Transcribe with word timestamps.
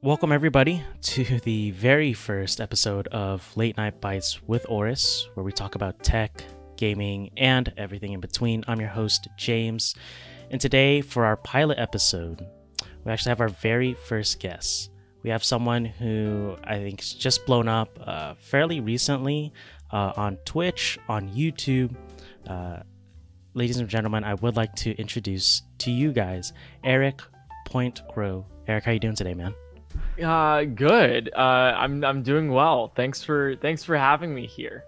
Welcome, 0.00 0.30
everybody, 0.30 0.84
to 1.02 1.40
the 1.40 1.72
very 1.72 2.12
first 2.12 2.60
episode 2.60 3.08
of 3.08 3.44
Late 3.56 3.76
Night 3.76 4.00
Bites 4.00 4.40
with 4.46 4.64
AORUS, 4.66 5.26
where 5.34 5.42
we 5.42 5.50
talk 5.50 5.74
about 5.74 6.04
tech, 6.04 6.44
gaming, 6.76 7.32
and 7.36 7.72
everything 7.76 8.12
in 8.12 8.20
between. 8.20 8.62
I'm 8.68 8.78
your 8.78 8.90
host, 8.90 9.26
James, 9.36 9.96
and 10.52 10.60
today, 10.60 11.00
for 11.00 11.24
our 11.24 11.36
pilot 11.36 11.80
episode, 11.80 12.46
we 13.04 13.10
actually 13.10 13.30
have 13.30 13.40
our 13.40 13.48
very 13.48 13.94
first 13.94 14.38
guest. 14.38 14.90
We 15.24 15.30
have 15.30 15.42
someone 15.42 15.84
who 15.84 16.56
I 16.62 16.76
think 16.76 17.00
has 17.00 17.12
just 17.12 17.44
blown 17.44 17.66
up 17.66 17.98
uh, 18.00 18.34
fairly 18.34 18.78
recently 18.78 19.52
uh, 19.90 20.12
on 20.16 20.36
Twitch, 20.44 20.96
on 21.08 21.28
YouTube. 21.30 21.92
Uh, 22.46 22.84
ladies 23.54 23.78
and 23.78 23.88
gentlemen, 23.88 24.22
I 24.22 24.34
would 24.34 24.54
like 24.54 24.76
to 24.76 24.92
introduce 24.92 25.62
to 25.78 25.90
you 25.90 26.12
guys 26.12 26.52
Eric 26.84 27.20
Point 27.66 28.00
Crow. 28.14 28.46
Eric, 28.68 28.84
how 28.84 28.92
you 28.92 29.00
doing 29.00 29.16
today, 29.16 29.34
man? 29.34 29.56
Uh, 30.22 30.64
good. 30.64 31.30
Uh, 31.34 31.38
I'm 31.76 32.04
I'm 32.04 32.22
doing 32.22 32.50
well. 32.50 32.92
Thanks 32.94 33.22
for 33.22 33.56
thanks 33.56 33.84
for 33.84 33.96
having 33.96 34.34
me 34.34 34.46
here. 34.46 34.84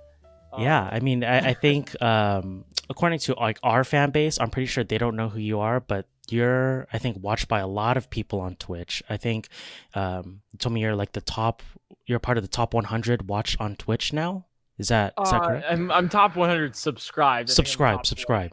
yeah, 0.58 0.82
Um, 0.82 0.88
I 0.92 1.00
mean, 1.00 1.24
I, 1.24 1.50
I 1.50 1.54
think 1.54 2.00
um, 2.02 2.64
according 2.88 3.20
to 3.20 3.34
like 3.34 3.58
our 3.62 3.84
fan 3.84 4.10
base, 4.10 4.38
I'm 4.40 4.50
pretty 4.50 4.66
sure 4.66 4.84
they 4.84 4.98
don't 4.98 5.16
know 5.16 5.28
who 5.28 5.40
you 5.40 5.60
are, 5.60 5.80
but 5.80 6.06
you're 6.28 6.86
I 6.92 6.98
think 6.98 7.22
watched 7.22 7.48
by 7.48 7.60
a 7.60 7.66
lot 7.66 7.96
of 7.96 8.10
people 8.10 8.40
on 8.40 8.56
Twitch. 8.56 9.02
I 9.08 9.16
think 9.16 9.48
um, 9.94 10.42
you 10.52 10.58
told 10.58 10.74
me 10.74 10.80
you're 10.80 10.96
like 10.96 11.12
the 11.12 11.20
top. 11.20 11.62
You're 12.06 12.18
part 12.18 12.38
of 12.38 12.42
the 12.44 12.48
top 12.48 12.74
100 12.74 13.28
watched 13.28 13.60
on 13.60 13.76
Twitch 13.76 14.12
now. 14.12 14.46
Is 14.78 14.88
that 14.88 15.14
is 15.22 15.30
that 15.30 15.42
uh, 15.42 15.46
correct? 15.46 15.66
I'm 15.68 15.90
I'm 15.90 16.08
top 16.08 16.36
100 16.36 16.74
subscribed. 16.74 17.50
I 17.50 17.52
subscribe, 17.52 18.06
subscribe. 18.06 18.52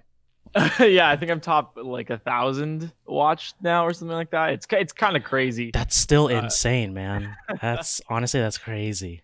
yeah, 0.80 1.10
I 1.10 1.16
think 1.16 1.32
I'm 1.32 1.40
top 1.40 1.78
like 1.82 2.10
a 2.10 2.18
thousand 2.18 2.92
watched 3.06 3.56
now 3.62 3.86
or 3.86 3.94
something 3.94 4.16
like 4.16 4.32
that. 4.32 4.52
It's 4.52 4.68
it's 4.72 4.94
kind 4.94 5.16
of 5.16 5.24
crazy. 5.24 5.72
That's 5.72 5.96
still 5.96 6.26
Uh, 6.28 6.42
insane, 6.44 6.94
man. 6.94 7.36
That's 7.62 8.02
honestly 8.10 8.40
that's 8.40 8.58
crazy. 8.58 9.24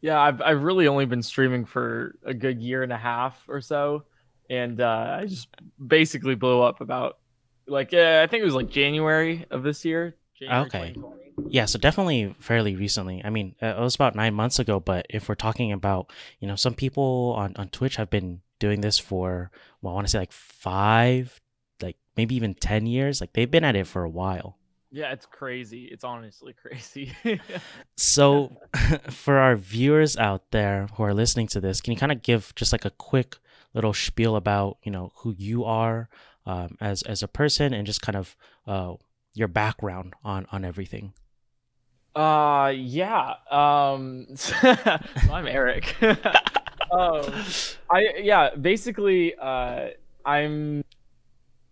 Yeah, 0.00 0.20
I've 0.20 0.40
I've 0.40 0.62
really 0.62 0.88
only 0.88 1.06
been 1.06 1.22
streaming 1.22 1.64
for 1.64 2.16
a 2.24 2.32
good 2.32 2.60
year 2.60 2.82
and 2.82 2.92
a 2.92 2.96
half 2.96 3.44
or 3.48 3.60
so, 3.60 4.04
and 4.48 4.80
uh, 4.80 5.18
I 5.20 5.26
just 5.26 5.48
basically 5.84 6.34
blew 6.34 6.62
up 6.62 6.80
about 6.80 7.18
like 7.66 7.92
uh, 7.92 8.20
I 8.22 8.26
think 8.26 8.40
it 8.40 8.44
was 8.44 8.54
like 8.54 8.70
January 8.70 9.46
of 9.50 9.62
this 9.62 9.84
year. 9.84 10.16
January 10.38 10.66
Okay. 10.66 10.94
Yeah, 11.48 11.64
so 11.66 11.78
definitely 11.78 12.34
fairly 12.38 12.76
recently. 12.76 13.22
I 13.24 13.30
mean, 13.30 13.54
uh, 13.62 13.66
it 13.66 13.80
was 13.80 13.94
about 13.94 14.14
nine 14.14 14.34
months 14.34 14.58
ago, 14.58 14.78
but 14.80 15.06
if 15.08 15.28
we're 15.28 15.34
talking 15.34 15.72
about, 15.72 16.12
you 16.38 16.46
know, 16.48 16.56
some 16.56 16.74
people 16.74 17.34
on, 17.36 17.54
on 17.56 17.68
Twitch 17.68 17.96
have 17.96 18.10
been 18.10 18.40
doing 18.60 18.80
this 18.80 18.98
for, 18.98 19.50
well, 19.82 19.92
I 19.92 19.94
want 19.96 20.06
to 20.06 20.10
say 20.12 20.18
like 20.20 20.30
five, 20.32 21.40
like 21.82 21.96
maybe 22.16 22.36
even 22.36 22.54
10 22.54 22.86
years. 22.86 23.20
Like 23.20 23.32
they've 23.32 23.50
been 23.50 23.64
at 23.64 23.74
it 23.74 23.88
for 23.88 24.04
a 24.04 24.08
while. 24.08 24.56
Yeah, 24.92 25.12
it's 25.12 25.26
crazy. 25.26 25.84
It's 25.86 26.04
honestly 26.04 26.52
crazy. 26.62 27.12
So 27.96 28.56
for 29.10 29.38
our 29.38 29.56
viewers 29.56 30.16
out 30.16 30.52
there 30.52 30.86
who 30.94 31.02
are 31.02 31.14
listening 31.14 31.48
to 31.48 31.60
this, 31.60 31.80
can 31.80 31.92
you 31.92 31.98
kind 31.98 32.12
of 32.12 32.22
give 32.22 32.54
just 32.54 32.72
like 32.72 32.84
a 32.84 32.90
quick 32.90 33.38
little 33.74 33.92
spiel 33.92 34.36
about, 34.36 34.78
you 34.84 34.92
know, 34.92 35.10
who 35.16 35.34
you 35.36 35.64
are 35.64 36.08
um, 36.46 36.76
as, 36.80 37.02
as 37.02 37.22
a 37.22 37.28
person 37.28 37.72
and 37.72 37.86
just 37.86 38.02
kind 38.02 38.16
of 38.16 38.36
uh, 38.66 38.94
your 39.34 39.48
background 39.48 40.14
on, 40.24 40.46
on 40.52 40.64
everything? 40.64 41.12
Uh, 42.14 42.72
yeah. 42.74 43.34
Um, 43.50 44.26
so 44.34 44.56
I'm 45.32 45.46
Eric. 45.46 45.96
Um, 46.90 47.44
I 47.90 48.14
yeah. 48.22 48.54
Basically, 48.54 49.34
uh, 49.34 49.88
I'm, 50.24 50.84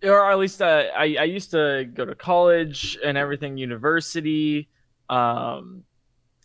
or 0.03 0.31
at 0.31 0.39
least 0.39 0.63
uh, 0.63 0.85
I 0.97 1.17
I 1.21 1.25
used 1.25 1.51
to 1.53 1.89
go 1.93 2.05
to 2.05 2.15
college 2.15 2.99
and 3.05 3.17
everything, 3.19 3.57
university. 3.57 4.69
Um, 5.09 5.85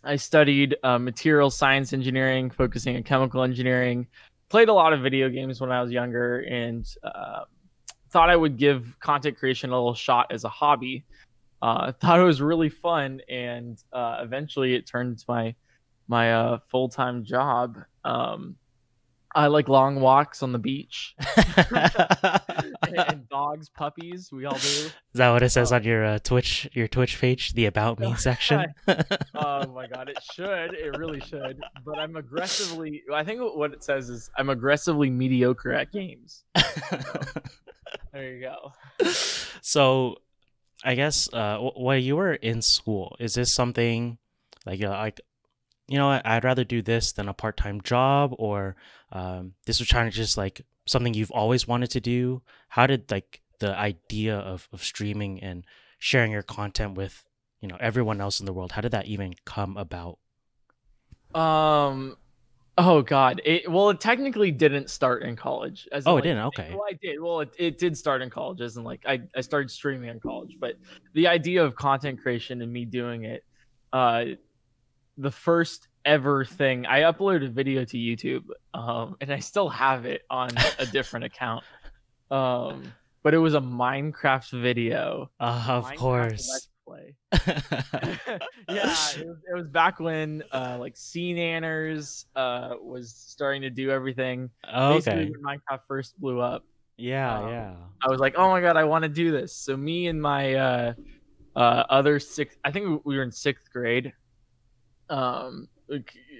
I 0.02 0.16
studied 0.16 0.76
uh, 0.82 0.98
material 0.98 1.50
science 1.50 1.92
engineering, 1.92 2.50
focusing 2.50 2.96
on 2.96 3.02
chemical 3.02 3.42
engineering. 3.42 4.06
Played 4.48 4.68
a 4.68 4.74
lot 4.74 4.92
of 4.92 5.00
video 5.00 5.28
games 5.28 5.60
when 5.60 5.72
I 5.72 5.82
was 5.82 5.90
younger, 5.90 6.40
and 6.40 6.86
uh, 7.02 7.44
thought 8.10 8.30
I 8.30 8.36
would 8.36 8.56
give 8.56 8.96
content 9.00 9.36
creation 9.38 9.70
a 9.70 9.74
little 9.74 9.94
shot 9.94 10.30
as 10.30 10.44
a 10.44 10.48
hobby 10.48 11.04
uh, 11.64 11.92
thought 12.00 12.20
it 12.20 12.24
was 12.24 12.40
really 12.42 12.68
fun, 12.68 13.20
and 13.28 13.82
uh, 13.92 14.18
eventually 14.20 14.74
it 14.74 14.86
turned 14.86 15.12
into 15.12 15.24
my 15.26 15.54
my 16.06 16.34
uh, 16.34 16.58
full 16.70 16.88
time 16.88 17.24
job. 17.24 17.78
Um, 18.04 18.56
I 19.34 19.48
like 19.48 19.68
long 19.68 20.00
walks 20.00 20.42
on 20.42 20.52
the 20.52 20.58
beach 20.58 21.14
and, 22.96 23.28
dogs, 23.28 23.68
puppies. 23.68 24.30
We 24.32 24.44
all 24.44 24.54
do. 24.54 24.58
Is 24.68 24.92
that 25.14 25.30
what 25.32 25.42
it 25.42 25.50
says 25.50 25.72
Oh. 25.72 25.76
on 25.76 25.84
your 25.84 26.04
uh, 26.04 26.18
Twitch 26.20 26.68
your 26.72 26.86
Twitch 26.88 27.20
page, 27.20 27.52
the 27.54 27.66
about 27.66 27.98
me 27.98 28.14
section? 28.18 28.66
Oh 29.34 29.66
my 29.72 29.86
god, 29.88 30.08
it 30.08 30.18
should. 30.32 30.74
It 30.74 30.96
really 30.96 31.20
should. 31.20 31.60
But 31.84 31.98
I'm 31.98 32.16
aggressively. 32.16 33.02
I 33.12 33.24
think 33.24 33.40
what 33.42 33.72
it 33.72 33.82
says 33.82 34.08
is 34.08 34.30
I'm 34.38 34.50
aggressively 34.50 35.10
mediocre 35.10 35.72
at 35.72 35.90
games. 35.92 36.44
There 38.12 38.32
you 38.34 38.40
go. 38.40 38.72
so, 39.60 40.16
I 40.84 40.94
guess 40.94 41.28
uh, 41.32 41.58
wh- 41.58 41.76
while 41.76 41.96
you 41.98 42.16
were 42.16 42.34
in 42.34 42.62
school, 42.62 43.16
is 43.18 43.34
this 43.34 43.52
something 43.52 44.18
like 44.66 44.82
uh, 44.82 44.90
like 44.90 45.20
you 45.88 45.98
know 45.98 46.20
I'd 46.24 46.44
rather 46.44 46.64
do 46.64 46.82
this 46.82 47.12
than 47.12 47.28
a 47.28 47.34
part 47.34 47.56
time 47.56 47.80
job, 47.80 48.34
or 48.38 48.76
um, 49.12 49.54
this 49.66 49.78
was 49.78 49.88
trying 49.88 50.10
to 50.10 50.16
just 50.16 50.36
like 50.36 50.64
something 50.86 51.14
you've 51.14 51.30
always 51.30 51.66
wanted 51.66 51.90
to 51.90 52.00
do? 52.00 52.42
How 52.68 52.86
did 52.86 53.10
like 53.10 53.40
the 53.60 53.76
idea 53.76 54.36
of 54.36 54.68
of 54.72 54.82
streaming 54.82 55.42
and 55.42 55.64
sharing 55.98 56.32
your 56.32 56.42
content 56.42 56.96
with 56.96 57.24
you 57.60 57.68
know 57.68 57.76
everyone 57.80 58.20
else 58.20 58.40
in 58.40 58.46
the 58.46 58.52
world? 58.52 58.72
How 58.72 58.80
did 58.80 58.92
that 58.92 59.06
even 59.06 59.34
come 59.44 59.76
about? 59.76 60.18
Um. 61.34 62.16
Oh 62.76 63.02
God. 63.02 63.40
It 63.44 63.70
well, 63.70 63.90
it 63.90 64.00
technically 64.00 64.50
didn't 64.50 64.90
start 64.90 65.22
in 65.22 65.36
college. 65.36 65.88
As 65.92 66.04
in, 66.04 66.12
Oh, 66.12 66.16
it 66.16 66.22
didn't? 66.22 66.44
Okay. 66.46 66.70
Well, 66.70 66.84
I 66.88 66.94
did. 67.00 67.20
Well, 67.20 67.40
it, 67.40 67.54
it 67.58 67.78
did 67.78 67.96
start 67.96 68.20
in 68.20 68.30
college, 68.30 68.60
as 68.60 68.76
in 68.76 68.84
like 68.84 69.02
I 69.06 69.22
I 69.36 69.40
started 69.40 69.70
streaming 69.70 70.10
in 70.10 70.20
college. 70.20 70.56
But 70.58 70.74
the 71.14 71.28
idea 71.28 71.64
of 71.64 71.76
content 71.76 72.20
creation 72.20 72.62
and 72.62 72.72
me 72.72 72.84
doing 72.84 73.24
it, 73.24 73.44
uh, 73.92 74.24
the 75.16 75.30
first 75.30 75.88
ever 76.04 76.44
thing 76.44 76.86
I 76.86 77.00
uploaded 77.00 77.46
a 77.46 77.50
video 77.50 77.84
to 77.84 77.96
YouTube, 77.96 78.44
um, 78.72 79.16
and 79.20 79.32
I 79.32 79.38
still 79.38 79.68
have 79.68 80.04
it 80.06 80.22
on 80.30 80.50
a 80.78 80.86
different 80.92 81.26
account. 81.26 81.64
Um, 82.30 82.92
but 83.22 83.34
it 83.34 83.38
was 83.38 83.54
a 83.54 83.60
Minecraft 83.60 84.60
video. 84.60 85.30
Uh, 85.40 85.64
of 85.68 85.84
Minecraft 85.84 85.96
course. 85.96 86.48
Let's 86.50 86.68
Play. 86.86 87.14
yeah, 87.46 88.38
it 88.68 88.84
was, 88.84 89.18
it 89.18 89.54
was 89.54 89.68
back 89.68 90.00
when 90.00 90.42
uh 90.52 90.76
like 90.78 90.94
SeaNanners 90.94 92.26
uh 92.36 92.74
was 92.78 93.10
starting 93.10 93.62
to 93.62 93.70
do 93.70 93.90
everything. 93.90 94.50
Basically 94.62 95.22
okay. 95.22 95.30
when 95.30 95.58
Minecraft 95.58 95.80
first 95.88 96.20
blew 96.20 96.40
up. 96.40 96.62
Yeah, 96.98 97.38
um, 97.38 97.48
yeah. 97.48 97.74
I 98.02 98.10
was 98.10 98.20
like, 98.20 98.34
oh 98.36 98.50
my 98.50 98.60
god, 98.60 98.76
I 98.76 98.84
want 98.84 99.04
to 99.04 99.08
do 99.08 99.32
this. 99.32 99.56
So 99.56 99.78
me 99.78 100.08
and 100.08 100.20
my 100.20 100.54
uh 100.54 100.94
uh 101.56 101.84
other 101.88 102.20
sixth 102.20 102.58
I 102.64 102.70
think 102.70 103.02
we 103.06 103.16
were 103.16 103.22
in 103.22 103.32
sixth 103.32 103.72
grade. 103.72 104.12
Um 105.10 105.68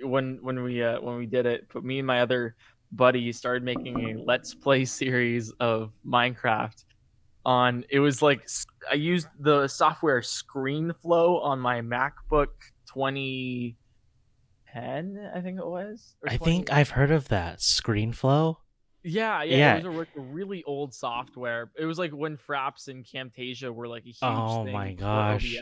when 0.02 0.38
when 0.42 0.62
we 0.62 0.82
uh 0.82 1.00
when 1.00 1.16
we 1.16 1.26
did 1.26 1.46
it, 1.46 1.66
but 1.72 1.84
me 1.84 1.98
and 1.98 2.06
my 2.06 2.20
other 2.20 2.56
buddy 2.92 3.32
started 3.32 3.62
making 3.62 4.10
a 4.10 4.22
let's 4.22 4.54
play 4.54 4.84
series 4.84 5.50
of 5.60 5.92
Minecraft 6.06 6.84
on 7.46 7.84
it 7.90 8.00
was 8.00 8.22
like 8.22 8.48
I 8.90 8.94
used 8.94 9.28
the 9.38 9.68
software 9.68 10.20
ScreenFlow 10.20 11.42
on 11.42 11.60
my 11.60 11.80
MacBook 11.80 12.48
2010, 12.92 15.30
I 15.34 15.40
think 15.40 15.58
it 15.58 15.66
was. 15.66 16.16
I 16.26 16.36
think 16.36 16.72
I've 16.72 16.90
heard 16.90 17.10
of 17.10 17.28
that 17.28 17.58
ScreenFlow. 17.58 18.56
yeah, 19.02 19.42
yeah, 19.42 19.56
Yeah. 19.56 19.76
It 19.76 19.84
was 19.84 20.06
a, 20.16 20.20
really 20.20 20.64
old 20.64 20.94
software. 20.94 21.70
It 21.78 21.84
was 21.84 21.98
like 21.98 22.12
when 22.12 22.38
Fraps 22.38 22.88
and 22.88 23.04
Camtasia 23.04 23.74
were 23.74 23.88
like 23.88 24.04
a 24.04 24.06
huge 24.06 24.18
Oh 24.22 24.64
thing. 24.64 24.72
my 24.72 24.94
before 24.94 25.06
gosh. 25.08 25.56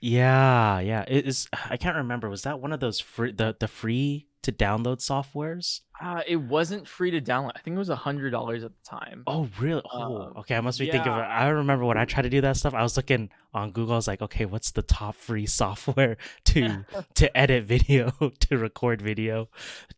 Yeah, 0.00 0.78
yeah. 0.80 1.04
It 1.08 1.26
is. 1.26 1.48
I 1.68 1.76
can't 1.76 1.96
remember. 1.96 2.28
Was 2.28 2.42
that 2.42 2.60
one 2.60 2.72
of 2.72 2.80
those 2.80 3.00
free 3.00 3.32
the 3.32 3.56
the 3.58 3.66
free 3.68 4.26
to 4.42 4.52
download 4.52 4.98
softwares? 4.98 5.80
Uh, 6.00 6.22
it 6.26 6.36
wasn't 6.36 6.86
free 6.86 7.10
to 7.10 7.20
download. 7.20 7.50
I 7.56 7.60
think 7.60 7.74
it 7.74 7.78
was 7.78 7.88
a 7.88 7.96
hundred 7.96 8.30
dollars 8.30 8.62
at 8.62 8.70
the 8.70 8.88
time. 8.88 9.24
Oh, 9.26 9.48
really? 9.58 9.82
Oh, 9.92 10.22
Um, 10.22 10.32
okay. 10.38 10.54
I 10.54 10.60
must 10.60 10.78
be 10.78 10.88
thinking 10.88 11.10
of 11.10 11.18
it. 11.18 11.22
I 11.22 11.48
remember 11.48 11.84
when 11.84 11.98
I 11.98 12.04
tried 12.04 12.22
to 12.22 12.30
do 12.30 12.40
that 12.42 12.56
stuff. 12.56 12.72
I 12.74 12.82
was 12.82 12.96
looking 12.96 13.30
on 13.52 13.72
Google. 13.72 13.94
I 13.94 13.96
was 13.96 14.06
like, 14.06 14.22
okay, 14.22 14.44
what's 14.46 14.70
the 14.70 14.82
top 14.82 15.16
free 15.16 15.46
software 15.60 16.16
to 16.44 16.84
to 17.14 17.36
edit 17.36 17.64
video 17.64 18.10
to 18.40 18.56
record 18.58 19.02
video? 19.02 19.48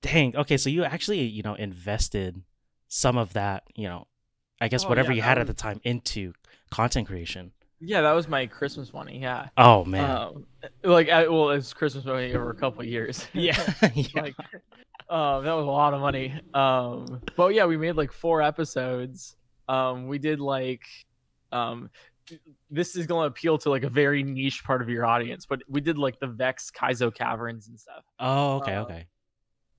Dang. 0.01 0.35
Okay, 0.35 0.57
so 0.57 0.71
you 0.71 0.85
actually 0.85 1.21
you 1.27 1.43
know 1.43 1.55
invested 1.55 2.43
some 2.89 3.19
of 3.19 3.35
that 3.35 3.65
you 3.75 3.87
know, 3.87 4.07
I 4.63 4.69
guess 4.69 4.87
Oh, 4.87 4.89
whatever 4.89 5.13
yeah, 5.13 5.17
you 5.17 5.23
had 5.23 5.39
at 5.39 5.47
the 5.47 5.55
time 5.55 5.83
into 5.85 6.33
content 6.71 7.07
creation. 7.07 7.53
Yeah, 7.81 8.03
that 8.03 8.13
was 8.13 8.29
my 8.29 8.47
Christmas 8.47 8.93
money. 8.93 9.19
Yeah. 9.21 9.49
Oh 9.57 9.85
man. 9.85 10.11
Um, 10.11 10.47
like, 10.85 11.09
I, 11.09 11.29
well, 11.29 11.51
it's 11.51 11.73
Christmas 11.73 12.05
money 12.05 12.35
over 12.35 12.51
a 12.51 12.55
couple 12.55 12.81
of 12.83 12.87
years. 12.87 13.27
yeah. 13.33 13.57
yeah. 13.95 14.23
like 14.23 14.35
um 15.09 15.45
that 15.45 15.55
was 15.55 15.67
a 15.67 15.71
lot 15.71 15.93
of 15.93 16.01
money 16.01 16.33
um 16.55 17.21
but 17.37 17.49
yeah 17.53 17.67
we 17.67 17.77
made 17.77 17.97
like 17.97 18.13
four 18.13 18.41
episodes 18.43 19.35
um 19.69 20.07
we 20.07 20.19
did 20.21 20.39
like 20.39 20.83
um 21.51 21.91
this 22.71 22.95
is 22.95 23.07
going 23.07 23.25
to 23.25 23.27
appeal 23.27 23.59
to 23.59 23.71
like 23.71 23.83
a 23.83 23.89
very 23.89 24.23
niche 24.23 24.63
part 24.63 24.83
of 24.83 24.89
your 24.89 25.05
audience, 25.05 25.47
but 25.47 25.63
we 25.69 25.81
did 25.81 25.99
like 25.99 26.21
the 26.21 26.29
Vechs 26.29 26.71
Kaizo 26.71 27.13
caverns 27.13 27.67
and 27.67 27.81
stuff. 27.81 28.05
Oh, 28.21 28.59
okay, 28.59 28.75
Uh, 28.75 28.83
okay. 28.83 29.07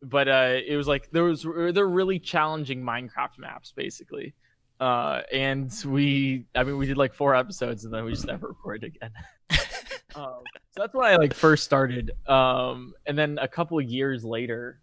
But 0.04 0.28
uh, 0.28 0.58
it 0.66 0.76
was 0.76 0.88
like 0.88 1.10
there 1.12 1.24
was 1.24 1.44
they're 1.44 1.88
really 1.88 2.20
challenging 2.20 2.82
Minecraft 2.82 3.38
maps 3.38 3.72
basically. 3.74 4.34
Uh, 4.82 5.22
and 5.32 5.72
we, 5.86 6.46
I 6.56 6.64
mean, 6.64 6.76
we 6.78 6.88
did 6.88 6.98
like 6.98 7.14
four 7.14 7.36
episodes 7.36 7.86
and 7.86 7.94
then 7.94 8.04
we 8.04 8.12
just 8.12 8.26
never 8.26 8.48
recorded 8.48 8.96
again. 8.96 9.12
um, 10.16 10.42
so 10.72 10.82
that's 10.82 10.94
when 10.96 11.06
I 11.06 11.18
like 11.18 11.36
first 11.36 11.64
started. 11.64 12.12
Um, 12.28 12.94
and 13.06 13.16
then 13.16 13.38
a 13.40 13.48
couple 13.48 13.78
of 13.78 13.86
years 13.86 14.26
later, 14.26 14.80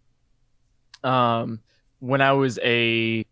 um, 1.03 1.59
when 1.99 2.21
I 2.21 2.31
was 2.31 2.59
a 2.63 3.25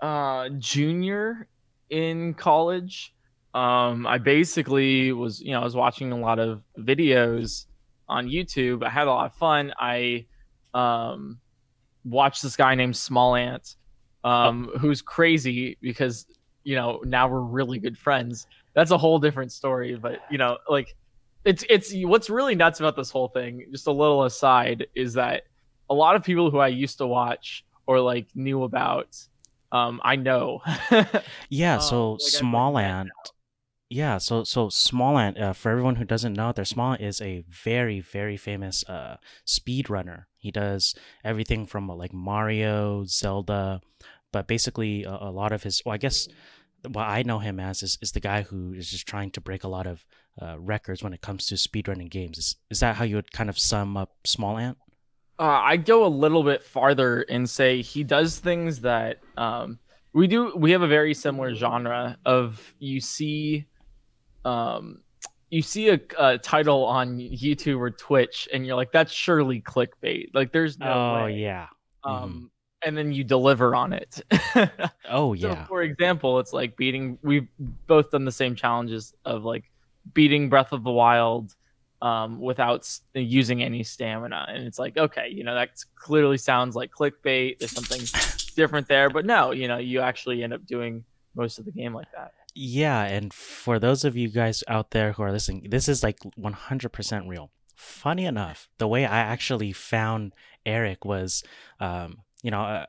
uh, 0.00 0.50
junior 0.58 1.48
in 1.88 2.34
college, 2.34 3.14
um, 3.54 4.06
I 4.06 4.18
basically 4.18 5.12
was, 5.12 5.40
you 5.40 5.52
know, 5.52 5.60
I 5.60 5.64
was 5.64 5.76
watching 5.76 6.12
a 6.12 6.18
lot 6.18 6.38
of 6.38 6.62
videos 6.78 7.64
on 8.08 8.28
YouTube. 8.28 8.84
I 8.84 8.90
had 8.90 9.06
a 9.06 9.10
lot 9.10 9.26
of 9.26 9.34
fun. 9.34 9.72
I 9.78 10.26
um, 10.74 11.38
watched 12.04 12.42
this 12.42 12.56
guy 12.56 12.74
named 12.74 12.94
SmallAnt, 12.94 13.76
um, 14.24 14.70
who's 14.80 15.02
crazy 15.02 15.76
because 15.80 16.26
you 16.64 16.74
know 16.76 17.00
now 17.04 17.28
we're 17.28 17.40
really 17.40 17.78
good 17.78 17.96
friends. 17.98 18.46
That's 18.74 18.90
a 18.90 18.98
whole 18.98 19.18
different 19.18 19.52
story, 19.52 19.94
but 19.96 20.20
you 20.30 20.38
know, 20.38 20.58
like 20.68 20.96
it's 21.44 21.64
it's 21.68 21.92
what's 21.94 22.30
really 22.30 22.54
nuts 22.54 22.80
about 22.80 22.96
this 22.96 23.10
whole 23.10 23.28
thing. 23.28 23.66
Just 23.70 23.86
a 23.86 23.92
little 23.92 24.24
aside 24.24 24.86
is 24.94 25.14
that 25.14 25.42
a 25.90 25.94
lot 25.94 26.16
of 26.16 26.22
people 26.24 26.50
who 26.50 26.58
I 26.58 26.68
used 26.68 26.98
to 26.98 27.06
watch 27.06 27.64
or 27.86 28.00
like 28.00 28.26
knew 28.34 28.62
about, 28.64 29.16
um, 29.72 30.00
I 30.02 30.16
know. 30.16 30.62
Yeah, 31.50 31.74
Um, 31.74 31.80
so 31.80 32.12
like, 32.12 32.20
SmallAnt. 32.20 33.08
Yeah, 33.90 34.18
so 34.18 34.44
so 34.44 34.68
SmallAnt, 34.68 35.40
uh, 35.40 35.52
for 35.52 35.70
everyone 35.70 35.96
who 35.96 36.04
doesn't 36.04 36.32
know, 36.32 36.52
there 36.52 36.64
SmallAnt 36.64 37.00
is 37.00 37.20
a 37.20 37.44
very 37.48 38.00
very 38.00 38.36
famous 38.36 38.82
uh 38.88 39.18
speed 39.44 39.90
runner. 39.90 40.26
He 40.38 40.50
does 40.50 40.94
everything 41.22 41.66
from 41.66 41.90
uh, 41.90 41.94
like 41.94 42.12
Mario, 42.12 43.04
Zelda, 43.04 43.82
but 44.34 44.48
basically 44.48 45.04
a, 45.04 45.16
a 45.20 45.30
lot 45.30 45.52
of 45.52 45.62
his. 45.62 45.80
Well, 45.86 45.94
I 45.94 45.98
guess 45.98 46.26
what 46.90 47.04
I 47.04 47.22
know 47.22 47.38
him 47.38 47.60
as 47.60 47.84
is, 47.84 47.96
is 48.02 48.10
the 48.10 48.20
guy 48.20 48.42
who 48.42 48.74
is 48.74 48.90
just 48.90 49.06
trying 49.06 49.30
to 49.30 49.40
break 49.40 49.62
a 49.62 49.68
lot 49.68 49.86
of 49.86 50.04
uh, 50.42 50.58
records 50.58 51.04
when 51.04 51.12
it 51.12 51.20
comes 51.20 51.46
to 51.46 51.54
speedrunning 51.54 52.10
games. 52.10 52.36
Is 52.36 52.56
is 52.68 52.80
that 52.80 52.96
how 52.96 53.04
you 53.04 53.14
would 53.14 53.30
kind 53.30 53.48
of 53.48 53.56
sum 53.56 53.96
up 53.96 54.10
SmallAnt? 54.26 54.74
Uh, 55.38 55.60
I'd 55.62 55.84
go 55.84 56.04
a 56.04 56.08
little 56.08 56.42
bit 56.42 56.64
farther 56.64 57.22
and 57.22 57.48
say 57.48 57.80
he 57.80 58.02
does 58.02 58.40
things 58.40 58.80
that 58.80 59.20
um, 59.36 59.78
we 60.12 60.26
do. 60.26 60.52
We 60.56 60.72
have 60.72 60.82
a 60.82 60.88
very 60.88 61.14
similar 61.14 61.54
genre 61.54 62.18
of 62.26 62.74
you 62.80 63.00
see, 63.00 63.66
um, 64.44 65.02
you 65.48 65.62
see 65.62 65.90
a, 65.90 66.00
a 66.18 66.38
title 66.38 66.84
on 66.84 67.18
YouTube 67.18 67.78
or 67.78 67.92
Twitch, 67.92 68.48
and 68.52 68.66
you're 68.66 68.76
like, 68.76 68.90
"That's 68.90 69.12
surely 69.12 69.60
clickbait." 69.60 70.30
Like, 70.34 70.52
there's 70.52 70.76
no 70.76 70.92
oh 70.92 71.24
way. 71.26 71.34
yeah. 71.34 71.68
Um, 72.02 72.50
and 72.84 72.96
then 72.96 73.12
you 73.12 73.24
deliver 73.24 73.74
on 73.74 73.92
it. 73.92 74.20
Oh 75.08 75.34
So, 75.34 75.48
yeah. 75.48 75.66
for 75.66 75.82
example, 75.82 76.38
it's 76.40 76.52
like 76.52 76.76
beating. 76.76 77.18
We've 77.22 77.46
both 77.86 78.10
done 78.10 78.24
the 78.24 78.32
same 78.32 78.54
challenges 78.56 79.14
of 79.24 79.44
like 79.44 79.64
beating 80.12 80.48
Breath 80.48 80.72
of 80.72 80.82
the 80.82 80.90
Wild 80.90 81.54
um, 82.02 82.40
without 82.40 82.88
using 83.14 83.62
any 83.62 83.82
stamina, 83.82 84.46
and 84.48 84.64
it's 84.66 84.78
like, 84.78 84.96
okay, 84.96 85.28
you 85.28 85.44
know, 85.44 85.54
that 85.54 85.70
clearly 85.94 86.36
sounds 86.38 86.74
like 86.74 86.90
clickbait. 86.90 87.58
There's 87.58 87.70
something 87.72 88.00
different 88.56 88.88
there, 88.88 89.08
but 89.10 89.24
no, 89.24 89.52
you 89.52 89.68
know, 89.68 89.78
you 89.78 90.00
actually 90.00 90.42
end 90.42 90.52
up 90.52 90.66
doing 90.66 91.04
most 91.34 91.58
of 91.58 91.64
the 91.64 91.72
game 91.72 91.94
like 91.94 92.10
that. 92.14 92.32
Yeah, 92.54 93.02
and 93.04 93.32
for 93.32 93.78
those 93.78 94.04
of 94.04 94.16
you 94.16 94.28
guys 94.28 94.62
out 94.68 94.90
there 94.90 95.12
who 95.12 95.22
are 95.22 95.32
listening, 95.32 95.66
this 95.70 95.88
is 95.88 96.02
like 96.02 96.18
100% 96.38 97.28
real. 97.28 97.50
Funny 97.74 98.24
enough, 98.24 98.68
the 98.78 98.86
way 98.88 99.04
I 99.04 99.18
actually 99.18 99.72
found 99.72 100.32
Eric 100.64 101.04
was, 101.04 101.42
um, 101.80 102.18
you 102.44 102.50
know, 102.50 102.60
a, 102.60 102.86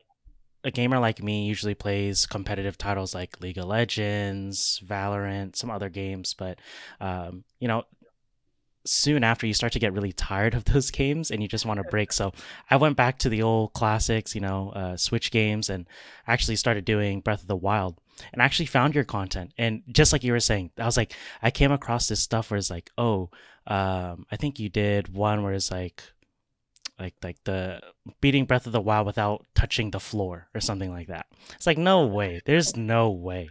a 0.65 0.71
gamer 0.71 0.99
like 0.99 1.23
me 1.23 1.45
usually 1.45 1.75
plays 1.75 2.25
competitive 2.25 2.77
titles 2.77 3.15
like 3.15 3.39
League 3.39 3.57
of 3.57 3.65
Legends, 3.65 4.81
Valorant, 4.85 5.55
some 5.55 5.71
other 5.71 5.89
games, 5.89 6.33
but, 6.33 6.59
um, 6.99 7.45
you 7.61 7.69
know, 7.69 7.83
soon 8.85 9.23
after 9.23 9.47
you 9.47 9.53
start 9.53 9.71
to 9.71 9.79
get 9.79 9.93
really 9.93 10.11
tired 10.11 10.55
of 10.55 10.65
those 10.73 10.91
games 10.91 11.31
and 11.31 11.41
you 11.41 11.47
just 11.47 11.65
want 11.65 11.77
to 11.77 11.89
break. 11.89 12.11
So 12.11 12.33
I 12.69 12.75
went 12.75 12.97
back 12.97 13.17
to 13.19 13.29
the 13.29 13.43
old 13.43 13.71
classics, 13.71 14.35
you 14.35 14.41
know, 14.41 14.71
uh, 14.71 14.97
Switch 14.97 15.31
games, 15.31 15.69
and 15.69 15.87
actually 16.27 16.57
started 16.57 16.83
doing 16.83 17.21
Breath 17.21 17.41
of 17.41 17.47
the 17.47 17.55
Wild 17.55 17.97
and 18.33 18.41
actually 18.41 18.65
found 18.65 18.93
your 18.93 19.05
content. 19.05 19.53
And 19.57 19.83
just 19.89 20.11
like 20.11 20.25
you 20.25 20.33
were 20.33 20.41
saying, 20.41 20.71
I 20.77 20.85
was 20.85 20.97
like, 20.97 21.13
I 21.41 21.49
came 21.49 21.71
across 21.71 22.09
this 22.09 22.21
stuff 22.21 22.51
where 22.51 22.57
it's 22.57 22.69
like, 22.69 22.91
oh, 22.97 23.29
um, 23.67 24.25
I 24.29 24.35
think 24.35 24.59
you 24.59 24.67
did 24.67 25.13
one 25.13 25.43
where 25.43 25.53
it's 25.53 25.71
like, 25.71 26.03
like 27.00 27.15
like 27.24 27.44
the 27.44 27.81
beating 28.21 28.45
Breath 28.45 28.65
of 28.65 28.71
the 28.71 28.81
Wild 28.81 29.06
without 29.06 29.45
touching 29.53 29.92
the 29.92 30.00
floor 30.00 30.47
or 30.56 30.62
something 30.62 30.92
like 30.92 31.07
that. 31.07 31.27
It's 31.56 31.68
like 31.68 31.77
no 31.77 32.01
oh, 32.01 32.07
way. 32.07 32.42
There's 32.45 32.75
no 32.75 33.12
way. 33.12 33.50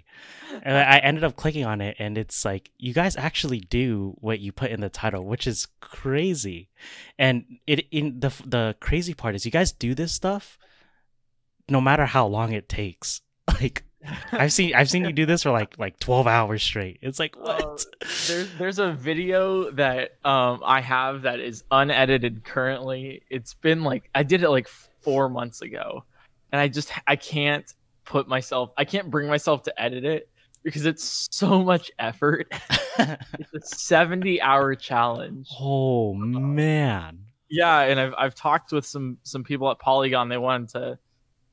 And 0.62 0.76
I 0.76 0.98
ended 0.98 1.24
up 1.24 1.36
clicking 1.36 1.64
on 1.64 1.80
it, 1.80 1.96
and 1.98 2.16
it's 2.16 2.44
like 2.44 2.70
you 2.78 2.94
guys 2.94 3.16
actually 3.16 3.60
do 3.60 4.14
what 4.20 4.40
you 4.40 4.52
put 4.52 4.70
in 4.70 4.80
the 4.80 4.88
title, 4.88 5.24
which 5.24 5.46
is 5.46 5.66
crazy. 5.80 6.70
And 7.18 7.44
it 7.66 7.86
in 7.90 8.20
the 8.20 8.32
the 8.46 8.76
crazy 8.80 9.14
part 9.14 9.34
is 9.34 9.44
you 9.44 9.50
guys 9.50 9.72
do 9.72 9.94
this 9.94 10.12
stuff, 10.12 10.58
no 11.68 11.80
matter 11.80 12.06
how 12.06 12.26
long 12.26 12.52
it 12.52 12.68
takes. 12.68 13.20
Like 13.60 13.84
I've 14.32 14.52
seen 14.52 14.74
I've 14.74 14.90
seen 14.90 15.04
you 15.04 15.12
do 15.12 15.26
this 15.26 15.42
for 15.42 15.50
like 15.50 15.78
like 15.78 15.98
12 15.98 16.26
hours 16.26 16.62
straight. 16.62 16.98
It's 17.02 17.18
like 17.18 17.36
what? 17.36 17.62
Uh, 17.62 17.76
there's 18.26 18.48
there's 18.58 18.78
a 18.78 18.92
video 18.92 19.70
that 19.72 20.12
um 20.24 20.62
I 20.64 20.80
have 20.80 21.22
that 21.22 21.40
is 21.40 21.64
unedited 21.70 22.44
currently. 22.44 23.22
It's 23.30 23.54
been 23.54 23.82
like 23.82 24.08
I 24.14 24.22
did 24.22 24.42
it 24.42 24.50
like 24.50 24.68
four 24.68 25.28
months 25.28 25.62
ago, 25.62 26.04
and 26.52 26.60
I 26.60 26.68
just 26.68 26.90
I 27.06 27.16
can't 27.16 27.72
put 28.04 28.28
myself 28.28 28.70
I 28.76 28.84
can't 28.84 29.10
bring 29.10 29.28
myself 29.28 29.62
to 29.64 29.82
edit 29.82 30.04
it 30.04 30.28
because 30.62 30.86
it's 30.86 31.28
so 31.30 31.62
much 31.62 31.90
effort. 31.98 32.52
It's 32.96 33.52
a 33.52 33.76
70 33.76 34.40
hour 34.40 34.76
challenge. 34.76 35.48
oh 35.60 36.14
man. 36.14 37.18
Yeah, 37.50 37.80
and 37.80 37.98
I've 37.98 38.14
I've 38.16 38.34
talked 38.36 38.70
with 38.70 38.86
some 38.86 39.18
some 39.24 39.42
people 39.42 39.68
at 39.70 39.80
Polygon. 39.80 40.28
They 40.28 40.38
wanted 40.38 40.68
to, 40.70 40.98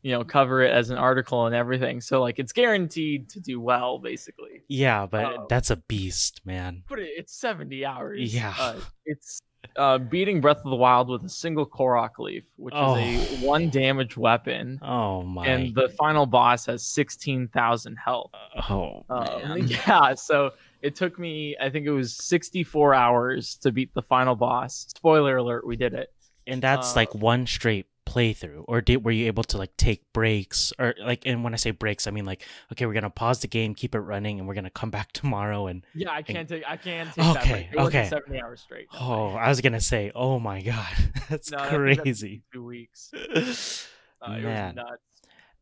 you 0.03 0.11
know, 0.11 0.23
cover 0.23 0.61
it 0.63 0.71
as 0.71 0.89
an 0.89 0.97
article 0.97 1.45
and 1.45 1.55
everything. 1.55 2.01
So 2.01 2.21
like 2.21 2.39
it's 2.39 2.51
guaranteed 2.53 3.29
to 3.29 3.39
do 3.39 3.59
well, 3.61 3.99
basically. 3.99 4.61
Yeah, 4.67 5.05
but 5.05 5.25
Oh. 5.25 5.45
that's 5.49 5.69
a 5.69 5.75
beast, 5.77 6.41
man. 6.45 6.83
But 6.89 6.99
it's 6.99 7.33
70 7.33 7.85
hours. 7.85 8.33
Yeah. 8.33 8.53
Uh, 8.59 8.75
it's 9.05 9.41
uh, 9.75 9.99
beating 9.99 10.41
Breath 10.41 10.57
of 10.57 10.71
the 10.71 10.75
Wild 10.75 11.07
with 11.07 11.23
a 11.23 11.29
single 11.29 11.67
Korok 11.67 12.17
leaf, 12.17 12.43
which 12.57 12.73
Oh. 12.75 12.95
is 12.95 13.43
a 13.43 13.45
one 13.45 13.69
damage 13.69 14.17
weapon. 14.17 14.79
Oh 14.81 15.21
my. 15.21 15.45
And 15.45 15.75
the 15.75 15.89
final 15.89 16.25
boss 16.25 16.65
has 16.65 16.83
16,000 16.85 17.95
health. 17.95 18.31
oh 18.69 19.03
Um, 19.09 19.57
yeah, 19.67 20.15
so 20.15 20.51
it 20.81 20.95
took 20.95 21.19
me, 21.19 21.55
I 21.61 21.69
think 21.69 21.85
it 21.85 21.91
was 21.91 22.15
64 22.15 22.95
hours 22.95 23.55
to 23.57 23.71
beat 23.71 23.93
the 23.93 24.01
final 24.01 24.35
boss. 24.35 24.87
Spoiler 24.95 25.37
alert, 25.37 25.65
we 25.65 25.75
did 25.75 25.93
it. 25.93 26.11
And 26.47 26.59
that's 26.61 26.93
uh, 26.93 26.95
like 26.95 27.13
one 27.13 27.45
straight 27.45 27.85
playthrough, 28.05 28.65
or 28.67 28.81
did 28.81 29.03
were 29.05 29.11
you 29.11 29.27
able 29.27 29.43
to 29.45 29.57
like 29.57 29.75
take 29.77 30.11
breaks, 30.13 30.73
or 30.79 30.95
like? 30.99 31.23
And 31.25 31.43
when 31.43 31.53
I 31.53 31.57
say 31.57 31.71
breaks, 31.71 32.07
I 32.07 32.11
mean 32.11 32.25
like, 32.25 32.43
okay, 32.71 32.85
we're 32.85 32.93
gonna 32.93 33.09
pause 33.09 33.39
the 33.41 33.47
game, 33.47 33.75
keep 33.75 33.95
it 33.95 33.99
running, 33.99 34.39
and 34.39 34.47
we're 34.47 34.53
gonna 34.55 34.69
come 34.69 34.89
back 34.91 35.11
tomorrow. 35.13 35.67
And 35.67 35.85
Yeah, 35.93 36.11
I 36.11 36.21
can't 36.21 36.47
take, 36.47 36.63
I 36.67 36.77
can't 36.77 37.07
take 37.13 37.23
that 37.23 37.37
Okay, 37.37 37.69
break. 37.73 37.85
Okay. 37.87 38.07
70 38.09 38.41
hours 38.41 38.61
straight. 38.61 38.87
no 38.93 38.99
oh, 38.99 39.27
way. 39.29 39.41
I 39.41 39.49
was 39.49 39.61
gonna 39.61 39.81
say, 39.81 40.11
oh 40.15 40.39
my 40.39 40.61
god, 40.61 40.87
that's 41.29 41.51
No, 41.51 41.57
I 41.59 41.69
think 41.69 41.87
that's 41.87 42.01
crazy. 42.01 42.43
Two 42.53 42.65
weeks. 42.65 43.11
Uh, 44.23 44.33
it 44.33 44.43
Man. 44.43 44.67
was 44.67 44.75
nuts. 44.75 45.01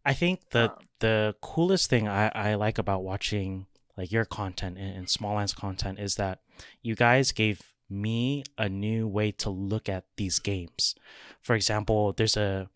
I 0.06 0.14
think 0.14 0.50
the 0.50 0.72
Um, 0.72 0.78
the 1.00 1.36
coolest 1.42 1.90
thing 1.90 2.10
I, 2.10 2.28
I 2.36 2.56
like 2.56 2.78
about 2.78 3.04
watching 3.04 3.68
like 3.96 4.12
your 4.12 4.26
content 4.26 4.78
and, 4.78 4.98
and 4.98 5.08
SmallAnt's 5.08 5.54
content 5.54 5.98
is 5.98 6.16
that 6.16 6.42
you 6.82 6.94
guys 6.96 7.32
gave 7.32 7.62
me 7.90 8.44
a 8.58 8.70
new 8.70 9.08
way 9.08 9.32
to 9.32 9.50
look 9.50 9.90
at 9.90 10.06
these 10.18 10.40
games. 10.40 10.96
For 11.42 11.56
example, 11.56 12.14
there's 12.14 12.38
a 12.38 12.70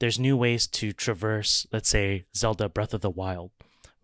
there's 0.00 0.18
new 0.18 0.36
ways 0.36 0.66
to 0.68 0.92
traverse, 0.92 1.66
let's 1.72 1.88
say 1.88 2.26
Zelda 2.36 2.68
Breath 2.68 2.94
of 2.94 3.00
the 3.00 3.10
Wild. 3.10 3.50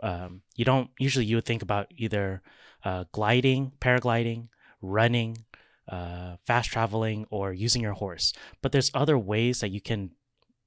Um, 0.03 0.43
you 0.57 0.65
don't 0.65 0.91
usually 0.99 1.25
you 1.25 1.37
would 1.37 1.47
think 1.47 1.63
about 1.63 1.93
either 1.97 2.43
uh, 2.85 3.05
gliding, 3.13 3.73
paragliding, 3.81 4.49
running, 4.83 5.45
uh, 5.89 6.37
fast 6.47 6.71
traveling, 6.71 7.27
or 7.31 7.53
using 7.53 7.83
your 7.83 7.93
horse. 7.93 8.33
But 8.61 8.73
there's 8.73 8.91
other 8.93 9.19
ways 9.19 9.61
that 9.61 9.71
you 9.71 9.81
can 9.81 10.11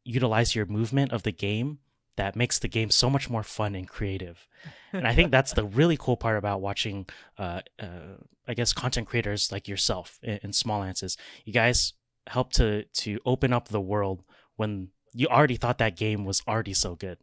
utilize 0.04 0.56
your 0.56 0.66
movement 0.66 1.12
of 1.12 1.24
the 1.24 1.32
game 1.34 1.80
that 2.18 2.36
makes 2.36 2.60
the 2.60 2.68
game 2.68 2.90
so 2.90 3.10
much 3.10 3.30
more 3.30 3.44
fun 3.44 3.74
and 3.76 3.88
creative. 3.88 4.48
And 4.92 5.08
I 5.08 5.14
think 5.14 5.32
that's 5.32 5.54
the 5.54 5.64
really 5.64 5.98
cool 5.98 6.18
part 6.18 6.38
about 6.38 6.62
watching, 6.62 7.08
uh, 7.38 7.62
uh, 7.80 8.18
I 8.48 8.54
guess, 8.54 8.74
content 8.74 9.08
creators 9.08 9.52
like 9.52 9.68
yourself 9.68 10.20
in, 10.22 10.40
in 10.44 10.54
Small 10.54 10.84
is 10.84 11.18
you 11.46 11.54
guys 11.54 11.94
help 12.28 12.52
to 12.52 12.84
to 12.84 13.20
open 13.26 13.54
up 13.54 13.70
the 13.70 13.80
world 13.80 14.24
when 14.58 14.90
you 15.14 15.28
already 15.28 15.56
thought 15.56 15.78
that 15.78 15.96
game 15.96 16.26
was 16.26 16.42
already 16.48 16.74
so 16.74 16.96
good. 16.96 17.18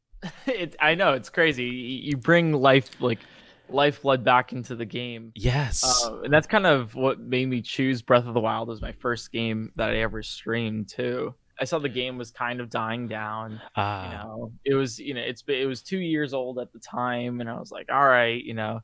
it, 0.46 0.76
I 0.80 0.94
know 0.94 1.12
it's 1.12 1.30
crazy. 1.30 1.64
You 1.64 2.10
you 2.10 2.16
bring 2.16 2.52
life 2.52 3.00
like 3.00 3.20
lifeblood 3.68 4.24
back 4.24 4.52
into 4.52 4.74
the 4.74 4.84
game. 4.84 5.32
Yes. 5.34 5.82
Uh, 5.84 6.22
and 6.22 6.32
that's 6.32 6.46
kind 6.46 6.66
of 6.66 6.94
what 6.94 7.20
made 7.20 7.48
me 7.48 7.62
choose 7.62 8.02
Breath 8.02 8.26
of 8.26 8.34
the 8.34 8.40
Wild 8.40 8.70
as 8.70 8.80
my 8.80 8.92
first 8.92 9.32
game 9.32 9.72
that 9.76 9.90
I 9.90 9.98
ever 9.98 10.22
streamed 10.22 10.88
too. 10.88 11.34
I 11.62 11.64
saw 11.64 11.78
the 11.78 11.88
game 11.88 12.18
was 12.18 12.32
kind 12.32 12.60
of 12.60 12.70
dying 12.70 13.06
down. 13.06 13.60
Ah, 13.76 14.04
You 14.04 14.10
know, 14.16 14.52
it 14.64 14.74
was 14.74 14.98
you 14.98 15.14
know 15.14 15.20
it's 15.20 15.44
it 15.46 15.66
was 15.66 15.80
two 15.80 15.98
years 16.00 16.34
old 16.34 16.58
at 16.58 16.72
the 16.72 16.80
time, 16.80 17.40
and 17.40 17.48
I 17.48 17.54
was 17.58 17.70
like, 17.70 17.86
all 17.88 18.04
right, 18.04 18.42
you 18.42 18.54
know, 18.54 18.80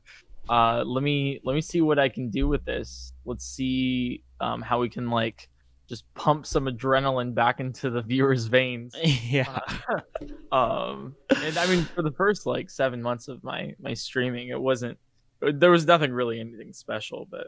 uh, 0.49 0.83
let 0.85 1.03
me 1.03 1.41
let 1.43 1.55
me 1.55 1.61
see 1.61 1.81
what 1.81 1.99
I 1.99 2.07
can 2.07 2.29
do 2.29 2.47
with 2.47 2.63
this. 2.63 3.11
Let's 3.25 3.43
see 3.45 4.23
um, 4.39 4.61
how 4.61 4.79
we 4.79 4.87
can 4.87 5.09
like 5.09 5.49
just 5.89 6.05
pump 6.13 6.45
some 6.45 6.67
adrenaline 6.67 7.33
back 7.33 7.59
into 7.59 7.89
the 7.89 8.01
viewers' 8.11 8.45
veins. 8.45 8.95
yeah. 9.03 9.59
um 10.51 11.15
and 11.43 11.57
i 11.57 11.65
mean 11.67 11.83
for 11.95 12.01
the 12.01 12.11
first 12.11 12.45
like 12.45 12.69
seven 12.69 13.01
months 13.01 13.27
of 13.27 13.43
my 13.43 13.73
my 13.79 13.93
streaming 13.93 14.49
it 14.49 14.59
wasn't 14.59 14.97
there 15.41 15.69
was 15.71 15.85
nothing 15.85 16.11
really 16.11 16.39
anything 16.39 16.73
special 16.73 17.27
but 17.29 17.47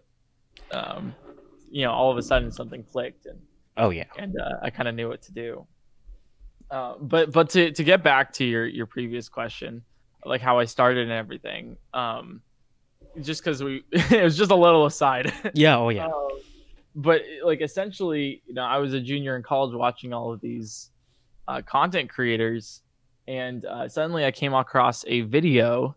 um 0.71 1.15
you 1.71 1.83
know 1.83 1.91
all 1.91 2.11
of 2.11 2.17
a 2.17 2.21
sudden 2.21 2.51
something 2.51 2.83
clicked 2.83 3.25
and 3.25 3.39
Oh 3.77 3.89
yeah. 3.89 4.05
and 4.17 4.35
uh, 4.39 4.57
i 4.61 4.69
kind 4.69 4.87
of 4.89 4.95
knew 4.95 5.07
what 5.09 5.21
to 5.23 5.31
do 5.33 5.65
uh, 6.69 6.95
but 6.99 7.31
but 7.31 7.49
to 7.51 7.71
to 7.71 7.83
get 7.83 8.03
back 8.03 8.31
to 8.33 8.45
your 8.45 8.65
your 8.65 8.85
previous 8.85 9.29
question 9.29 9.83
like 10.25 10.41
how 10.41 10.59
i 10.59 10.65
started 10.65 11.03
and 11.03 11.11
everything 11.11 11.77
um 11.93 12.41
just 13.21 13.43
because 13.43 13.63
we 13.63 13.83
it 13.91 14.23
was 14.23 14.37
just 14.37 14.51
a 14.51 14.55
little 14.55 14.85
aside 14.85 15.31
Yeah. 15.53 15.77
Oh 15.77 15.89
yeah. 15.89 16.05
um, 16.05 16.13
but 16.93 17.21
like 17.43 17.61
essentially, 17.61 18.41
you 18.45 18.53
know, 18.53 18.63
I 18.63 18.77
was 18.79 18.93
a 18.93 18.99
junior 18.99 19.37
in 19.37 19.43
college 19.43 19.73
watching 19.73 20.11
all 20.13 20.33
of 20.33 20.41
these 20.41 20.89
uh, 21.47 21.61
content 21.61 22.09
creators, 22.09 22.81
and 23.29 23.63
uh, 23.65 23.87
suddenly 23.87 24.25
I 24.25 24.31
came 24.31 24.53
across 24.53 25.05
a 25.07 25.21
video 25.21 25.95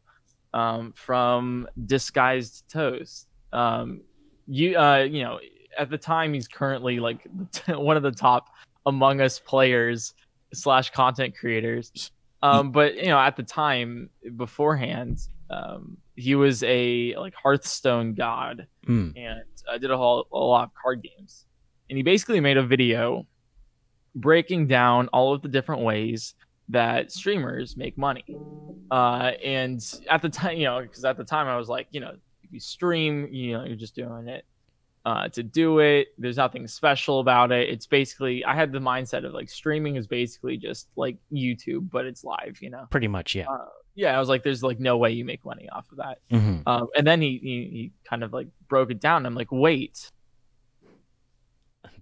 um, 0.52 0.92
from 0.94 1.66
Disguised 1.86 2.64
Toast. 2.68 3.26
Um, 3.52 4.02
you, 4.46 4.78
uh, 4.78 4.98
you 4.98 5.24
know, 5.24 5.40
at 5.78 5.90
the 5.90 5.98
time 5.98 6.32
he's 6.34 6.48
currently 6.48 7.00
like 7.00 7.20
one 7.68 7.96
of 7.96 8.02
the 8.02 8.12
top 8.12 8.48
Among 8.86 9.20
Us 9.20 9.38
players 9.38 10.14
slash 10.52 10.90
content 10.90 11.36
creators. 11.36 12.10
Um, 12.42 12.70
but 12.72 12.96
you 12.96 13.06
know, 13.06 13.18
at 13.18 13.36
the 13.36 13.42
time 13.42 14.10
beforehand, 14.36 15.18
um, 15.50 15.96
he 16.16 16.34
was 16.34 16.62
a 16.64 17.14
like 17.16 17.34
Hearthstone 17.34 18.14
god 18.14 18.66
Mm. 18.86 19.16
and 19.16 19.42
uh, 19.66 19.78
did 19.78 19.90
a, 19.90 19.96
whole, 19.96 20.26
a 20.30 20.36
lot 20.36 20.64
of 20.64 20.70
card 20.74 21.02
games. 21.02 21.46
And 21.88 21.96
he 21.96 22.02
basically 22.02 22.38
made 22.40 22.58
a 22.58 22.62
video 22.62 23.26
breaking 24.14 24.66
down 24.66 25.08
all 25.08 25.32
of 25.32 25.40
the 25.40 25.48
different 25.48 25.82
ways 25.82 26.34
that 26.68 27.10
streamers 27.10 27.76
make 27.76 27.96
money. 27.96 28.24
Uh, 28.90 29.32
and 29.42 29.82
at 30.10 30.20
the 30.20 30.28
time, 30.28 30.58
you 30.58 30.64
know, 30.64 30.82
because 30.82 31.04
at 31.04 31.16
the 31.16 31.24
time 31.24 31.46
I 31.46 31.56
was 31.56 31.68
like, 31.70 31.86
you 31.92 32.00
know, 32.00 32.12
if 32.42 32.52
you 32.52 32.60
stream, 32.60 33.26
you 33.30 33.54
know, 33.54 33.64
you're 33.64 33.76
just 33.76 33.94
doing 33.94 34.28
it 34.28 34.44
uh, 35.04 35.28
to 35.28 35.42
do 35.42 35.80
it. 35.80 36.08
There's 36.18 36.36
nothing 36.38 36.66
special 36.66 37.20
about 37.20 37.52
it. 37.52 37.68
It's 37.68 37.86
basically, 37.86 38.44
I 38.44 38.54
had 38.54 38.72
the 38.72 38.78
mindset 38.78 39.26
of 39.26 39.32
like 39.34 39.50
streaming 39.50 39.96
is 39.96 40.06
basically 40.06 40.56
just 40.56 40.88
like 40.96 41.16
YouTube, 41.32 41.90
but 41.90 42.06
it's 42.06 42.24
live, 42.24 42.58
you 42.62 42.70
know? 42.70 42.86
Pretty 42.90 43.08
much. 43.08 43.34
Yeah. 43.34 43.46
Uh, 43.50 43.66
yeah, 43.94 44.16
I 44.16 44.18
was 44.18 44.28
like, 44.28 44.42
there's 44.42 44.62
like 44.62 44.80
no 44.80 44.96
way 44.96 45.10
you 45.12 45.24
make 45.24 45.44
money 45.44 45.68
off 45.70 45.86
of 45.92 45.98
that. 45.98 46.18
hmm 46.30 46.58
Um, 46.66 46.88
and 46.96 47.06
then 47.06 47.20
he, 47.20 47.38
he 47.42 47.68
he 47.70 47.92
kind 48.08 48.24
of 48.24 48.32
like 48.32 48.48
broke 48.66 48.90
it 48.90 48.98
down. 49.00 49.24
I'm 49.26 49.34
like, 49.34 49.52
wait, 49.52 50.10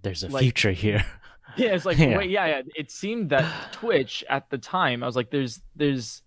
There's 0.01 0.23
a 0.23 0.29
like- 0.29 0.41
future 0.41 0.71
here. 0.71 1.05
yeah, 1.57 1.69
it's 1.75 1.85
like 1.85 1.97
Yeah. 1.97 2.17
wait, 2.17 2.29
yeah, 2.29 2.45
yeah. 2.47 2.61
It 2.75 2.89
seemed 2.91 3.29
that 3.29 3.73
Twitch 3.73 4.23
at 4.29 4.49
the 4.49 4.57
time, 4.57 5.03
I 5.03 5.05
was 5.05 5.15
like, 5.15 5.29
there's 5.29 5.61
there's 5.75 6.21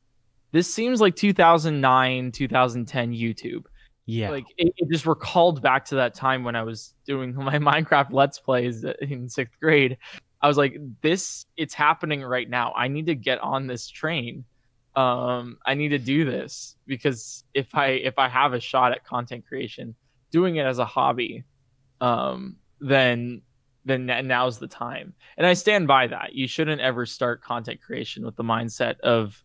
this 0.53 0.73
seems 0.73 1.01
like 1.01 1.17
2009 1.17 2.33
2010 2.33 3.13
YouTube. 3.13 3.65
Yeah. 4.07 4.31
Like 4.31 4.47
it, 4.57 4.73
it 4.77 4.89
just 4.89 5.05
recalled 5.05 5.61
back 5.61 5.85
to 5.87 5.97
that 5.97 6.15
time 6.15 6.45
when 6.45 6.55
I 6.57 6.63
was 6.63 6.95
doing 7.05 7.35
my 7.37 7.59
Minecraft 7.59 8.13
Let's 8.13 8.39
Plays 8.39 8.85
in 9.01 9.29
sixth 9.29 9.59
grade. 9.61 9.99
I 10.41 10.49
was 10.49 10.57
like, 10.57 10.79
this 11.03 11.45
it's 11.57 11.75
happening 11.75 12.23
right 12.23 12.49
now. 12.49 12.73
I 12.77 12.89
need 12.89 13.07
to 13.07 13.15
get 13.15 13.41
on 13.41 13.67
this 13.67 13.89
train. 13.89 14.45
Um, 14.95 15.59
I 15.67 15.75
need 15.75 15.89
to 15.89 15.99
do 15.99 16.25
this 16.25 16.77
because 16.87 17.45
if 17.53 17.75
I 17.75 17.89
if 17.89 18.19
I 18.19 18.29
have 18.29 18.55
a 18.55 18.61
shot 18.61 18.93
at 18.93 19.05
content 19.05 19.45
creation, 19.47 19.95
doing 20.31 20.57
it 20.57 20.67
as 20.67 20.79
a 20.79 20.85
hobby, 20.85 21.45
um, 22.01 22.57
then 22.81 23.43
then 23.85 24.07
now's 24.27 24.59
the 24.59 24.67
time. 24.67 25.15
And 25.37 25.47
I 25.47 25.55
stand 25.55 25.87
by 25.87 26.09
that. 26.09 26.35
You 26.35 26.49
shouldn't 26.49 26.81
ever 26.81 27.07
start 27.07 27.43
content 27.43 27.81
creation 27.81 28.25
with 28.25 28.37
the 28.37 28.43
mindset 28.43 28.99
of 29.01 29.43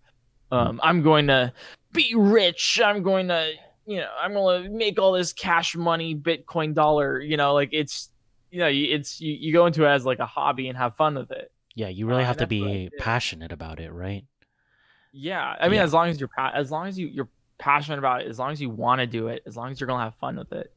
um, 0.51 0.80
I'm 0.84 1.01
going 1.01 1.27
to 1.27 1.53
be 1.94 2.13
rich. 2.15 2.82
I'm 2.84 3.03
going 3.03 3.27
to 3.27 3.53
you 3.92 4.00
know, 4.00 4.10
I'm 4.20 4.34
gonna 4.34 4.70
make 4.70 5.00
all 5.00 5.12
this 5.12 5.34
cash 5.34 5.76
money, 5.76 6.16
Bitcoin 6.16 6.74
dollar, 6.74 7.20
you 7.20 7.38
know, 7.38 7.54
like 7.54 7.70
it's 7.72 8.10
you 8.50 8.60
know, 8.60 8.68
you- 8.68 8.94
it's 8.96 9.22
you, 9.22 9.34
you 9.34 9.54
go 9.54 9.66
into 9.66 9.86
it 9.86 9.90
as 9.90 10.06
like 10.06 10.20
a 10.20 10.26
hobby 10.26 10.68
and 10.70 10.78
have 10.78 10.96
fun 10.96 11.16
with 11.16 11.32
it. 11.32 11.52
yeah. 11.76 11.88
You 11.88 12.06
really 12.08 12.24
uh, 12.24 12.28
have 12.28 12.38
to 12.38 12.46
that's 12.46 12.60
what 12.62 12.70
I 12.70 12.74
be 12.74 12.90
passionate 13.00 13.52
about 13.52 13.80
it, 13.80 13.92
right? 13.92 14.26
Yeah. 15.14 15.56
I 15.60 15.68
mean, 15.70 15.78
Yeah. 15.78 15.84
as 15.84 15.94
long 15.94 16.10
as 16.10 16.20
you're 16.20 16.30
pa- 16.36 16.52
as 16.54 16.72
long 16.72 16.88
as 16.88 16.98
you 16.98 17.08
you're 17.08 17.30
passionate 17.60 18.00
about 18.00 18.22
it, 18.22 18.28
as 18.28 18.40
long 18.40 18.52
as 18.52 18.62
you 18.62 18.70
want 18.70 19.00
to 19.02 19.08
do 19.08 19.28
it, 19.28 19.44
as 19.46 19.56
long 19.58 19.72
as 19.72 19.80
you're 19.80 19.88
gonna 19.88 20.04
have 20.04 20.16
fun 20.16 20.36
with 20.38 20.52
it, 20.52 20.74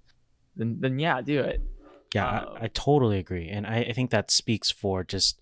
then 0.57 0.79
then 0.81 0.99
yeah, 0.99 1.21
do 1.21 1.41
it. 1.41 1.61
Yeah, 2.15 2.27
I, 2.27 2.65
I 2.65 2.69
totally 2.73 3.19
agree. 3.19 3.49
And 3.49 3.67
I, 3.67 3.79
I 3.89 3.93
think 3.93 4.11
that 4.11 4.31
speaks 4.31 4.71
for 4.71 5.03
just 5.03 5.41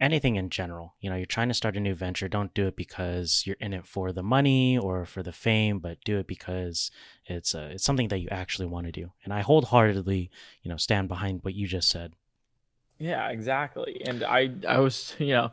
anything 0.00 0.36
in 0.36 0.50
general. 0.50 0.94
You 1.00 1.10
know, 1.10 1.16
you're 1.16 1.26
trying 1.26 1.48
to 1.48 1.54
start 1.54 1.76
a 1.76 1.80
new 1.80 1.94
venture. 1.94 2.28
Don't 2.28 2.54
do 2.54 2.66
it 2.66 2.76
because 2.76 3.42
you're 3.46 3.56
in 3.60 3.72
it 3.72 3.86
for 3.86 4.12
the 4.12 4.22
money 4.22 4.78
or 4.78 5.04
for 5.04 5.22
the 5.22 5.32
fame, 5.32 5.78
but 5.78 6.02
do 6.04 6.18
it 6.18 6.26
because 6.26 6.90
it's 7.26 7.54
uh, 7.54 7.70
it's 7.72 7.84
something 7.84 8.08
that 8.08 8.18
you 8.20 8.28
actually 8.30 8.66
want 8.66 8.86
to 8.86 8.92
do. 8.92 9.12
And 9.24 9.32
I 9.32 9.40
wholeheartedly, 9.42 10.30
you 10.62 10.70
know, 10.70 10.76
stand 10.76 11.08
behind 11.08 11.40
what 11.42 11.54
you 11.54 11.66
just 11.66 11.90
said. 11.90 12.14
Yeah, 12.98 13.28
exactly. 13.28 14.02
And 14.06 14.24
I 14.24 14.50
I 14.66 14.78
was, 14.78 15.14
you 15.18 15.34
know, 15.34 15.52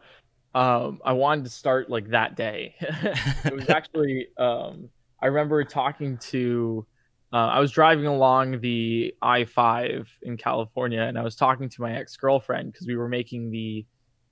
um 0.55 1.01
I 1.03 1.13
wanted 1.13 1.45
to 1.45 1.51
start 1.51 1.89
like 1.89 2.09
that 2.09 2.35
day. 2.35 2.75
it 2.79 3.53
was 3.53 3.69
actually 3.69 4.27
um 4.37 4.89
I 5.21 5.27
remember 5.27 5.63
talking 5.63 6.17
to 6.29 6.85
uh, 7.33 7.47
I 7.47 7.59
was 7.59 7.71
driving 7.71 8.05
along 8.05 8.61
the 8.61 9.13
I-5 9.21 10.07
in 10.21 10.37
California 10.37 11.01
and 11.01 11.19
I 11.19 11.23
was 11.23 11.35
talking 11.35 11.67
to 11.67 11.81
my 11.81 11.93
ex-girlfriend 11.97 12.71
because 12.71 12.87
we 12.87 12.95
were 12.95 13.09
making 13.09 13.51
the 13.51 13.85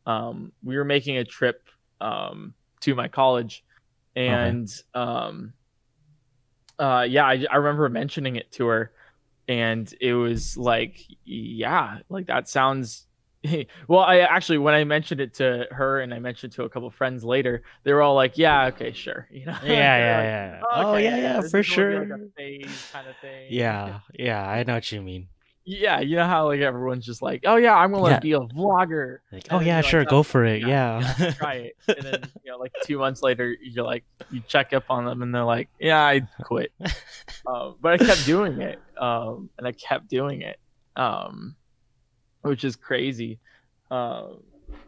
um 0.05 0.51
we 0.63 0.77
were 0.77 0.85
making 0.85 1.17
a 1.17 1.25
trip 1.25 1.67
um 2.01 2.53
to 2.81 2.95
my 2.95 3.07
college 3.07 3.63
and 4.15 4.69
um 4.93 5.53
uh 6.79 7.05
yeah 7.07 7.25
I, 7.25 7.45
I 7.49 7.55
remember 7.57 7.87
mentioning 7.89 8.35
it 8.35 8.51
to 8.53 8.67
her 8.67 8.91
and 9.47 9.91
it 10.01 10.13
was 10.13 10.57
like 10.57 10.99
yeah 11.23 11.99
like 12.09 12.27
that 12.27 12.49
sounds 12.49 13.07
well 13.87 14.01
i 14.01 14.19
actually 14.19 14.57
when 14.57 14.73
i 14.73 14.83
mentioned 14.83 15.21
it 15.21 15.35
to 15.35 15.67
her 15.71 15.99
and 16.01 16.13
i 16.13 16.19
mentioned 16.19 16.53
it 16.53 16.55
to 16.57 16.63
a 16.63 16.69
couple 16.69 16.89
friends 16.89 17.23
later 17.23 17.61
they 17.83 17.93
were 17.93 18.01
all 18.01 18.15
like 18.15 18.37
yeah 18.37 18.65
okay 18.67 18.91
sure 18.91 19.27
you 19.31 19.45
know 19.45 19.57
Yeah, 19.63 19.69
yeah, 19.69 20.17
like, 20.17 20.25
yeah. 20.25 20.61
"Oh, 20.71 20.81
Oh, 20.81 20.95
okay, 20.95 21.03
yeah, 21.05 21.17
yeah, 21.17 21.41
this 21.41 21.51
for 21.51 21.59
is 21.59 21.61
like, 21.61 21.63
sure. 21.63 22.05
kind 22.05 23.07
of 23.07 23.15
thing 23.21 23.47
Yeah, 23.49 23.99
yeah, 24.17 24.45
I 24.47 24.63
know 24.63 24.73
what 24.75 24.91
you 24.91 25.01
mean. 25.01 25.27
Yeah 25.65 25.99
you 25.99 26.15
know 26.15 26.25
how 26.27 26.45
like 26.47 26.61
everyone's 26.61 27.05
just 27.05 27.21
like 27.21 27.41
oh 27.45 27.55
yeah 27.55 27.73
i'm 27.75 27.91
gonna 27.91 28.09
Yeah. 28.09 28.19
be 28.19 28.33
a 28.33 28.39
vlogger 28.39 29.17
Like, 29.31 29.47
oh 29.49 29.59
yeah, 29.59 29.65
you're 29.65 29.75
like, 29.77 29.85
sure, 29.85 30.01
"Oh, 30.01 30.05
go 30.05 30.23
for 30.23 30.45
it. 30.45 30.61
yeah, 30.61 31.15
Yeah. 31.19 31.31
try 31.31 31.53
it 31.55 31.73
and 31.97 32.05
then 32.05 32.31
you 32.43 32.51
know 32.51 32.57
like 32.59 32.71
two 32.83 32.99
months 32.99 33.21
later 33.23 33.55
you're 33.61 33.83
like 33.83 34.03
you 34.29 34.41
check 34.47 34.73
up 34.73 34.83
on 34.89 35.05
them 35.05 35.21
and 35.21 35.33
they're 35.33 35.43
like 35.43 35.69
yeah 35.79 36.01
i 36.03 36.21
quit 36.43 36.71
um, 37.47 37.75
but 37.81 37.93
i 37.93 37.97
kept 38.05 38.25
doing 38.25 38.61
it 38.61 38.79
um, 38.99 39.49
and 39.57 39.67
i 39.67 39.71
kept 39.71 40.07
doing 40.07 40.41
it 40.41 40.57
um, 40.95 41.55
which 42.41 42.63
is 42.63 42.75
crazy 42.75 43.39
um, 43.91 44.41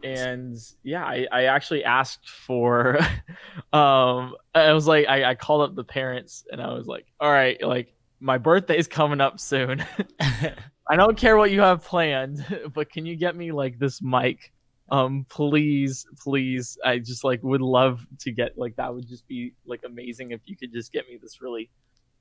and 0.04 0.56
yeah 0.84 1.04
I, 1.04 1.26
I 1.32 1.42
actually 1.44 1.82
asked 1.84 2.28
for 2.28 2.98
um, 3.72 4.34
i 4.54 4.72
was 4.72 4.86
like 4.86 5.06
I, 5.08 5.24
I 5.30 5.34
called 5.34 5.62
up 5.68 5.74
the 5.74 5.84
parents 5.84 6.44
and 6.52 6.60
i 6.62 6.72
was 6.72 6.86
like 6.86 7.06
all 7.20 7.30
right 7.30 7.60
like 7.62 7.92
my 8.20 8.38
birthday 8.38 8.76
is 8.76 8.88
coming 8.88 9.20
up 9.20 9.38
soon 9.40 9.84
I 10.90 10.96
don't 10.96 11.16
care 11.18 11.36
what 11.36 11.50
you 11.50 11.60
have 11.60 11.84
planned, 11.84 12.44
but 12.74 12.90
can 12.90 13.04
you 13.04 13.14
get 13.16 13.36
me 13.36 13.52
like 13.52 13.78
this 13.78 14.00
mic? 14.00 14.52
Um, 14.90 15.26
please, 15.28 16.06
please. 16.18 16.78
I 16.82 16.98
just 16.98 17.24
like 17.24 17.42
would 17.42 17.60
love 17.60 18.06
to 18.20 18.32
get 18.32 18.56
like 18.56 18.76
that 18.76 18.94
would 18.94 19.06
just 19.06 19.28
be 19.28 19.52
like 19.66 19.82
amazing 19.84 20.30
if 20.30 20.40
you 20.46 20.56
could 20.56 20.72
just 20.72 20.90
get 20.92 21.06
me 21.06 21.18
this 21.20 21.42
really 21.42 21.68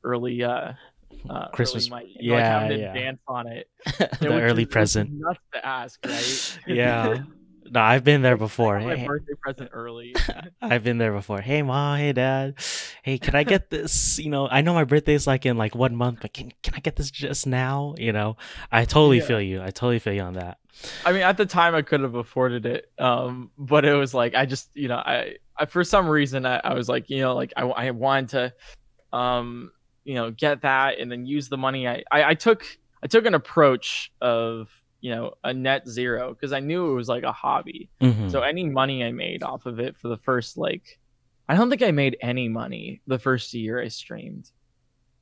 early 0.04 0.44
uh, 0.44 0.74
uh 1.30 1.48
Christmas- 1.54 1.90
early 1.90 2.04
mic. 2.08 2.16
and, 2.18 2.28
like, 2.30 2.40
yeah, 2.40 2.60
an 2.62 2.80
yeah. 2.80 2.88
advance 2.88 3.20
on 3.28 3.48
it. 3.48 3.70
the 4.20 4.28
early 4.28 4.64
is- 4.64 4.68
which 4.68 4.68
is 4.68 4.74
present. 4.74 5.10
Nuts 5.14 5.40
to 5.54 5.66
ask, 5.66 6.06
right? 6.06 6.60
Yeah. 6.68 7.24
No, 7.70 7.80
I've 7.82 8.04
been 8.04 8.22
there 8.22 8.38
before. 8.38 8.80
my 8.80 8.96
Hey, 8.96 9.06
birthday 9.06 9.34
present 9.42 9.70
early. 9.74 10.14
I've 10.62 10.84
been 10.84 10.98
there 10.98 11.12
before. 11.14 11.42
Hey 11.42 11.62
mom, 11.62 11.98
hey 11.98 12.14
dad. 12.14 12.56
Hey, 13.04 13.18
can 13.18 13.36
I 13.36 13.44
get 13.44 13.70
this? 13.70 14.18
You 14.28 14.30
know, 14.32 14.48
I 14.50 14.62
know 14.62 14.74
my 14.74 14.84
birthday's 14.84 15.28
like 15.28 15.46
in 15.46 15.58
like 15.58 15.76
one 15.76 15.96
month, 15.96 16.20
but 16.22 16.34
can 16.34 16.52
can 16.64 16.74
I 16.76 16.80
get 16.80 16.96
this 16.96 17.12
just 17.12 17.48
now? 17.48 17.94
You 17.98 18.12
know, 18.14 18.36
I 18.72 18.86
totally 18.86 19.18
Yeah. 19.18 19.24
feel 19.26 19.42
you. 19.42 19.62
I 19.62 19.66
totally 19.72 20.00
feel 20.00 20.14
you 20.14 20.22
on 20.22 20.34
that. 20.34 20.58
I 21.06 21.12
mean, 21.14 21.22
at 21.22 21.38
the 21.38 21.46
time 21.46 21.76
I 21.76 21.82
could 21.82 22.02
have 22.02 22.16
afforded 22.16 22.66
it, 22.66 22.92
um, 23.00 23.52
but 23.58 23.86
it 23.86 23.94
was 23.94 24.14
like 24.14 24.36
I 24.36 24.46
just, 24.46 24.70
you 24.76 24.88
know, 24.88 24.98
I, 24.98 25.36
I 25.58 25.66
for 25.66 25.84
some 25.84 26.08
reason 26.08 26.46
I, 26.46 26.60
I 26.64 26.74
was 26.74 26.88
like, 26.90 27.10
you 27.10 27.20
know, 27.22 27.36
like 27.36 27.54
I, 27.58 27.64
I 27.64 27.92
wanted 27.92 28.30
to, 29.12 29.18
um, 29.18 29.72
you 30.04 30.14
know 30.16 30.32
get 30.32 30.62
that 30.62 31.00
and 31.00 31.12
then 31.12 31.26
use 31.26 31.50
the 31.50 31.58
money 31.58 31.86
I 31.88 32.04
I, 32.12 32.24
I 32.30 32.34
took 32.34 32.64
I 33.04 33.08
took 33.08 33.26
an 33.26 33.34
approach 33.34 34.12
of 34.22 34.70
you 35.02 35.12
know 35.14 35.34
a 35.44 35.54
net 35.54 35.88
zero 35.88 36.34
because 36.34 36.52
I 36.54 36.60
knew 36.60 36.92
it 36.92 36.96
was 36.96 37.08
like 37.08 37.24
a 37.24 37.32
hobby. 37.32 37.90
Mhm. 38.02 38.32
So 38.32 38.42
any 38.42 38.64
money 38.66 39.04
I 39.04 39.12
made 39.12 39.44
off 39.44 39.66
of 39.66 39.80
it 39.80 39.96
for 39.98 40.08
the 40.08 40.18
first 40.18 40.58
like 40.58 41.00
I 41.50 41.56
don't 41.56 41.70
think 41.70 41.82
I 41.84 41.92
made 41.92 42.18
any 42.22 42.50
money 42.50 43.02
the 43.08 43.20
first 43.20 43.54
year 43.54 43.82
I 43.82 43.88
streamed. 43.90 44.52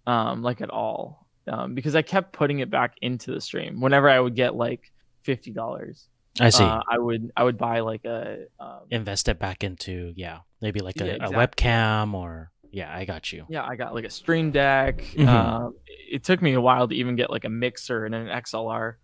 Um 0.07 0.41
like 0.43 0.61
at 0.61 0.69
all. 0.69 1.27
Um 1.47 1.75
because 1.75 1.95
I 1.95 2.01
kept 2.01 2.31
putting 2.33 2.59
it 2.59 2.69
back 2.69 2.95
into 3.01 3.31
the 3.31 3.41
stream. 3.41 3.81
Whenever 3.81 4.09
I 4.09 4.19
would 4.19 4.35
get 4.35 4.55
like 4.55 4.91
$50, 5.27 6.07
I 6.39 6.49
see. 6.49 6.63
uh, 6.63 6.81
I 6.89 6.97
would 6.97 7.31
I 7.35 7.43
would 7.43 7.57
buy 7.57 7.79
like 7.81 8.05
a 8.05 8.45
um, 8.59 8.81
Invest 8.91 9.27
it 9.29 9.39
back 9.39 9.63
into 9.63 10.13
yeah, 10.15 10.39
maybe 10.61 10.79
like 10.81 10.99
a, 11.01 11.05
Yeah, 11.07 11.13
a 11.27 11.29
webcam 11.31 12.13
or 12.13 12.51
yeah, 12.71 12.93
I 12.95 13.05
got 13.05 13.31
you. 13.31 13.45
yeah, 13.49 13.63
I 13.65 13.75
got 13.75 13.93
like 13.95 14.03
a 14.05 14.09
stream 14.09 14.51
deck. 14.51 15.01
Mhm. 15.15 15.27
Um 15.27 15.75
it 15.87 16.23
took 16.23 16.41
me 16.41 16.53
a 16.53 16.61
while 16.61 16.87
to 16.87 16.95
even 16.95 17.15
get 17.15 17.29
like 17.29 17.45
a 17.45 17.49
mixer 17.49 18.05
and 18.05 18.13
an 18.15 18.27
XLR 18.27 18.95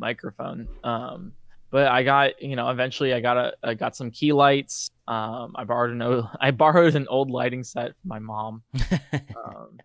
microphone. 0.00 0.66
Um 0.82 1.32
but 1.70 1.86
I 1.86 2.02
got, 2.02 2.42
you 2.42 2.56
know, 2.56 2.68
eventually 2.70 3.14
I 3.14 3.20
got 3.20 3.36
a 3.36 3.52
I 3.62 3.74
got 3.74 3.94
some 3.94 4.10
key 4.10 4.32
lights. 4.32 4.90
Um 5.06 5.54
I 5.54 5.64
borrowed 5.64 5.92
an 5.92 6.02
old, 6.02 6.28
I 6.40 6.50
borrowed 6.50 6.96
an 6.96 7.06
old 7.08 7.30
lighting 7.30 7.62
set 7.62 7.92
from 8.00 8.08
my 8.08 8.18
mom. 8.18 8.62
um, 9.46 9.78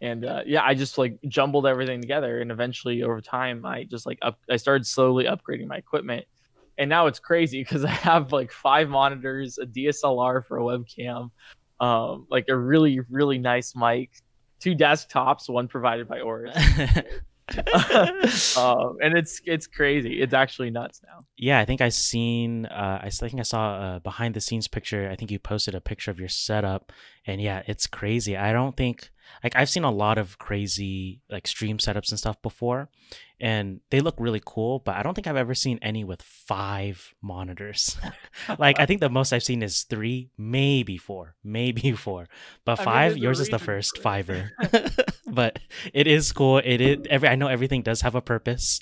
and 0.00 0.24
uh, 0.24 0.42
yeah, 0.46 0.62
I 0.64 0.74
just 0.74 0.98
like 0.98 1.18
jumbled 1.26 1.66
everything 1.66 2.00
together, 2.00 2.40
and 2.40 2.50
eventually 2.50 3.02
over 3.02 3.20
time, 3.20 3.64
I 3.66 3.84
just 3.84 4.06
like 4.06 4.18
up, 4.22 4.38
I 4.48 4.56
started 4.56 4.86
slowly 4.86 5.24
upgrading 5.24 5.66
my 5.66 5.76
equipment, 5.76 6.24
and 6.78 6.88
now 6.88 7.06
it's 7.06 7.18
crazy 7.18 7.60
because 7.64 7.84
I 7.84 7.90
have 7.90 8.32
like 8.32 8.52
five 8.52 8.88
monitors, 8.88 9.58
a 9.58 9.66
DSLR 9.66 10.44
for 10.44 10.58
a 10.58 10.62
webcam, 10.62 11.30
um, 11.80 12.26
like 12.30 12.46
a 12.48 12.56
really 12.56 13.00
really 13.10 13.38
nice 13.38 13.74
mic, 13.74 14.10
two 14.60 14.74
desktops, 14.74 15.48
one 15.48 15.68
provided 15.68 16.08
by 16.08 16.18
AORUS, 16.18 17.04
um, 18.56 18.96
and 19.02 19.16
it's 19.16 19.40
it's 19.44 19.66
crazy. 19.66 20.20
It's 20.20 20.34
actually 20.34 20.70
nuts 20.70 21.00
now. 21.06 21.24
yeah, 21.36 21.58
I 21.58 21.64
think 21.64 21.80
I 21.80 21.88
seen. 21.88 22.66
Uh, 22.66 23.00
I 23.02 23.10
think 23.10 23.40
I 23.40 23.42
saw 23.42 23.96
a 23.96 24.00
behind 24.00 24.34
the 24.34 24.40
scenes 24.40 24.68
picture. 24.68 25.08
I 25.10 25.16
think 25.16 25.30
you 25.30 25.38
posted 25.38 25.74
a 25.74 25.80
picture 25.80 26.10
of 26.10 26.18
your 26.18 26.28
setup, 26.28 26.92
and 27.26 27.40
yeah, 27.40 27.62
it's 27.66 27.86
crazy. 27.86 28.36
I 28.36 28.52
don't 28.52 28.76
think 28.76 29.10
like 29.42 29.54
I've 29.56 29.68
seen 29.68 29.84
a 29.84 29.90
lot 29.90 30.18
of 30.18 30.38
crazy 30.38 31.20
like 31.30 31.46
stream 31.46 31.78
setups 31.78 32.10
and 32.10 32.18
stuff 32.18 32.40
before, 32.42 32.88
and 33.40 33.80
they 33.90 34.00
look 34.00 34.16
really 34.18 34.42
cool. 34.44 34.80
But 34.80 34.96
I 34.96 35.02
don't 35.02 35.14
think 35.14 35.26
I've 35.26 35.36
ever 35.36 35.54
seen 35.54 35.78
any 35.82 36.04
with 36.04 36.22
five 36.22 37.14
monitors. 37.22 37.96
like 38.58 38.80
I 38.80 38.86
think 38.86 39.00
the 39.00 39.08
most 39.08 39.32
I've 39.32 39.42
seen 39.42 39.62
is 39.62 39.82
three, 39.82 40.30
maybe 40.36 40.96
four, 40.98 41.34
maybe 41.44 41.92
four. 42.06 42.28
But 42.64 42.80
I 42.80 42.82
mean, 42.82 42.84
five, 42.84 43.12
there's 43.12 43.22
yours 43.22 43.40
is 43.40 43.48
the 43.48 43.58
first 43.58 43.98
fiver. 43.98 44.52
but 45.26 45.58
it 45.92 46.06
is 46.06 46.32
cool. 46.32 46.58
It 46.58 46.80
is 46.80 46.98
every. 47.08 47.28
I 47.28 47.36
know 47.36 47.48
everything 47.48 47.82
does 47.82 48.00
have 48.02 48.14
a 48.14 48.22
purpose, 48.22 48.80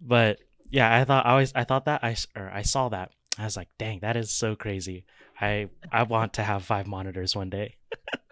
but 0.00 0.40
yeah, 0.70 0.94
I 0.94 1.04
thought 1.04 1.26
I 1.26 1.30
always 1.30 1.52
I 1.54 1.64
thought 1.64 1.84
that 1.84 2.02
I 2.02 2.16
or 2.34 2.50
I 2.50 2.62
saw 2.62 2.88
that 2.88 3.12
I 3.38 3.44
was 3.44 3.56
like, 3.56 3.68
dang, 3.78 4.00
that 4.00 4.16
is 4.16 4.30
so 4.30 4.56
crazy. 4.56 5.04
I 5.40 5.68
I 5.92 6.04
want 6.04 6.34
to 6.34 6.42
have 6.42 6.64
five 6.64 6.86
monitors 6.86 7.36
one 7.36 7.50
day. 7.50 7.75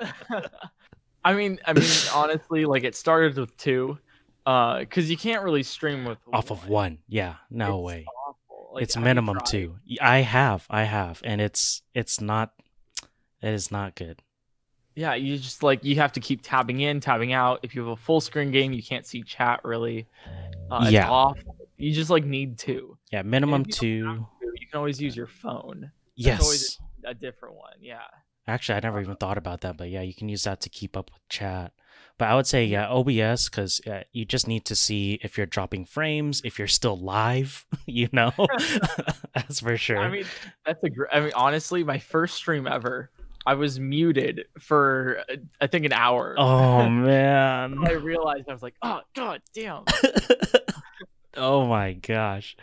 I 1.24 1.32
mean, 1.34 1.58
I 1.66 1.72
mean, 1.72 1.88
honestly, 2.12 2.64
like 2.64 2.84
it 2.84 2.94
started 2.94 3.36
with 3.36 3.56
two, 3.56 3.98
uh, 4.46 4.80
because 4.80 5.10
you 5.10 5.16
can't 5.16 5.42
really 5.42 5.62
stream 5.62 6.04
with 6.04 6.18
Off 6.32 6.50
of 6.50 6.68
one, 6.68 6.98
yeah, 7.08 7.36
no 7.50 7.78
It's 7.78 7.84
way. 7.86 8.06
Like, 8.72 8.82
it's 8.82 8.96
minimum 8.96 9.38
two. 9.46 9.76
I 10.00 10.18
have, 10.18 10.66
I 10.68 10.82
have, 10.84 11.20
and 11.24 11.40
it's 11.40 11.82
it's 11.94 12.20
not. 12.20 12.52
It 13.40 13.52
is 13.54 13.70
not 13.70 13.94
good. 13.94 14.22
Yeah, 14.96 15.14
you 15.14 15.36
just 15.38 15.62
like 15.62 15.84
you 15.84 15.96
have 15.96 16.12
to 16.12 16.20
keep 16.20 16.42
tabbing 16.42 16.80
in, 16.80 17.00
tabbing 17.00 17.32
out. 17.32 17.60
If 17.62 17.74
you 17.74 17.82
have 17.82 17.90
a 17.90 17.96
full 17.96 18.20
screen 18.20 18.50
game, 18.50 18.72
you 18.72 18.82
can't 18.82 19.06
see 19.06 19.22
chat 19.22 19.60
really. 19.64 20.06
Uh, 20.70 20.80
it's 20.82 20.92
Yeah. 20.92 21.10
awful. 21.10 21.56
You 21.76 21.92
just 21.92 22.10
like 22.10 22.24
need 22.24 22.58
two. 22.58 22.96
Yeah, 23.10 23.22
minimum 23.22 23.62
if 23.68 23.80
you 23.82 24.02
don't 24.04 24.16
two. 24.18 24.26
You 24.60 24.66
can 24.70 24.78
always 24.78 25.00
use 25.00 25.16
your 25.16 25.26
phone. 25.26 25.90
Yes. 26.16 26.40
always 26.42 26.78
A 27.04 27.12
different 27.14 27.56
one, 27.56 27.74
yeah. 27.80 28.02
Actually, 28.46 28.76
I 28.76 28.80
never 28.80 29.00
even 29.00 29.16
thought 29.16 29.38
about 29.38 29.62
that, 29.62 29.76
but 29.76 29.88
yeah, 29.88 30.02
you 30.02 30.14
can 30.14 30.28
use 30.28 30.44
that 30.44 30.60
to 30.62 30.68
keep 30.68 30.96
up 30.96 31.10
with 31.12 31.28
chat. 31.28 31.72
But 32.16 32.28
I 32.28 32.36
would 32.36 32.46
say, 32.46 32.64
yeah, 32.64 32.88
OBS, 32.88 33.48
because 33.48 33.80
uh, 33.86 34.02
you 34.12 34.24
just 34.24 34.46
need 34.46 34.64
to 34.66 34.76
see 34.76 35.18
if 35.22 35.36
you're 35.36 35.46
dropping 35.46 35.84
frames, 35.84 36.42
if 36.44 36.58
you're 36.58 36.68
still 36.68 36.96
live, 36.96 37.66
you 37.86 38.08
know? 38.12 38.32
That's 39.34 39.60
for 39.60 39.76
sure. 39.76 39.98
I 39.98 40.08
mean, 40.10 40.24
that's 40.64 40.82
a. 40.84 40.90
Gr- 40.90 41.10
I 41.12 41.20
mean, 41.20 41.32
honestly, 41.34 41.82
my 41.82 41.98
first 41.98 42.36
stream 42.36 42.68
ever, 42.68 43.10
I 43.44 43.54
was 43.54 43.80
muted 43.80 44.44
for 44.60 45.24
uh, 45.28 45.36
I 45.60 45.66
think 45.66 45.84
an 45.86 45.92
hour. 45.92 46.36
oh, 46.38 46.88
man. 46.88 47.78
I 47.84 47.92
realized 47.92 48.48
I 48.48 48.52
was 48.52 48.62
like, 48.62 48.76
oh 48.82 49.00
god 49.16 49.42
damn. 49.52 49.84
oh 51.36 51.66
my 51.66 51.94
gosh. 51.94 52.56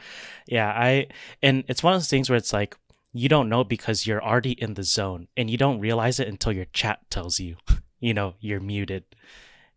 Yeah, 0.48 0.70
I, 0.70 1.08
and 1.44 1.66
it's 1.68 1.84
one 1.84 1.94
of 1.94 2.00
those 2.00 2.08
things 2.08 2.30
where 2.30 2.38
it's 2.38 2.54
like, 2.54 2.78
you 3.14 3.28
don't 3.28 3.50
know 3.50 3.64
because 3.64 4.08
you're 4.08 4.24
already 4.24 4.52
in 4.52 4.74
the 4.76 4.84
zone 4.84 5.28
and 5.36 5.50
you 5.50 5.58
don't 5.58 5.80
realize 5.80 6.20
it 6.20 6.28
until 6.28 6.52
your 6.52 6.66
chat 6.66 7.00
tells 7.10 7.40
you, 7.40 7.58
you 8.00 8.14
know, 8.14 8.36
you're 8.40 8.60
muted. 8.60 9.04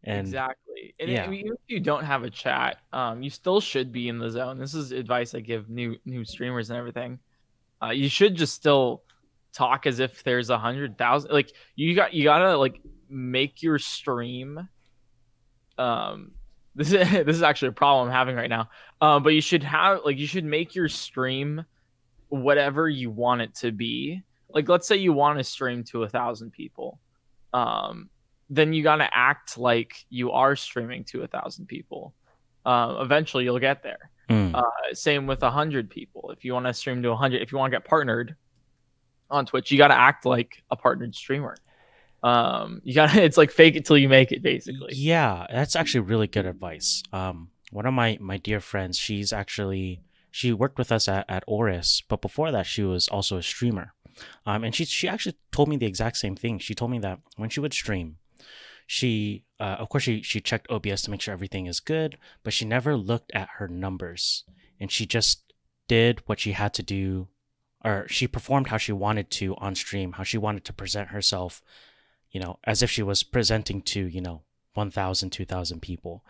And 0.05 0.21
exactly. 0.21 0.95
And 1.01 1.11
yeah. 1.11 1.31
Even 1.31 1.53
if 1.53 1.61
you 1.67 1.81
don't 1.81 2.05
have 2.05 2.25
a 2.25 2.31
chat, 2.31 2.79
um, 2.93 3.23
you 3.23 3.31
still 3.31 3.61
should 3.61 3.91
be 3.91 4.09
in 4.09 4.19
the 4.19 4.31
zone. 4.31 4.59
This 4.59 4.75
is 4.75 4.93
advice 4.93 5.35
I 5.35 5.41
give 5.41 5.71
new 5.71 5.97
new 6.05 6.25
streamers 6.25 6.71
and 6.71 6.79
everything. 6.79 7.19
Uh, 7.83 7.91
you 7.91 8.09
should 8.09 8.35
just 8.35 8.55
still 8.55 9.03
talk 9.53 9.87
as 9.87 10.01
if 10.01 10.23
there's 10.23 10.51
a 10.51 10.59
hundred 10.59 10.99
thousand. 10.99 11.33
Like 11.33 11.53
you 11.75 11.95
got 11.95 12.13
you 12.13 12.25
gotta 12.25 12.57
like 12.57 12.81
make 13.09 13.63
your 13.63 13.79
stream. 13.79 14.69
Um, 15.79 16.33
this 16.75 16.93
is 16.93 17.11
this 17.11 17.37
is 17.37 17.43
actually 17.43 17.69
a 17.69 17.73
problem 17.73 18.09
I'm 18.09 18.15
having 18.15 18.37
right 18.37 18.51
now. 18.51 18.69
Um, 19.01 19.23
but 19.23 19.31
you 19.31 19.41
should 19.41 19.63
have 19.63 20.01
like 20.05 20.19
you 20.19 20.27
should 20.27 20.45
make 20.45 20.75
your 20.75 20.89
stream 20.89 21.65
whatever 22.35 22.89
you 22.89 23.11
want 23.11 23.41
it 23.41 23.55
to 23.57 23.73
be. 23.73 24.23
Like 24.49 24.69
let's 24.69 24.87
say 24.87 24.97
you 24.97 25.13
want 25.13 25.39
to 25.39 25.45
stream 25.45 25.85
to 25.85 26.05
a 26.05 26.09
thousand 26.09 26.53
people. 26.53 27.01
Um, 27.53 28.11
then 28.51 28.73
you 28.73 28.83
got 28.83 28.97
to 28.97 29.09
act 29.13 29.59
like 29.59 30.05
you 30.11 30.33
are 30.33 30.55
streaming 30.57 31.05
to 31.05 31.23
a 31.23 31.27
thousand 31.27 31.67
people. 31.67 32.15
Um, 32.67 32.97
eventually, 33.01 33.45
you'll 33.45 33.59
get 33.59 33.83
there. 33.83 34.11
Mm. 34.31 34.55
Uh, 34.55 34.63
same 34.95 35.27
with 35.27 35.43
a 35.43 35.51
hundred 35.51 35.91
people. 35.91 36.31
If 36.31 36.45
you 36.45 36.55
want 36.55 36.67
to 36.67 36.75
stream 36.75 37.03
to 37.03 37.11
a 37.11 37.17
hundred, 37.17 37.43
if 37.43 37.53
you 37.53 37.59
want 37.59 37.73
to 37.73 37.79
get 37.79 37.87
partnered 37.87 38.37
on 39.31 39.47
Twitch, 39.47 39.71
you 39.71 39.79
got 39.79 39.89
to 39.89 39.99
act 39.99 40.25
like 40.25 40.63
a 40.71 40.77
partnered 40.77 41.15
streamer. 41.15 41.57
Um, 42.23 42.81
you 42.85 42.95
got 42.95 43.11
to 43.11 43.23
it's 43.25 43.37
like 43.37 43.51
fake 43.51 43.77
it 43.77 43.85
till 43.85 43.99
you 43.99 44.09
make 44.09 44.33
it, 44.33 44.43
basically. 44.43 44.95
Yeah, 44.95 45.47
that's 45.51 45.77
actually 45.77 46.01
really 46.01 46.27
good 46.27 46.47
advice. 46.47 47.03
Um, 47.13 47.51
one 47.71 47.87
of 47.87 47.95
my 47.95 48.19
my 48.21 48.39
dear 48.39 48.61
friends, 48.61 48.99
she's 48.99 49.33
actually 49.33 50.01
she 50.35 50.53
worked 50.53 50.79
with 50.79 50.91
us 50.91 51.07
at, 51.07 51.25
at 51.29 51.47
AORUS, 51.47 52.03
but 52.09 52.21
before 52.21 52.51
that, 52.51 52.67
she 52.67 52.83
was 52.83 53.07
also 53.07 53.37
a 53.37 53.43
streamer. 53.43 53.95
Um, 54.45 54.65
and 54.65 54.75
she 54.75 54.85
she 54.85 55.07
actually 55.07 55.37
told 55.53 55.69
me 55.69 55.77
the 55.77 55.87
exact 55.87 56.17
same 56.17 56.35
thing. 56.35 56.59
She 56.59 56.75
told 56.75 56.91
me 56.91 56.99
that 56.99 57.21
when 57.37 57.51
she 57.51 57.61
would 57.61 57.73
stream, 57.73 58.17
she 58.85 59.45
uh, 59.61 59.77
of 59.79 59.89
course 59.89 60.03
she 60.03 60.23
she 60.23 60.41
checked 60.41 60.69
OBS 60.69 61.03
to 61.03 61.13
make 61.13 61.21
sure 61.21 61.33
everything 61.33 61.67
is 61.67 61.79
good, 61.79 62.19
but 62.43 62.53
she 62.53 62.65
never 62.65 62.97
looked 62.97 63.31
at 63.33 63.49
her 63.59 63.69
numbers, 63.69 64.43
and 64.81 64.91
she 64.91 65.07
just 65.07 65.53
did 65.87 66.21
what 66.27 66.41
she 66.41 66.51
had 66.51 66.75
to 66.75 66.83
do, 66.83 67.29
or 67.85 68.09
she 68.09 68.27
performed 68.27 68.67
how 68.67 68.77
she 68.77 68.91
wanted 68.91 69.31
to 69.31 69.55
on 69.59 69.77
stream, 69.77 70.15
how 70.15 70.25
she 70.25 70.37
wanted 70.37 70.65
to 70.65 70.73
present 70.73 71.11
herself, 71.11 71.63
you 72.33 72.41
know, 72.41 72.59
as 72.65 72.83
if 72.83 72.91
she 72.91 73.05
was 73.05 73.23
presenting 73.23 73.83
to 73.83 74.05
you 74.09 74.21
know 74.21 74.43
1,000, 74.73 75.31
2,000 75.31 75.81
people. 75.81 76.25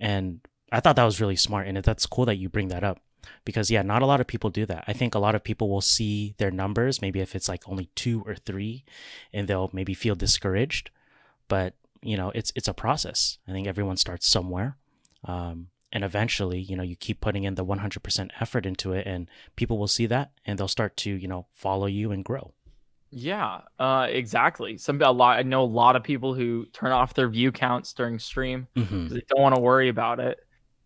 And 0.00 0.40
I 0.72 0.80
thought 0.80 0.96
that 0.96 1.04
was 1.04 1.20
really 1.20 1.36
smart. 1.36 1.68
And 1.68 1.76
that's 1.76 2.06
cool 2.06 2.26
that 2.26 2.38
you 2.38 2.48
bring 2.48 2.66
that 2.68 2.82
up 2.82 3.00
because, 3.44 3.70
yeah, 3.70 3.82
not 3.82 4.02
a 4.02 4.06
lot 4.06 4.20
of 4.20 4.26
people 4.26 4.50
do 4.50 4.66
that. 4.66 4.84
I 4.86 4.92
think 4.92 5.14
a 5.14 5.18
lot 5.18 5.34
of 5.34 5.44
people 5.44 5.68
will 5.68 5.80
see 5.80 6.34
their 6.38 6.50
numbers, 6.50 7.00
maybe 7.02 7.20
if 7.20 7.34
it's 7.34 7.48
like 7.48 7.68
only 7.68 7.88
two 7.94 8.22
or 8.26 8.34
three, 8.34 8.84
and 9.32 9.48
they'll 9.48 9.70
maybe 9.72 9.94
feel 9.94 10.14
discouraged. 10.14 10.90
But, 11.48 11.74
you 12.02 12.16
know, 12.16 12.30
it's, 12.34 12.52
it's 12.54 12.68
a 12.68 12.74
process. 12.74 13.38
I 13.48 13.52
think 13.52 13.66
everyone 13.66 13.96
starts 13.96 14.26
somewhere. 14.26 14.76
Um, 15.24 15.68
and 15.92 16.04
eventually, 16.04 16.58
you 16.60 16.76
know, 16.76 16.82
you 16.82 16.96
keep 16.96 17.20
putting 17.20 17.44
in 17.44 17.54
the 17.54 17.64
100% 17.64 18.30
effort 18.40 18.66
into 18.66 18.92
it, 18.92 19.06
and 19.06 19.30
people 19.56 19.78
will 19.78 19.88
see 19.88 20.06
that 20.06 20.32
and 20.44 20.58
they'll 20.58 20.68
start 20.68 20.96
to, 20.98 21.10
you 21.14 21.28
know, 21.28 21.46
follow 21.52 21.86
you 21.86 22.10
and 22.12 22.24
grow. 22.24 22.52
Yeah, 23.10 23.60
uh, 23.78 24.08
exactly. 24.10 24.76
Some 24.76 25.00
a 25.00 25.10
lot. 25.12 25.38
I 25.38 25.42
know 25.42 25.62
a 25.62 25.66
lot 25.66 25.94
of 25.94 26.02
people 26.02 26.34
who 26.34 26.66
turn 26.72 26.90
off 26.90 27.14
their 27.14 27.28
view 27.28 27.52
counts 27.52 27.92
during 27.92 28.18
stream 28.18 28.66
hmm 28.74 29.06
'cause 29.06 29.14
they 29.14 29.22
don't 29.28 29.40
want 29.40 29.54
to 29.54 29.60
worry 29.60 29.88
about 29.88 30.18
it. 30.18 30.40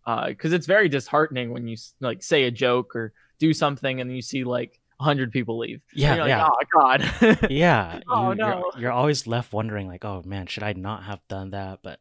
Uh, 0.08 0.28
because 0.28 0.54
it's 0.54 0.66
very 0.66 0.88
disheartening 0.88 1.52
when 1.52 1.68
you 1.68 1.76
like 2.00 2.22
say 2.22 2.44
a 2.44 2.50
joke 2.50 2.96
or 2.96 3.12
do 3.38 3.52
something 3.52 4.00
and 4.00 4.10
you 4.10 4.22
see 4.22 4.42
like 4.42 4.80
hundred 4.98 5.30
people 5.30 5.58
leave. 5.58 5.82
Yeah, 5.92 6.14
like, 6.14 6.28
yeah. 6.28 6.48
Oh 6.48 6.56
God. 6.72 7.46
Yeah. 7.50 8.00
Oh, 8.08 8.30
you, 8.30 8.36
no. 8.36 8.48
You're, 8.48 8.82
you're 8.84 8.92
always 8.92 9.26
left 9.26 9.52
wondering, 9.52 9.86
like, 9.86 10.06
oh 10.06 10.22
man, 10.24 10.46
should 10.46 10.62
I 10.62 10.72
not 10.72 11.02
have 11.02 11.20
done 11.28 11.50
that? 11.50 11.80
But 11.82 12.00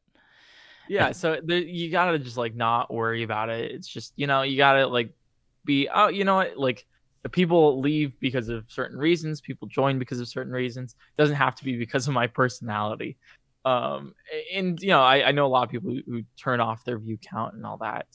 yeah. 0.87 1.11
So 1.11 1.41
the, 1.43 1.57
you 1.57 1.91
gotta 1.91 2.17
just 2.17 2.37
like 2.37 2.55
not 2.55 2.93
worry 2.93 3.23
about 3.23 3.49
it. 3.49 3.71
It's 3.71 3.89
just 3.89 4.13
you 4.15 4.25
know 4.25 4.43
you 4.43 4.55
gotta 4.55 4.87
like 4.87 5.11
be 5.65 5.89
oh 5.93 6.07
you 6.07 6.23
know 6.23 6.35
what 6.35 6.57
like 6.57 6.85
people 7.33 7.81
leave 7.81 8.17
because 8.21 8.47
of 8.47 8.63
certain 8.69 8.97
reasons. 8.97 9.41
People 9.41 9.67
join 9.67 9.99
because 9.99 10.21
of 10.21 10.29
certain 10.29 10.53
reasons. 10.53 10.93
it 10.93 11.21
doesn't 11.21 11.35
have 11.35 11.55
to 11.55 11.65
be 11.65 11.75
because 11.75 12.07
of 12.07 12.13
my 12.13 12.27
personality. 12.27 13.17
Um, 13.67 14.15
and 14.53 14.81
you 14.81 14.89
know, 14.89 15.01
I, 15.01 15.27
I 15.27 15.31
know 15.33 15.45
a 15.45 15.49
lot 15.49 15.63
of 15.63 15.69
people 15.69 15.91
who, 15.91 16.01
who 16.05 16.23
turn 16.41 16.61
off 16.61 16.85
their 16.85 16.97
view 16.97 17.17
count 17.17 17.53
and 17.53 17.65
all 17.65 17.77
that. 17.79 18.07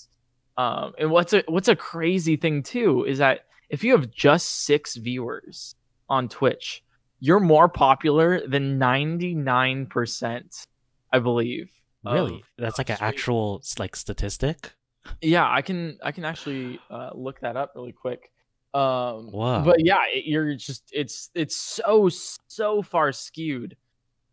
Um, 0.57 0.93
and 0.99 1.11
what's 1.11 1.35
a 1.35 1.45
what's 1.47 1.69
a 1.69 1.77
crazy 1.77 2.37
thing 2.37 2.63
too 2.63 3.05
is 3.05 3.19
that 3.19 3.41
if 3.69 3.85
you 3.85 3.93
have 3.93 4.11
just 4.11 4.65
six 4.65 4.97
viewers 4.97 5.75
on 6.09 6.31
Twitch, 6.31 6.83
you're 7.21 7.41
more 7.41 7.69
popular 7.69 8.47
than 8.47 8.79
99%, 8.79 10.67
I 11.13 11.19
believe. 11.19 11.71
Really? 12.05 12.37
of, 12.37 12.41
That's 12.59 12.79
like 12.79 12.91
an 12.91 12.99
actual 13.01 13.63
like 13.79 13.95
statistic. 13.95 14.73
Yeah, 15.21 15.47
I 15.51 15.61
can 15.61 15.99
I 16.03 16.13
can 16.13 16.25
actually 16.25 16.81
uh, 16.91 17.11
look 17.15 17.41
that 17.41 17.59
up 17.59 17.73
really 17.75 17.93
quick. 17.93 18.31
Um, 18.73 19.31
Wow. 19.33 19.65
But 19.65 19.85
yeah, 19.85 20.01
it, 20.15 20.25
you're 20.25 20.55
just 20.55 20.85
it's 20.93 21.31
it's 21.35 21.57
so 21.57 22.09
so 22.49 22.81
far 22.81 23.13
skewed 23.13 23.77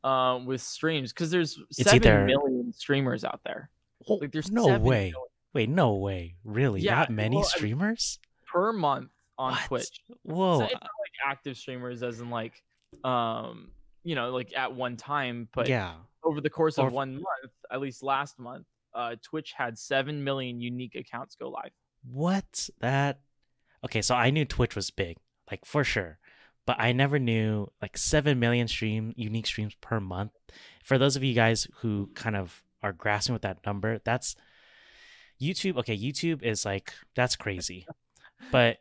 um, 0.04 0.46
with 0.46 0.62
streams 0.62 1.12
because 1.14 1.32
there's 1.32 1.60
It's 1.72 1.84
seven 1.84 1.96
either- 1.98 2.26
million 2.26 2.72
streamers 2.74 3.24
out 3.24 3.42
there. 3.46 3.70
Like 4.08 4.32
there's 4.32 4.52
no 4.52 4.66
way. 4.80 5.12
million 5.12 5.14
Wait, 5.54 5.70
no 5.70 5.96
way. 5.96 6.36
Really? 6.44 6.82
Yeah, 6.82 7.00
that 7.06 7.12
many 7.12 7.36
well, 7.38 7.46
I- 7.46 7.58
streamers? 7.58 8.20
per 8.52 8.72
month 8.74 9.12
on 9.38 9.54
What? 9.54 9.66
Twitch. 9.68 10.02
Whoa. 10.24 10.60
So 10.60 10.64
it's 10.66 10.74
not 10.74 10.82
like 10.82 11.14
active 11.32 11.58
streamers 11.58 12.02
as 12.04 12.20
in 12.20 12.30
like 12.30 12.54
um 13.04 13.70
you 14.04 14.16
know 14.16 14.32
like 14.32 14.54
at 14.56 14.74
one 14.74 14.96
time, 14.98 15.48
but 15.54 15.68
yeah. 15.68 15.94
over 16.24 16.42
the 16.42 16.50
course 16.50 16.78
of 16.80 16.92
one 16.92 17.14
month, 17.14 17.54
at 17.72 17.80
least 17.82 18.02
last 18.04 18.40
month, 18.40 18.66
uh, 18.96 19.16
Twitch 19.22 19.54
had 19.56 19.78
seven 19.78 20.24
million 20.24 20.60
unique 20.62 20.96
accounts 20.96 21.36
go 21.36 21.50
live. 21.50 21.72
What? 22.12 22.70
That 22.80 23.20
Okay, 23.86 24.02
so 24.02 24.16
I 24.16 24.30
knew 24.30 24.46
Twitch 24.46 24.76
was 24.76 24.90
big, 24.92 25.18
like 25.52 25.64
for 25.66 25.84
sure. 25.84 26.20
But 26.70 26.80
I 26.80 26.92
never 26.92 27.18
knew 27.18 27.72
like 27.82 27.98
7 27.98 28.38
million 28.38 28.68
stream 28.68 29.12
unique 29.18 29.48
streams 29.48 29.74
per 29.82 30.00
month. 30.00 30.34
For 30.84 31.00
those 31.00 31.16
of 31.16 31.24
you 31.24 31.34
guys 31.34 31.66
who 31.78 32.12
kind 32.14 32.36
of 32.36 32.62
are 32.84 32.94
grasping 32.94 33.34
with 33.34 33.42
that 33.42 33.66
number, 33.66 33.98
that's 34.06 34.36
YouTube. 35.42 35.78
Okay, 35.78 35.98
YouTube 35.98 36.44
is 36.44 36.66
like 36.66 36.94
that's 37.16 37.36
crazy. 37.36 37.88
But 38.52 38.78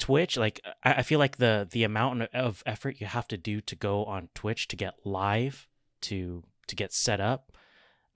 Twitch, 0.00 0.36
like 0.36 0.60
I, 0.82 0.94
I 0.94 1.02
feel 1.02 1.20
like 1.20 1.36
the 1.36 1.68
the 1.70 1.84
amount 1.84 2.22
of 2.34 2.64
effort 2.66 3.00
you 3.00 3.06
have 3.06 3.28
to 3.28 3.36
do 3.36 3.60
to 3.60 3.76
go 3.76 4.06
on 4.06 4.28
Twitch 4.34 4.66
to 4.66 4.74
get 4.74 4.94
live, 5.04 5.68
to 6.00 6.42
to 6.66 6.74
get 6.74 6.92
set 6.92 7.20
up, 7.20 7.52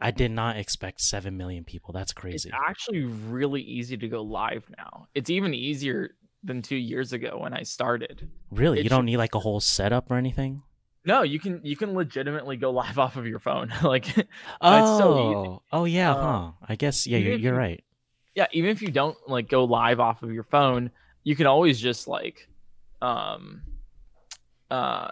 I 0.01 0.11
did 0.11 0.33
not 0.33 0.57
expect 0.57 1.01
7 1.01 1.37
million 1.37 1.63
people. 1.63 1.93
That's 1.93 2.13
crazy. 2.13 2.49
It's 2.49 2.59
actually 2.69 3.05
really 3.05 3.63
easy 3.63 3.97
to 3.97 4.09
go 4.09 4.23
live 4.23 4.69
now. 4.77 5.07
It's 5.15 5.31
even 5.31 5.55
easier 5.55 6.17
than 6.45 6.63
two 6.63 6.77
years 6.77 7.13
ago 7.13 7.39
when 7.41 7.53
I 7.55 7.63
started. 7.63 8.29
Really? 8.51 8.81
it 8.81 8.85
You 8.85 8.91
don't 8.91 9.01
should- 9.01 9.07
need 9.07 9.17
like 9.17 9.35
a 9.35 9.41
whole 9.41 9.61
setup 9.61 10.11
or 10.11 10.17
anything? 10.17 10.63
No, 11.07 11.23
you 11.23 11.39
can 11.39 11.61
you 11.65 11.77
can 11.77 11.93
legitimately 11.95 12.57
go 12.57 12.71
live 12.71 12.99
off 13.05 13.17
of 13.17 13.27
your 13.27 13.39
phone. 13.41 13.73
like 13.83 14.07
Oh, 14.61 14.79
it's 14.79 14.99
so 14.99 15.09
easy. 15.51 15.59
oh 15.73 15.85
yeah, 15.85 16.13
Uh, 16.15 16.23
huh? 16.23 16.51
I 16.69 16.77
guess 16.77 17.07
yeah, 17.07 17.19
you're, 17.19 17.35
you're 17.37 17.55
right. 17.57 17.83
yeah, 18.35 18.47
even 18.53 18.71
if 18.71 18.81
you 18.83 18.89
don't 18.91 19.17
like 19.29 19.49
go 19.49 19.65
live 19.65 20.01
off 20.01 20.23
of 20.23 20.33
your 20.33 20.45
phone, 20.45 20.91
you 21.23 21.37
can 21.37 21.47
always 21.47 21.81
just 21.81 22.09
like 22.09 22.49
um 23.03 23.63
uh 24.71 25.11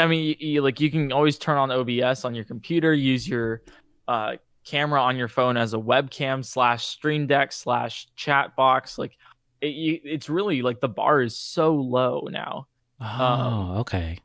I 0.00 0.06
mean 0.06 0.24
you, 0.24 0.36
you, 0.38 0.62
like 0.62 0.80
you 0.80 0.90
can 0.90 1.12
always 1.12 1.38
turn 1.38 1.58
on 1.58 1.70
OBS 1.72 2.24
on 2.24 2.34
your 2.34 2.44
computer, 2.44 2.94
use 2.94 3.28
your 3.28 3.62
uh 4.08 4.34
camera 4.64 5.00
on 5.02 5.16
your 5.16 5.26
phone 5.28 5.56
as 5.56 5.74
a 5.74 5.76
webcam 5.76 6.44
slash 6.44 6.86
stream 6.86 7.26
deck 7.26 7.50
slash 7.50 8.06
chat 8.14 8.54
box 8.54 8.96
like 8.96 9.16
it, 9.62 9.68
you, 9.68 10.00
it's 10.04 10.28
really 10.28 10.60
like 10.60 10.80
the 10.80 10.88
bar 10.88 11.22
is 11.22 11.36
so 11.36 11.74
low 11.74 12.28
now 12.30 12.66
Oh, 13.00 13.06
um, 13.24 13.70
okay. 13.78 14.18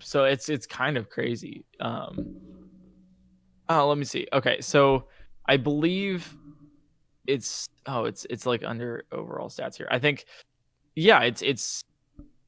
so 0.00 0.24
it's 0.24 0.48
it's 0.50 0.66
kind 0.66 0.96
of 0.96 1.08
crazy. 1.10 1.64
Um 1.80 2.36
Oh, 3.70 3.88
let 3.88 3.98
me 3.98 4.04
see. 4.04 4.26
Okay, 4.32 4.60
so 4.60 5.08
I 5.46 5.56
believe 5.56 6.34
it's 7.26 7.68
oh, 7.86 8.04
it's 8.04 8.24
it's 8.30 8.46
like 8.46 8.62
under 8.64 9.04
overall 9.12 9.48
stats 9.48 9.76
here. 9.76 9.88
I 9.90 9.98
think 9.98 10.24
yeah, 10.94 11.20
it's 11.22 11.42
it's 11.42 11.82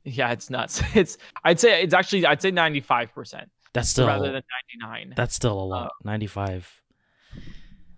yeah, 0.05 0.31
it's 0.33 0.49
nuts. 0.51 0.83
It's 0.95 1.19
I'd 1.45 1.61
say 1.61 1.83
it's 1.83 1.95
actually 1.95 2.27
I'd 2.27 2.41
say 2.41 2.51
95% 2.53 3.45
That's 3.75 3.89
still 3.91 4.07
rather 4.07 4.33
than 4.33 4.43
99. 4.83 5.15
that's 5.17 5.35
still 5.35 5.59
a 5.61 5.65
uh, 5.65 5.67
lot. 5.67 5.93
Ninety 6.05 6.27
five. 6.27 6.71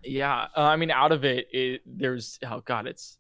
Yeah, 0.03 0.49
uh, 0.57 0.63
I 0.63 0.77
mean 0.77 0.91
out 0.91 1.13
of 1.13 1.25
it, 1.25 1.47
it 1.53 1.83
there's 1.87 2.39
oh 2.45 2.61
god, 2.65 2.87
it's 2.89 3.19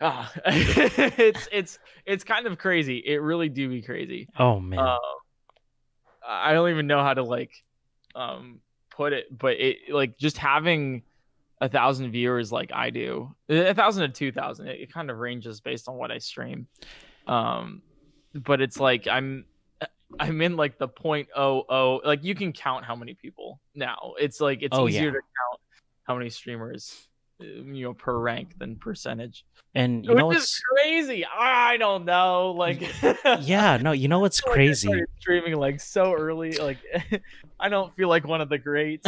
ah, 0.00 0.32
it's 0.46 1.48
it's 1.52 1.78
it's 2.06 2.24
kind 2.24 2.46
of 2.46 2.58
crazy. 2.58 2.98
It 2.98 3.18
really 3.18 3.48
do 3.48 3.68
be 3.68 3.82
crazy. 3.82 4.28
Oh 4.38 4.60
man. 4.60 4.78
Um, 4.78 4.98
I 6.26 6.52
don't 6.52 6.68
even 6.70 6.86
know 6.86 7.02
how 7.02 7.14
to 7.14 7.22
like 7.22 7.52
um 8.14 8.60
put 8.90 9.12
it, 9.12 9.26
but 9.36 9.58
it 9.58 9.78
like 9.90 10.18
just 10.18 10.36
having 10.38 11.02
a 11.60 11.68
thousand 11.68 12.10
viewers 12.12 12.52
like 12.52 12.70
I 12.72 12.90
do, 12.90 13.34
a 13.48 13.74
thousand 13.74 14.02
to 14.02 14.08
two 14.16 14.32
thousand, 14.32 14.68
it, 14.68 14.80
it 14.82 14.92
kind 14.92 15.10
of 15.10 15.18
ranges 15.18 15.60
based 15.60 15.88
on 15.88 15.96
what 15.96 16.10
I 16.10 16.18
stream. 16.18 16.66
Um, 17.26 17.82
but 18.34 18.60
it's 18.60 18.78
like 18.78 19.08
I'm 19.08 19.44
I'm 20.20 20.40
in 20.40 20.56
like 20.56 20.78
the 20.78 20.88
point 20.88 21.28
oh 21.36 21.64
oh 21.68 22.00
like 22.04 22.24
you 22.24 22.34
can 22.34 22.52
count 22.52 22.84
how 22.84 22.94
many 22.94 23.14
people 23.14 23.60
now. 23.74 24.14
It's 24.20 24.40
like 24.40 24.62
it's 24.62 24.76
Oh, 24.76 24.88
easier 24.88 25.04
yeah. 25.06 25.10
to 25.10 25.12
count 25.14 25.60
how 26.04 26.14
many 26.16 26.30
streamers 26.30 26.94
uh, 26.94 27.07
you 27.40 27.84
know 27.84 27.94
per 27.94 28.18
rank 28.18 28.58
than 28.58 28.76
percentage. 28.76 29.44
and 29.74 30.04
you 30.04 30.14
know 30.14 30.26
Which 30.26 30.38
is 30.38 30.42
what's 30.42 30.60
crazy. 30.82 31.24
I 31.24 31.76
don't 31.76 32.04
know. 32.04 32.52
Like 32.52 32.82
yeah, 33.40 33.76
no, 33.78 33.92
you 33.92 34.08
know 34.08 34.20
what's 34.20 34.40
feel 34.40 34.50
like 34.50 34.54
crazy? 34.56 35.02
streaming 35.20 35.54
like 35.54 35.80
so 35.80 36.12
early. 36.14 36.52
Like 36.58 36.78
I 37.60 37.68
don't 37.68 37.94
feel 37.94 38.08
like 38.08 38.26
one 38.26 38.40
of 38.40 38.48
the 38.48 38.58
greats. 38.58 39.06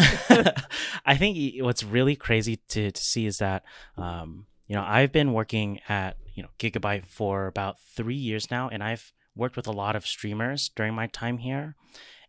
I 1.05 1.17
think 1.17 1.63
what's 1.63 1.83
really 1.83 2.17
crazy 2.17 2.57
to, 2.69 2.91
to 2.91 3.03
see 3.03 3.27
is 3.27 3.39
that, 3.39 3.65
um, 3.97 4.47
you 4.67 4.75
know, 4.77 4.85
I've 4.87 5.13
been 5.13 5.33
working 5.33 5.81
at, 5.89 6.17
you 6.35 6.43
know, 6.43 6.49
Gigabyte 6.59 7.05
for 7.05 7.47
about 7.47 7.81
three 7.81 8.17
years 8.17 8.51
now, 8.51 8.69
and 8.69 8.83
I've 8.83 9.13
worked 9.37 9.57
with 9.57 9.67
a 9.67 9.73
lot 9.73 9.97
of 9.97 10.07
streamers 10.07 10.71
during 10.75 10.95
my 10.95 11.07
time 11.07 11.39
here. 11.39 11.77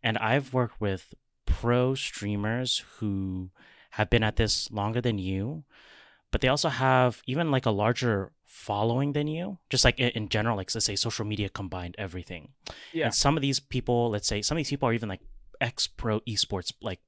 And 0.04 0.18
I've 0.18 0.54
worked 0.54 0.82
with 0.82 1.14
pro 1.46 1.94
streamers 1.96 2.84
who 2.98 3.50
have 3.92 4.10
been 4.10 4.24
at 4.24 4.38
this 4.38 4.72
longer 4.72 5.02
than 5.02 5.18
you, 5.18 5.64
but 6.32 6.42
they 6.42 6.48
also 6.48 6.70
have 6.70 7.22
even 7.28 7.52
like 7.52 7.66
a 7.66 7.72
larger 7.72 8.32
following 8.46 9.14
than 9.14 9.28
you, 9.28 9.58
just 9.70 9.84
like 9.84 10.00
in, 10.00 10.30
general, 10.30 10.58
like 10.58 10.74
let's 10.74 10.86
say 10.86 10.96
social 10.96 11.26
media 11.26 11.50
combined 11.50 11.96
everything. 11.98 12.50
Yeah. 12.94 13.06
And 13.06 13.16
some 13.16 13.38
of 13.38 13.42
these 13.42 13.60
people, 13.60 14.10
let's 14.10 14.28
say 14.28 14.42
some 14.42 14.58
of 14.58 14.60
these 14.60 14.70
people 14.70 14.88
are 14.88 14.94
even 14.94 15.10
like 15.10 15.22
ex 15.60 15.88
pro 15.88 16.20
esports, 16.22 16.74
like 16.82 17.00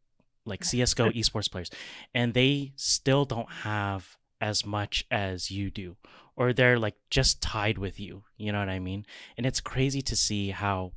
like 0.46 0.64
CS:GO 0.64 1.10
esports 1.20 1.50
players, 1.50 1.72
and 2.14 2.34
they 2.34 2.74
still 2.76 3.26
don't 3.26 3.50
have 3.50 4.18
as 4.42 4.66
much 4.66 5.06
as 5.10 5.52
you 5.52 5.72
do, 5.72 5.96
or 6.36 6.52
they're 6.52 6.80
like 6.80 6.96
just 7.10 7.42
tied 7.42 7.78
with 7.78 8.00
you. 8.00 8.24
You 8.38 8.52
know 8.52 8.60
what 8.60 8.70
I 8.70 8.80
mean? 8.80 9.06
And 9.38 9.46
it's 9.46 9.62
crazy 9.62 10.02
to 10.02 10.16
see 10.16 10.50
how 10.50 10.92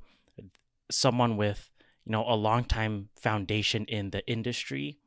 someone 0.90 1.36
with 1.36 1.70
you 2.04 2.12
know 2.12 2.24
a 2.26 2.34
long 2.34 2.64
time 2.64 3.08
foundation 3.20 3.84
in 3.84 4.10
the 4.10 4.26
industry 4.26 4.98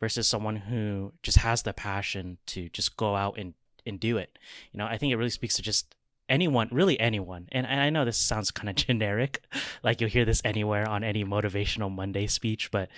versus 0.00 0.28
someone 0.28 0.56
who 0.56 1.12
just 1.22 1.38
has 1.38 1.62
the 1.62 1.72
passion 1.72 2.38
to 2.46 2.68
just 2.70 2.96
go 2.96 3.16
out 3.16 3.38
and 3.38 3.54
and 3.86 3.98
do 3.98 4.18
it. 4.18 4.38
You 4.72 4.78
know, 4.78 4.86
I 4.86 4.98
think 4.98 5.12
it 5.12 5.16
really 5.16 5.30
speaks 5.30 5.56
to 5.56 5.62
just 5.62 5.94
anyone, 6.28 6.68
really 6.70 7.00
anyone. 7.00 7.48
And, 7.52 7.66
and 7.66 7.80
I 7.80 7.90
know 7.90 8.04
this 8.04 8.18
sounds 8.18 8.50
kind 8.50 8.68
of 8.68 8.74
generic, 8.86 9.42
like 9.82 10.00
you'll 10.00 10.10
hear 10.10 10.24
this 10.24 10.42
anywhere 10.44 10.88
on 10.88 11.02
any 11.02 11.24
motivational 11.24 11.92
Monday 11.94 12.26
speech, 12.26 12.70
but 12.70 12.88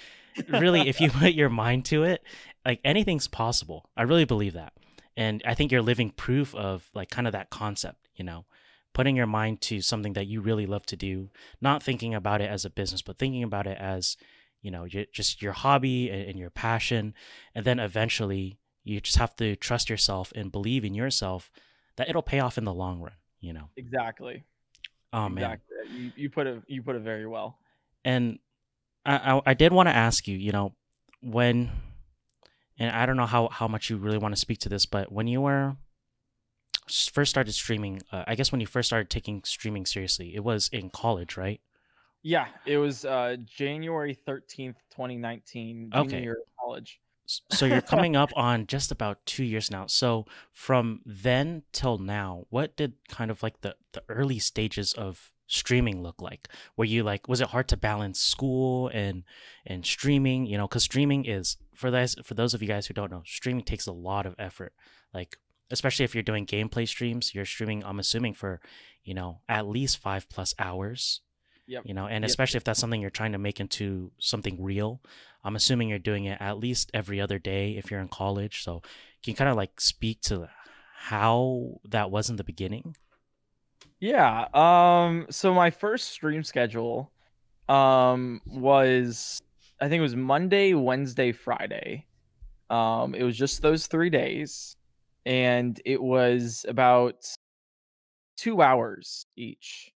really, 0.48 0.88
if 0.88 1.00
you 1.00 1.10
put 1.10 1.32
your 1.32 1.48
mind 1.48 1.84
to 1.86 2.04
it, 2.04 2.22
like 2.64 2.80
anything's 2.84 3.28
possible. 3.28 3.88
I 3.96 4.02
really 4.02 4.24
believe 4.24 4.54
that. 4.54 4.72
And 5.16 5.42
I 5.44 5.54
think 5.54 5.70
you're 5.72 5.82
living 5.82 6.10
proof 6.10 6.54
of 6.54 6.88
like 6.94 7.10
kind 7.10 7.26
of 7.26 7.32
that 7.32 7.50
concept, 7.50 8.08
you 8.14 8.24
know, 8.24 8.46
putting 8.92 9.16
your 9.16 9.26
mind 9.26 9.60
to 9.62 9.80
something 9.80 10.14
that 10.14 10.26
you 10.26 10.40
really 10.40 10.66
love 10.66 10.86
to 10.86 10.96
do, 10.96 11.30
not 11.60 11.82
thinking 11.82 12.14
about 12.14 12.40
it 12.40 12.50
as 12.50 12.64
a 12.64 12.70
business, 12.70 13.02
but 13.02 13.18
thinking 13.18 13.42
about 13.42 13.66
it 13.66 13.78
as, 13.78 14.16
you 14.62 14.70
know, 14.70 14.84
your, 14.84 15.04
just 15.12 15.42
your 15.42 15.52
hobby 15.52 16.10
and, 16.10 16.30
and 16.30 16.38
your 16.38 16.50
passion. 16.50 17.14
And 17.54 17.64
then 17.64 17.78
eventually 17.78 18.58
you 18.84 19.00
just 19.00 19.18
have 19.18 19.36
to 19.36 19.56
trust 19.56 19.90
yourself 19.90 20.32
and 20.34 20.52
believe 20.52 20.84
in 20.84 20.94
yourself 20.94 21.50
that 21.96 22.08
it'll 22.08 22.22
pay 22.22 22.40
off 22.40 22.58
in 22.58 22.64
the 22.64 22.74
long 22.74 23.00
run, 23.00 23.14
you 23.40 23.52
know. 23.52 23.70
exactly. 23.76 24.44
Oh 25.12 25.28
man. 25.28 25.58
You, 25.92 26.12
you 26.16 26.30
put 26.30 26.46
it 26.46 26.62
you 26.66 26.82
put 26.82 26.96
it 26.96 27.02
very 27.02 27.26
well. 27.26 27.58
And 28.04 28.38
I 29.04 29.16
I, 29.16 29.42
I 29.46 29.54
did 29.54 29.72
want 29.72 29.88
to 29.88 29.94
ask 29.94 30.28
you, 30.28 30.36
you 30.36 30.52
know, 30.52 30.74
when 31.22 31.70
and 32.78 32.90
I 32.94 33.06
don't 33.06 33.16
know 33.16 33.26
how 33.26 33.48
how 33.48 33.68
much 33.68 33.90
you 33.90 33.96
really 33.96 34.18
want 34.18 34.34
to 34.34 34.40
speak 34.40 34.58
to 34.60 34.68
this, 34.68 34.86
but 34.86 35.12
when 35.12 35.26
you 35.26 35.40
were 35.40 35.76
first 37.12 37.30
started 37.30 37.52
streaming, 37.52 38.00
uh, 38.10 38.24
I 38.26 38.34
guess 38.34 38.50
when 38.50 38.60
you 38.60 38.66
first 38.66 38.88
started 38.88 39.10
taking 39.10 39.42
streaming 39.44 39.86
seriously, 39.86 40.34
it 40.34 40.42
was 40.42 40.68
in 40.72 40.90
college, 40.90 41.36
right? 41.36 41.60
Yeah, 42.22 42.48
it 42.66 42.76
was 42.78 43.04
uh 43.04 43.36
January 43.44 44.14
13th, 44.14 44.76
2019, 44.90 45.90
junior 45.90 46.00
Okay. 46.00 46.22
year 46.22 46.32
of 46.34 46.48
college. 46.62 47.00
So 47.26 47.64
you're 47.64 47.80
coming 47.80 48.16
up 48.16 48.30
on 48.36 48.66
just 48.66 48.90
about 48.90 49.24
two 49.24 49.44
years 49.44 49.70
now. 49.70 49.86
So 49.86 50.26
from 50.52 51.00
then 51.06 51.62
till 51.72 51.98
now, 51.98 52.46
what 52.50 52.76
did 52.76 52.94
kind 53.08 53.30
of 53.30 53.42
like 53.42 53.60
the 53.60 53.76
the 53.92 54.02
early 54.08 54.38
stages 54.38 54.92
of 54.92 55.32
streaming 55.46 56.02
look 56.02 56.20
like? 56.20 56.48
Were 56.76 56.84
you 56.84 57.02
like 57.04 57.28
was 57.28 57.40
it 57.40 57.48
hard 57.48 57.68
to 57.68 57.76
balance 57.76 58.20
school 58.20 58.88
and 58.88 59.24
and 59.64 59.86
streaming, 59.86 60.46
you 60.46 60.58
know, 60.58 60.68
cuz 60.68 60.82
streaming 60.84 61.24
is 61.24 61.56
for 61.74 61.90
those 61.90 62.16
for 62.24 62.34
those 62.34 62.52
of 62.52 62.62
you 62.62 62.68
guys 62.68 62.86
who 62.88 62.94
don't 62.94 63.10
know, 63.12 63.22
streaming 63.24 63.64
takes 63.64 63.86
a 63.86 63.92
lot 63.92 64.26
of 64.26 64.34
effort. 64.38 64.74
Like 65.14 65.36
especially 65.70 66.04
if 66.04 66.14
you're 66.14 66.22
doing 66.24 66.46
gameplay 66.46 66.86
streams, 66.88 67.32
you're 67.34 67.44
streaming 67.46 67.84
I'm 67.84 68.00
assuming 68.00 68.34
for, 68.34 68.60
you 69.04 69.14
know, 69.14 69.40
at 69.48 69.68
least 69.68 69.98
5 69.98 70.28
plus 70.28 70.52
hours. 70.58 71.20
Yep. 71.66 71.82
You 71.86 71.94
know, 71.94 72.06
and 72.06 72.22
Yep. 72.22 72.28
especially 72.28 72.56
if 72.58 72.64
that's 72.64 72.80
something 72.80 73.00
you're 73.00 73.10
trying 73.10 73.32
to 73.32 73.38
make 73.38 73.60
into 73.60 74.10
something 74.18 74.60
real. 74.62 75.00
I'm 75.44 75.56
assuming 75.56 75.88
you're 75.88 75.98
doing 75.98 76.24
it 76.24 76.38
at 76.40 76.58
least 76.58 76.90
every 76.92 77.20
other 77.20 77.38
day 77.38 77.76
if 77.76 77.90
you're 77.90 78.00
in 78.00 78.08
college. 78.08 78.62
So 78.62 78.80
can 79.22 79.32
you 79.32 79.34
kind 79.34 79.48
of 79.50 79.56
like 79.56 79.80
speak 79.80 80.20
to 80.22 80.48
how 80.94 81.80
that 81.88 82.10
was 82.10 82.28
in 82.28 82.36
the 82.36 82.44
beginning? 82.44 82.96
Yeah. 84.00 84.48
Um. 84.54 85.26
So 85.30 85.54
my 85.54 85.70
first 85.70 86.08
stream 86.08 86.42
schedule, 86.42 87.12
um, 87.68 88.40
was 88.46 89.40
I 89.80 89.88
think 89.88 90.00
it 90.00 90.02
was 90.02 90.16
Monday, 90.16 90.74
Wednesday, 90.74 91.32
Friday. 91.32 92.06
Um, 92.68 93.14
it 93.14 93.22
was 93.22 93.36
just 93.36 93.62
those 93.62 93.86
three 93.86 94.10
days, 94.10 94.76
and 95.26 95.80
it 95.84 96.00
was 96.02 96.64
about 96.68 97.26
two 98.36 98.62
hours 98.62 99.26
each. 99.36 99.92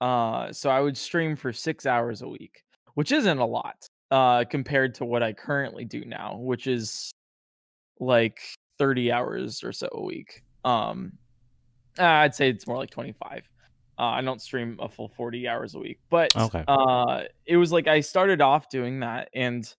Uh, 0.00 0.52
so 0.52 0.70
I 0.70 0.80
would 0.80 0.96
stream 0.96 1.36
for 1.36 1.52
six 1.52 1.86
hours 1.86 2.22
a 2.22 2.28
week, 2.28 2.62
which 2.94 3.12
isn't 3.12 3.38
a 3.38 3.46
lot, 3.46 3.86
uh, 4.10 4.44
compared 4.44 4.94
to 4.96 5.04
what 5.04 5.22
I 5.22 5.32
currently 5.32 5.84
do 5.84 6.04
now, 6.04 6.36
which 6.38 6.66
is 6.66 7.10
like 8.00 8.38
30 8.78 9.12
hours 9.12 9.62
or 9.62 9.72
so 9.72 9.88
a 9.92 10.02
week. 10.02 10.42
Um, 10.64 11.12
I'd 11.98 12.34
say 12.34 12.50
it's 12.50 12.66
more 12.66 12.76
like 12.76 12.90
25. 12.90 13.48
Uh, 13.96 14.02
I 14.02 14.22
don't 14.22 14.42
stream 14.42 14.76
a 14.80 14.88
full 14.88 15.08
40 15.08 15.46
hours 15.46 15.76
a 15.76 15.78
week, 15.78 16.00
but 16.10 16.34
Okay. 16.36 16.64
uh, 16.66 17.22
it 17.46 17.56
was 17.56 17.70
like 17.70 17.86
I 17.86 18.00
started 18.00 18.40
off 18.40 18.68
doing 18.68 19.00
that, 19.00 19.28
and 19.32 19.72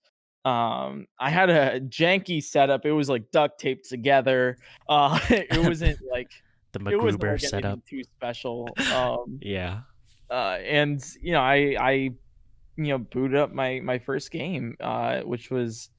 um, 0.45 1.07
I 1.19 1.29
had 1.29 1.49
a 1.49 1.81
janky 1.81 2.41
setup. 2.41 2.85
It 2.85 2.93
was 2.93 3.09
like 3.09 3.29
duct 3.31 3.59
taped 3.59 3.89
together. 3.89 4.57
Uh, 4.87 5.19
it 5.29 5.61
wasn't 5.67 5.99
like 6.09 6.29
The 6.71 6.79
it 6.91 6.95
wasn't 7.01 7.21
MacGruber 7.23 7.31
like 7.31 7.41
setup. 7.41 7.79
too 7.89 8.03
special. 8.03 8.77
Um, 8.95 9.39
Yeah. 9.41 9.81
Uh, 10.29 10.57
and 10.63 11.03
you 11.21 11.31
know, 11.33 11.41
I 11.41 11.75
I 11.79 11.91
you 11.91 12.87
know 12.89 12.97
booted 12.97 13.37
up 13.37 13.53
my 13.53 13.79
my 13.81 13.99
first 13.99 14.31
game, 14.31 14.75
uh, 14.79 15.21
which 15.21 15.49
was 15.51 15.89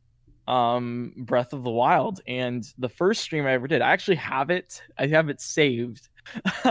um 0.49 1.13
Breath 1.17 1.53
of 1.53 1.63
the 1.65 1.71
Wild, 1.71 2.21
and 2.27 2.65
the 2.79 2.89
first 2.89 3.23
stream 3.23 3.47
I 3.47 3.53
ever 3.53 3.67
did. 3.67 3.83
I 3.83 3.91
actually 3.93 4.17
have 4.19 4.51
it. 4.51 4.81
I 4.99 5.07
have 5.09 5.29
it 5.29 5.41
saved. 5.41 6.09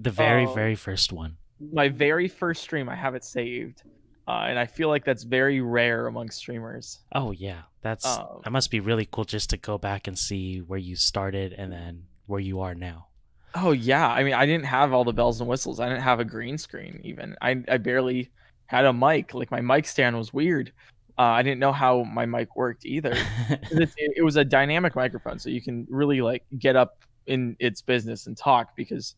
The 0.00 0.10
very, 0.12 0.46
Oh. 0.46 0.54
very 0.54 0.76
first 0.76 1.12
one. 1.12 1.36
my 1.72 1.88
very 1.88 2.28
first 2.28 2.62
stream, 2.62 2.88
I 2.88 2.94
have 2.94 3.16
it 3.16 3.24
saved, 3.24 3.82
uh, 4.28 4.44
and 4.48 4.56
I 4.58 4.66
feel 4.66 4.88
like 4.88 5.04
that's 5.04 5.24
very 5.24 5.60
rare 5.60 6.06
among 6.06 6.30
streamers. 6.30 7.00
Oh 7.12 7.32
yeah. 7.32 7.62
That's 7.82 8.06
Um, 8.06 8.40
that 8.44 8.50
must 8.52 8.70
be 8.70 8.78
really 8.80 9.06
cool 9.10 9.24
just 9.24 9.50
to 9.50 9.56
go 9.56 9.76
back 9.78 10.06
and 10.06 10.16
see 10.18 10.58
where 10.60 10.78
you 10.78 10.94
started 10.96 11.52
and 11.52 11.72
then 11.72 12.04
where 12.26 12.38
you 12.40 12.60
are 12.60 12.74
now. 12.76 13.08
Oh 13.54 13.72
yeah, 13.72 14.08
I 14.08 14.22
mean, 14.24 14.34
I 14.34 14.46
didn't 14.46 14.66
have 14.66 14.92
all 14.92 15.04
the 15.04 15.12
bells 15.12 15.40
and 15.40 15.48
whistles. 15.48 15.80
I 15.80 15.88
didn't 15.88 16.02
have 16.02 16.20
a 16.20 16.24
green 16.24 16.58
screen 16.58 17.00
even. 17.02 17.36
I 17.40 17.62
I 17.68 17.78
barely 17.78 18.30
had 18.66 18.84
a 18.84 18.92
mic. 18.92 19.34
Like 19.34 19.50
my 19.50 19.60
mic 19.60 19.86
stand 19.86 20.16
was 20.16 20.32
weird. 20.32 20.72
Uh, 21.18 21.22
I 21.22 21.42
didn't 21.42 21.58
know 21.58 21.72
how 21.72 22.04
my 22.04 22.26
mic 22.26 22.54
worked 22.54 22.86
either. 22.86 23.14
It, 23.70 23.90
it, 24.16 24.22
was 24.22 24.36
a 24.36 24.44
dynamic 24.44 24.94
microphone, 24.94 25.38
so 25.38 25.50
you 25.50 25.60
can 25.60 25.86
really 25.90 26.20
like 26.20 26.44
get 26.58 26.76
up 26.76 27.04
in 27.26 27.56
its 27.58 27.82
business 27.82 28.26
and 28.26 28.36
talk 28.36 28.76
because 28.76 29.14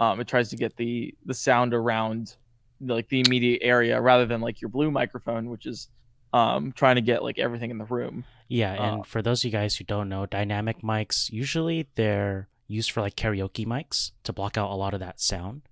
um, 0.00 0.20
it 0.20 0.28
tries 0.28 0.50
to 0.50 0.56
get 0.56 0.76
the 0.76 1.14
the 1.24 1.34
sound 1.34 1.74
around 1.74 2.36
like 2.80 3.08
the 3.08 3.20
immediate 3.20 3.60
area 3.62 4.00
rather 4.00 4.26
than 4.26 4.40
like 4.40 4.60
your 4.60 4.68
blue 4.68 4.90
microphone, 4.90 5.48
which 5.48 5.66
is 5.66 5.88
um, 6.32 6.72
trying 6.72 6.96
to 6.96 7.02
get 7.02 7.22
like 7.22 7.38
everything 7.38 7.70
in 7.70 7.78
the 7.78 7.84
room. 7.86 8.24
yeah, 8.48 8.74
Uh, 8.74 8.94
and 8.94 9.06
for 9.06 9.22
those 9.22 9.40
of 9.40 9.44
you 9.46 9.50
guys 9.50 9.74
who 9.76 9.84
don't 9.84 10.08
know, 10.08 10.26
dynamic 10.26 10.82
mics 10.82 11.30
usually 11.30 11.88
they're 11.94 12.48
used 12.68 12.90
for 12.92 13.00
like 13.00 13.16
karaoke 13.16 13.66
mics 13.66 14.12
to 14.24 14.32
block 14.32 14.56
out 14.56 14.70
a 14.70 14.74
lot 14.74 14.94
of 14.94 15.00
that 15.00 15.20
sound. 15.20 15.62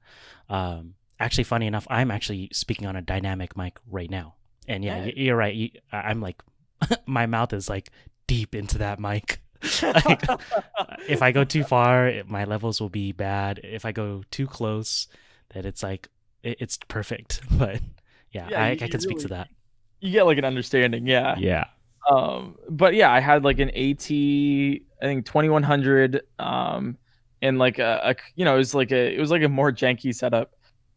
Um, 0.48 0.94
actually, 1.20 1.44
funny 1.44 1.66
enough, 1.66 1.86
I'm 1.90 2.10
actually 2.10 2.48
speaking 2.52 2.86
on 2.86 2.96
a 2.96 3.02
dynamic 3.02 3.56
mic 3.56 3.78
right 3.88 4.10
now, 4.10 4.34
and 4.66 4.84
yeah, 4.84 5.04
you're 5.04 5.36
right. 5.36 5.54
You, 5.54 5.70
I'm 5.92 6.20
like, 6.20 6.42
my 7.06 7.26
mouth 7.26 7.52
is 7.52 7.68
like 7.68 7.90
deep 8.26 8.54
into 8.54 8.78
that 8.78 8.98
mic. 8.98 9.40
Like, 9.82 10.22
if 11.08 11.22
I 11.22 11.32
go 11.32 11.42
too 11.44 11.64
far, 11.64 12.06
it- 12.08 12.28
my 12.28 12.44
levels 12.44 12.80
will 12.80 12.90
be 12.90 13.12
bad. 13.12 13.58
If 13.64 13.84
I 13.86 13.92
go 13.92 14.22
too 14.30 14.46
close, 14.46 15.08
that 15.54 15.64
it's 15.64 15.82
like 15.82 16.08
it, 16.42 16.58
it's 16.60 16.76
perfect. 16.88 17.40
But 17.50 17.80
yeah, 18.32 18.48
Yeah, 18.50 18.62
I, 18.62 18.70
I 18.72 18.76
can 18.76 19.00
speak 19.00 19.18
to 19.20 19.28
that. 19.28 19.48
you 20.00 20.12
get 20.12 20.26
like 20.26 20.38
an 20.38 20.44
understanding, 20.44 21.06
yeah. 21.06 21.36
Yeah. 21.38 21.64
um 22.08 22.56
but 22.68 22.94
yeah 22.94 23.10
i 23.10 23.18
had 23.18 23.42
like 23.42 23.58
an 23.58 23.70
at 23.70 24.10
i 25.02 25.06
think 25.06 25.26
2100 25.26 26.22
um 26.38 26.96
and 27.42 27.58
like 27.58 27.78
a, 27.78 28.00
a 28.04 28.14
you 28.34 28.44
know 28.44 28.54
it 28.54 28.58
was 28.58 28.74
like 28.74 28.92
a 28.92 29.14
it 29.14 29.20
was 29.20 29.30
like 29.30 29.42
a 29.42 29.48
more 29.48 29.72
janky 29.72 30.14
setup. 30.14 30.52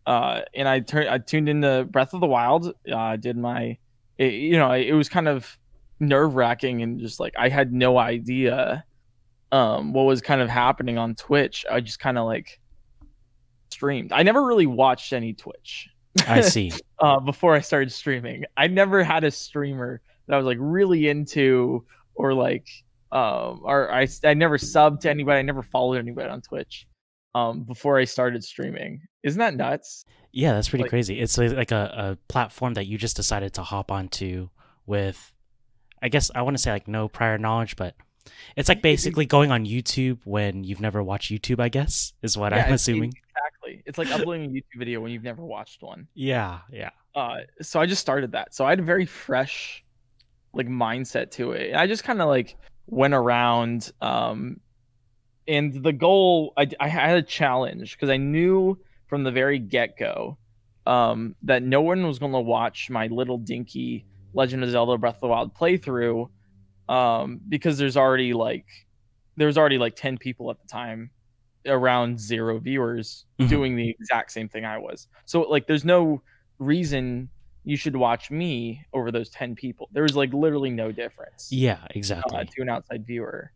Uh 0.06 0.42
and 0.54 0.68
i 0.68 0.80
turned 0.80 1.10
i 1.10 1.18
tuned 1.18 1.50
into 1.50 1.86
breath 1.92 2.14
of 2.14 2.22
the 2.22 2.28
wild. 2.28 2.74
Uh 2.92 3.16
did 3.16 3.38
my 3.38 3.78
it, 4.18 4.34
you 4.34 4.58
know 4.58 4.72
it 4.72 4.94
was 4.94 5.10
kind 5.10 5.28
of 5.28 5.58
nerve 6.00 6.36
wracking 6.36 6.82
and 6.82 7.00
just 7.00 7.20
like 7.20 7.34
i 7.38 7.50
had 7.50 7.74
no 7.74 7.98
idea 7.98 8.84
um 9.52 9.94
what 9.94 10.04
was 10.04 10.22
kind 10.22 10.42
of 10.42 10.50
happening 10.50 10.98
on 10.98 11.16
twitch. 11.16 11.66
I 11.70 11.82
just 11.82 12.00
kind 12.00 12.18
of 12.18 12.26
like 12.26 12.60
streamed. 13.72 14.12
I 14.12 14.24
never 14.24 14.46
really 14.46 14.66
watched 14.66 15.14
any 15.14 15.34
twitch. 15.34 15.90
I 16.28 16.42
see. 16.42 16.72
uh, 17.00 17.20
before 17.20 17.56
I 17.56 17.62
started 17.62 17.92
streaming. 17.92 18.46
I 18.58 18.68
never 18.68 19.04
had 19.04 19.24
a 19.24 19.32
streamer 19.32 20.02
that 20.28 20.34
I 20.34 20.38
was 20.38 20.46
like 20.46 20.58
really 20.60 21.08
into 21.08 21.86
or 22.16 22.34
like 22.34 22.68
um 23.12 23.62
or 23.64 23.92
I 23.92 24.08
I 24.24 24.34
never 24.34 24.58
subbed 24.58 25.02
to 25.02 25.10
anybody. 25.10 25.40
I 25.40 25.42
never 25.42 25.64
followed 25.64 25.98
anybody 25.98 26.30
on 26.30 26.42
Twitch 26.42 26.88
um 27.36 27.64
before 27.64 27.98
I 27.98 28.06
started 28.06 28.44
streaming. 28.44 29.02
Isn't 29.24 29.40
that 29.40 29.56
nuts? 29.56 30.06
Yeah, 30.32 30.54
that's 30.54 30.70
pretty 30.70 30.84
Like- 30.84 30.92
crazy. 30.92 31.20
It's 31.20 31.38
like 31.38 31.72
a, 31.72 31.92
a 31.98 32.18
platform 32.28 32.76
that 32.76 32.86
you 32.86 32.98
just 32.98 33.16
decided 33.16 33.54
to 33.56 33.64
hop 33.64 33.92
onto 33.92 34.50
with, 34.86 35.34
I 36.04 36.10
guess 36.10 36.30
I 36.36 36.44
want 36.44 36.56
to 36.56 36.62
say 36.62 36.72
like 36.72 36.88
no 36.88 37.08
prior 37.08 37.38
knowledge, 37.40 37.76
but 37.76 37.96
it's 38.56 38.70
like 38.70 38.84
basically 38.84 39.26
going 39.26 39.52
on 39.52 39.66
YouTube 39.66 40.20
when 40.26 40.64
you've 40.64 40.82
never 40.82 41.02
watched 41.02 41.32
YouTube. 41.32 41.60
I 41.60 41.70
guess 41.70 42.14
is 42.22 42.38
what 42.38 42.52
Yeah, 42.52 42.66
I'm 42.68 42.74
assuming. 42.74 43.12
Exactly. 43.30 43.84
It's 43.88 43.98
like 43.98 44.12
uploading 44.12 44.46
a 44.46 44.50
YouTube 44.54 44.78
video 44.78 45.02
when 45.02 45.12
you've 45.12 45.24
never 45.24 45.44
watched 45.44 45.82
one. 45.82 46.08
Yeah, 46.14 46.60
yeah, 46.72 46.92
uh 47.16 47.38
so 47.62 47.80
i 47.80 47.88
just 47.88 48.02
started 48.02 48.32
that 48.34 48.54
so 48.54 48.66
i 48.66 48.70
had 48.70 48.80
a 48.80 48.84
very 48.84 49.06
fresh 49.08 49.84
like 50.54 50.68
mindset 50.68 51.32
to 51.32 51.54
it 51.54 51.74
i 51.76 51.88
just 51.88 52.04
kind 52.04 52.22
of 52.22 52.28
like 52.28 52.56
went 52.92 53.14
around 53.14 53.92
um 54.02 54.60
and 55.48 55.84
the 55.84 55.94
goal 55.94 56.54
i, 56.58 56.68
I 56.80 56.88
had 56.88 57.18
a 57.18 57.22
challenge 57.22 57.94
because 57.96 58.10
i 58.10 58.18
knew 58.18 58.78
from 59.08 59.24
the 59.24 59.32
very 59.32 59.60
get-go 59.60 60.38
um 60.86 61.36
that 61.44 61.64
no 61.64 61.82
one 61.82 62.06
was 62.06 62.20
going 62.20 62.32
to 62.34 62.40
watch 62.40 62.90
my 62.90 63.08
little 63.08 63.38
dinky 63.38 64.06
legend 64.34 64.64
of 64.64 64.70
zelda 64.70 64.98
breath 64.98 65.16
of 65.16 65.22
the 65.22 65.28
wild 65.28 65.56
playthrough 65.56 66.30
um 66.88 67.40
because 67.48 67.78
there's 67.78 67.98
already 67.98 68.34
like 68.34 68.66
there's 69.38 69.58
already 69.58 69.78
like 69.78 69.96
10 69.96 70.18
people 70.18 70.50
at 70.52 70.60
the 70.62 70.68
time 70.68 71.12
around 71.66 72.20
zero 72.20 72.58
viewers 72.60 73.26
Mhm. 73.40 73.50
doing 73.50 73.76
the 73.76 73.90
exact 73.90 74.32
same 74.32 74.50
thing 74.50 74.66
i 74.66 74.78
was 74.78 75.08
so 75.26 75.42
like 75.42 75.68
there's 75.68 75.86
no 75.86 76.22
reason 76.58 77.30
you 77.70 77.78
should 77.78 77.96
watch 77.96 78.32
me 78.32 78.84
over 78.94 79.12
those 79.12 79.30
10 79.30 79.56
people. 79.56 79.88
There 79.92 80.04
was 80.04 80.16
like 80.16 80.34
literally 80.34 80.72
no 80.72 80.92
difference 80.92 81.52
yeah, 81.52 81.80
uh, 81.84 81.88
exactly. 81.92 82.46
to 82.56 82.62
an 82.62 82.70
outside 82.70 83.06
viewer. 83.06 83.52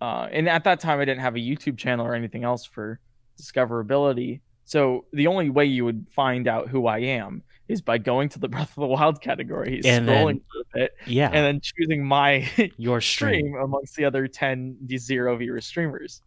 Uh, 0.00 0.28
and 0.30 0.48
at 0.48 0.62
that 0.64 0.78
time, 0.78 1.00
I 1.00 1.04
didn't 1.04 1.22
have 1.22 1.34
a 1.34 1.40
YouTube 1.40 1.76
channel 1.76 2.06
or 2.06 2.14
anything 2.14 2.44
else 2.44 2.64
for 2.64 3.00
discoverability. 3.40 4.40
So 4.64 5.06
the 5.12 5.26
only 5.26 5.50
way 5.50 5.64
you 5.64 5.84
would 5.84 6.06
find 6.10 6.46
out 6.46 6.68
who 6.68 6.86
I 6.86 6.98
am 6.98 7.42
is 7.68 7.80
by 7.82 7.98
going 7.98 8.28
to 8.30 8.38
the 8.38 8.48
Breath 8.54 8.70
of 8.70 8.80
the 8.82 8.86
Wild 8.86 9.20
category, 9.20 9.80
And 9.84 10.06
scrolling 10.08 10.40
then- 10.74 10.82
it, 10.84 10.92
yeah, 11.06 11.26
and 11.26 11.44
then 11.44 11.60
choosing 11.62 12.04
my 12.04 12.48
your 12.76 13.00
stream. 13.00 13.40
stream 13.46 13.56
amongst 13.56 13.96
the 13.96 14.04
other 14.04 14.28
10 14.28 14.76
zero 14.98 15.36
viewer 15.36 15.60
streamers 15.60 16.20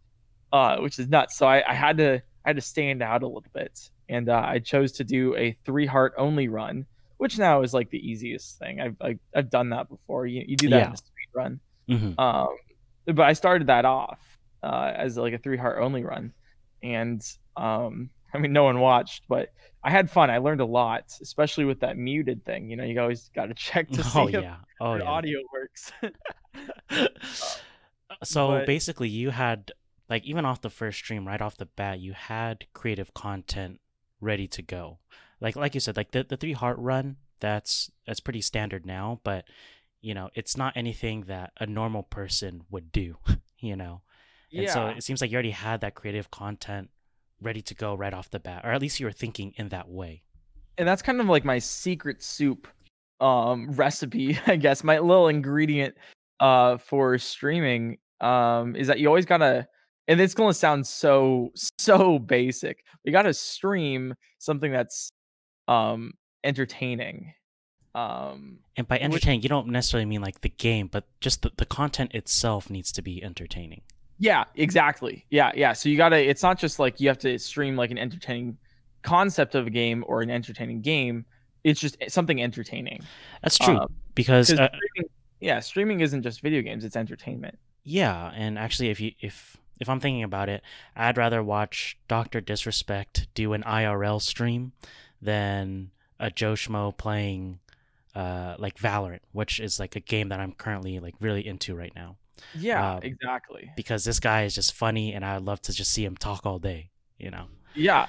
uh 0.52 0.76
which 0.78 0.98
is 0.98 1.08
nuts 1.08 1.36
so 1.38 1.46
I, 1.46 1.62
I 1.66 1.72
had 1.72 1.96
to 1.98 2.16
i 2.44 2.48
had 2.48 2.56
to 2.56 2.60
stand 2.62 3.02
out 3.02 3.22
a 3.22 3.26
little 3.26 3.44
bit 3.54 3.88
and 4.10 4.28
uh, 4.28 4.42
i 4.44 4.58
chose 4.58 4.92
to 4.92 5.04
do 5.04 5.34
a 5.36 5.56
three 5.64 5.86
heart 5.86 6.12
only 6.18 6.48
run 6.48 6.84
which 7.22 7.38
now 7.38 7.62
is 7.62 7.72
like 7.72 7.88
the 7.90 7.98
easiest 8.10 8.58
thing. 8.58 8.80
I've 8.80 8.96
I, 9.00 9.18
i've 9.34 9.48
done 9.50 9.70
that 9.70 9.88
before. 9.88 10.26
You, 10.26 10.44
you 10.46 10.56
do 10.56 10.68
that 10.70 10.78
Yeah. 10.78 10.86
in 10.88 10.92
a 10.92 10.96
speed 10.96 11.30
run. 11.34 11.60
Hmm 11.88 12.12
um 12.18 12.48
but 13.06 13.20
i 13.22 13.32
started 13.32 13.66
that 13.66 13.84
off 13.84 14.20
uh 14.62 14.92
as 15.04 15.16
like 15.16 15.32
a 15.34 15.38
three 15.38 15.56
heart 15.56 15.78
only 15.80 16.02
run. 16.04 16.32
And 16.82 17.20
um 17.56 18.10
i 18.34 18.38
mean 18.38 18.52
no 18.52 18.64
one 18.64 18.78
watched 18.80 19.22
but 19.28 19.52
i 19.84 19.90
had 19.90 20.10
fun. 20.10 20.30
I 20.30 20.38
learned 20.38 20.60
a 20.60 20.64
lot 20.80 21.04
especially 21.20 21.64
with 21.64 21.80
that 21.80 21.96
muted 21.96 22.44
thing. 22.44 22.68
You 22.70 22.76
know 22.76 22.84
you 22.84 23.00
always 23.00 23.30
got 23.34 23.46
to 23.46 23.54
check 23.54 23.88
to 23.90 24.02
see 24.12 24.18
Oh 24.18 24.28
if 24.28 24.34
yeah, 24.34 24.56
oh 24.80 24.94
your 24.94 25.04
yeah. 25.04 25.10
audio 25.16 25.38
works. 25.52 25.92
So 28.24 28.48
but- 28.48 28.66
basically, 28.66 29.08
you 29.08 29.30
had 29.30 29.72
like 30.08 30.24
even 30.24 30.44
off 30.44 30.60
the 30.60 30.70
first 30.70 30.98
stream, 30.98 31.26
right 31.26 31.40
off 31.40 31.56
the 31.56 31.66
bat, 31.66 31.98
you 31.98 32.12
had 32.12 32.66
creative 32.74 33.14
content 33.14 33.80
ready 34.20 34.46
to 34.48 34.62
go. 34.62 34.98
Like 35.42 35.56
like 35.56 35.74
you 35.74 35.80
said, 35.80 35.96
like 35.96 36.12
the, 36.12 36.24
the 36.24 36.36
three 36.36 36.52
heart 36.52 36.78
run, 36.78 37.16
that's 37.40 37.90
that's 38.06 38.20
pretty 38.20 38.40
standard 38.40 38.86
now, 38.86 39.20
but 39.24 39.44
you 40.00 40.14
know, 40.14 40.30
it's 40.34 40.56
not 40.56 40.76
anything 40.76 41.22
that 41.26 41.52
a 41.60 41.66
normal 41.66 42.02
person 42.04 42.62
would 42.70 42.90
do, 42.92 43.16
you 43.58 43.76
know. 43.76 44.02
And 44.54 44.68
so 44.72 44.86
it 44.86 45.02
seems 45.02 45.20
like 45.20 45.30
you 45.30 45.36
already 45.36 45.50
had 45.50 45.80
that 45.80 45.94
creative 45.94 46.30
content 46.30 46.90
ready 47.40 47.62
to 47.62 47.74
go 47.74 47.94
right 47.94 48.14
off 48.14 48.30
the 48.30 48.38
bat, 48.40 48.62
or 48.64 48.70
at 48.70 48.80
least 48.80 49.00
you 49.00 49.06
were 49.06 49.12
thinking 49.12 49.52
in 49.56 49.68
that 49.70 49.88
way. 49.88 50.22
and 50.78 50.86
that's 50.88 51.02
kind 51.02 51.20
of 51.20 51.26
like 51.26 51.44
my 51.44 51.58
secret 51.58 52.22
soup 52.22 52.66
um 53.20 53.70
recipe 53.76 54.38
i 54.46 54.56
guess 54.56 54.82
my 54.82 54.98
little 54.98 55.28
ingredient 55.28 55.94
uh 56.40 56.76
for 56.78 57.18
streaming 57.18 57.98
um 58.20 58.74
is 58.74 58.86
that 58.86 58.98
you 58.98 59.06
always 59.06 59.26
gotta 59.26 59.66
and 60.08 60.20
it's 60.20 60.34
gonna 60.34 60.54
sound 60.54 60.86
so 60.86 61.50
so 61.78 62.18
basic 62.18 62.82
you 63.04 63.12
gotta 63.12 63.34
stream 63.34 64.14
something 64.38 64.72
that's 64.72 65.12
um 65.68 66.12
entertaining 66.44 67.34
um 67.94 68.58
And 68.76 68.88
by 68.88 68.94
Which- 68.96 69.02
entertaining, 69.02 69.42
you 69.42 69.48
don't 69.48 69.68
necessarily 69.68 70.06
mean 70.06 70.22
like 70.22 70.40
the 70.40 70.48
game, 70.48 70.86
but 70.88 71.04
just 71.20 71.42
the, 71.42 71.50
the 71.56 71.66
content 71.66 72.14
itself 72.14 72.70
needs 72.70 72.90
to 72.92 73.02
be 73.02 73.22
entertaining. 73.22 73.82
Yeah, 74.18 74.44
exactly. 74.54 75.26
Yeah, 75.30 75.50
yeah. 75.54 75.72
So 75.72 75.88
you 75.88 75.96
gotta. 75.96 76.16
It's 76.16 76.42
not 76.42 76.58
just 76.58 76.78
like 76.78 77.00
you 77.00 77.08
have 77.08 77.18
to 77.18 77.38
stream 77.38 77.76
like 77.76 77.90
an 77.90 77.98
entertaining 77.98 78.56
concept 79.02 79.54
of 79.54 79.66
a 79.66 79.70
game 79.70 80.04
or 80.06 80.22
an 80.22 80.30
entertaining 80.30 80.80
game. 80.80 81.24
It's 81.64 81.80
just 81.80 81.96
something 82.08 82.40
entertaining. 82.42 83.02
That's 83.42 83.58
true 83.58 83.76
Um, 83.78 83.92
because 84.14 84.48
'cause 84.50 84.58
uh, 84.60 84.68
streaming, 84.68 85.10
yeah, 85.40 85.60
streaming 85.60 86.00
isn't 86.00 86.22
just 86.22 86.40
video 86.40 86.62
games; 86.62 86.84
it's 86.84 86.96
entertainment. 86.96 87.58
yeah, 87.84 88.30
and 88.34 88.58
actually, 88.58 88.90
if 88.90 89.00
you 89.00 89.12
if 89.20 89.56
if 89.80 89.88
I'm 89.88 89.98
thinking 90.00 90.22
about 90.22 90.48
it, 90.48 90.62
I'd 90.94 91.18
rather 91.18 91.42
watch 91.42 91.98
Doctor 92.06 92.40
Disrespect 92.40 93.26
do 93.34 93.52
an 93.54 93.62
IRL 93.64 94.20
stream 94.22 94.72
than 95.22 95.90
a 96.20 96.30
Joe 96.30 96.52
Schmo 96.54 96.96
playing 96.96 97.60
uh 98.14 98.56
like 98.58 98.76
Valorant, 98.76 99.20
which 99.32 99.58
is 99.60 99.80
like 99.80 99.96
a 99.96 100.00
game 100.00 100.28
that 100.28 100.40
I'm 100.40 100.52
currently 100.52 100.98
like 101.00 101.14
really 101.20 101.46
into 101.46 101.74
right 101.74 101.92
now 101.96 102.16
Yeah, 102.54 102.96
Um, 102.96 103.00
exactly. 103.02 103.70
because 103.76 104.04
this 104.04 104.20
guy 104.20 104.42
is 104.44 104.54
just 104.54 104.74
funny 104.74 105.14
and 105.14 105.24
I'd 105.24 105.42
love 105.42 105.62
to 105.62 105.72
just 105.72 105.92
see 105.92 106.04
him 106.04 106.16
talk 106.16 106.44
all 106.44 106.58
day, 106.58 106.90
you 107.18 107.30
know. 107.30 107.46
Yeah, 107.74 108.04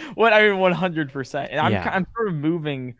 what 0.14 0.32
I 0.32 0.48
mean, 0.48 0.58
one 0.58 0.72
hundred 0.72 1.12
percent. 1.12 1.50
And 1.50 1.60
I'm 1.60 1.72
Yeah. 1.72 1.90
I'm 1.92 2.06
sort 2.16 2.28
of 2.28 2.34
moving 2.36 2.94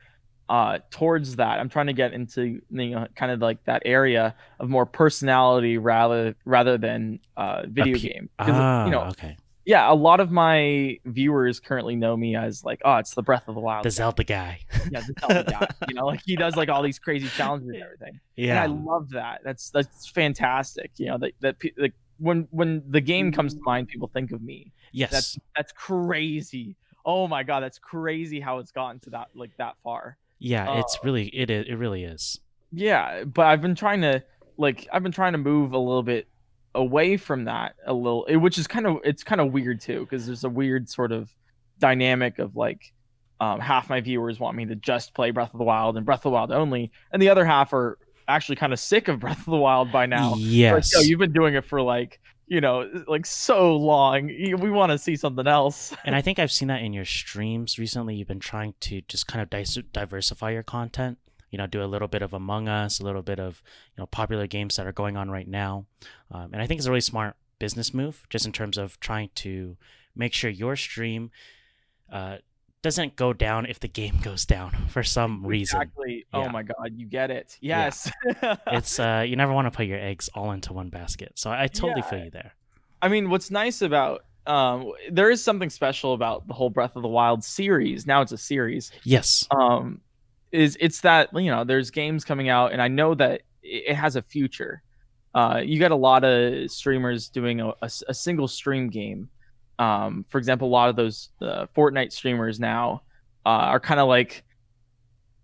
uh 0.50 0.80
towards 0.90 1.36
that. 1.36 1.58
I'm 1.60 1.68
trying 1.70 1.86
to 1.86 1.92
get 1.94 2.12
into 2.12 2.42
you 2.70 2.90
know 2.90 3.06
kind 3.14 3.32
of 3.32 3.40
like 3.40 3.64
that 3.64 3.82
area 3.86 4.34
of 4.60 4.68
more 4.68 4.84
personality 4.84 5.78
rather 5.78 6.34
rather 6.44 6.76
than 6.76 7.20
uh 7.38 7.62
video 7.66 7.96
game. 7.98 8.28
Ah, 8.38 8.84
you 8.84 8.90
know, 8.90 9.02
okay. 9.04 9.36
Yeah, 9.68 9.92
a 9.92 9.94
lot 9.94 10.18
of 10.18 10.30
my 10.30 10.98
viewers 11.04 11.60
currently 11.60 11.94
know 11.94 12.16
me 12.16 12.34
as 12.34 12.64
like, 12.64 12.80
oh, 12.86 12.96
it's 12.96 13.12
the 13.12 13.22
Breath 13.22 13.48
of 13.48 13.54
the 13.54 13.60
Wild. 13.60 13.84
The 13.84 13.90
guy. 13.90 13.92
Zelda 13.92 14.24
guy. 14.24 14.60
yeah, 14.90 15.00
the 15.00 15.14
Zelda 15.20 15.44
guy. 15.44 15.68
You 15.88 15.94
know, 15.94 16.06
like 16.06 16.22
he 16.24 16.36
does 16.36 16.56
like 16.56 16.70
all 16.70 16.82
these 16.82 16.98
crazy 16.98 17.28
challenges 17.28 17.68
and 17.68 17.82
everything. 17.82 18.18
yeah. 18.34 18.64
And 18.64 18.72
I 18.72 18.74
love 18.82 19.10
that. 19.10 19.42
That's 19.44 19.68
that's 19.68 20.08
fantastic. 20.08 20.92
You 20.96 21.08
know, 21.08 21.18
that 21.18 21.32
that 21.40 21.56
like 21.76 21.92
when 22.16 22.48
when 22.50 22.82
the 22.88 23.02
game 23.02 23.30
comes 23.30 23.52
to 23.52 23.60
mind, 23.62 23.88
people 23.88 24.08
think 24.10 24.32
of 24.32 24.40
me. 24.40 24.72
yes. 24.92 25.10
That's 25.10 25.38
that's 25.54 25.72
crazy. 25.72 26.74
Oh 27.04 27.28
my 27.28 27.42
god, 27.42 27.60
that's 27.60 27.78
crazy 27.78 28.40
how 28.40 28.60
it's 28.60 28.72
gotten 28.72 29.00
to 29.00 29.10
that 29.10 29.28
like 29.34 29.54
that 29.58 29.76
far. 29.84 30.16
yeah, 30.38 30.78
it's 30.78 30.96
uh, 30.96 31.00
really 31.04 31.26
it 31.26 31.50
is, 31.50 31.66
it 31.68 31.74
really 31.74 32.04
is. 32.04 32.40
Yeah, 32.72 33.24
but 33.24 33.44
I've 33.44 33.60
been 33.60 33.74
trying 33.74 34.00
to 34.00 34.24
like 34.56 34.88
I've 34.90 35.02
been 35.02 35.12
trying 35.12 35.32
to 35.32 35.38
move 35.38 35.74
a 35.74 35.78
little 35.78 36.02
bit 36.02 36.26
away 36.78 37.16
from 37.16 37.44
that 37.44 37.74
a 37.84 37.92
little, 37.92 38.24
which 38.28 38.56
is 38.56 38.66
kind 38.66 38.86
of 38.86 38.98
it's 39.04 39.24
kind 39.24 39.40
of 39.40 39.52
weird 39.52 39.80
too 39.80 40.00
because 40.00 40.26
there's 40.26 40.44
a 40.44 40.48
weird 40.48 40.88
sort 40.88 41.12
of 41.12 41.34
dynamic 41.78 42.38
of 42.38 42.56
like 42.56 42.92
um, 43.40 43.60
half 43.60 43.90
my 43.90 44.00
viewers 44.00 44.40
want 44.40 44.56
me 44.56 44.64
to 44.66 44.76
just 44.76 45.14
play 45.14 45.30
Breath 45.32 45.52
of 45.52 45.58
the 45.58 45.64
Wild 45.64 45.96
and 45.96 46.06
Breath 46.06 46.20
of 46.20 46.22
the 46.24 46.30
Wild 46.30 46.52
only, 46.52 46.92
and 47.12 47.20
the 47.20 47.28
other 47.28 47.44
half 47.44 47.72
are 47.72 47.98
actually 48.28 48.56
kind 48.56 48.72
of 48.72 48.78
sick 48.78 49.08
of 49.08 49.20
Breath 49.20 49.40
of 49.40 49.46
the 49.46 49.56
Wild 49.56 49.90
by 49.90 50.06
now. 50.06 50.32
Like, 50.32 50.40
Yes. 50.42 50.94
Yo, 50.94 51.00
you've 51.00 51.18
been 51.18 51.32
doing 51.32 51.54
it 51.54 51.64
for 51.64 51.82
like 51.82 52.20
you 52.46 52.60
know 52.60 52.88
like 53.06 53.26
so 53.26 53.76
long. 53.76 54.28
We 54.28 54.70
want 54.70 54.92
to 54.92 54.98
see 54.98 55.16
something 55.16 55.46
else. 55.46 55.92
and 56.04 56.14
I 56.14 56.22
think 56.22 56.38
I've 56.38 56.52
seen 56.52 56.68
that 56.68 56.82
in 56.82 56.92
your 56.92 57.04
streams 57.04 57.78
recently. 57.78 58.14
You've 58.14 58.28
been 58.28 58.40
trying 58.40 58.74
to 58.80 59.02
just 59.02 59.26
kind 59.26 59.42
of 59.42 59.92
diversify 59.92 60.50
your 60.50 60.62
content. 60.62 61.18
You 61.50 61.58
know, 61.58 61.66
do 61.66 61.82
a 61.82 61.86
little 61.86 62.08
bit 62.08 62.22
of 62.22 62.32
Among 62.32 62.68
Us, 62.68 63.00
a 63.00 63.04
little 63.04 63.22
bit 63.22 63.38
of 63.40 63.62
you 63.96 64.00
know 64.02 64.06
popular 64.06 64.46
games 64.46 64.76
that 64.76 64.86
are 64.86 64.92
going 64.92 65.16
on 65.16 65.30
right 65.30 65.48
now, 65.48 65.86
um, 66.30 66.50
and 66.52 66.60
I 66.62 66.66
think 66.66 66.78
it's 66.78 66.86
a 66.86 66.90
really 66.90 67.00
smart 67.00 67.36
business 67.58 67.92
move, 67.92 68.26
just 68.30 68.46
in 68.46 68.52
terms 68.52 68.78
of 68.78 68.98
trying 69.00 69.30
to 69.36 69.76
make 70.14 70.32
sure 70.32 70.50
your 70.50 70.76
stream 70.76 71.30
uh, 72.12 72.36
doesn't 72.82 73.16
go 73.16 73.32
down 73.32 73.66
if 73.66 73.80
the 73.80 73.88
game 74.02 74.18
goes 74.22 74.44
down 74.46 74.70
for 74.88 75.02
some 75.02 75.44
reason. 75.46 75.80
Exactly. 75.82 76.26
Yeah. 76.32 76.40
Oh 76.40 76.48
my 76.50 76.62
god, 76.62 76.92
you 76.94 77.06
get 77.06 77.30
it. 77.30 77.56
Yeah. 77.60 77.84
Yes. 77.84 78.10
It's 78.68 78.98
uh, 79.00 79.24
you 79.26 79.36
never 79.36 79.52
want 79.52 79.66
to 79.66 79.76
put 79.76 79.86
your 79.86 79.98
eggs 79.98 80.28
all 80.34 80.52
into 80.52 80.72
one 80.72 80.88
basket. 80.90 81.32
So 81.34 81.50
I 81.50 81.66
totally 81.66 82.02
Yeah. 82.02 82.10
feel 82.10 82.24
you 82.24 82.30
there. 82.30 82.54
I 83.00 83.08
mean, 83.08 83.30
what's 83.30 83.50
nice 83.50 83.82
about 83.82 84.24
um, 84.46 84.92
there 85.10 85.30
is 85.30 85.44
something 85.44 85.68
special 85.68 86.14
about 86.14 86.48
the 86.48 86.54
whole 86.54 86.70
Breath 86.70 86.96
of 86.96 87.02
the 87.02 87.08
Wild 87.08 87.44
series. 87.44 88.06
Now 88.06 88.22
it's 88.22 88.32
a 88.32 88.38
series. 88.38 88.90
Yes. 89.04 89.46
Um, 89.50 90.00
is 90.52 90.76
it's 90.80 91.00
that 91.02 91.30
you 91.34 91.50
know 91.50 91.64
there's 91.64 91.90
games 91.90 92.24
coming 92.24 92.48
out, 92.48 92.72
and 92.72 92.80
I 92.80 92.88
know 92.88 93.14
that 93.14 93.42
it 93.62 93.94
has 93.94 94.16
a 94.16 94.22
future. 94.22 94.82
Uh, 95.34 95.60
you 95.64 95.78
got 95.78 95.90
a 95.90 95.96
lot 95.96 96.24
of 96.24 96.70
streamers 96.70 97.28
doing 97.28 97.60
a 97.82 97.88
single 97.88 98.48
stream 98.48 98.88
game. 98.88 99.28
Um, 99.78 100.24
for 100.28 100.38
example, 100.38 100.68
a 100.68 100.70
lot 100.70 100.88
of 100.88 100.96
those 100.96 101.28
uh, 101.40 101.66
Fortnite 101.76 102.12
streamers 102.12 102.58
now 102.58 103.02
uh, 103.46 103.50
are 103.50 103.78
kind 103.78 104.00
of 104.00 104.08
like, 104.08 104.42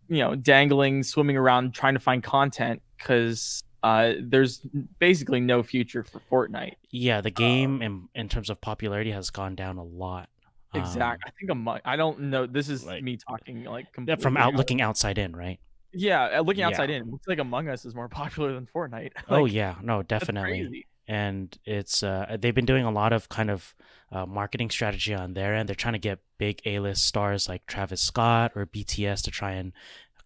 you 0.08 0.18
know, 0.18 0.34
dangling, 0.34 1.02
swimming 1.02 1.36
around, 1.36 1.74
trying 1.74 1.94
to 1.94 2.00
find 2.00 2.22
content 2.22 2.82
because 2.98 3.62
uh, 3.84 4.14
there's 4.20 4.66
basically 4.98 5.40
no 5.40 5.62
future 5.62 6.02
for 6.02 6.20
Fortnite. 6.30 6.74
Yeah, 6.90 7.20
the 7.20 7.30
game 7.30 7.82
in 7.82 8.08
in 8.14 8.28
terms 8.28 8.50
of 8.50 8.60
popularity 8.60 9.12
has 9.12 9.30
gone 9.30 9.54
down 9.54 9.76
a 9.78 9.84
lot. 9.84 10.28
Um, 10.74 10.80
Exactly. 10.80 11.24
I 11.26 11.30
think 11.38 11.50
a 11.50 11.54
month. 11.54 11.82
I 11.84 11.96
don't 11.96 12.20
know. 12.20 12.46
This 12.46 12.68
is 12.68 12.84
like- 12.84 13.02
me 13.02 13.16
talking 13.16 13.64
like 13.64 13.92
completely 13.92 14.22
from 14.22 14.36
out 14.36 14.54
looking 14.54 14.80
outside 14.80 15.18
in, 15.18 15.34
right? 15.36 15.58
Yeah, 15.92 16.38
uh, 16.38 16.40
looking 16.42 16.60
Yeah. 16.60 16.68
outside 16.68 16.90
in, 16.90 17.10
looks 17.10 17.28
like 17.28 17.38
Among 17.38 17.68
Us 17.68 17.84
is 17.84 17.94
more 17.94 18.08
popular 18.20 18.52
than 18.52 18.66
Fortnite. 18.66 19.12
oh 19.28 19.44
yeah, 19.44 19.76
no, 19.82 20.02
definitely. 20.02 20.86
And 21.06 21.56
it's 21.66 22.02
uh, 22.02 22.36
they've 22.40 22.54
been 22.54 22.64
doing 22.64 22.84
a 22.84 22.90
lot 22.90 23.12
of 23.12 23.28
kind 23.28 23.50
of 23.50 23.74
uh, 24.10 24.24
marketing 24.26 24.70
strategy 24.70 25.12
on 25.12 25.34
their 25.34 25.54
end. 25.54 25.68
They're 25.68 25.76
trying 25.76 25.92
to 25.92 25.98
get 25.98 26.18
big 26.38 26.60
A-list 26.64 27.06
stars 27.06 27.48
like 27.48 27.66
Travis 27.66 28.00
Scott 28.00 28.52
or 28.54 28.64
BTS 28.66 29.22
to 29.24 29.30
try 29.30 29.52
and 29.52 29.72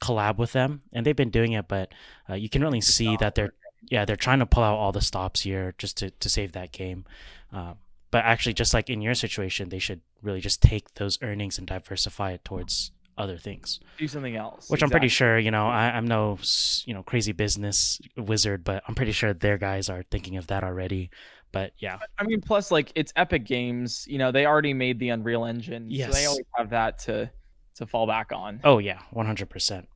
collab 0.00 0.38
with 0.38 0.52
them, 0.52 0.82
and 0.92 1.04
they've 1.04 1.16
been 1.16 1.30
doing 1.30 1.52
it. 1.52 1.66
But 1.66 1.92
uh, 2.30 2.34
you 2.34 2.48
can 2.48 2.62
really 2.62 2.80
see 2.80 3.16
that 3.16 3.34
they're 3.34 3.54
yeah 3.90 4.04
they're 4.04 4.14
trying 4.16 4.38
to 4.38 4.46
pull 4.46 4.62
out 4.62 4.76
all 4.76 4.92
the 4.92 5.00
stops 5.00 5.40
here 5.42 5.74
just 5.78 5.96
to 5.98 6.10
to 6.10 6.28
save 6.28 6.52
that 6.52 6.70
game. 6.72 7.04
Uh, 7.52 7.74
but 8.10 8.24
actually, 8.24 8.54
just 8.54 8.74
like 8.74 8.88
in 8.88 9.00
your 9.00 9.14
situation, 9.14 9.68
they 9.68 9.78
should 9.78 10.00
really 10.22 10.40
just 10.40 10.62
take 10.62 10.94
those 10.94 11.18
earnings 11.22 11.58
and 11.58 11.66
diversify 11.66 12.32
it 12.32 12.44
towards 12.44 12.92
other 13.18 13.36
things. 13.36 13.80
Do 13.98 14.08
something 14.08 14.36
else. 14.36 14.70
Which 14.70 14.82
I'm 14.82 14.90
pretty 14.90 15.08
sure, 15.08 15.38
you 15.38 15.50
know, 15.50 15.66
I, 15.66 15.90
I'm 15.90 16.06
no, 16.06 16.38
you 16.84 16.94
know, 16.94 17.02
crazy 17.02 17.32
business 17.32 18.00
wizard, 18.16 18.64
but 18.64 18.82
I'm 18.86 18.94
pretty 18.94 19.12
sure 19.12 19.34
their 19.34 19.58
guys 19.58 19.90
are 19.90 20.04
thinking 20.10 20.36
of 20.36 20.46
that 20.46 20.64
already. 20.64 21.10
But 21.50 21.72
yeah, 21.78 21.98
I 22.18 22.24
mean, 22.24 22.40
plus 22.40 22.70
like 22.70 22.92
it's 22.94 23.12
Epic 23.16 23.44
Games. 23.44 24.06
You 24.08 24.18
know, 24.18 24.30
they 24.30 24.46
already 24.46 24.74
made 24.74 24.98
the 24.98 25.08
Unreal 25.10 25.44
Engine, 25.44 25.90
so 25.90 26.10
they 26.10 26.26
always 26.26 26.44
have 26.56 26.70
that 26.70 26.98
to 27.00 27.30
to 27.76 27.86
fall 27.86 28.06
back 28.06 28.32
on. 28.32 28.60
oh 28.64 28.78
yeah, 28.78 29.00
100. 29.12 29.48
percent 29.48 29.88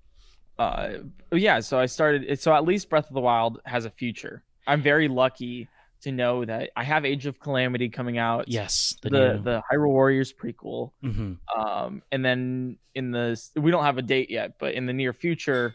Uh, 0.59 0.99
yeah. 1.31 1.61
So 1.61 1.79
I 1.79 1.87
started. 1.87 2.39
So 2.41 2.55
at 2.55 2.65
least 2.65 2.89
Breath 2.89 3.09
of 3.09 3.15
the 3.15 3.21
Wild 3.21 3.61
has 3.67 3.85
a 3.85 3.91
future. 3.91 4.43
I'm 4.67 4.81
very 4.83 5.09
lucky 5.09 5.69
to 6.03 6.13
know 6.13 6.45
that 6.45 6.71
I 6.77 6.85
have 6.85 7.05
Age 7.05 7.27
of 7.27 7.39
Calamity 7.41 7.89
coming 7.89 8.19
out. 8.19 8.49
Yes, 8.49 8.97
the, 9.03 9.11
The 9.11 9.35
new. 9.35 9.43
the 9.43 9.63
Hyrule 9.73 9.89
Warriors 9.89 10.33
prequel. 10.33 10.91
Mm-hmm. 11.05 11.61
um 11.61 12.03
and 12.13 12.25
then 12.25 12.79
in 12.95 13.11
the 13.11 13.41
we 13.57 13.71
don't 13.71 13.85
have 13.85 13.99
a 13.99 14.03
date 14.03 14.31
yet 14.31 14.59
but 14.59 14.75
in 14.75 14.85
the 14.87 14.93
near 14.93 15.13
future 15.13 15.75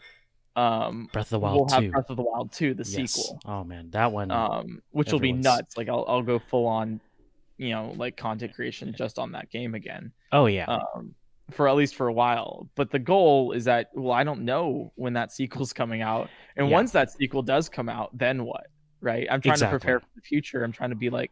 um 0.56 1.08
Breath 1.12 1.26
of 1.26 1.30
the 1.30 1.38
we'll 1.40 1.52
Wild 1.56 1.72
have 1.72 1.82
2. 1.82 1.90
breath 1.90 2.10
of 2.10 2.16
the 2.16 2.22
wild 2.22 2.52
2 2.52 2.74
the 2.74 2.84
yes. 2.88 3.12
sequel 3.12 3.40
Oh 3.44 3.64
man, 3.64 3.90
that 3.90 4.12
one. 4.12 4.30
um 4.30 4.82
which 4.90 5.12
will 5.12 5.20
be 5.20 5.32
nuts 5.32 5.76
like 5.76 5.88
I'll, 5.88 6.04
I'll 6.08 6.22
go 6.22 6.38
full 6.38 6.66
on 6.66 7.00
you 7.56 7.70
know 7.70 7.92
like 7.96 8.16
content 8.16 8.54
creation 8.54 8.94
just 8.96 9.18
on 9.18 9.32
that 9.32 9.50
game 9.50 9.74
again 9.74 10.12
oh 10.32 10.46
yeah, 10.46 10.64
um 10.66 11.14
for 11.50 11.66
at 11.68 11.74
least 11.76 11.94
for 11.96 12.08
a 12.08 12.12
while 12.12 12.68
but 12.74 12.90
the 12.90 12.98
goal 12.98 13.52
is 13.52 13.64
that 13.64 13.88
well 13.94 14.12
i 14.12 14.22
don't 14.22 14.42
know 14.42 14.92
when 14.96 15.14
that 15.14 15.32
sequel's 15.32 15.72
coming 15.72 16.02
out 16.02 16.28
and 16.56 16.68
Yeah. 16.68 16.74
once 16.74 16.92
that 16.92 17.10
sequel 17.10 17.42
does 17.42 17.68
come 17.68 17.88
out 17.88 18.10
then 18.16 18.44
what 18.44 18.66
right 19.00 19.26
i'm 19.30 19.40
trying 19.40 19.52
Exactly. 19.54 19.76
to 19.78 19.80
prepare 19.80 20.00
for 20.00 20.06
the 20.16 20.20
future 20.22 20.64
i'm 20.64 20.72
trying 20.72 20.90
to 20.90 20.96
be 20.96 21.10
like 21.10 21.30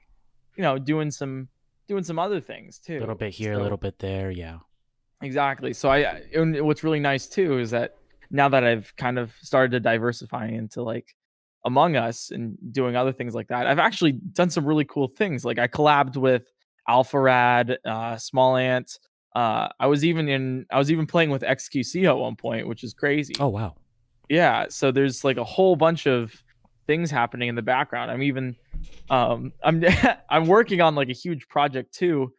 you 0.57 0.62
know 0.62 0.79
doing 0.79 1.11
some 1.11 1.49
doing 1.89 2.03
some 2.05 2.19
other 2.19 2.41
things 2.41 2.79
too 2.79 2.99
a 2.99 3.01
little 3.01 3.14
bit 3.14 3.33
here, 3.33 3.53
a 3.53 3.59
little 3.62 3.77
bit 3.79 3.99
there. 4.01 4.31
Yeah. 4.33 4.59
Exactly. 5.23 5.73
So 5.73 5.89
I 5.89 5.99
I- 5.99 6.23
and 6.35 6.61
what's 6.67 6.83
really 6.83 6.99
nice 7.01 7.27
too 7.29 7.59
is 7.59 7.71
that 7.71 7.95
now 8.31 8.49
that 8.49 8.64
I've 8.64 8.93
kind 8.97 9.19
of 9.19 9.33
started 9.41 9.71
to 9.73 9.81
diversify 9.81 10.47
into 10.49 10.83
like 10.83 11.14
Among 11.64 11.95
Us 11.97 12.33
and 12.33 12.57
doing 12.73 12.97
other 12.97 13.12
things 13.12 13.35
like 13.37 13.47
that, 13.49 13.67
I've 13.69 13.79
actually 13.79 14.12
done 14.12 14.51
some 14.51 14.64
really 14.67 14.85
cool 14.85 15.07
things. 15.07 15.45
Like 15.45 15.59
I 15.61 15.69
collabed 15.69 16.17
with 16.17 16.51
Alpharad, 16.89 17.77
uh, 17.85 18.14
SmallAnt, 18.17 18.99
Uh, 19.35 19.69
I 19.79 19.87
was 19.87 20.05
even 20.05 20.29
in 20.29 20.67
I 20.71 20.79
was 20.79 20.91
even 20.91 21.07
playing 21.07 21.31
with 21.31 21.43
XQC 21.43 22.09
at 22.09 22.17
one 22.17 22.37
point, 22.37 22.67
which 22.67 22.83
is 22.83 22.95
crazy. 22.95 23.35
Oh 23.39 23.49
wow. 23.49 23.75
Yeah, 24.29 24.67
so 24.71 24.91
there's 24.91 25.23
like 25.25 25.37
a 25.37 25.45
whole 25.45 25.77
bunch 25.77 26.07
of 26.07 26.43
things 26.87 27.11
happening 27.11 27.49
in 27.49 27.55
the 27.55 27.62
background. 27.62 28.11
I'm 28.11 28.22
even 28.22 28.57
um 29.11 29.53
I'm 29.62 29.84
I'm 30.30 30.47
working 30.47 30.80
on 30.80 30.95
like 30.95 31.09
a 31.09 31.14
huge 31.14 31.49
project 31.49 31.95
too. 31.95 32.32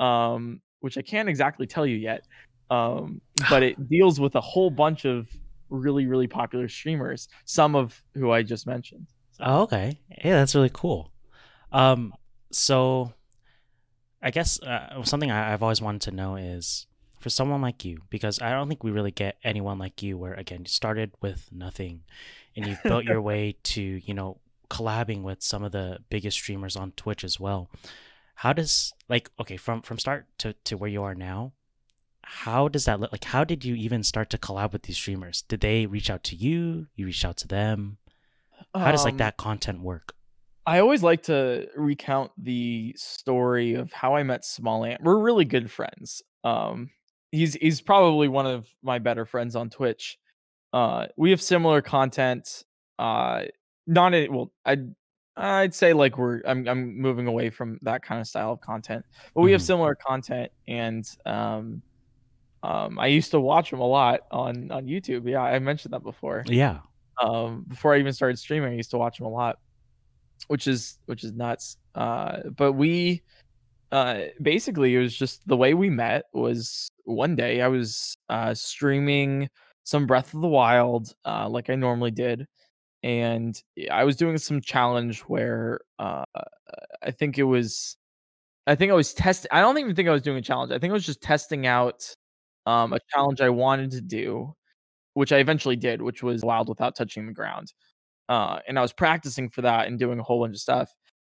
Um 0.00 0.60
which 0.80 0.98
I 0.98 1.02
can't 1.02 1.28
exactly 1.28 1.66
tell 1.66 1.86
you 1.86 1.96
yet. 1.96 2.26
Um 2.70 3.20
but 3.50 3.62
it 3.62 3.88
deals 3.88 4.20
with 4.20 4.34
a 4.34 4.40
whole 4.40 4.70
bunch 4.70 5.04
of 5.04 5.28
really 5.70 6.06
really 6.06 6.26
popular 6.26 6.68
streamers, 6.68 7.28
some 7.44 7.74
of 7.74 8.02
who 8.14 8.30
I 8.30 8.42
just 8.42 8.66
mentioned. 8.66 9.06
Oh, 9.40 9.62
okay. 9.62 9.98
Yeah, 10.24 10.36
that's 10.36 10.54
really 10.54 10.70
cool. 10.72 11.10
Um, 11.72 12.14
so 12.52 13.12
I 14.22 14.30
guess 14.30 14.62
uh, 14.62 15.02
something 15.02 15.30
I, 15.30 15.52
I've 15.52 15.62
always 15.62 15.82
wanted 15.82 16.02
to 16.02 16.12
know 16.12 16.36
is 16.36 16.86
for 17.18 17.30
someone 17.30 17.60
like 17.60 17.84
you, 17.84 17.98
because 18.10 18.40
I 18.40 18.50
don't 18.50 18.68
think 18.68 18.84
we 18.84 18.90
really 18.90 19.10
get 19.10 19.36
anyone 19.42 19.78
like 19.78 20.02
you, 20.02 20.16
where 20.16 20.34
again 20.34 20.60
you 20.60 20.68
started 20.68 21.12
with 21.20 21.48
nothing, 21.52 22.02
and 22.56 22.66
you've 22.66 22.82
built 22.82 23.04
your 23.04 23.20
way 23.20 23.56
to 23.64 23.82
you 23.82 24.14
know 24.14 24.38
collabing 24.70 25.22
with 25.22 25.42
some 25.42 25.62
of 25.62 25.72
the 25.72 25.98
biggest 26.10 26.38
streamers 26.38 26.76
on 26.76 26.92
Twitch 26.92 27.22
as 27.24 27.38
well. 27.38 27.70
How 28.36 28.52
does 28.52 28.92
like 29.08 29.30
okay 29.40 29.56
from 29.56 29.82
from 29.82 29.98
start 29.98 30.26
to 30.38 30.54
to 30.64 30.76
where 30.76 30.90
you 30.90 31.02
are 31.02 31.14
now? 31.14 31.52
How 32.22 32.68
does 32.68 32.86
that 32.86 33.00
look? 33.00 33.12
Like, 33.12 33.24
how 33.24 33.44
did 33.44 33.64
you 33.64 33.74
even 33.74 34.02
start 34.02 34.30
to 34.30 34.38
collab 34.38 34.72
with 34.72 34.84
these 34.84 34.96
streamers? 34.96 35.42
Did 35.42 35.60
they 35.60 35.84
reach 35.86 36.08
out 36.08 36.24
to 36.24 36.36
you? 36.36 36.86
You 36.96 37.06
reached 37.06 37.24
out 37.24 37.36
to 37.38 37.48
them? 37.48 37.98
How 38.74 38.90
does 38.90 39.04
like 39.04 39.14
Um, 39.14 39.18
that 39.18 39.36
content 39.36 39.82
work? 39.82 40.14
I 40.66 40.78
always 40.78 41.02
like 41.02 41.24
to 41.24 41.68
recount 41.76 42.32
the 42.38 42.94
story 42.96 43.74
of 43.74 43.92
how 43.92 44.16
I 44.16 44.22
met 44.22 44.42
SmallAnt. 44.42 45.02
We're 45.02 45.18
really 45.18 45.44
good 45.44 45.70
friends. 45.70 46.22
Um, 46.42 46.90
he's 47.30 47.54
he's 47.54 47.82
probably 47.82 48.28
one 48.28 48.46
of 48.46 48.66
my 48.82 48.98
better 48.98 49.26
friends 49.26 49.54
on 49.54 49.68
Twitch. 49.68 50.18
Uh, 50.74 51.06
we 51.16 51.30
have 51.30 51.40
similar 51.42 51.80
content. 51.82 52.64
Uh, 52.98 53.44
not 53.86 54.14
a, 54.14 54.28
well, 54.28 54.52
I'd 54.66 54.94
I'd 55.36 55.74
say 55.74 55.94
like 55.94 56.18
we're 56.18 56.42
I'm 56.46 56.68
I'm 56.68 56.98
moving 57.00 57.28
away 57.28 57.50
from 57.50 57.78
that 57.82 58.02
kind 58.04 58.20
of 58.20 58.26
style 58.28 58.52
of 58.52 58.60
content, 58.60 59.06
but 59.34 59.42
we 59.42 59.52
have 59.52 59.62
Mhm. 59.62 59.66
similar 59.66 59.96
content, 59.96 60.52
and 60.68 61.06
um, 61.26 61.82
um, 62.62 62.98
I 62.98 63.08
used 63.08 63.32
to 63.32 63.40
watch 63.40 63.70
them 63.70 63.80
a 63.80 63.86
lot 63.86 64.22
on 64.32 64.70
on 64.72 64.86
YouTube. 64.86 65.28
Yeah, 65.30 65.42
I 65.42 65.58
mentioned 65.60 65.94
that 65.94 66.02
before 66.04 66.44
Yeah. 66.48 66.80
um 67.22 67.64
before 67.68 67.94
I 67.94 68.00
even 68.00 68.12
started 68.14 68.38
streaming, 68.38 68.72
I 68.74 68.76
used 68.76 68.92
to 68.92 68.98
watch 68.98 69.18
them 69.18 69.26
a 69.28 69.30
lot, 69.30 69.58
which 70.48 70.66
is 70.68 70.98
which 71.06 71.24
is 71.24 71.32
nuts. 71.34 71.76
Uh 71.94 72.50
but 72.56 72.74
we 72.74 73.22
uh 73.92 74.22
basically 74.42 74.94
it 74.96 75.00
was 75.00 75.16
just 75.16 75.46
the 75.48 75.56
way 75.56 75.74
we 75.74 75.90
met 75.90 76.26
was 76.34 76.88
one 77.04 77.36
day 77.36 77.62
I 77.62 77.68
was 77.68 78.16
uh 78.30 78.54
streaming 78.54 79.48
some 79.84 80.06
Breath 80.06 80.34
of 80.34 80.40
the 80.40 80.48
Wild 80.48 81.14
uh 81.24 81.48
like 81.48 81.70
I 81.70 81.74
normally 81.76 82.10
did 82.10 82.46
and 83.02 83.60
I 83.90 84.04
was 84.04 84.16
doing 84.16 84.38
some 84.38 84.60
challenge 84.60 85.20
where 85.22 85.80
uh 85.98 86.24
I 87.02 87.10
think 87.12 87.38
it 87.38 87.44
was 87.44 87.96
I 88.66 88.74
think 88.76 88.92
I 88.92 88.94
was 88.96 89.14
testing 89.14 89.50
I 89.52 89.60
don't 89.60 89.78
even 89.78 89.94
think 89.96 90.08
I 90.08 90.12
was 90.12 90.22
doing 90.22 90.38
a 90.38 90.42
challenge. 90.42 90.72
I 90.72 90.78
think 90.78 90.90
I 90.92 90.94
was 90.94 91.06
just 91.06 91.22
testing 91.22 91.66
out 91.66 92.14
um 92.66 92.92
a 92.94 93.00
challenge 93.14 93.40
I 93.40 93.50
wanted 93.50 93.92
to 93.92 94.00
do 94.02 94.54
which 95.14 95.32
I 95.32 95.38
eventually 95.38 95.76
did, 95.76 96.02
which 96.02 96.22
was 96.22 96.44
wild 96.44 96.68
without 96.68 96.96
touching 96.96 97.26
the 97.26 97.32
ground. 97.32 97.72
Uh, 98.28 98.58
and 98.68 98.78
I 98.78 98.82
was 98.82 98.92
practicing 98.92 99.50
for 99.50 99.62
that 99.62 99.86
and 99.86 99.98
doing 99.98 100.18
a 100.18 100.22
whole 100.22 100.40
bunch 100.40 100.54
of 100.56 100.60
stuff. 100.60 100.92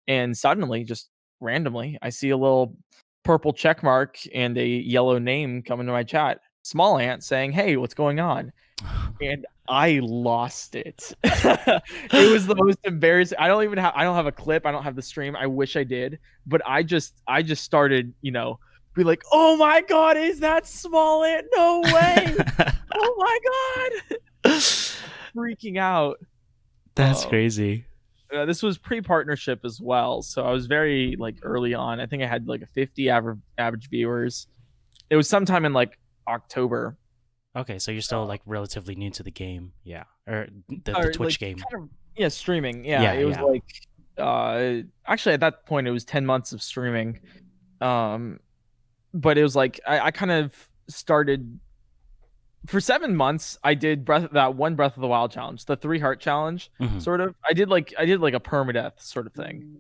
And 0.09 0.37
suddenly, 0.37 0.85
just 0.85 1.09
randomly, 1.41 1.99
I 2.03 2.11
see 2.11 2.31
a 2.31 2.37
little 2.37 2.77
purple 3.25 3.53
check 3.53 3.83
mark 3.83 4.19
and 4.35 4.57
a 4.59 4.67
yellow 4.67 5.19
name 5.19 5.63
come 5.63 5.81
into 5.81 5.93
my 5.93 6.05
chat. 6.05 6.41
SmallAnt 6.65 7.23
saying, 7.23 7.53
"Hey, 7.53 7.77
what's 7.77 7.95
going 7.95 8.21
on?" 8.21 8.53
And 9.23 9.47
I 9.69 10.01
lost 10.03 10.75
it. 10.75 11.13
it 11.23 12.33
was 12.33 12.47
the 12.47 12.55
most 12.57 12.79
embarrassing. 12.85 13.37
I 13.39 13.47
don't 13.49 13.63
even 13.65 13.79
have. 13.79 13.93
I 13.95 14.03
don't 14.05 14.17
have 14.17 14.27
a 14.27 14.33
clip. 14.33 14.65
I 14.67 14.73
don't 14.73 14.83
have 14.83 14.97
the 14.97 15.03
stream. 15.03 15.37
I 15.37 15.47
wish 15.47 15.77
I 15.77 15.85
did, 15.85 16.19
but 16.47 16.63
I 16.67 16.83
just, 16.83 17.21
I 17.29 17.43
just 17.43 17.63
started, 17.63 18.13
you 18.23 18.33
know, 18.33 18.59
be 18.95 19.05
like, 19.05 19.23
"Oh 19.31 19.57
my 19.57 19.83
god, 19.83 20.17
is 20.17 20.41
that 20.41 20.65
SmallAnt? 20.65 21.43
No 21.55 21.81
way! 21.85 22.35
oh 22.95 23.15
my 23.19 23.39
god!" 23.45 24.53
freaking 25.37 25.79
out. 25.79 26.19
That's 26.95 27.25
Oh. 27.25 27.29
crazy. 27.29 27.85
Uh, 28.35 28.47
this 28.47 28.63
was 28.63 28.79
pre-partnership 28.79 29.61
as 29.65 29.81
well, 29.81 30.23
so 30.23 30.45
I 30.45 30.51
was 30.53 30.67
very 30.67 31.15
like 31.19 31.37
early 31.43 31.75
on. 31.75 32.01
I 32.01 32.07
think 32.07 32.23
I 32.23 32.27
had 32.27 32.49
like 32.49 32.63
a 32.63 32.67
50 32.67 33.09
average 33.11 33.39
average 33.59 33.89
viewers. 33.91 34.47
It 35.11 35.17
was 35.17 35.29
sometime 35.29 35.65
in 35.65 35.73
like 35.73 35.99
October. 36.31 36.97
Okay, 37.57 37.79
so 37.79 37.91
you're 37.91 38.01
still 38.03 38.27
like 38.27 38.43
relatively 38.47 38.95
new 38.95 39.11
to 39.11 39.23
the 39.23 39.31
game, 39.31 39.73
yeah, 39.85 40.05
or 40.27 40.47
the, 40.69 40.97
Or, 40.97 41.07
the 41.07 41.13
Twitch 41.13 41.35
like, 41.35 41.39
game. 41.41 41.57
kind 41.59 41.85
of- 41.85 41.91
yeah, 42.17 42.29
streaming. 42.29 42.85
Yeah, 42.85 43.03
Yeah, 43.03 43.13
it 43.15 43.25
was 43.25 43.37
yeah. 43.37 43.43
like 43.43 43.65
uh 44.19 44.83
actually 45.07 45.33
at 45.35 45.41
that 45.41 45.65
point 45.65 45.87
it 45.89 45.91
was 45.93 46.05
10 46.05 46.27
months 46.27 46.53
of 46.53 46.63
streaming. 46.63 47.21
Um 47.81 48.39
but 49.15 49.39
it 49.39 49.43
was 49.43 49.57
like 49.57 49.81
I, 49.87 50.01
I 50.01 50.11
kind 50.11 50.31
of 50.31 50.69
started 50.89 51.59
for 52.67 52.81
seven 52.81 53.17
months 53.17 53.57
I 53.65 53.75
did 53.75 54.05
breath 54.05 54.29
that 54.33 54.55
one 54.55 54.75
Breath 54.75 54.97
of 54.97 55.01
the 55.01 55.09
Wild 55.09 55.31
challenge, 55.31 55.65
the 55.65 55.77
three 55.77 55.99
heart 55.99 56.21
challenge. 56.21 56.71
Mhm. 56.81 57.01
sort 57.01 57.21
of 57.21 57.35
i 57.49 57.53
did 57.55 57.69
like 57.71 57.95
i 57.99 58.05
did 58.05 58.21
like 58.21 58.35
a 58.35 58.41
permadeath 58.41 59.01
sort 59.01 59.27
of 59.27 59.33
thing 59.33 59.79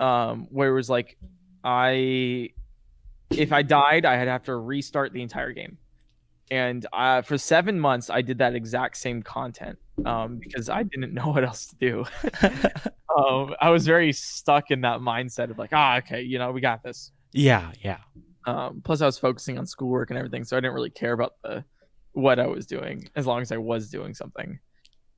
um 0.00 0.46
where 0.50 0.68
it 0.70 0.74
was 0.74 0.90
like 0.90 1.16
i 1.64 2.50
if 3.30 3.52
i 3.52 3.62
died 3.62 4.04
i'd 4.04 4.28
have 4.28 4.42
to 4.44 4.56
restart 4.56 5.12
the 5.12 5.22
entire 5.22 5.52
game. 5.52 5.78
And 6.50 6.86
uh, 6.94 7.20
for 7.20 7.36
seven 7.36 7.78
months 7.78 8.08
i 8.08 8.22
did 8.22 8.38
that 8.38 8.54
exact 8.54 8.96
same 8.96 9.22
content 9.22 9.78
um 10.06 10.38
because 10.38 10.68
i 10.68 10.82
didn't 10.82 11.12
know 11.18 11.28
what 11.28 11.44
else 11.44 11.66
to 11.66 11.76
do. 11.76 12.04
Um 13.18 13.54
i 13.60 13.70
was 13.70 13.84
very 13.84 14.12
stuck 14.12 14.70
in 14.70 14.82
that 14.82 15.00
mindset 15.00 15.50
of 15.50 15.58
like 15.58 15.70
ah 15.72 15.96
okay 15.98 16.22
you 16.22 16.38
know 16.38 16.52
we 16.52 16.60
got 16.60 16.82
this. 16.82 17.10
Yeah, 17.32 17.72
yeah, 17.82 17.98
um 18.46 18.80
plus 18.84 19.00
i 19.00 19.06
was 19.06 19.18
focusing 19.18 19.58
on 19.58 19.66
schoolwork 19.66 20.10
and 20.10 20.18
everything 20.18 20.44
so 20.44 20.56
i 20.56 20.60
didn't 20.60 20.74
really 20.74 20.90
care 20.90 21.12
about 21.12 21.32
the 21.42 21.64
what 22.12 22.38
i 22.38 22.46
was 22.46 22.66
doing 22.66 23.08
as 23.16 23.26
long 23.26 23.42
as 23.42 23.50
i 23.50 23.56
was 23.56 23.90
doing 23.90 24.14
something. 24.14 24.58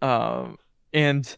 Um 0.02 0.56
and 0.92 1.36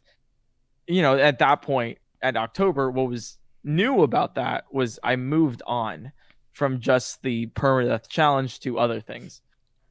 you 0.86 1.02
know 1.02 1.16
at 1.16 1.38
that 1.38 1.62
point 1.62 1.98
at 2.22 2.36
october 2.36 2.90
what 2.90 3.08
was 3.08 3.38
new 3.64 4.02
about 4.02 4.34
that 4.34 4.64
was 4.72 4.98
i 5.02 5.16
moved 5.16 5.62
on 5.66 6.12
from 6.52 6.80
just 6.80 7.22
the 7.22 7.46
permadeath 7.48 8.08
challenge 8.08 8.60
to 8.60 8.78
other 8.78 9.00
things 9.00 9.40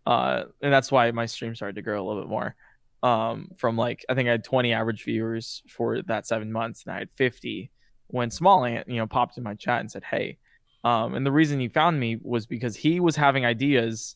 uh 0.06 0.44
and 0.62 0.74
that's 0.74 0.92
why 0.92 1.10
my 1.12 1.26
stream 1.26 1.54
started 1.56 1.76
to 1.76 1.82
grow 1.82 2.02
a 2.02 2.06
little 2.06 2.22
bit 2.24 2.30
more 2.30 2.56
um 3.04 3.50
from 3.58 3.76
like 3.78 4.04
i 4.10 4.14
think 4.16 4.28
i 4.28 4.32
had 4.32 4.44
20 4.44 4.74
average 4.74 5.04
viewers 5.04 5.62
for 5.70 6.02
that 6.04 6.26
seven 6.26 6.52
months 6.52 6.84
and 6.86 6.96
i 6.96 7.00
had 7.00 7.12
50 7.12 7.70
when 8.08 8.30
SmallAnt 8.30 8.84
you 8.88 8.96
know 8.98 9.08
popped 9.08 9.38
in 9.38 9.44
my 9.44 9.54
chat 9.56 9.80
and 9.80 9.92
said 9.92 10.04
hey 10.04 10.38
um, 10.84 11.14
and 11.14 11.24
the 11.24 11.32
reason 11.32 11.60
he 11.60 11.68
found 11.68 12.00
me 12.00 12.18
was 12.24 12.48
because 12.48 12.76
he 12.76 13.00
was 13.00 13.16
having 13.16 13.46
ideas. 13.46 14.16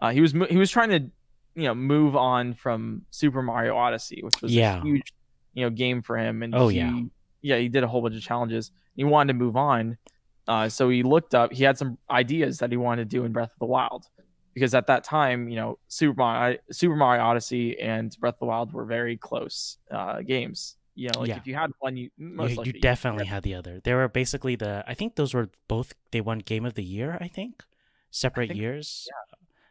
Uh, 0.00 0.08
he 0.10 0.22
was 0.22 0.32
he 0.48 0.56
was 0.56 0.70
trying 0.70 0.88
to, 0.88 1.00
you 1.54 1.64
know, 1.64 1.74
move 1.74 2.16
on 2.16 2.54
from 2.54 3.02
Super 3.10 3.42
Mario 3.42 3.76
Odyssey, 3.76 4.20
which 4.22 4.40
was 4.40 4.54
Yeah. 4.54 4.78
a 4.78 4.82
huge, 4.82 5.12
you 5.52 5.64
know, 5.64 5.68
game 5.70 6.00
for 6.00 6.16
him. 6.16 6.42
And 6.42 6.54
Oh, 6.54 6.68
he- 6.68 6.78
yeah. 6.78 6.98
yeah, 7.42 7.58
he 7.58 7.68
did 7.68 7.84
a 7.84 7.86
whole 7.88 8.00
bunch 8.00 8.16
of 8.16 8.22
challenges. 8.22 8.70
He 8.96 9.04
wanted 9.04 9.34
to 9.34 9.38
move 9.38 9.54
on, 9.54 9.98
uh, 10.48 10.68
so 10.68 10.88
he 10.88 11.02
looked 11.04 11.34
up. 11.34 11.52
He 11.52 11.62
had 11.62 11.78
some 11.78 11.98
ideas 12.10 12.58
that 12.58 12.70
he 12.72 12.76
wanted 12.76 13.08
to 13.10 13.16
do 13.16 13.24
in 13.24 13.32
Breath 13.32 13.52
of 13.52 13.58
the 13.60 13.66
Wild, 13.66 14.06
because 14.54 14.74
at 14.74 14.86
that 14.88 15.04
time, 15.04 15.48
you 15.48 15.56
know, 15.56 15.78
Super 15.86 16.16
Mario, 16.18 16.58
Super 16.72 16.96
Mario 16.96 17.22
Odyssey 17.22 17.78
and 17.78 18.16
Breath 18.18 18.34
of 18.34 18.40
the 18.40 18.46
Wild 18.46 18.72
were 18.72 18.84
very 18.84 19.16
close 19.16 19.78
uh, 19.90 20.22
games. 20.22 20.74
You 20.94 21.10
know, 21.14 21.20
like 21.20 21.28
Yeah. 21.28 21.36
if 21.36 21.46
you 21.46 21.54
had 21.54 21.70
one, 21.78 21.96
you 21.96 22.10
most 22.18 22.50
you, 22.50 22.56
likely 22.56 22.72
you 22.74 22.80
definitely 22.80 23.26
had 23.26 23.44
the 23.44 23.54
other. 23.54 23.80
They 23.84 23.94
were 23.94 24.08
basically 24.08 24.56
the. 24.56 24.82
I 24.88 24.94
think 24.94 25.14
those 25.14 25.32
were 25.32 25.48
both. 25.68 25.92
They 26.10 26.20
won 26.20 26.38
Game 26.40 26.64
of 26.66 26.74
the 26.74 26.82
Year. 26.82 27.16
I 27.20 27.28
think 27.28 27.62
separate 28.10 28.48
think- 28.48 28.58
years. 28.60 29.06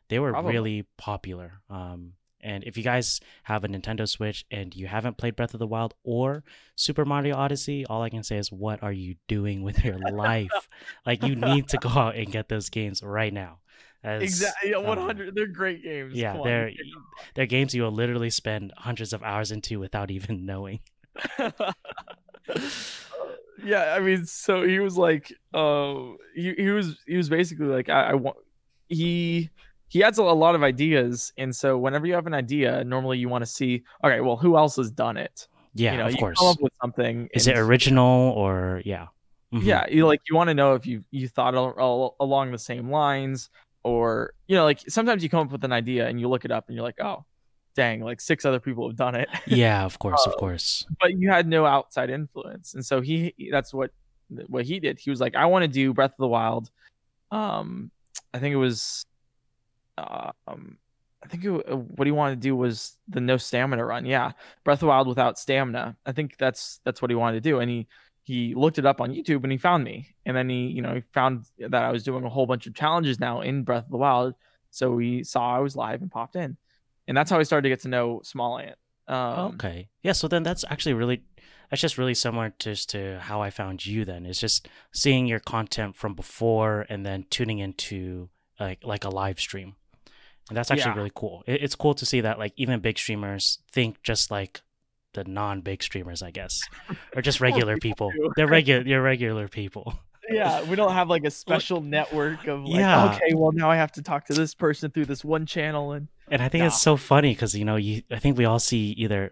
They 0.10 0.20
were 0.20 0.32
Probably. 0.32 0.54
really 0.54 0.86
popular. 0.96 1.60
Um, 1.70 2.14
and 2.48 2.64
if 2.64 2.78
you 2.78 2.84
guys 2.84 3.20
have 3.44 3.66
a 3.66 3.68
Nintendo 3.68 4.08
Switch 4.08 4.46
and 4.50 4.74
you 4.74 4.88
haven't 4.88 5.18
played 5.18 5.36
Breath 5.36 5.54
of 5.54 5.60
the 5.60 5.68
Wild 5.68 5.94
or 6.06 6.46
Super 6.76 7.04
Mario 7.04 7.36
Odyssey, 7.36 7.86
all 7.86 8.02
I 8.02 8.10
can 8.10 8.24
say 8.24 8.38
is, 8.38 8.54
what 8.54 8.82
are 8.82 8.94
you 8.94 9.16
doing 9.28 9.64
with 9.64 9.84
your 9.84 9.98
life? 10.12 10.70
like, 11.06 11.24
you 11.24 11.36
need 11.36 11.68
to 11.68 11.78
go 11.78 11.90
out 11.90 12.16
and 12.16 12.32
get 12.32 12.48
those 12.48 12.70
games 12.70 13.04
right 13.04 13.34
now. 13.34 13.60
As, 14.02 14.24
Exactly, 14.24 14.70
yeah, 14.70 14.78
um, 14.78 14.86
100. 14.86 15.36
They're 15.36 15.48
great 15.48 15.84
games. 15.84 16.14
Yeah, 16.14 16.40
they're 16.42 16.72
they're 17.36 17.48
games 17.48 17.76
you 17.76 17.84
will 17.84 17.92
literally 17.92 18.30
spend 18.30 18.72
hundreds 18.78 19.12
of 19.12 19.24
hours 19.24 19.52
into 19.52 19.78
without 19.80 20.10
even 20.18 20.46
knowing. 20.46 20.80
yeah, 23.62 23.94
I 23.94 24.00
mean, 24.00 24.26
so 24.26 24.66
he 24.66 24.80
was 24.80 24.98
like, 24.98 25.34
uh, 25.54 25.96
he, 26.34 26.54
he 26.54 26.70
was 26.70 26.98
he 27.06 27.18
was 27.18 27.28
basically 27.28 27.66
like, 27.66 27.90
I, 27.90 28.12
I 28.12 28.14
want 28.14 28.38
he 28.88 29.50
he 29.90 30.04
adds 30.04 30.20
a, 30.20 30.24
a 30.24 30.34
lot 30.34 30.56
of 30.56 30.64
ideas, 30.64 31.32
and 31.38 31.56
so 31.56 31.78
whenever 31.78 32.06
you 32.06 32.14
have 32.14 32.28
an 32.28 32.34
idea, 32.34 32.84
normally 32.84 33.18
you 33.20 33.30
want 33.30 33.44
to 33.44 33.46
see, 33.50 33.84
okay, 34.04 34.20
well, 34.22 34.38
who 34.38 34.58
else 34.58 34.76
has 34.78 34.92
done 34.92 35.18
it? 35.18 35.48
Yeah, 35.74 35.92
you 35.94 35.98
know, 36.00 36.06
of 36.08 36.12
you 36.14 36.18
course. 36.18 36.38
come 36.40 36.48
up 36.48 36.62
with 36.62 36.74
something. 36.82 37.30
Is 37.34 37.48
it 37.48 37.58
original 37.58 38.32
or 38.32 38.82
yeah? 38.86 39.08
Mhm. 39.54 39.64
Yeah, 39.64 39.86
you 39.90 40.06
like 40.06 40.20
you 40.30 40.36
want 40.36 40.50
to 40.50 40.54
know 40.54 40.74
if 40.74 40.86
you 40.86 41.04
you 41.12 41.28
thought 41.30 41.56
al- 41.56 41.76
al- 41.80 42.16
along 42.20 42.52
the 42.52 42.58
same 42.58 42.90
lines, 42.92 43.50
or 43.84 44.34
you 44.48 44.56
know 44.56 44.66
like 44.66 44.80
sometimes 44.90 45.24
you 45.24 45.30
come 45.30 45.46
up 45.48 45.52
with 45.52 45.64
an 45.64 45.72
idea 45.72 46.08
and 46.08 46.20
you 46.20 46.28
look 46.28 46.44
it 46.46 46.52
up 46.52 46.66
and 46.68 46.76
you're 46.76 46.84
like 46.84 47.00
oh 47.02 47.24
dang 47.76 48.02
like 48.02 48.20
six 48.20 48.44
other 48.44 48.60
people 48.60 48.88
have 48.90 48.98
done 48.98 49.14
it 49.16 49.30
Yeah, 49.48 49.86
of 49.86 50.00
course, 50.00 50.26
of 50.26 50.34
Uh, 50.34 50.38
course. 50.38 50.84
but 51.00 51.12
you 51.14 51.30
had 51.30 51.48
no 51.48 51.66
outside 51.66 52.10
influence 52.10 52.74
and 52.74 52.84
so 52.84 53.00
he 53.02 53.34
that's 53.52 53.72
what 53.74 53.92
what 54.48 54.66
he 54.66 54.80
did 54.82 54.98
he 55.00 55.10
was 55.12 55.22
like 55.22 55.36
i 55.36 55.46
want 55.46 55.62
to 55.64 55.68
do 55.70 55.94
breath 55.94 56.12
of 56.12 56.18
the 56.18 56.28
wild 56.28 56.70
um 57.32 57.92
i 58.34 58.40
think 58.40 58.52
it 58.54 58.58
was 58.58 59.06
um 59.98 60.78
i 61.24 61.28
think 61.28 61.44
it, 61.44 61.50
uh, 61.50 61.76
what 61.76 62.08
he 62.08 62.12
wanted 62.12 62.36
to 62.36 62.42
do 62.42 62.56
was 62.56 62.98
the 63.08 63.22
no 63.22 63.38
stamina 63.38 63.84
run. 63.84 64.06
Yeah 64.06 64.32
breath 64.64 64.82
of 64.82 64.88
wild 64.90 65.08
without 65.08 65.40
stamina. 65.40 65.98
I 66.06 66.12
think 66.12 66.38
that's 66.38 66.80
that's 66.86 67.02
what 67.02 67.12
he 67.12 67.16
wanted 67.16 67.44
to 67.44 67.50
do. 67.50 67.60
And 67.60 67.70
he 67.70 67.88
he 68.24 68.54
looked 68.56 68.78
it 68.78 68.86
up 68.86 69.00
on 69.02 69.14
youtube 69.14 69.44
and 69.44 69.52
he 69.52 69.58
found 69.58 69.84
me. 69.84 70.16
And 70.26 70.36
then 70.36 70.50
he 70.50 70.68
you 70.68 70.82
know 70.82 70.96
he 70.96 71.02
found 71.14 71.46
that 71.60 71.84
i 71.84 71.92
was 71.92 72.04
doing 72.04 72.24
a 72.24 72.30
whole 72.30 72.46
bunch 72.46 72.68
of 72.68 72.76
challenges 72.76 73.20
now 73.20 73.42
in 73.42 73.64
breath 73.64 73.86
of 73.86 73.92
the 73.92 73.98
wild. 73.98 74.36
So 74.72 74.98
he 74.98 75.24
saw 75.24 75.56
i 75.56 75.60
was 75.60 75.76
live 75.76 76.02
and 76.02 76.12
popped 76.12 76.36
in. 76.36 76.58
And 77.08 77.18
that's 77.18 77.32
how 77.32 77.40
i 77.40 77.44
started 77.44 77.64
to 77.64 77.70
get 77.70 77.82
to 77.82 77.90
know 77.90 78.22
SmallAnt. 78.24 78.76
Um, 79.08 79.54
okay. 79.56 79.88
Yeah, 80.04 80.12
so 80.12 80.28
then 80.28 80.44
that's 80.44 80.66
actually 80.70 80.94
really 80.94 81.24
that's 81.70 81.82
just 81.82 81.98
really 81.98 82.14
similar 82.14 82.54
just 82.60 82.90
to 82.92 83.20
how 83.20 83.42
I 83.42 83.50
found 83.50 83.86
you 83.86 84.06
then. 84.06 84.26
It's 84.26 84.40
just 84.40 84.68
seeing 84.94 85.28
your 85.28 85.40
content 85.40 85.96
from 85.96 86.14
before 86.14 86.86
and 86.90 87.06
then 87.06 87.26
tuning 87.30 87.60
into 87.60 88.30
like 88.60 88.80
like 88.84 89.04
a 89.04 89.10
live 89.10 89.40
stream. 89.40 89.76
And 90.50 90.58
that's 90.58 90.72
actually 90.72 90.92
Yeah. 90.92 90.98
really 90.98 91.12
cool. 91.16 91.44
It, 91.48 91.62
it's 91.64 91.76
cool 91.76 91.94
to 91.96 92.06
see 92.06 92.22
that 92.22 92.40
like 92.40 92.54
even 92.58 92.80
big 92.80 92.98
streamers 92.98 93.60
think 93.72 94.02
just 94.04 94.32
like 94.32 94.62
the 95.14 95.24
non-big 95.24 95.82
streamers, 95.84 96.22
I 96.22 96.32
guess, 96.32 96.60
or 97.16 97.22
just 97.22 97.42
regular 97.42 97.78
people. 97.78 98.12
They're 98.36 98.48
regular. 98.60 98.84
You're 98.84 99.02
regular 99.02 99.48
people. 99.48 99.94
yeah 100.30 100.62
we 100.64 100.76
don't 100.76 100.92
have 100.94 101.10
like 101.10 101.24
a 101.24 101.32
special 101.46 101.80
network 101.82 102.48
of 102.48 102.64
like 102.66 102.80
Yeah. 102.82 103.14
okay 103.16 103.34
well 103.34 103.54
now 103.54 103.72
i 103.72 103.78
have 103.78 103.94
to 103.94 104.02
talk 104.02 104.26
to 104.26 104.34
this 104.34 104.54
person 104.54 104.92
through 104.92 105.06
this 105.06 105.24
one 105.24 105.46
channel 105.46 105.94
and 105.94 106.10
And 106.30 106.42
I 106.42 106.50
think 106.50 106.66
it's 106.66 106.82
so 106.82 106.98
funny 106.98 107.32
because 107.34 107.56
you 107.56 107.64
know 107.64 107.78
you 107.78 108.04
I 108.12 108.20
think 108.20 108.38
we 108.38 108.44
all 108.44 108.60
see 108.60 108.92
either 109.04 109.32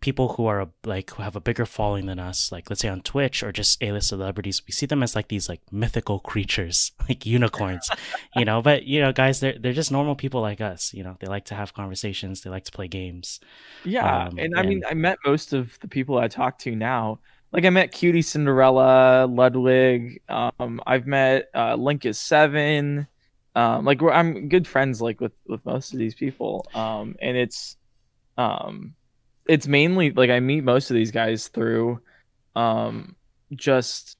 people 0.00 0.34
who 0.34 0.46
are 0.46 0.68
like 0.84 1.10
who 1.10 1.22
have 1.22 1.36
a 1.36 1.40
bigger 1.40 1.66
following 1.66 2.06
than 2.06 2.18
us, 2.18 2.50
like 2.52 2.70
let's 2.70 2.82
say 2.82 2.88
on 2.88 3.00
Twitch 3.00 3.42
or 3.42 3.52
just 3.52 3.82
A-list 3.82 4.08
celebrities. 4.08 4.62
We 4.66 4.72
see 4.72 4.86
them 4.86 5.02
as 5.02 5.14
like 5.14 5.28
these 5.28 5.48
like 5.48 5.60
mythical 5.70 6.20
creatures, 6.20 6.92
like 7.08 7.26
unicorns, 7.26 7.88
you 8.34 8.44
know. 8.44 8.62
But 8.62 8.84
you 8.84 9.00
know, 9.00 9.12
guys, 9.12 9.40
they're 9.40 9.58
they're 9.58 9.72
just 9.72 9.92
normal 9.92 10.14
people 10.16 10.40
like 10.40 10.60
us. 10.60 10.92
You 10.94 11.04
know, 11.04 11.16
they 11.20 11.26
like 11.26 11.46
to 11.46 11.54
have 11.54 11.74
conversations, 11.74 12.42
they 12.42 12.50
like 12.50 12.64
to 12.64 12.72
play 12.72 12.88
games. 12.88 13.40
yeah 13.84 14.26
Um, 14.26 14.38
and 14.38 14.58
i 14.58 14.62
mean 14.62 14.82
i 14.88 14.94
met 14.94 15.18
most 15.24 15.52
of 15.52 15.78
the 15.80 15.88
people 15.88 16.18
i 16.18 16.28
talk 16.28 16.58
to 16.60 16.74
now 16.74 17.18
like 17.52 17.64
i 17.64 17.70
met 17.70 17.92
QTCinderella 17.92 19.34
ludwig 19.34 20.20
um 20.28 20.80
i've 20.86 21.06
met 21.06 21.48
uh 21.54 21.76
Linkus7 21.76 23.06
um 23.54 23.84
like 23.84 24.00
we're, 24.00 24.12
i'm 24.12 24.48
good 24.48 24.66
friends 24.66 25.00
like 25.00 25.20
with 25.20 25.32
with 25.46 25.64
most 25.64 25.92
of 25.92 25.98
these 25.98 26.14
people 26.14 26.66
um 26.74 27.16
and 27.20 27.36
it's 27.36 27.76
um 28.36 28.94
it's 29.48 29.66
mainly 29.66 30.10
like 30.10 30.30
i 30.30 30.40
meet 30.40 30.62
most 30.64 30.90
of 30.90 30.94
these 30.94 31.10
guys 31.10 31.48
through 31.48 32.00
um 32.54 33.14
just 33.54 34.16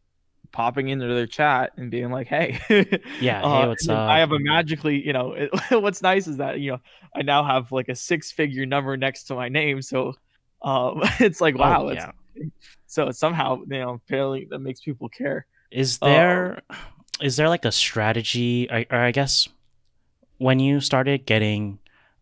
popping 0.53 0.89
into 0.89 1.07
their 1.07 1.27
chat 1.27 1.73
and 1.77 1.91
being 1.91 2.11
like 2.11 2.27
hey. 2.29 2.59
Yeah, 3.21 3.41
hey, 3.43 3.43
Uh, 3.43 3.67
what's 3.69 3.87
and 3.87 3.91
then 3.91 4.09
i 4.09 4.19
have 4.19 4.33
a 4.33 4.39
magically 4.39 5.05
you 5.05 5.13
know 5.13 5.33
it, 5.33 5.51
what's 5.83 6.03
nice 6.03 6.27
is 6.27 6.39
that 6.39 6.61
you 6.61 6.73
know 6.73 6.79
i 7.15 7.23
now 7.23 7.45
have 7.45 7.73
like 7.73 7.89
a 7.89 7.95
six 7.95 8.33
figure 8.33 8.65
number 8.67 8.97
next 8.97 9.25
to 9.25 9.35
my 9.35 9.49
name 9.49 9.83
so 9.83 10.15
um 10.63 11.01
it's 11.21 11.41
like 11.41 11.59
wow 11.59 11.87
Oh, 11.89 11.93
yeah. 11.93 12.13
so 12.87 13.11
somehow 13.11 13.59
you 13.69 13.81
know 13.81 13.95
apparently 13.95 14.47
that 14.51 14.61
makes 14.61 14.81
people 14.81 15.09
care. 15.09 15.47
Is 15.71 15.99
Uh, 16.01 16.07
there 16.09 16.63
is 17.21 17.37
there 17.37 17.49
like 17.49 17.65
a 17.65 17.73
strategy 17.73 18.69
or, 18.71 18.85
or 18.91 18.99
I 18.99 19.11
guess 19.11 19.49
when 20.39 20.61
you 20.61 20.81
started 20.81 21.27
getting 21.27 21.79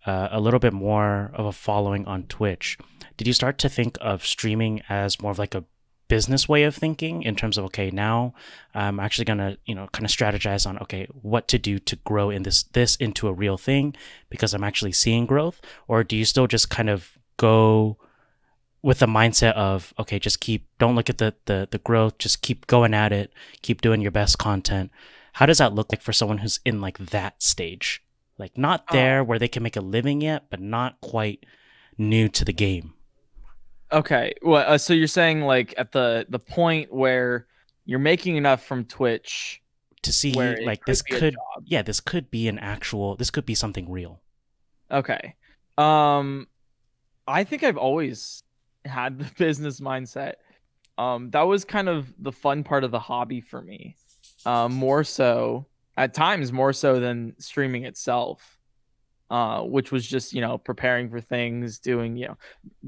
uh, 0.07 0.29
a 0.31 0.41
little 0.41 0.61
bit 0.61 0.73
more 0.73 1.31
of 1.35 1.47
a 1.47 1.53
following 1.53 2.07
on 2.07 2.25
Twitch, 2.25 2.79
did 3.17 3.27
you 3.27 3.33
start 3.33 3.59
to 3.59 3.69
think 3.69 3.97
of 4.01 4.27
streaming 4.27 4.83
as 4.89 5.21
more 5.21 5.31
of 5.31 5.39
like 5.39 5.55
a 5.55 5.65
business 6.09 6.49
way 6.49 6.65
of 6.65 6.75
thinking 6.75 7.23
in 7.23 7.35
terms 7.35 7.57
of 7.57 7.65
okay, 7.65 7.91
now 7.91 8.35
I'm 8.75 9.01
actually 9.01 9.25
gonna 9.25 9.57
you 9.65 9.75
know 9.75 9.89
kind 9.93 10.05
of 10.05 10.11
strategize 10.11 10.67
on 10.67 10.79
okay 10.79 11.07
what 11.13 11.49
to 11.49 11.59
do 11.59 11.79
to 11.79 11.97
grow 11.97 12.31
in 12.31 12.43
this 12.43 12.63
this 12.65 12.97
into 12.97 13.29
a 13.29 13.33
real 13.33 13.57
thing 13.57 13.95
because 14.31 14.55
I'm 14.55 14.65
actually 14.65 14.93
seeing 14.93 15.27
growth, 15.27 15.61
or 15.89 16.05
do 16.05 16.17
you 16.17 16.25
still 16.25 16.47
just 16.47 16.71
kind 16.71 16.91
of 16.91 17.19
go 17.37 17.99
with 18.83 18.99
the 18.99 19.07
mindset 19.07 19.55
of 19.55 19.95
okay 19.99 20.19
just 20.19 20.41
keep 20.41 20.69
don't 20.79 20.95
look 20.95 21.09
at 21.09 21.19
the, 21.19 21.35
the 21.47 21.69
the 21.71 21.79
growth 21.79 22.19
just 22.19 22.43
keep 22.43 22.67
going 22.67 22.93
at 22.93 23.13
it 23.13 23.33
keep 23.63 23.81
doing 23.81 24.01
your 24.01 24.11
best 24.11 24.39
content? 24.39 24.91
How 25.35 25.47
does 25.47 25.59
that 25.59 25.75
look 25.75 25.91
like 25.91 26.03
for 26.03 26.13
someone 26.13 26.39
who's 26.39 26.61
in 26.65 26.81
like 26.81 26.99
that 26.99 27.43
stage 27.43 28.04
like 28.39 28.57
not 28.59 28.85
Oh. 28.91 28.93
there 28.93 29.25
where 29.25 29.39
they 29.39 29.49
can 29.49 29.63
make 29.63 29.77
a 29.77 29.81
living 29.81 30.21
yet 30.21 30.45
but 30.51 30.61
not 30.61 31.01
quite 31.01 31.45
new 31.99 32.29
to 32.29 32.45
the 32.45 32.53
game 32.53 32.95
okay 33.93 34.35
well 34.43 34.65
uh, 34.75 34.79
so 34.79 34.93
you're 34.93 35.07
saying 35.07 35.43
like 35.43 35.75
at 35.79 35.93
the 35.93 36.27
the 36.29 36.39
point 36.39 36.93
where 36.93 37.47
you're 37.85 37.99
making 37.99 38.37
enough 38.37 38.65
from 38.65 38.85
twitch 38.85 39.63
to 40.03 40.13
see 40.13 40.33
like 40.33 40.85
this 40.85 41.01
could 41.03 41.37
yeah 41.65 41.83
this 41.83 42.01
could 42.01 42.31
be 42.31 42.49
an 42.49 42.59
actual 42.59 43.17
this 43.17 43.31
could 43.31 43.47
be 43.47 43.55
something 43.55 43.91
real 43.91 44.21
Okay. 44.91 45.35
Um 45.79 46.47
I 47.27 47.45
think 47.45 47.63
I've 47.65 47.79
always 47.79 48.43
had 48.85 49.19
the 49.19 49.31
business 49.39 49.81
mindset. 49.81 50.35
Um 50.99 51.31
that 51.31 51.43
was 51.43 51.65
kind 51.65 51.89
of 51.89 52.13
the 52.19 52.33
fun 52.33 52.65
part 52.65 52.85
of 52.85 52.91
the 52.91 52.99
hobby 53.01 53.41
for 53.41 53.63
me. 53.63 53.97
Um 54.45 54.75
more 54.75 55.03
so 55.05 55.67
at 55.97 56.15
times 56.15 56.53
more 56.53 56.73
so 56.73 57.01
than 57.01 57.35
streaming 57.39 57.85
itself. 57.85 58.59
Uh 59.31 59.63
which 59.63 59.91
was 59.91 60.07
just, 60.07 60.35
you 60.35 60.41
know, 60.43 60.59
preparing 60.59 61.09
for 61.11 61.21
things, 61.21 61.79
doing, 61.79 62.17
you 62.17 62.29
know, 62.29 62.37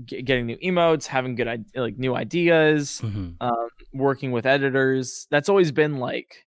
g- 0.04 0.22
getting 0.22 0.46
new 0.46 0.58
emotes, 0.58 1.06
having 1.06 1.34
good 1.34 1.66
like 1.74 1.98
new 1.98 2.14
ideas, 2.14 3.00
hmm 3.00 3.30
um, 3.40 3.68
working 3.94 4.32
with 4.32 4.46
editors. 4.46 5.26
That's 5.30 5.48
always 5.48 5.72
been 5.72 5.98
like 5.98 6.44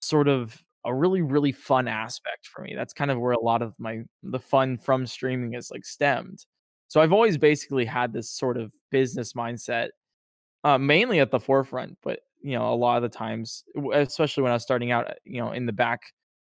sort 0.00 0.28
of 0.28 0.62
a 0.84 0.94
really 0.94 1.22
really 1.22 1.52
fun 1.52 1.88
aspect 1.88 2.46
for 2.46 2.62
me. 2.62 2.74
That's 2.74 2.92
kind 2.94 3.10
of 3.10 3.18
where 3.20 3.32
a 3.32 3.40
lot 3.40 3.62
of 3.62 3.74
my 3.78 4.00
the 4.22 4.40
fun 4.40 4.78
from 4.78 5.06
streaming 5.06 5.54
is 5.54 5.70
like 5.70 5.84
stemmed. 5.84 6.44
So 6.88 7.00
I've 7.00 7.12
always 7.12 7.38
basically 7.38 7.84
had 7.84 8.12
this 8.12 8.30
sort 8.30 8.56
of 8.58 8.72
business 8.90 9.34
mindset, 9.34 9.90
uh, 10.64 10.78
mainly 10.78 11.20
at 11.20 11.30
the 11.30 11.40
forefront, 11.40 11.98
but 12.02 12.20
you 12.42 12.58
know 12.58 12.72
a 12.72 12.74
lot 12.74 12.96
of 12.96 13.02
the 13.02 13.08
times, 13.08 13.64
especially 13.94 14.42
when 14.42 14.52
I 14.52 14.56
was 14.56 14.62
starting 14.62 14.90
out, 14.90 15.10
uh, 15.10 15.14
you 15.24 15.40
know, 15.40 15.52
in 15.52 15.66
the 15.66 15.72
back 15.72 16.00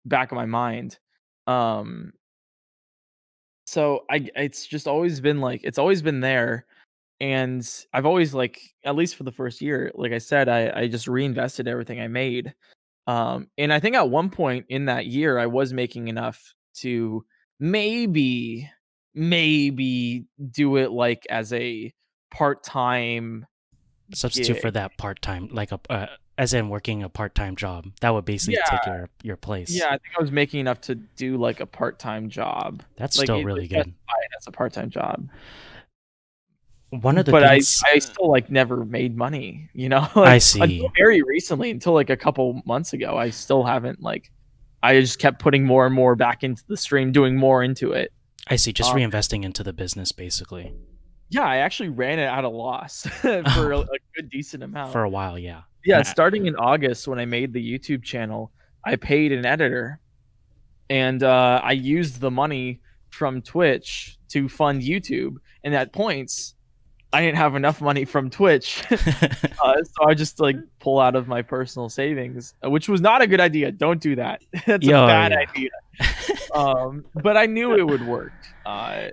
back 0.05 0.33
of 0.33 0.37
my 0.37 0.47
mind. 0.47 0.99
Um, 1.47 2.13
so 3.67 4.05
I 4.11 4.29
it's 4.37 4.67
just 4.67 4.87
always 4.89 5.21
been 5.21 5.41
like 5.41 5.61
it's 5.65 5.79
always 5.79 6.03
been 6.03 6.21
there 6.21 6.67
and 7.21 7.69
I've 7.95 8.07
always 8.07 8.35
like 8.35 8.61
at 8.85 8.97
least 8.97 9.17
for 9.17 9.25
the 9.25 9.33
first 9.33 9.61
year, 9.61 9.93
like 9.95 10.13
I 10.13 10.19
said, 10.19 10.49
I 10.49 10.73
I 10.83 10.89
just 10.89 11.09
reinvested 11.09 11.69
everything 11.69 12.01
I 12.01 12.09
made. 12.09 12.55
Um, 13.07 13.49
and 13.59 13.73
I 13.73 13.81
think 13.81 13.97
at 13.97 14.11
one 14.11 14.31
point 14.31 14.67
in 14.69 14.87
that 14.87 15.07
year, 15.07 15.39
I 15.39 15.47
was 15.47 15.73
making 15.73 16.09
enough 16.09 16.55
to 16.77 17.25
maybe 17.61 18.71
maybe 19.15 20.27
do 20.51 20.77
it 20.77 20.91
like 20.93 21.27
as 21.31 21.53
a 21.53 21.93
part 22.33 22.65
time. 24.13 24.17
substitute 24.17 24.61
for 24.61 24.71
that 24.71 24.97
part-time 24.99 25.49
like 25.53 25.73
a 25.73 25.81
uh, 25.91 26.07
as 26.39 26.55
in 26.55 26.69
working 26.69 27.03
a 27.03 27.09
part-time 27.09 27.57
job 27.57 27.87
that 28.01 28.11
would 28.11 28.25
basically 28.25 28.59
take 28.69 28.87
your 28.87 29.09
your 29.23 29.37
place 29.37 29.71
Yeah, 29.71 29.87
I 29.89 29.91
think 29.99 30.15
I 30.19 30.23
was 30.23 30.31
making 30.33 30.61
enough 30.61 30.81
to 30.83 30.95
do 30.95 31.37
like 31.37 31.61
a 31.61 31.67
part 31.67 31.99
time 31.99 32.29
job. 32.31 32.83
that's 32.97 33.19
like, 33.19 33.27
still 33.27 33.41
it- 33.41 33.45
really 33.45 33.67
that's 33.67 33.85
good 33.87 33.95
as 34.39 34.47
a 34.47 34.51
part 34.53 34.73
time 34.73 34.89
job. 34.91 35.29
one 36.91 37.17
of 37.19 37.25
the 37.25 37.33
but 37.33 37.43
I, 37.45 37.55
things 37.57 37.83
I 37.93 37.99
still 37.99 38.31
like 38.31 38.51
never 38.51 38.85
made 38.85 39.17
money, 39.17 39.69
you 39.73 39.89
know. 39.89 40.07
I 40.15 40.39
see. 40.39 40.61
Until 40.61 40.91
very 40.97 41.23
recently, 41.23 41.71
until 41.71 41.95
like 41.95 42.11
a 42.11 42.17
couple 42.17 42.63
months 42.67 42.93
ago, 42.93 43.17
I 43.17 43.31
still 43.31 43.65
haven't 43.65 44.03
like. 44.03 44.31
I 44.83 45.01
just 45.01 45.19
kept 45.21 45.39
putting 45.39 45.65
more 45.65 45.87
and 45.87 45.95
more 45.95 46.17
back 46.17 46.43
into 46.43 46.63
the 46.67 46.77
stream, 46.77 47.13
doing 47.13 47.37
more 47.37 47.63
into 47.63 47.93
it. 47.93 48.13
I 48.49 48.57
see. 48.57 48.73
Just 48.73 48.91
Um, 48.91 48.97
reinvesting 48.97 49.45
into 49.45 49.63
the 49.63 49.73
business, 49.73 50.11
basically, 50.13 50.73
Yeah, 51.33 51.47
I 51.47 51.57
actually 51.59 51.89
ran 51.89 52.19
it 52.19 52.25
at 52.25 52.45
a 52.45 52.49
loss 52.49 53.07
for 53.21 53.73
a, 53.73 53.79
a 53.81 53.99
good 54.15 54.29
decent 54.31 54.63
amount. 54.63 54.93
for 54.93 55.03
a 55.03 55.09
while. 55.09 55.39
Yeah. 55.39 55.63
yeah, 55.85 56.03
starting 56.03 56.47
in 56.47 56.55
August 56.57 57.09
when 57.09 57.19
I 57.19 57.25
made 57.25 57.55
the 57.55 57.79
YouTube 57.79 58.03
channel, 58.03 58.53
I 58.85 58.97
paid 58.97 59.33
an 59.33 59.47
editor, 59.47 59.99
and 60.91 61.23
uh, 61.23 61.61
I 61.65 61.73
used 61.73 62.21
the 62.21 62.31
money 62.31 62.81
from 63.09 63.41
Twitch 63.41 64.19
to 64.29 64.47
fund 64.49 64.83
YouTube. 64.83 65.37
And 65.65 65.75
at 65.75 65.93
points, 65.93 66.55
I 67.15 67.23
didn't 67.23 67.39
have 67.39 67.55
enough 67.55 67.81
money 67.81 68.05
from 68.05 68.29
Twitch, 68.29 68.85
uh, 68.91 68.97
so 68.97 70.05
I 70.07 70.13
just 70.15 70.39
like 70.39 70.57
pull 70.81 70.99
out 70.99 71.17
of 71.17 71.29
my 71.29 71.41
personal 71.41 71.89
savings, 71.89 72.55
uh, 72.63 72.69
which 72.69 72.89
was 72.91 73.01
not 73.01 73.23
a 73.23 73.27
good 73.27 73.41
idea. 73.41 73.73
Don't 73.73 74.01
do 74.01 74.17
that. 74.17 74.43
That's 74.67 74.85
Yo, 74.85 75.05
a 75.05 75.07
bad 75.07 75.33
yeah. 75.33 75.39
idea. 75.39 75.71
Um, 76.55 77.05
but 77.15 77.39
I 77.39 77.47
knew 77.47 77.75
it 77.75 77.87
would 77.87 78.07
work, 78.07 78.33
uh, 78.67 79.09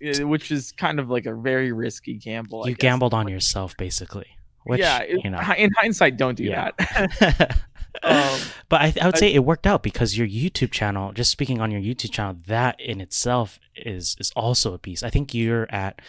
which 0.00 0.50
is 0.50 0.72
kind 0.72 0.98
of 1.00 1.10
like 1.10 1.26
a 1.26 1.34
very 1.34 1.72
risky 1.72 2.14
gamble. 2.14 2.64
I 2.64 2.68
you 2.68 2.74
guess. 2.74 2.82
gambled 2.82 3.14
on 3.14 3.28
yourself, 3.28 3.76
basically. 3.76 4.26
Which, 4.64 4.80
yeah, 4.80 4.98
it- 5.00 5.24
you 5.24 5.30
know, 5.30 5.40
in 5.56 5.70
hindsight, 5.78 6.16
don't 6.16 6.34
do 6.36 6.44
Yeah. 6.44 6.70
that. 6.78 7.60
Um, 8.04 8.38
but 8.68 8.80
I, 8.80 8.94
I 9.02 9.06
would 9.06 9.16
I- 9.16 9.18
say 9.18 9.34
it 9.34 9.44
worked 9.44 9.66
out 9.66 9.82
because 9.82 10.16
your 10.16 10.26
YouTube 10.28 10.70
channel, 10.70 11.12
just 11.12 11.30
speaking 11.30 11.60
on 11.60 11.72
your 11.72 11.80
YouTube 11.80 12.12
channel, 12.12 12.36
that 12.46 12.80
in 12.80 13.00
itself 13.00 13.58
is 13.74 14.16
is 14.20 14.30
also 14.36 14.72
a 14.74 14.78
piece. 14.78 15.02
I 15.02 15.10
think 15.10 15.34
you're 15.34 15.66
at 15.70 16.00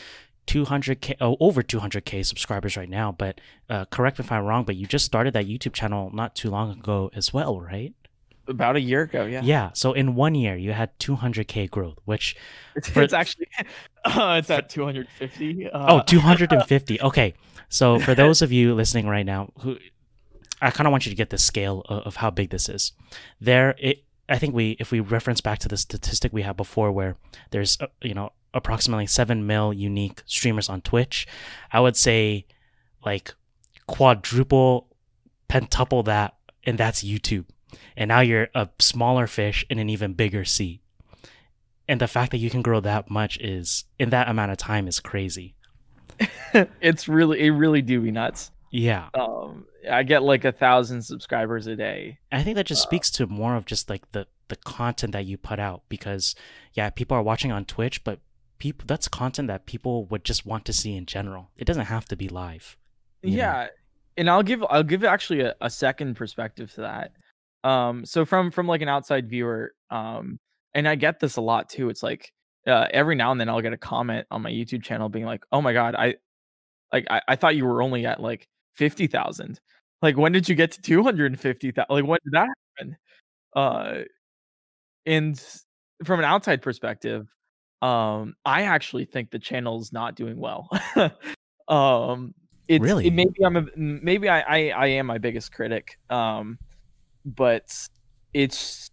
200k, 0.48 1.16
oh, 1.22 1.38
over 1.40 1.64
200k 1.64 2.24
subscribers 2.26 2.78
right 2.78 2.90
now. 2.90 3.12
But 3.12 3.42
uh, 3.70 3.86
correct 3.86 4.20
me 4.20 4.26
if 4.26 4.32
I'm 4.32 4.44
wrong, 4.46 4.64
but 4.64 4.76
you 4.76 4.86
just 4.86 5.06
started 5.06 5.34
that 5.34 5.48
YouTube 5.48 5.74
channel 5.74 6.12
not 6.14 6.36
too 6.36 6.52
long 6.52 6.72
ago 6.72 7.10
as 7.16 7.34
well, 7.34 7.60
right? 7.60 7.94
About 8.48 8.76
a 8.76 8.82
year 8.82 9.02
ago, 9.04 9.26
yeah. 9.26 9.42
Yeah. 9.44 9.70
So 9.74 9.94
in 9.94 10.16
one 10.16 10.36
year, 10.36 10.56
you 10.56 10.72
had 10.74 10.98
200k 11.00 11.70
growth, 11.70 11.98
which 12.06 12.36
It's, 12.76 12.90
For- 12.90 13.04
it's 13.04 13.14
actually 13.14 13.48
uh, 14.06 14.38
it's 14.40 14.50
at 14.50 14.70
250. 14.70 15.70
Uh, 15.70 15.96
oh 15.96 16.02
250 16.08 17.02
okay 17.02 17.34
so 17.70 18.00
for 18.00 18.16
those 18.16 18.42
of 18.42 18.52
you 18.52 18.74
listening 18.74 19.08
right 19.08 19.26
now 19.26 19.52
who 19.60 19.78
i 20.62 20.72
kind 20.72 20.88
of 20.88 20.92
want 20.92 21.06
you 21.06 21.10
to 21.10 21.16
get 21.16 21.30
the 21.30 21.38
scale 21.38 21.84
of, 21.90 22.04
of 22.08 22.16
how 22.18 22.30
big 22.30 22.50
this 22.50 22.68
is 22.70 22.94
there 23.40 23.76
it 23.78 24.04
i 24.30 24.38
think 24.38 24.54
we 24.54 24.76
if 24.80 24.92
we 24.92 25.00
reference 25.00 25.42
back 25.42 25.60
to 25.60 25.68
the 25.68 25.78
statistic 25.78 26.34
we 26.34 26.42
had 26.42 26.58
before 26.58 26.92
where 26.92 27.16
there's 27.52 27.78
uh, 27.82 27.88
you 28.02 28.14
know 28.14 28.32
approximately 28.54 29.06
7 29.08 29.46
mil 29.46 29.72
unique 29.74 30.24
streamers 30.26 30.68
on 30.70 30.82
twitch 30.82 31.28
i 31.72 31.80
would 31.80 31.96
say 31.98 32.46
like 33.06 33.34
quadruple 33.88 34.88
pentuple 35.50 36.04
that 36.06 36.36
and 36.66 36.78
that's 36.78 37.04
youtube 37.04 37.46
and 37.98 38.08
now 38.10 38.20
you're 38.20 38.48
a 38.56 38.70
smaller 38.80 39.28
fish 39.28 39.66
in 39.70 39.80
an 39.80 39.90
even 39.90 40.14
bigger 40.14 40.46
sea 40.46 40.82
and 41.88 42.00
the 42.00 42.08
fact 42.08 42.32
that 42.32 42.38
you 42.38 42.50
can 42.50 42.62
grow 42.62 42.80
that 42.80 43.10
much 43.10 43.38
is 43.40 43.86
in 44.00 44.10
that 44.12 44.30
amount 44.30 44.52
of 44.52 44.58
time 44.58 44.88
is 44.88 45.00
crazy 45.00 45.56
it's 46.82 47.08
really 47.08 47.40
it 47.42 47.50
really 47.52 47.82
do 47.82 48.00
be 48.02 48.12
nuts. 48.12 48.52
yeah 48.72 49.10
Um, 49.14 49.66
I 49.90 50.04
get 50.04 50.22
like 50.24 50.46
a 50.46 50.52
thousand 50.52 51.02
subscribers 51.02 51.68
a 51.68 51.76
day. 51.76 52.20
i 52.32 52.44
think 52.44 52.56
that 52.56 52.66
just 52.68 52.84
Uh, 52.86 52.90
speaks 52.90 53.10
to 53.12 53.28
more 53.28 53.56
of 53.56 53.66
just 53.66 53.90
like 53.90 54.12
the 54.12 54.28
the 54.50 54.56
content 54.58 55.14
that 55.14 55.26
you 55.26 55.38
put 55.38 55.60
out 55.60 55.84
because 55.90 56.36
yeah 56.74 56.90
people 56.90 57.16
are 57.18 57.24
watching 57.24 57.52
on 57.52 57.66
twitch 57.66 58.04
but 58.04 58.20
people 58.60 58.86
that's 58.86 59.08
content 59.08 59.48
that 59.48 59.66
people 59.66 60.06
would 60.06 60.24
just 60.24 60.46
want 60.46 60.66
to 60.66 60.74
see 60.74 60.96
in 60.96 61.06
general 61.06 61.50
it 61.58 61.66
doesn't 61.66 61.86
have 61.86 62.06
to 62.06 62.16
be 62.16 62.28
live 62.30 62.78
you 63.24 63.32
know? 63.32 63.38
Yeah, 63.38 63.68
and 64.18 64.30
I'll 64.30 64.44
give 64.44 64.64
I'll 64.70 64.84
give 64.84 65.04
actually 65.04 65.42
a, 65.42 65.56
a 65.62 65.70
second 65.70 66.16
perspective 66.16 66.72
to 66.74 66.82
that. 66.82 67.12
Um, 67.64 68.06
so 68.06 68.26
from 68.26 68.52
from 68.52 68.68
like 68.68 68.82
an 68.82 68.90
outside 68.90 69.30
viewer, 69.30 69.74
um, 69.90 70.40
and 70.74 70.88
I 70.88 70.96
get 70.96 71.20
this 71.20 71.38
a 71.38 71.42
lot 71.42 71.70
too. 71.70 71.90
It's 71.90 72.04
like 72.04 72.32
uh, 72.68 72.88
every 72.92 73.16
now 73.16 73.32
and 73.32 73.40
then 73.40 73.50
I'll 73.50 73.62
get 73.62 73.74
a 73.74 73.78
comment 73.78 74.28
on 74.32 74.42
my 74.42 74.52
YouTube 74.52 74.84
channel 74.84 75.10
being 75.10 75.26
like, 75.26 75.44
"Oh 75.52 75.62
my 75.62 75.74
god, 75.74 75.96
I 75.96 76.16
like 76.92 77.08
I, 77.10 77.22
I 77.28 77.36
thought 77.36 77.56
you 77.56 77.66
were 77.66 77.82
only 77.82 78.06
at 78.06 78.20
like 78.20 78.48
fifty 78.74 79.08
thousand. 79.08 79.60
Like 80.02 80.18
when 80.18 80.32
did 80.32 80.50
you 80.50 80.56
get 80.56 80.72
to 80.74 80.82
two 80.82 81.04
hundred 81.04 81.32
and 81.32 81.40
fifty 81.40 81.72
thousand? 81.72 81.94
Like 81.94 82.06
when 82.06 82.20
did 82.24 82.34
that 82.34 82.48
happen?" 82.78 82.98
Uh, 83.56 84.04
and 85.06 85.44
from 86.04 86.20
an 86.20 86.26
outside 86.26 86.62
perspective, 86.62 87.28
um, 87.82 88.36
I 88.46 88.64
actually 88.64 89.06
think 89.06 89.32
the 89.32 89.40
channel's 89.40 89.92
not 89.92 90.16
doing 90.16 90.38
well. 90.38 90.70
um, 91.68 92.34
it's 92.68 92.82
Really? 92.82 93.08
it, 93.08 93.14
maybe 93.14 93.44
I'm 93.44 93.58
a, 93.58 93.66
maybe 93.76 94.30
I, 94.30 94.42
I 94.42 94.70
I 94.70 94.88
am 94.88 95.08
my 95.08 95.18
biggest 95.18 95.52
critic. 95.52 96.00
Um, 96.10 96.58
but 97.26 97.88
it's 98.34 98.90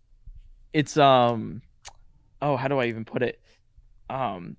it's 0.73 0.97
um 0.97 1.63
oh 2.43 2.57
how 2.57 2.69
do 2.69 2.79
I 2.79 2.87
even 2.87 3.05
put 3.05 3.23
it? 3.23 3.41
Um, 4.11 4.57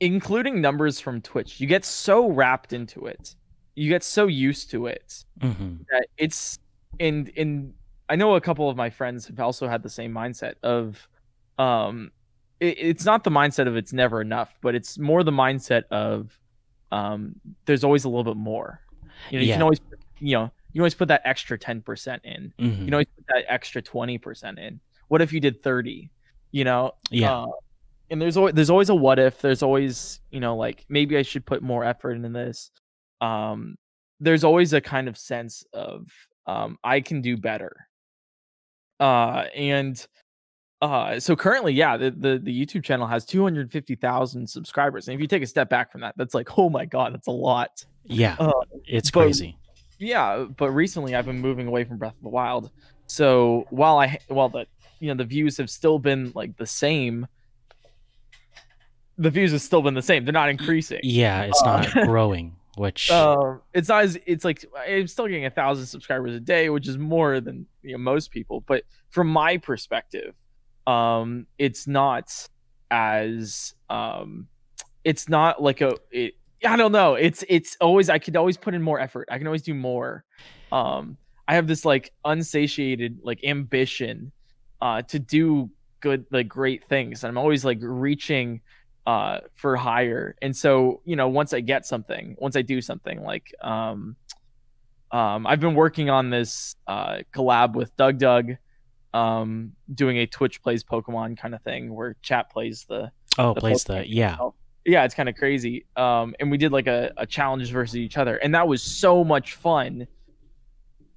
including 0.00 0.60
numbers 0.60 1.00
from 1.00 1.20
Twitch, 1.20 1.60
you 1.60 1.66
get 1.66 1.84
so 1.84 2.30
wrapped 2.30 2.72
into 2.72 3.06
it, 3.06 3.34
you 3.74 3.88
get 3.88 4.02
so 4.02 4.26
used 4.26 4.70
to 4.70 4.86
it 4.86 5.24
hmm 5.40 5.76
that 5.90 6.06
it's 6.18 6.58
and 6.98 7.30
and 7.36 7.74
I 8.08 8.16
know 8.16 8.34
a 8.34 8.40
couple 8.40 8.68
of 8.68 8.76
my 8.76 8.90
friends 8.90 9.26
have 9.26 9.40
also 9.40 9.68
had 9.68 9.82
the 9.82 9.88
same 9.90 10.12
mindset 10.12 10.54
of 10.62 11.08
um 11.58 12.10
it, 12.60 12.76
it's 12.78 13.04
not 13.04 13.24
the 13.24 13.30
mindset 13.30 13.66
of 13.68 13.76
it's 13.76 13.92
never 13.92 14.20
enough, 14.20 14.54
but 14.62 14.74
it's 14.74 14.98
more 14.98 15.22
the 15.24 15.30
mindset 15.32 15.84
of 15.90 16.38
um 16.92 17.34
there's 17.66 17.84
always 17.84 18.04
a 18.04 18.08
little 18.08 18.24
bit 18.24 18.36
more. 18.36 18.80
You 19.30 19.38
know, 19.38 19.44
you 19.44 19.52
can 19.52 19.62
always 19.62 19.80
you 20.18 20.36
know, 20.36 20.52
you 20.72 20.82
always 20.82 20.94
put 20.94 21.08
that 21.08 21.22
extra 21.24 21.58
10% 21.58 22.20
in. 22.24 22.52
hmm 22.58 22.84
You 22.84 22.90
know 22.90 22.98
put 22.98 23.26
that 23.28 23.44
extra 23.48 23.82
20% 23.82 24.58
in. 24.58 24.80
What 25.08 25.22
if 25.22 25.32
you 25.32 25.40
did 25.40 25.62
30? 25.62 26.10
You 26.52 26.64
know? 26.64 26.92
yeah 27.10 27.32
Uh, 27.32 27.46
and 28.10 28.20
there's 28.20 28.36
always 28.36 28.54
there's 28.54 28.70
always 28.70 28.88
a 28.88 28.94
what 28.94 29.18
if. 29.18 29.40
There's 29.40 29.62
always 29.62 30.20
you 30.30 30.40
know 30.40 30.56
like 30.56 30.84
maybe 30.88 31.16
I 31.16 31.22
should 31.22 31.46
put 31.46 31.62
more 31.62 31.84
effort 31.84 32.12
into 32.12 32.28
this. 32.28 32.70
Um, 33.20 33.76
there's 34.18 34.44
always 34.44 34.72
a 34.72 34.80
kind 34.80 35.08
of 35.08 35.16
sense 35.16 35.64
of 35.72 36.08
um, 36.46 36.78
I 36.82 37.00
can 37.00 37.20
do 37.20 37.36
better. 37.36 37.88
Uh, 38.98 39.44
and 39.54 40.04
uh, 40.82 41.20
so 41.20 41.36
currently, 41.36 41.72
yeah, 41.72 41.96
the, 41.96 42.10
the 42.10 42.40
the 42.42 42.66
YouTube 42.66 42.82
channel 42.82 43.06
has 43.06 43.24
250,000 43.24 44.48
subscribers, 44.48 45.08
and 45.08 45.14
if 45.14 45.20
you 45.20 45.26
take 45.26 45.42
a 45.42 45.46
step 45.46 45.70
back 45.70 45.92
from 45.92 46.00
that, 46.00 46.14
that's 46.16 46.34
like 46.34 46.58
oh 46.58 46.68
my 46.68 46.84
god, 46.84 47.14
that's 47.14 47.28
a 47.28 47.32
lot. 47.32 47.84
yeah 48.04 48.36
Uh, 48.38 48.50
it's 48.86 49.10
crazy 49.10 49.56
yeah, 50.00 50.46
but 50.56 50.70
recently 50.70 51.14
I've 51.14 51.26
been 51.26 51.38
moving 51.40 51.68
away 51.68 51.84
from 51.84 51.98
Breath 51.98 52.16
of 52.16 52.22
the 52.22 52.28
Wild. 52.28 52.70
So 53.06 53.66
while 53.70 53.98
I 53.98 54.18
while 54.28 54.48
the 54.48 54.66
you 54.98 55.08
know 55.08 55.14
the 55.14 55.24
views 55.24 55.56
have 55.58 55.70
still 55.70 55.98
been 55.98 56.32
like 56.34 56.56
the 56.56 56.66
same, 56.66 57.26
the 59.18 59.30
views 59.30 59.52
have 59.52 59.60
still 59.60 59.82
been 59.82 59.94
the 59.94 60.02
same. 60.02 60.24
They're 60.24 60.32
not 60.32 60.48
increasing. 60.48 61.00
yeah 61.02 61.42
it's 61.42 61.62
Uh, 61.62 61.82
not 61.82 61.92
growing 62.06 62.56
which 62.76 63.10
Um, 63.10 63.60
it's 63.74 63.88
not 63.88 64.04
as 64.04 64.18
it's 64.26 64.44
like 64.44 64.64
I'm 64.88 65.06
still 65.06 65.26
getting 65.26 65.44
a 65.44 65.50
thousand 65.50 65.86
subscribers 65.86 66.34
a 66.34 66.40
day, 66.40 66.70
which 66.70 66.88
is 66.88 66.96
more 66.96 67.40
than 67.40 67.66
you 67.82 67.92
know 67.92 67.98
most 67.98 68.30
people. 68.30 68.62
But 68.66 68.84
from 69.10 69.28
my 69.28 69.58
perspective, 69.58 70.34
um, 70.86 71.46
it's 71.58 71.86
not 71.86 72.48
as 72.90 73.74
um, 73.90 74.48
it's 75.04 75.28
not 75.28 75.62
like 75.62 75.80
a 75.80 75.92
it. 76.10 76.34
I 76.64 76.76
don't 76.76 76.92
know. 76.92 77.14
It's 77.14 77.44
it's 77.48 77.76
always 77.80 78.10
I 78.10 78.18
could 78.18 78.36
always 78.36 78.56
put 78.56 78.74
in 78.74 78.82
more 78.82 79.00
effort. 79.00 79.28
I 79.30 79.38
can 79.38 79.46
always 79.46 79.62
do 79.62 79.74
more. 79.74 80.24
Um, 80.70 81.16
I 81.48 81.54
have 81.54 81.66
this 81.66 81.84
like 81.84 82.12
unsatiated 82.24 83.20
like 83.22 83.42
ambition, 83.44 84.32
uh, 84.80 85.02
to 85.02 85.18
do 85.18 85.70
good 86.00 86.26
like 86.30 86.48
great 86.48 86.84
things. 86.84 87.24
And 87.24 87.30
I'm 87.30 87.38
always 87.38 87.64
like 87.64 87.78
reaching 87.80 88.60
uh 89.06 89.40
for 89.54 89.76
higher 89.76 90.36
and 90.42 90.54
so 90.54 91.00
you 91.06 91.16
know 91.16 91.26
once 91.26 91.54
i 91.54 91.60
get 91.60 91.86
something 91.86 92.36
once 92.38 92.54
i 92.54 92.60
do 92.60 92.82
something 92.82 93.22
like 93.22 93.52
um 93.62 94.14
um 95.10 95.46
i've 95.46 95.58
been 95.58 95.74
working 95.74 96.10
on 96.10 96.28
this 96.28 96.76
uh 96.86 97.16
collab 97.34 97.72
with 97.72 97.96
DougDoug 97.96 98.58
um 99.14 99.72
doing 99.94 100.18
a 100.18 100.26
twitch 100.26 100.62
plays 100.62 100.84
pokemon 100.84 101.38
kind 101.38 101.54
of 101.54 101.62
thing 101.62 101.94
where 101.94 102.14
chat 102.20 102.50
plays 102.52 102.84
the 102.90 103.10
oh 103.38 103.54
the 103.54 103.60
plays 103.60 103.84
Pokemon 103.84 103.86
the 103.86 104.08
yeah 104.08 104.32
itself. 104.32 104.54
Yeah 104.84 105.04
it's 105.04 105.14
kind 105.14 105.28
of 105.28 105.34
crazy. 105.36 105.84
Um 105.96 106.34
and 106.40 106.50
we 106.50 106.56
did 106.58 106.72
like 106.72 106.86
a, 106.86 107.12
a 107.16 107.26
challenge 107.26 107.70
versus 107.70 107.96
each 107.96 108.16
other 108.16 108.36
and 108.36 108.54
that 108.54 108.66
was 108.66 108.82
so 108.82 109.22
much 109.24 109.54
fun. 109.54 110.06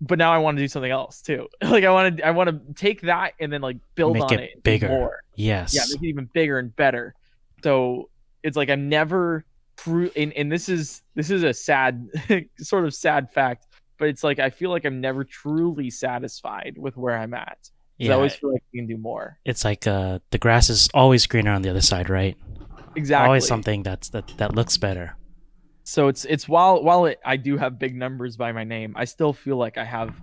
But 0.01 0.17
now 0.17 0.33
i 0.33 0.37
want 0.37 0.57
to 0.57 0.63
do 0.63 0.67
something 0.67 0.91
else 0.91 1.21
too. 1.21 1.47
Like 1.63 1.83
i 1.83 1.89
want 1.91 2.17
to 2.17 2.27
i 2.27 2.31
want 2.31 2.49
to 2.49 2.73
take 2.73 3.01
that 3.01 3.33
and 3.39 3.51
then 3.51 3.61
like 3.61 3.77
build 3.95 4.13
Make 4.13 4.23
on 4.23 4.33
it 4.33 4.51
it, 4.55 4.63
bigger. 4.63 4.87
more. 4.89 5.23
Yes. 5.35 5.73
Yeah 5.73 5.81
make 5.93 6.03
it 6.03 6.07
even 6.07 6.29
bigger 6.33 6.59
and 6.59 6.75
better. 6.75 7.15
So 7.63 8.09
it's 8.43 8.57
like 8.57 8.69
i'm 8.69 8.89
never 8.89 9.45
true 9.77 10.11
and, 10.15 10.33
and 10.33 10.51
this 10.51 10.67
is 10.69 11.01
this 11.15 11.29
is 11.31 11.43
a 11.43 11.53
sad 11.53 12.07
sort 12.59 12.85
of 12.85 12.93
sad 12.93 13.31
fact 13.31 13.65
but 13.97 14.07
it's 14.07 14.23
like 14.23 14.37
i 14.37 14.49
feel 14.49 14.69
like 14.69 14.85
i'm 14.85 14.99
never 15.01 15.23
truly 15.23 15.89
satisfied 15.89 16.75
with 16.77 16.95
where 16.97 17.17
i'm 17.17 17.33
at. 17.33 17.57
'Cause 17.99 18.09
i 18.09 18.13
always 18.13 18.35
feel 18.35 18.51
like 18.51 18.63
we 18.73 18.79
can 18.79 18.87
do 18.87 18.97
more. 18.97 19.39
It's 19.45 19.63
like 19.63 19.87
uh 19.87 20.19
the 20.31 20.37
grass 20.37 20.69
is 20.69 20.89
always 20.93 21.25
greener 21.25 21.51
on 21.51 21.61
the 21.61 21.69
other 21.69 21.81
side 21.81 22.09
right 22.09 22.35
exactly. 22.95 23.27
Always 23.27 23.47
something 23.47 23.83
that's 23.83 24.09
that 24.09 24.27
that 24.37 24.55
looks 24.55 24.77
better. 24.77 25.15
So 25.83 26.07
it's 26.07 26.25
it's 26.25 26.47
while 26.47 26.81
while 26.81 27.05
it, 27.05 27.19
i 27.25 27.35
do 27.35 27.57
have 27.57 27.77
big 27.77 27.95
numbers 27.95 28.37
by 28.37 28.53
my 28.53 28.63
name 28.63 28.93
i 28.95 29.03
still 29.03 29.33
feel 29.33 29.57
like 29.57 29.77
i 29.77 29.83
have 29.83 30.15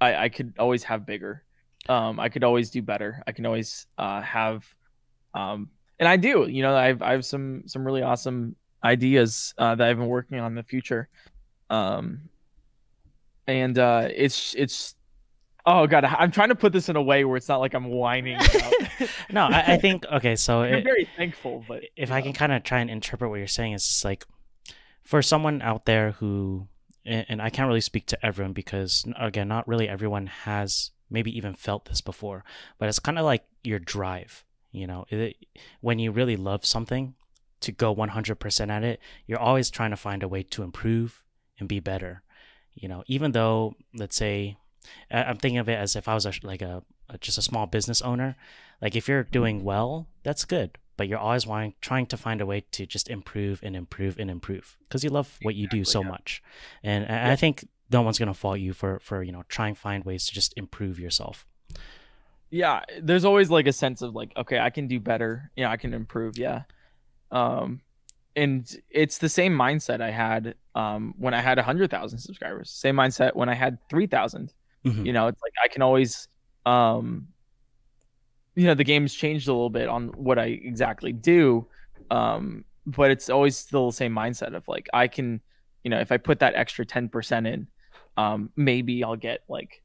i 0.00 0.14
i 0.16 0.28
could 0.28 0.54
always 0.58 0.82
have 0.84 1.04
bigger. 1.06 1.44
Um 1.88 2.18
i 2.18 2.28
could 2.28 2.44
always 2.44 2.70
do 2.70 2.82
better. 2.82 3.22
I 3.26 3.32
can 3.32 3.46
always 3.46 3.86
uh 3.98 4.22
have 4.22 4.64
um 5.34 5.68
and 6.00 6.08
i 6.08 6.16
do 6.16 6.46
you 6.48 6.62
know 6.62 6.74
i've 6.74 7.02
i 7.02 7.12
have 7.12 7.24
some 7.24 7.62
some 7.66 7.84
really 7.84 8.02
awesome 8.02 8.56
ideas 8.82 9.54
uh 9.58 9.74
that 9.74 9.86
i've 9.86 9.98
been 9.98 10.08
working 10.08 10.40
on 10.40 10.52
in 10.52 10.56
the 10.56 10.62
future. 10.62 11.08
Um 11.68 12.30
and 13.46 13.78
uh 13.78 14.08
it's 14.10 14.54
it's 14.54 14.95
oh 15.66 15.86
god 15.86 16.04
i'm 16.04 16.30
trying 16.30 16.48
to 16.48 16.54
put 16.54 16.72
this 16.72 16.88
in 16.88 16.96
a 16.96 17.02
way 17.02 17.24
where 17.24 17.36
it's 17.36 17.48
not 17.48 17.60
like 17.60 17.74
i'm 17.74 17.86
whining 17.86 18.38
no 19.30 19.42
I, 19.46 19.74
I 19.74 19.76
think 19.78 20.06
okay 20.06 20.36
so 20.36 20.62
i'm 20.62 20.84
very 20.84 21.08
thankful 21.16 21.64
but 21.66 21.82
if 21.96 22.10
I 22.10 22.18
know. 22.18 22.24
can 22.24 22.32
kind 22.32 22.52
of 22.52 22.62
try 22.62 22.80
and 22.80 22.90
interpret 22.90 23.30
what 23.30 23.38
you're 23.38 23.46
saying, 23.46 23.72
it's 23.72 23.86
just 23.86 24.04
like 24.04 24.26
for 25.02 25.22
someone 25.22 25.62
out 25.62 25.86
there 25.86 26.12
who, 26.12 26.68
and 27.04 27.40
I 27.40 27.50
can't 27.50 27.68
really 27.68 27.80
speak 27.80 28.06
to 28.06 28.26
everyone 28.26 28.52
because 28.52 29.04
again, 29.18 29.48
not 29.48 29.68
really 29.68 29.88
everyone 29.88 30.26
has 30.26 30.90
maybe 31.08 31.36
even 31.36 31.54
felt 31.54 31.84
this 31.84 32.00
before, 32.00 32.44
but 32.78 32.88
it's 32.88 32.98
kind 32.98 33.18
of 33.18 33.24
like 33.24 33.44
your 33.62 33.78
drive. 33.78 34.44
You 34.72 34.86
know, 34.86 35.06
it, 35.08 35.36
when 35.80 35.98
you 35.98 36.10
really 36.10 36.36
love 36.36 36.66
something, 36.66 37.14
to 37.60 37.72
go 37.72 37.94
100% 37.94 38.70
at 38.70 38.84
it, 38.84 39.00
you're 39.26 39.38
always 39.38 39.70
trying 39.70 39.90
to 39.90 39.96
find 39.96 40.22
a 40.22 40.28
way 40.28 40.42
to 40.42 40.62
improve 40.62 41.24
and 41.58 41.68
be 41.68 41.80
better. 41.80 42.22
You 42.74 42.88
know, 42.88 43.02
even 43.06 43.32
though 43.32 43.74
let's 43.94 44.16
say 44.16 44.58
I'm 45.10 45.36
thinking 45.36 45.58
of 45.58 45.68
it 45.68 45.74
as 45.74 45.96
if 45.96 46.08
I 46.08 46.14
was 46.14 46.26
a, 46.26 46.32
like 46.42 46.62
a, 46.62 46.82
a, 47.08 47.18
just 47.18 47.38
a 47.38 47.42
small 47.42 47.66
business 47.66 48.02
owner. 48.02 48.36
Like 48.80 48.96
if 48.96 49.08
you're 49.08 49.24
mm-hmm. 49.24 49.32
doing 49.32 49.64
well, 49.64 50.08
that's 50.22 50.44
good, 50.44 50.78
but 50.96 51.08
you're 51.08 51.18
always 51.18 51.46
wanting, 51.46 51.74
trying 51.80 52.06
to 52.06 52.16
find 52.16 52.40
a 52.40 52.46
way 52.46 52.64
to 52.72 52.86
just 52.86 53.08
improve 53.08 53.60
and 53.62 53.76
improve 53.76 54.18
and 54.18 54.30
improve 54.30 54.76
because 54.80 55.04
you 55.04 55.10
love 55.10 55.38
what 55.42 55.52
exactly, 55.54 55.78
you 55.78 55.84
do 55.84 55.84
so 55.84 56.02
yeah. 56.02 56.08
much. 56.08 56.42
And 56.82 57.06
yeah. 57.08 57.30
I 57.30 57.36
think 57.36 57.66
no 57.90 58.02
one's 58.02 58.18
gonna 58.18 58.34
fault 58.34 58.58
you 58.58 58.72
for 58.72 58.98
for 59.00 59.22
you 59.22 59.32
know 59.32 59.44
trying 59.48 59.74
to 59.74 59.80
find 59.80 60.04
ways 60.04 60.26
to 60.26 60.34
just 60.34 60.52
improve 60.56 60.98
yourself. 60.98 61.46
Yeah, 62.50 62.82
there's 63.00 63.24
always 63.24 63.50
like 63.50 63.66
a 63.66 63.72
sense 63.72 64.02
of 64.02 64.14
like, 64.14 64.32
okay, 64.36 64.58
I 64.58 64.70
can 64.70 64.86
do 64.86 65.00
better. 65.00 65.50
Yeah, 65.56 65.70
I 65.70 65.76
can 65.76 65.92
improve. 65.92 66.38
Yeah. 66.38 66.62
Um, 67.30 67.80
and 68.36 68.70
it's 68.90 69.18
the 69.18 69.28
same 69.28 69.56
mindset 69.56 70.00
I 70.00 70.10
had 70.10 70.54
um, 70.74 71.14
when 71.18 71.34
I 71.34 71.40
had 71.40 71.56
100,000 71.56 72.18
subscribers, 72.18 72.70
same 72.70 72.94
mindset 72.94 73.34
when 73.34 73.48
I 73.48 73.54
had 73.54 73.78
3,000. 73.88 74.52
Mm-hmm. 74.86 75.06
You 75.06 75.12
know, 75.12 75.26
it's 75.26 75.42
like 75.42 75.52
I 75.62 75.68
can 75.68 75.82
always 75.82 76.28
um 76.64 77.28
you 78.56 78.64
know, 78.64 78.74
the 78.74 78.84
game's 78.84 79.14
changed 79.14 79.48
a 79.48 79.52
little 79.52 79.70
bit 79.70 79.88
on 79.88 80.08
what 80.08 80.38
I 80.38 80.46
exactly 80.46 81.12
do. 81.12 81.66
Um, 82.10 82.64
but 82.86 83.10
it's 83.10 83.28
always 83.28 83.56
still 83.56 83.90
the 83.90 83.96
same 83.96 84.14
mindset 84.14 84.54
of 84.54 84.66
like 84.66 84.88
I 84.92 85.08
can, 85.08 85.40
you 85.84 85.90
know, 85.90 86.00
if 86.00 86.10
I 86.10 86.16
put 86.16 86.40
that 86.40 86.54
extra 86.54 86.84
10% 86.84 87.46
in, 87.46 87.66
um, 88.16 88.50
maybe 88.56 89.04
I'll 89.04 89.16
get 89.16 89.42
like 89.48 89.82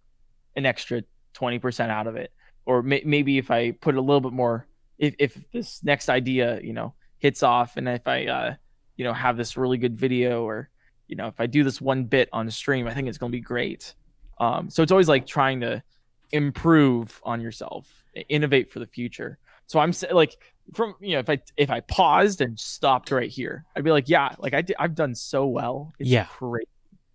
an 0.56 0.66
extra 0.66 1.04
20% 1.36 1.90
out 1.90 2.08
of 2.08 2.16
it. 2.16 2.32
Or 2.66 2.82
may- 2.82 3.04
maybe 3.06 3.38
if 3.38 3.52
I 3.52 3.72
put 3.72 3.96
a 3.96 4.02
little 4.02 4.22
bit 4.22 4.32
more, 4.32 4.68
if, 4.98 5.16
if 5.20 5.38
this 5.52 5.84
next 5.84 6.10
idea, 6.10 6.62
you 6.62 6.74
know, 6.74 6.94
hits 7.18 7.44
off 7.44 7.76
and 7.76 7.90
if 7.90 8.08
I, 8.08 8.26
uh, 8.28 8.56
you 8.96 9.04
know, 9.04 9.14
have 9.14 9.36
this 9.36 9.58
really 9.58 9.78
good 9.78 9.98
video 9.98 10.44
or, 10.44 10.70
you 11.08 11.18
know, 11.18 11.28
if 11.28 11.40
I 11.40 11.46
do 11.46 11.64
this 11.66 11.82
one 11.82 12.06
bit 12.06 12.30
on 12.32 12.50
stream, 12.52 12.88
I 12.88 12.94
think 12.94 13.10
it's 13.10 13.18
going 13.18 13.32
to 13.32 13.38
be 13.38 13.42
great. 13.42 13.96
Um, 14.40 14.70
so 14.70 14.82
it's 14.84 14.92
always 14.92 15.08
like 15.10 15.26
trying 15.28 15.62
to 15.62 15.84
improve 16.32 17.20
on 17.24 17.42
yourself, 17.42 17.88
innovate 18.30 18.72
for 18.72 18.80
the 18.80 18.88
future. 18.88 19.38
So 19.68 19.80
I'm 19.80 19.94
like, 20.12 20.36
from 20.74 20.96
you 21.00 21.14
know, 21.14 21.20
if 21.20 21.30
I 21.30 21.40
if 21.58 21.70
I 21.70 21.82
paused 21.82 22.42
and 22.42 22.60
stopped 22.60 23.12
right 23.12 23.30
here, 23.30 23.66
I'd 23.76 23.84
be 23.84 23.92
like, 23.92 24.10
yeah, 24.10 24.30
like 24.40 24.54
I 24.54 24.62
did, 24.62 24.76
I've 24.80 24.96
done 24.96 25.16
so 25.16 25.46
well. 25.48 25.94
It's 26.00 26.10
Yeah. 26.10 26.28
great. 26.40 26.68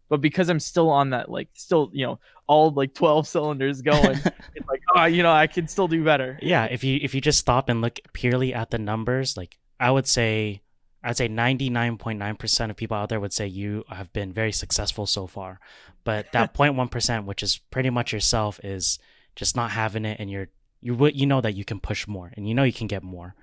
But 0.08 0.20
because 0.20 0.48
I'm 0.48 0.60
still 0.60 0.88
on 0.88 1.10
that, 1.10 1.28
like, 1.28 1.48
still, 1.54 1.90
you 1.92 2.06
know, 2.06 2.20
all 2.46 2.70
like 2.70 2.94
12 2.94 3.26
cylinders 3.26 3.82
going, 3.82 4.16
it's 4.54 4.68
like, 4.68 4.80
oh, 4.94 5.04
you 5.06 5.24
know, 5.24 5.32
I 5.32 5.48
can 5.48 5.66
still 5.66 5.88
do 5.88 6.04
better. 6.04 6.38
yeah 6.40 6.64
if 6.66 6.84
you 6.84 6.98
if 7.02 7.12
you 7.14 7.20
just 7.20 7.40
stop 7.40 7.68
and 7.68 7.80
look 7.80 7.98
purely 8.12 8.54
at 8.54 8.70
the 8.70 8.78
numbers 8.78 9.36
like 9.36 9.58
i 9.80 9.90
would 9.90 10.06
say 10.06 10.62
i'd 11.06 11.16
say 11.16 11.28
99.9% 11.28 12.70
of 12.70 12.76
people 12.76 12.96
out 12.96 13.08
there 13.08 13.20
would 13.20 13.32
say 13.32 13.46
you 13.46 13.84
have 13.88 14.12
been 14.12 14.32
very 14.32 14.52
successful 14.52 15.06
so 15.06 15.26
far. 15.26 15.60
But 16.04 16.30
that 16.32 16.52
0.1% 16.54 17.24
which 17.24 17.42
is 17.42 17.58
pretty 17.70 17.90
much 17.90 18.12
yourself 18.12 18.60
is 18.62 18.98
just 19.34 19.56
not 19.56 19.70
having 19.70 20.04
it 20.04 20.18
and 20.20 20.30
you're 20.30 20.48
you 20.80 20.94
would 20.94 21.18
you 21.18 21.26
know 21.26 21.40
that 21.40 21.54
you 21.54 21.64
can 21.64 21.80
push 21.80 22.06
more 22.06 22.32
and 22.36 22.46
you 22.48 22.54
know 22.54 22.62
you 22.64 22.72
can 22.72 22.86
get 22.86 23.02
more. 23.02 23.34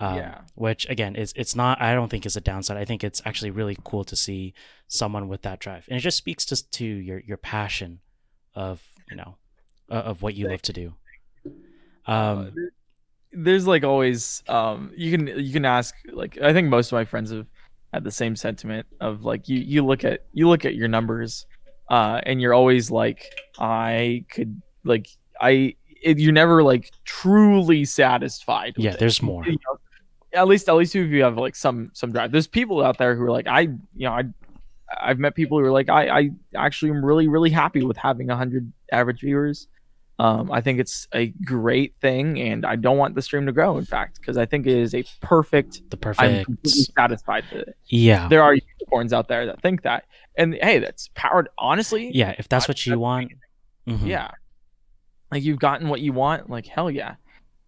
Um, 0.00 0.16
Yeah. 0.16 0.38
which 0.56 0.88
again 0.90 1.14
is 1.14 1.32
it's 1.36 1.54
not 1.54 1.80
i 1.80 1.94
don't 1.94 2.08
think 2.10 2.26
is 2.26 2.36
a 2.36 2.40
downside. 2.40 2.76
I 2.76 2.84
think 2.84 3.04
it's 3.04 3.22
actually 3.24 3.52
really 3.52 3.76
cool 3.84 4.04
to 4.04 4.16
see 4.16 4.52
someone 4.88 5.28
with 5.28 5.42
that 5.42 5.60
drive. 5.60 5.86
And 5.88 5.96
it 5.96 6.00
just 6.00 6.18
speaks 6.18 6.44
to 6.46 6.70
to 6.78 6.84
your 6.84 7.20
your 7.20 7.36
passion 7.36 8.00
of 8.54 8.82
you 9.10 9.16
know 9.16 9.36
uh, 9.90 9.94
of 10.10 10.20
what 10.22 10.34
you 10.34 10.48
love 10.48 10.62
to 10.62 10.72
do. 10.72 10.94
Uh, 12.06 12.10
um 12.10 12.54
there's 13.34 13.66
like 13.66 13.84
always 13.84 14.42
um 14.48 14.92
you 14.96 15.10
can 15.10 15.26
you 15.26 15.52
can 15.52 15.64
ask 15.64 15.94
like 16.12 16.38
i 16.40 16.52
think 16.52 16.68
most 16.68 16.92
of 16.92 16.96
my 16.96 17.04
friends 17.04 17.30
have 17.30 17.46
had 17.92 18.04
the 18.04 18.10
same 18.10 18.36
sentiment 18.36 18.86
of 19.00 19.24
like 19.24 19.48
you 19.48 19.58
you 19.58 19.84
look 19.84 20.04
at 20.04 20.24
you 20.32 20.48
look 20.48 20.64
at 20.64 20.74
your 20.74 20.88
numbers 20.88 21.46
uh 21.90 22.20
and 22.24 22.40
you're 22.40 22.54
always 22.54 22.90
like 22.90 23.34
i 23.58 24.24
could 24.30 24.60
like 24.84 25.08
i 25.40 25.74
it, 26.02 26.18
you're 26.18 26.32
never 26.32 26.62
like 26.62 26.92
truly 27.04 27.84
satisfied 27.84 28.74
yeah 28.76 28.92
it. 28.92 28.98
there's 28.98 29.22
more. 29.22 29.44
You 29.46 29.52
know, 29.52 29.78
at 30.34 30.46
least 30.48 30.68
at 30.68 30.74
least 30.74 30.94
if 30.94 31.10
you 31.10 31.22
have 31.22 31.36
like 31.36 31.56
some 31.56 31.90
some 31.94 32.12
drive. 32.12 32.32
There's 32.32 32.46
people 32.46 32.82
out 32.84 32.98
there 32.98 33.14
who 33.14 33.22
are 33.22 33.30
like 33.30 33.46
i 33.46 33.60
you 33.60 33.80
know 34.00 34.12
i 34.12 34.24
i've 35.00 35.18
met 35.18 35.34
people 35.34 35.58
who 35.58 35.64
are 35.64 35.72
like 35.72 35.88
i 35.88 36.08
i 36.08 36.30
actually 36.56 36.90
am 36.90 37.04
really 37.04 37.28
really 37.28 37.50
happy 37.50 37.82
with 37.82 37.96
having 37.96 38.26
100 38.26 38.70
average 38.92 39.20
viewers 39.20 39.68
um, 40.18 40.52
I 40.52 40.60
think 40.60 40.78
it's 40.78 41.08
a 41.12 41.28
great 41.44 41.94
thing, 42.00 42.40
and 42.40 42.64
I 42.64 42.76
don't 42.76 42.98
want 42.98 43.14
the 43.16 43.22
stream 43.22 43.46
to 43.46 43.52
grow. 43.52 43.76
In 43.78 43.84
fact, 43.84 44.20
because 44.20 44.36
I 44.38 44.46
think 44.46 44.66
it 44.66 44.76
is 44.76 44.94
a 44.94 45.04
perfect. 45.20 45.82
the 45.90 45.96
I'm 45.96 46.00
perfect 46.00 46.44
completely 46.46 46.82
satisfied 46.96 47.44
with 47.52 47.68
it. 47.68 47.76
yeah 47.88 48.28
There 48.28 48.42
are 48.42 48.54
unicorns 48.54 49.12
out 49.12 49.26
there 49.28 49.46
that 49.46 49.60
think 49.60 49.82
that, 49.82 50.04
and 50.36 50.54
hey, 50.54 50.78
that's 50.78 51.10
powered. 51.14 51.48
Honestly, 51.58 52.10
yeah 52.14 52.34
if 52.38 52.48
that's 52.48 52.66
I- 52.66 52.70
what 52.70 52.86
you 52.86 52.92
that's 52.92 53.00
want 53.00 53.32
mhm. 53.88 54.06
yeah, 54.06 54.30
like 55.32 55.42
you've 55.42 55.58
gotten 55.58 55.88
what 55.88 56.00
you 56.00 56.12
want. 56.12 56.48
Like 56.48 56.66
hell 56.66 56.90
yeah, 56.90 57.16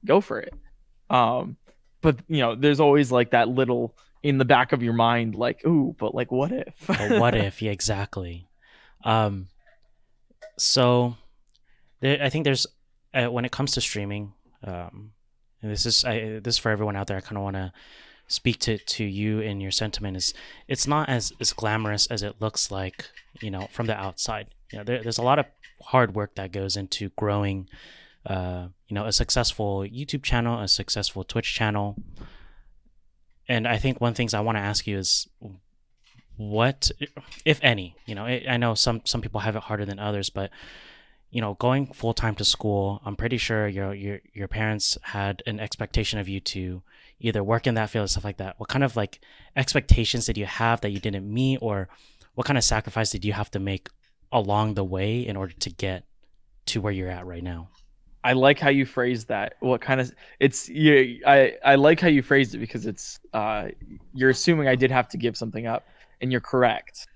go 0.05 0.21
for 0.21 0.39
it. 0.41 0.55
Um, 1.11 1.57
but 2.01 2.19
you 2.29 2.39
know, 2.41 2.55
there's 2.55 2.79
always 2.81 3.11
like 3.11 3.31
that 3.33 3.49
little 3.49 3.97
in 4.23 4.39
the 4.39 4.45
back 4.45 4.73
of 4.73 4.83
your 4.83 4.93
mind, 4.93 5.35
like, 5.35 5.65
ooh, 5.67 5.95
but 5.99 6.15
like, 6.15 6.31
what 6.31 6.53
if? 6.53 6.75
What 7.19 7.35
if 7.47 7.61
yeah 7.63 7.71
exactly 7.73 8.49
um 9.05 9.47
so 10.59 11.17
i 12.07 12.29
think 12.29 12.45
there's 12.45 12.67
uh, 13.15 13.27
when 13.27 13.45
it 13.45 13.53
comes 13.53 13.73
to 13.73 13.81
streaming 13.81 14.33
um 14.65 15.13
and 15.63 15.71
this 15.73 15.87
is 15.87 16.05
I, 16.05 16.39
this 16.43 16.57
is 16.57 16.59
for 16.59 16.71
everyone 16.71 16.97
out 16.97 17.07
there 17.07 17.17
i 17.17 17.21
kind 17.21 17.37
of 17.37 17.43
want 17.43 17.57
to 17.57 17.73
speak 18.29 18.59
to 18.59 18.79
to 18.79 19.05
you 19.05 19.41
and 19.41 19.63
your 19.63 19.71
sentiment 19.71 20.17
is 20.17 20.35
it's 20.67 20.87
not 20.87 21.09
as 21.09 21.33
as 21.41 21.53
glamorous 21.53 22.07
as 22.09 22.23
it 22.23 22.37
looks 22.41 22.71
like 22.71 23.11
you 23.41 23.51
know 23.51 23.69
from 23.71 23.87
the 23.87 23.97
outside. 23.97 24.49
You 24.73 24.79
know 24.79 24.85
there, 24.85 25.03
there's 25.03 25.19
a 25.19 25.23
lot 25.23 25.39
of 25.39 25.47
hard 25.83 26.15
work 26.15 26.35
that 26.35 26.53
goes 26.53 26.77
into 26.77 27.11
growing 27.11 27.69
uh 28.25 28.69
you 28.89 28.95
know 28.95 29.05
a 29.05 29.13
successful 29.13 29.81
youtube 29.81 30.23
channel 30.23 30.61
a 30.61 30.69
successful 30.69 31.23
twitch 31.25 31.55
channel. 31.55 31.97
And 33.49 33.69
i 33.69 33.77
think 33.77 34.01
one 34.01 34.15
things 34.15 34.35
i 34.35 34.41
want 34.41 34.57
to 34.57 34.63
ask 34.63 34.87
you 34.87 34.99
is 34.99 35.29
what 36.37 36.91
if 37.45 37.61
any 37.63 37.95
you 38.07 38.15
know 38.15 38.25
i 38.25 38.45
I 38.49 38.57
know 38.57 38.75
some 38.75 39.03
some 39.05 39.23
people 39.23 39.41
have 39.41 39.57
it 39.57 39.63
harder 39.63 39.85
than 39.85 39.99
others 39.99 40.31
but 40.31 40.51
you 41.37 41.43
know 41.43 41.53
going 41.53 41.87
full 41.93 42.15
time 42.15 42.35
to 42.35 42.47
school 42.47 43.03
i'm 43.05 43.15
pretty 43.15 43.37
sure 43.37 43.69
your 43.69 43.93
your 43.93 44.21
your 44.33 44.49
parents 44.49 44.97
had 45.03 45.43
an 45.47 45.61
expectation 45.61 46.19
of 46.19 46.27
you 46.31 46.41
to 46.41 46.83
either 47.21 47.45
work 47.45 47.67
in 47.67 47.75
that 47.75 47.91
field 47.91 48.07
or 48.07 48.09
stuff 48.09 48.25
like 48.25 48.39
that 48.39 48.59
what 48.59 48.71
kind 48.71 48.83
of 48.83 48.97
like 48.97 49.21
expectations 49.55 50.25
did 50.25 50.39
you 50.39 50.47
have 50.47 50.81
that 50.81 50.93
you 50.93 50.99
didn't 50.99 51.31
meet 51.31 51.59
or 51.61 51.91
what 52.37 52.47
kind 52.47 52.57
of 52.57 52.65
sacrifice 52.65 53.11
did 53.11 53.23
you 53.23 53.35
have 53.35 53.51
to 53.51 53.59
make 53.59 53.91
along 54.33 54.73
the 54.73 54.83
way 54.83 55.21
in 55.21 55.37
order 55.37 55.53
to 55.53 55.69
get 55.69 56.05
to 56.65 56.81
where 56.81 56.93
you're 56.93 57.11
at 57.11 57.27
right 57.27 57.45
now 57.45 57.69
I 58.25 58.33
like 58.33 58.59
how 58.59 58.71
you 58.71 58.87
phrased 58.87 59.29
that. 59.29 59.55
What 59.61 59.81
kind 59.81 60.01
of 60.01 60.13
it's 60.41 60.69
you 60.69 61.21
I 61.25 61.55
I 61.65 61.77
like 61.77 62.01
how 62.01 62.09
you 62.09 62.23
phrased 62.23 62.57
it 62.57 62.59
because 62.59 62.85
it's 62.85 63.21
uh 63.33 63.69
you're 64.15 64.31
assuming 64.31 64.67
I 64.67 64.75
did 64.75 64.91
have 64.91 65.07
to 65.11 65.17
give 65.17 65.37
something 65.37 65.69
up 65.69 65.87
and 66.21 66.33
you're 66.33 66.41
correct. 66.41 67.07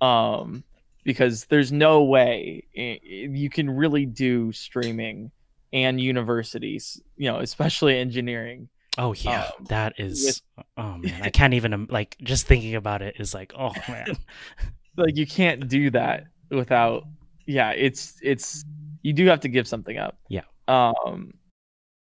Um 0.00 0.62
because 1.04 1.44
there's 1.46 1.72
no 1.72 2.02
way 2.04 2.64
you 2.74 3.50
can 3.50 3.70
really 3.70 4.06
do 4.06 4.52
streaming 4.52 5.30
and 5.72 6.00
universities, 6.00 7.00
you 7.16 7.30
know, 7.30 7.38
especially 7.38 7.98
engineering. 7.98 8.68
oh 8.98 9.12
yeah 9.14 9.50
Um, 9.58 9.64
that 9.68 9.94
is 9.98 10.42
oh 10.76 10.98
man 10.98 11.22
i 11.22 11.30
can't 11.38 11.54
even 11.54 11.86
like 11.90 12.16
just 12.22 12.46
thinking 12.48 12.74
about 12.74 13.02
it 13.02 13.14
is 13.20 13.32
like 13.34 13.52
oh 13.56 13.72
man 13.88 14.16
Like 14.96 15.16
you 15.16 15.26
can't 15.26 15.68
do 15.68 15.90
that 15.90 16.24
without 16.50 17.04
yeah, 17.46 17.70
it's 17.70 18.18
it's 18.22 18.64
you 19.02 19.12
do 19.12 19.26
have 19.26 19.40
to 19.40 19.48
give 19.48 19.66
something 19.66 19.96
up. 19.96 20.18
Yeah. 20.28 20.42
Um 20.68 21.30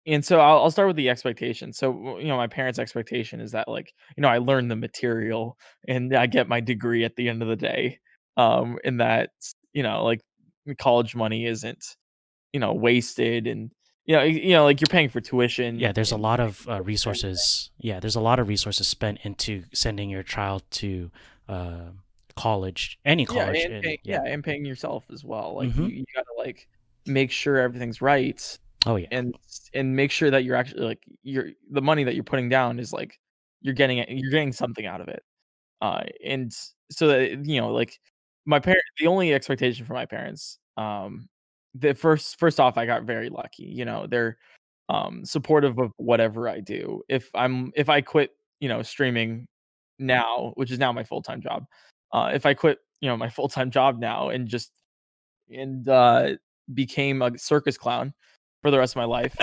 and 0.07 0.25
so 0.25 0.41
I'll, 0.41 0.63
I'll 0.63 0.71
start 0.71 0.89
with 0.89 0.97
the 0.97 1.11
expectation. 1.11 1.73
So 1.73 2.19
you 2.19 2.29
know, 2.29 2.37
my 2.37 2.47
parents' 2.47 2.79
expectation 2.79 3.41
is 3.41 3.53
that 3.53 3.69
like 3.69 3.93
you 4.17 4.23
know 4.23 4.29
I 4.29 4.39
learn 4.39 4.69
the 4.69 4.77
material 4.77 5.59
and 5.87 6.15
I 6.17 6.27
get 6.27 6.49
my 6.49 6.61
degree 6.61 7.05
at 7.05 7.17
the 7.17 7.29
end 7.29 7.43
of 7.43 7.49
the 7.49 7.57
day. 7.57 7.99
Um, 8.39 8.79
and 8.85 9.01
that 9.01 9.31
you 9.75 9.83
know 9.83 10.05
like 10.05 10.21
college 10.79 11.15
money 11.15 11.45
isn't 11.47 11.85
you 12.55 12.61
know 12.61 12.73
wasted 12.73 13.47
and 13.47 13.71
you 14.07 14.17
know 14.17 14.23
you 14.23 14.53
know 14.53 14.65
like 14.65 14.81
you're 14.81 14.87
paying 14.91 15.09
for 15.11 15.21
tuition. 15.21 15.79
yeah 15.79 15.93
there's 15.93 16.13
a 16.13 16.17
lot 16.17 16.41
of 16.41 16.67
uh, 16.69 16.81
resources 16.83 17.71
yeah 17.79 18.01
there's 18.01 18.17
a 18.17 18.21
lot 18.21 18.39
of 18.39 18.49
resources 18.49 18.87
spent 18.89 19.19
into 19.25 19.65
sending 19.75 20.09
your 20.09 20.23
child 20.23 20.63
to 20.71 21.11
uh 21.49 21.91
college 22.37 22.99
any 23.05 23.23
yeah, 23.25 23.27
college 23.27 23.65
and 23.65 23.75
and- 23.75 23.83
pay, 23.85 23.99
yeah. 24.05 24.23
and 24.25 24.45
paying 24.45 24.65
yourself 24.65 25.05
as 25.13 25.25
well. 25.25 25.57
Like 25.57 25.71
Mhm. 25.71 25.91
you, 25.91 25.97
you 25.99 26.05
gotta 26.15 26.35
like 26.39 26.69
make 27.07 27.31
sure 27.33 27.57
everything's 27.59 28.01
right 28.01 28.59
oh 28.87 28.97
yeah 28.97 29.09
and 29.11 29.35
and 29.75 29.97
make 29.97 30.11
sure 30.13 30.31
that 30.31 30.45
you're 30.45 30.55
actually 30.55 30.85
like 30.85 31.03
you're 31.25 31.51
the 31.71 31.83
money 31.83 32.05
that 32.05 32.15
you're 32.15 32.23
putting 32.33 32.49
down 32.49 32.79
is 32.79 32.93
like 32.93 33.19
you're 33.63 33.75
getting 33.75 33.99
it 33.99 34.09
you're 34.11 34.31
getting 34.31 34.53
something 34.53 34.87
out 34.87 35.01
of 35.01 35.09
it 35.09 35.23
uh 35.81 36.03
and 36.25 36.53
so 36.91 37.09
that 37.09 37.45
you 37.45 37.61
know 37.61 37.73
like 37.73 37.99
my 38.49 38.59
parent 38.59 38.83
the 38.99 39.07
only 39.07 39.35
expectation 39.35 39.85
for 39.85 39.93
my 39.93 40.07
parents 40.07 40.59
um 40.79 41.29
the 41.75 41.95
first 41.95 42.39
first 42.39 42.59
off 42.59 42.79
i 42.79 42.87
got 42.87 43.03
very 43.05 43.29
lucky 43.29 43.65
you 43.65 43.85
know 43.85 44.07
they're 44.07 44.39
um 44.89 45.25
supportive 45.25 45.79
of 45.79 45.93
whatever 45.99 46.49
i 46.49 46.59
do 46.59 47.03
if 47.09 47.29
i'm 47.35 47.71
if 47.77 47.91
i 47.91 48.01
quit 48.01 48.31
you 48.59 48.69
know 48.69 48.83
streaming 48.83 49.47
now 49.99 50.53
which 50.57 50.71
is 50.71 50.79
now 50.79 50.91
my 50.93 51.05
full-time 51.05 51.43
job 51.43 51.67
uh 52.13 52.31
if 52.33 52.47
i 52.47 52.55
quit 52.55 52.79
you 53.01 53.09
know 53.09 53.17
my 53.17 53.29
full-time 53.39 53.71
job 53.71 53.99
now 53.99 54.31
and 54.31 54.49
just 54.49 54.73
and 55.51 55.89
uh 55.89 56.31
became 56.73 57.21
a 57.23 57.37
circus 57.37 57.77
clown 57.77 58.15
for 58.63 58.71
the 58.71 58.79
rest 58.79 58.93
of 58.93 58.97
my 58.97 59.05
life. 59.05 59.37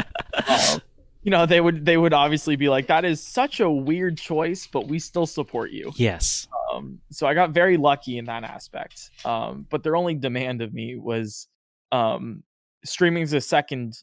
um, 0.74 0.82
you 1.26 1.32
know, 1.32 1.46
they 1.48 1.60
would 1.60 1.86
they 1.86 1.98
would 1.98 2.14
obviously 2.14 2.56
be 2.56 2.70
like, 2.70 2.86
"That 2.88 3.04
is 3.04 3.22
such 3.22 3.60
a 3.60 3.70
weird 3.70 4.18
choice, 4.18 4.68
but 4.68 4.88
we 4.88 5.00
still 5.00 5.26
support 5.26 5.72
you." 5.72 5.92
Yes. 5.96 6.48
Um, 6.72 7.00
so 7.12 7.26
I 7.28 7.34
got 7.34 7.50
very 7.50 7.78
lucky 7.78 8.18
in 8.20 8.26
that 8.26 8.44
aspect. 8.44 9.10
Um, 9.26 9.66
but 9.70 9.82
their 9.84 9.96
only 9.96 10.14
demand 10.14 10.62
of 10.62 10.74
me 10.74 10.96
was 10.98 11.48
um, 11.92 12.44
streaming 12.84 13.24
is 13.24 13.34
a 13.34 13.42
second 13.42 13.98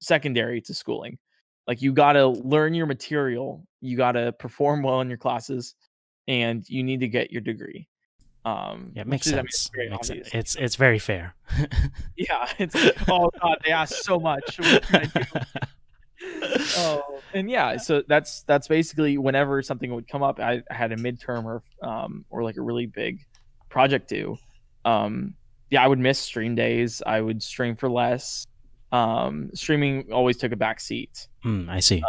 secondary 0.00 0.60
to 0.62 0.72
schooling. 0.74 1.18
Like 1.68 1.82
you 1.82 1.92
got 1.92 2.14
to 2.14 2.28
learn 2.28 2.72
your 2.74 2.86
material, 2.86 3.66
you 3.80 3.96
got 3.96 4.12
to 4.12 4.32
perform 4.32 4.82
well 4.82 5.00
in 5.02 5.08
your 5.08 5.18
classes, 5.18 5.74
and 6.28 6.68
you 6.68 6.82
need 6.82 7.00
to 7.00 7.08
get 7.08 7.30
your 7.30 7.40
degree. 7.42 7.88
Um, 8.46 8.92
Yeah, 8.94 9.02
it 9.02 9.08
makes 9.08 9.26
is- 9.26 9.32
I 9.32 9.36
mean, 9.36 9.46
sense. 9.48 9.70
very 9.74 9.90
Makes 9.90 10.06
sense. 10.08 10.28
It's 10.32 10.54
it's 10.56 10.76
very 10.76 10.98
fair. 10.98 11.34
Yeah, 12.16 12.48
it's 12.58 12.74
oh 13.08 13.30
god, 13.42 13.58
they 13.64 13.72
ask 13.72 13.96
so 13.96 14.18
much. 14.20 14.58
Oh, 16.78 17.20
and 17.34 17.50
yeah, 17.50 17.76
so 17.76 18.02
that's 18.06 18.42
that's 18.42 18.68
basically 18.68 19.18
whenever 19.18 19.62
something 19.62 19.94
would 19.94 20.08
come 20.08 20.22
up, 20.22 20.38
I, 20.40 20.62
I 20.70 20.74
had 20.74 20.92
a 20.92 20.96
midterm 20.96 21.44
or 21.44 21.62
um 21.82 22.24
or 22.30 22.42
like 22.42 22.56
a 22.56 22.62
really 22.62 22.86
big 22.86 23.20
project 23.68 24.08
due. 24.08 24.36
Um, 24.84 25.34
yeah, 25.70 25.82
I 25.82 25.88
would 25.88 25.98
miss 25.98 26.18
stream 26.18 26.54
days. 26.54 27.02
I 27.06 27.20
would 27.20 27.42
stream 27.42 27.74
for 27.76 27.88
less. 27.88 28.46
Um, 28.92 29.50
streaming 29.54 30.12
always 30.12 30.36
took 30.36 30.52
a 30.52 30.56
back 30.56 30.78
seat, 30.80 31.26
Mm, 31.44 31.68
I 31.68 31.80
see. 31.80 32.02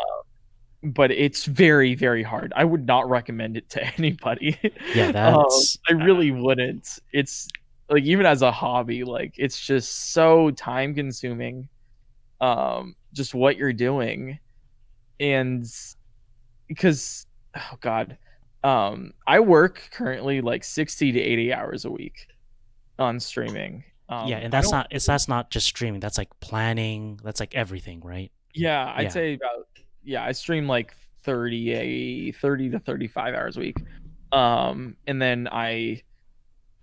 but 0.84 1.10
it's 1.12 1.46
very 1.46 1.96
very 1.96 2.22
hard. 2.22 2.54
I 2.56 2.64
would 2.66 2.86
not 2.86 3.10
recommend 3.10 3.58
it 3.58 3.70
to 3.72 3.84
anybody. 3.98 4.58
Yeah, 4.94 5.08
Um, 5.08 5.14
that's 5.48 5.78
I 5.90 5.94
really 5.94 6.32
wouldn't. 6.32 7.00
It's 7.12 7.48
like 7.90 8.04
even 8.04 8.26
as 8.26 8.42
a 8.44 8.52
hobby, 8.52 9.04
like 9.04 9.34
it's 9.38 9.60
just 9.60 10.12
so 10.14 10.52
time 10.52 10.94
consuming. 10.94 11.70
Um, 12.42 12.96
just 13.16 13.34
what 13.34 13.58
you're 13.58 13.74
doing, 13.74 14.38
and 15.20 15.66
because 16.68 17.26
oh 17.56 17.78
god, 17.82 18.18
um, 18.64 19.14
I 19.26 19.40
work 19.40 19.90
currently 19.92 20.42
like 20.42 20.64
sixty 20.64 21.12
to 21.12 21.20
eighty 21.20 21.52
hours 21.54 21.86
a 21.86 21.92
week 21.92 22.28
on 23.00 23.20
streaming. 23.20 23.84
Um, 24.10 24.28
yeah, 24.28 24.38
and 24.38 24.54
that's 24.54 24.72
not 24.72 24.88
it's 24.92 25.06
that's 25.08 25.28
not 25.28 25.50
just 25.50 25.66
streaming. 25.66 26.00
That's 26.00 26.18
like 26.18 26.30
planning. 26.40 27.20
That's 27.24 27.40
like 27.40 27.56
everything, 27.56 28.02
right? 28.02 28.32
Yeah, 28.54 28.94
I'd 28.96 29.04
Yeah. 29.04 29.10
say 29.10 29.34
about 29.34 29.68
yeah, 30.04 30.24
I 30.24 30.32
stream 30.34 30.68
like 30.68 30.94
30 31.24 31.72
a 31.74 32.32
30 32.34 32.70
to 32.70 32.80
35 32.80 33.34
hours 33.34 33.58
a 33.58 33.60
week. 33.62 33.78
Um 34.32 34.96
and 35.08 35.20
then 35.20 35.48
I 35.52 36.04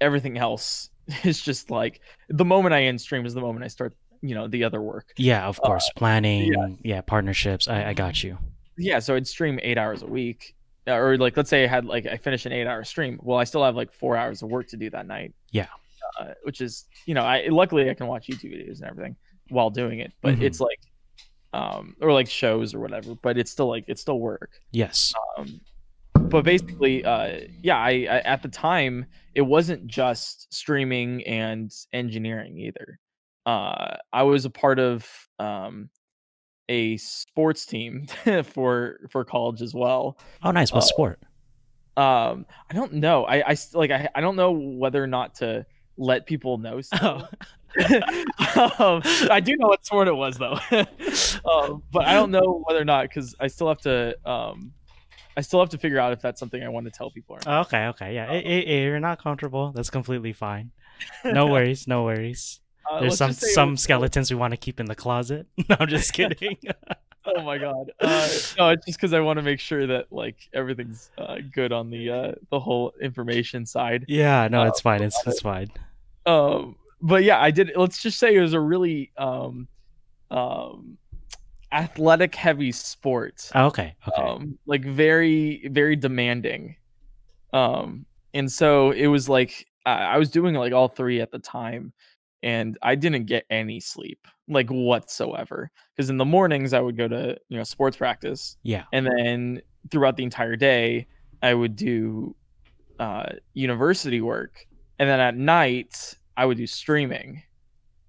everything 0.01 0.37
else 0.37 0.91
is 1.24 1.41
just 1.41 1.70
like 1.70 2.01
the 2.28 2.45
moment 2.45 2.74
I 2.74 2.83
end 2.85 3.01
stream 3.01 3.24
is 3.24 3.35
the 3.35 3.41
moment 3.41 3.64
I 3.64 3.68
start, 3.68 3.95
you 4.23 4.35
know, 4.35 4.49
the 4.49 4.64
other 4.64 4.81
work. 4.81 5.12
Yeah, 5.18 5.47
of 5.47 5.61
course. 5.61 5.89
Uh, 5.89 5.99
planning. 5.99 6.79
Yeah, 6.83 7.01
partnerships. 7.03 7.68
I, 7.68 7.89
I 7.91 7.93
got 7.93 8.23
you. 8.23 8.39
Yeah, 8.79 8.99
so 9.01 9.14
I'd 9.14 9.27
stream 9.27 9.59
8 9.62 9.77
hours 9.77 10.03
a 10.03 10.07
week. 10.07 10.55
Uh, 10.87 10.93
Or 10.95 11.16
like 11.18 11.37
let's 11.37 11.51
say 11.51 11.64
I 11.64 11.66
had 11.66 11.85
like 11.85 12.07
I 12.07 12.16
finished 12.16 12.47
an 12.47 12.53
8-hour 12.53 12.85
stream. 12.85 13.18
Well, 13.23 13.39
I 13.39 13.45
still 13.45 13.62
have 13.64 13.77
like 13.77 13.93
4 13.93 14.16
hours 14.16 14.43
of 14.43 14.49
work 14.51 14.68
to 14.68 14.77
do 14.77 14.89
that 14.91 15.07
night. 15.07 15.35
Yeah. 15.51 15.66
Uh, 16.18 16.33
which 16.43 16.61
is, 16.61 16.87
you 17.07 17.14
know, 17.14 17.23
I 17.23 17.47
luckily 17.49 17.89
I 17.91 17.95
can 17.95 18.07
watch 18.07 18.27
YouTube 18.29 18.53
videos 18.55 18.81
and 18.81 18.91
everything 18.91 19.16
while 19.51 19.70
doing 19.70 20.01
it, 20.01 20.12
but 20.23 20.37
Mhm. 20.37 20.43
it's 20.43 20.61
like 20.61 20.81
um 21.53 21.95
or 22.01 22.12
like 22.12 22.29
shows 22.29 22.75
or 22.75 22.81
whatever, 22.81 23.14
but 23.23 23.37
it's 23.37 23.51
still 23.51 23.68
like 23.68 23.85
it's 23.87 24.01
still 24.01 24.18
work. 24.18 24.51
Yes. 24.73 25.12
um, 25.37 25.61
but 26.29 26.45
basically 26.45 27.05
uh 27.05 27.41
yeah 27.62 27.77
I, 27.77 27.91
I 27.91 28.18
at 28.20 28.43
the 28.43 28.49
time 28.49 29.05
it 29.35 29.43
wasn't 29.43 29.87
just 29.87 30.53
streaming 30.53 31.23
and 31.27 31.70
engineering 31.93 32.59
either 32.59 32.99
uh 33.47 33.97
i 34.12 34.22
was 34.22 34.45
a 34.45 34.51
part 34.51 34.78
of 34.78 35.07
um 35.38 35.88
a 36.68 36.97
sports 36.97 37.66
team 37.66 38.07
for 38.45 39.01
for 39.11 39.24
college 39.24 39.61
as 39.62 39.74
well 39.74 40.18
Oh, 40.43 40.51
nice. 40.53 40.72
What 40.72 40.78
uh, 40.84 40.86
sport? 40.86 41.20
um 41.97 42.47
i 42.70 42.74
don't 42.74 42.95
know 42.95 43.24
i 43.24 43.51
i 43.51 43.57
like 43.74 43.90
i, 43.90 44.09
I 44.14 44.20
don't 44.20 44.36
know 44.36 44.53
whether 44.53 45.03
or 45.03 45.07
not 45.07 45.34
to 45.36 45.66
let 45.99 46.24
people 46.26 46.57
know 46.59 46.80
still. 46.80 47.28
um, 48.78 49.03
i 49.30 49.40
do 49.45 49.57
know 49.57 49.66
what 49.68 49.84
sport 49.84 50.09
it 50.09 50.14
was 50.14 50.36
though 50.38 50.57
um, 51.51 51.82
but 51.93 52.07
i 52.07 52.14
don't 52.14 52.30
know 52.30 52.62
whether 52.66 52.80
or 52.80 52.84
not 52.84 53.03
because 53.09 53.34
i 53.40 53.47
still 53.47 53.68
have 53.68 53.80
to 53.80 54.14
um 54.28 54.72
i 55.36 55.40
still 55.40 55.61
have 55.61 55.68
to 55.70 55.78
figure 55.78 55.99
out 55.99 56.12
if 56.12 56.20
that's 56.20 56.38
something 56.40 56.62
i 56.62 56.68
want 56.68 56.84
to 56.86 56.90
tell 56.93 57.11
people 57.11 57.36
or 57.36 57.40
not. 57.45 57.66
Okay, 57.66 57.86
okay. 57.88 58.14
Yeah, 58.14 58.26
i- 58.30 58.34
i- 58.36 58.64
i- 58.68 58.82
you're 58.84 59.01
not 59.01 59.22
comfortable. 59.22 59.72
That's 59.72 59.88
completely 59.90 60.32
fine. 60.34 60.70
No 61.24 61.47
worries. 61.49 61.86
No 61.88 62.05
worries. 62.05 62.61
Uh, 62.91 63.01
There's 63.01 63.16
some 63.16 63.30
just 63.30 63.41
say 63.41 63.47
it 63.49 63.55
some 63.55 63.76
skeletons 63.76 64.30
we 64.30 64.37
want 64.37 64.53
to 64.53 64.57
keep 64.57 64.80
in 64.80 64.87
the 64.87 64.95
closet. 64.95 65.47
No, 65.68 65.76
I'm 65.80 65.89
just 65.89 66.12
kidding. 66.18 66.57
Oh 67.24 67.41
my 67.43 67.57
god. 67.57 67.93
Uh, 68.01 68.28
no, 68.59 68.70
it's 68.70 68.85
just 68.85 68.99
because 68.99 69.12
I 69.12 69.20
want 69.20 69.39
to 69.39 69.45
make 69.45 69.61
sure 69.61 69.87
that 69.87 70.12
like 70.12 70.49
everything's 70.53 71.09
uh, 71.16 71.37
good 71.55 71.70
on 71.70 71.89
the 71.89 72.11
uh, 72.11 72.33
the 72.51 72.59
whole 72.59 72.93
information 73.01 73.64
side. 73.64 74.07
yeah, 74.09 74.49
no, 74.49 74.62
Uh, 74.62 74.66
it's 74.66 74.80
fine. 74.80 75.01
It's 75.05 75.24
it's 75.24 75.41
fine. 75.41 75.68
Um, 76.26 76.74
but 77.01 77.22
yeah, 77.22 77.41
I 77.41 77.53
did. 77.53 77.70
Let's 77.76 78.03
just 78.03 78.18
say 78.18 78.35
it 78.35 78.41
was 78.41 78.55
a 78.55 78.61
really 78.61 79.12
um, 79.16 79.68
um, 80.33 80.99
athletic 81.70 82.35
heavy 82.35 82.72
sport. 82.72 83.51
Oh, 83.55 83.66
okay, 83.66 83.95
okay. 84.09 84.20
Um, 84.22 84.59
like 84.66 84.85
very 84.85 85.68
very 85.68 85.95
demanding. 85.95 86.74
Um, 87.53 88.05
and 88.35 88.51
so 88.51 88.91
it 88.91 89.07
was 89.07 89.28
like 89.28 89.66
I, 89.87 89.93
I 89.93 90.18
was 90.18 90.28
doing 90.30 90.57
like 90.57 90.72
all 90.72 90.89
three 90.89 91.20
at 91.20 91.30
the 91.30 91.39
time, 91.39 91.93
and 92.43 92.76
I 92.82 92.95
didn't 92.95 93.26
get 93.26 93.45
any 93.51 93.80
sleep 93.80 94.26
like 94.49 94.68
whatsoever. 94.68 95.70
Because 95.97 96.11
in 96.11 96.16
the 96.16 96.24
mornings 96.24 96.72
I 96.72 96.80
would 96.80 96.97
go 96.97 97.09
to 97.09 97.36
you 97.49 97.57
know 97.59 97.64
sports 97.64 97.97
practice. 97.97 98.57
yeah. 98.62 98.84
and 98.93 99.07
then 99.07 99.62
throughout 99.90 100.16
the 100.16 100.22
entire 100.22 100.55
day 100.55 101.07
i 101.43 101.53
would 101.53 101.74
do 101.74 102.36
uh, 103.01 103.26
university 103.53 104.20
work 104.20 104.64
and 105.01 105.09
then 105.09 105.18
at 105.18 105.36
night 105.36 106.14
i 106.36 106.47
would 106.47 106.57
do 106.57 106.68
streaming 106.68 107.43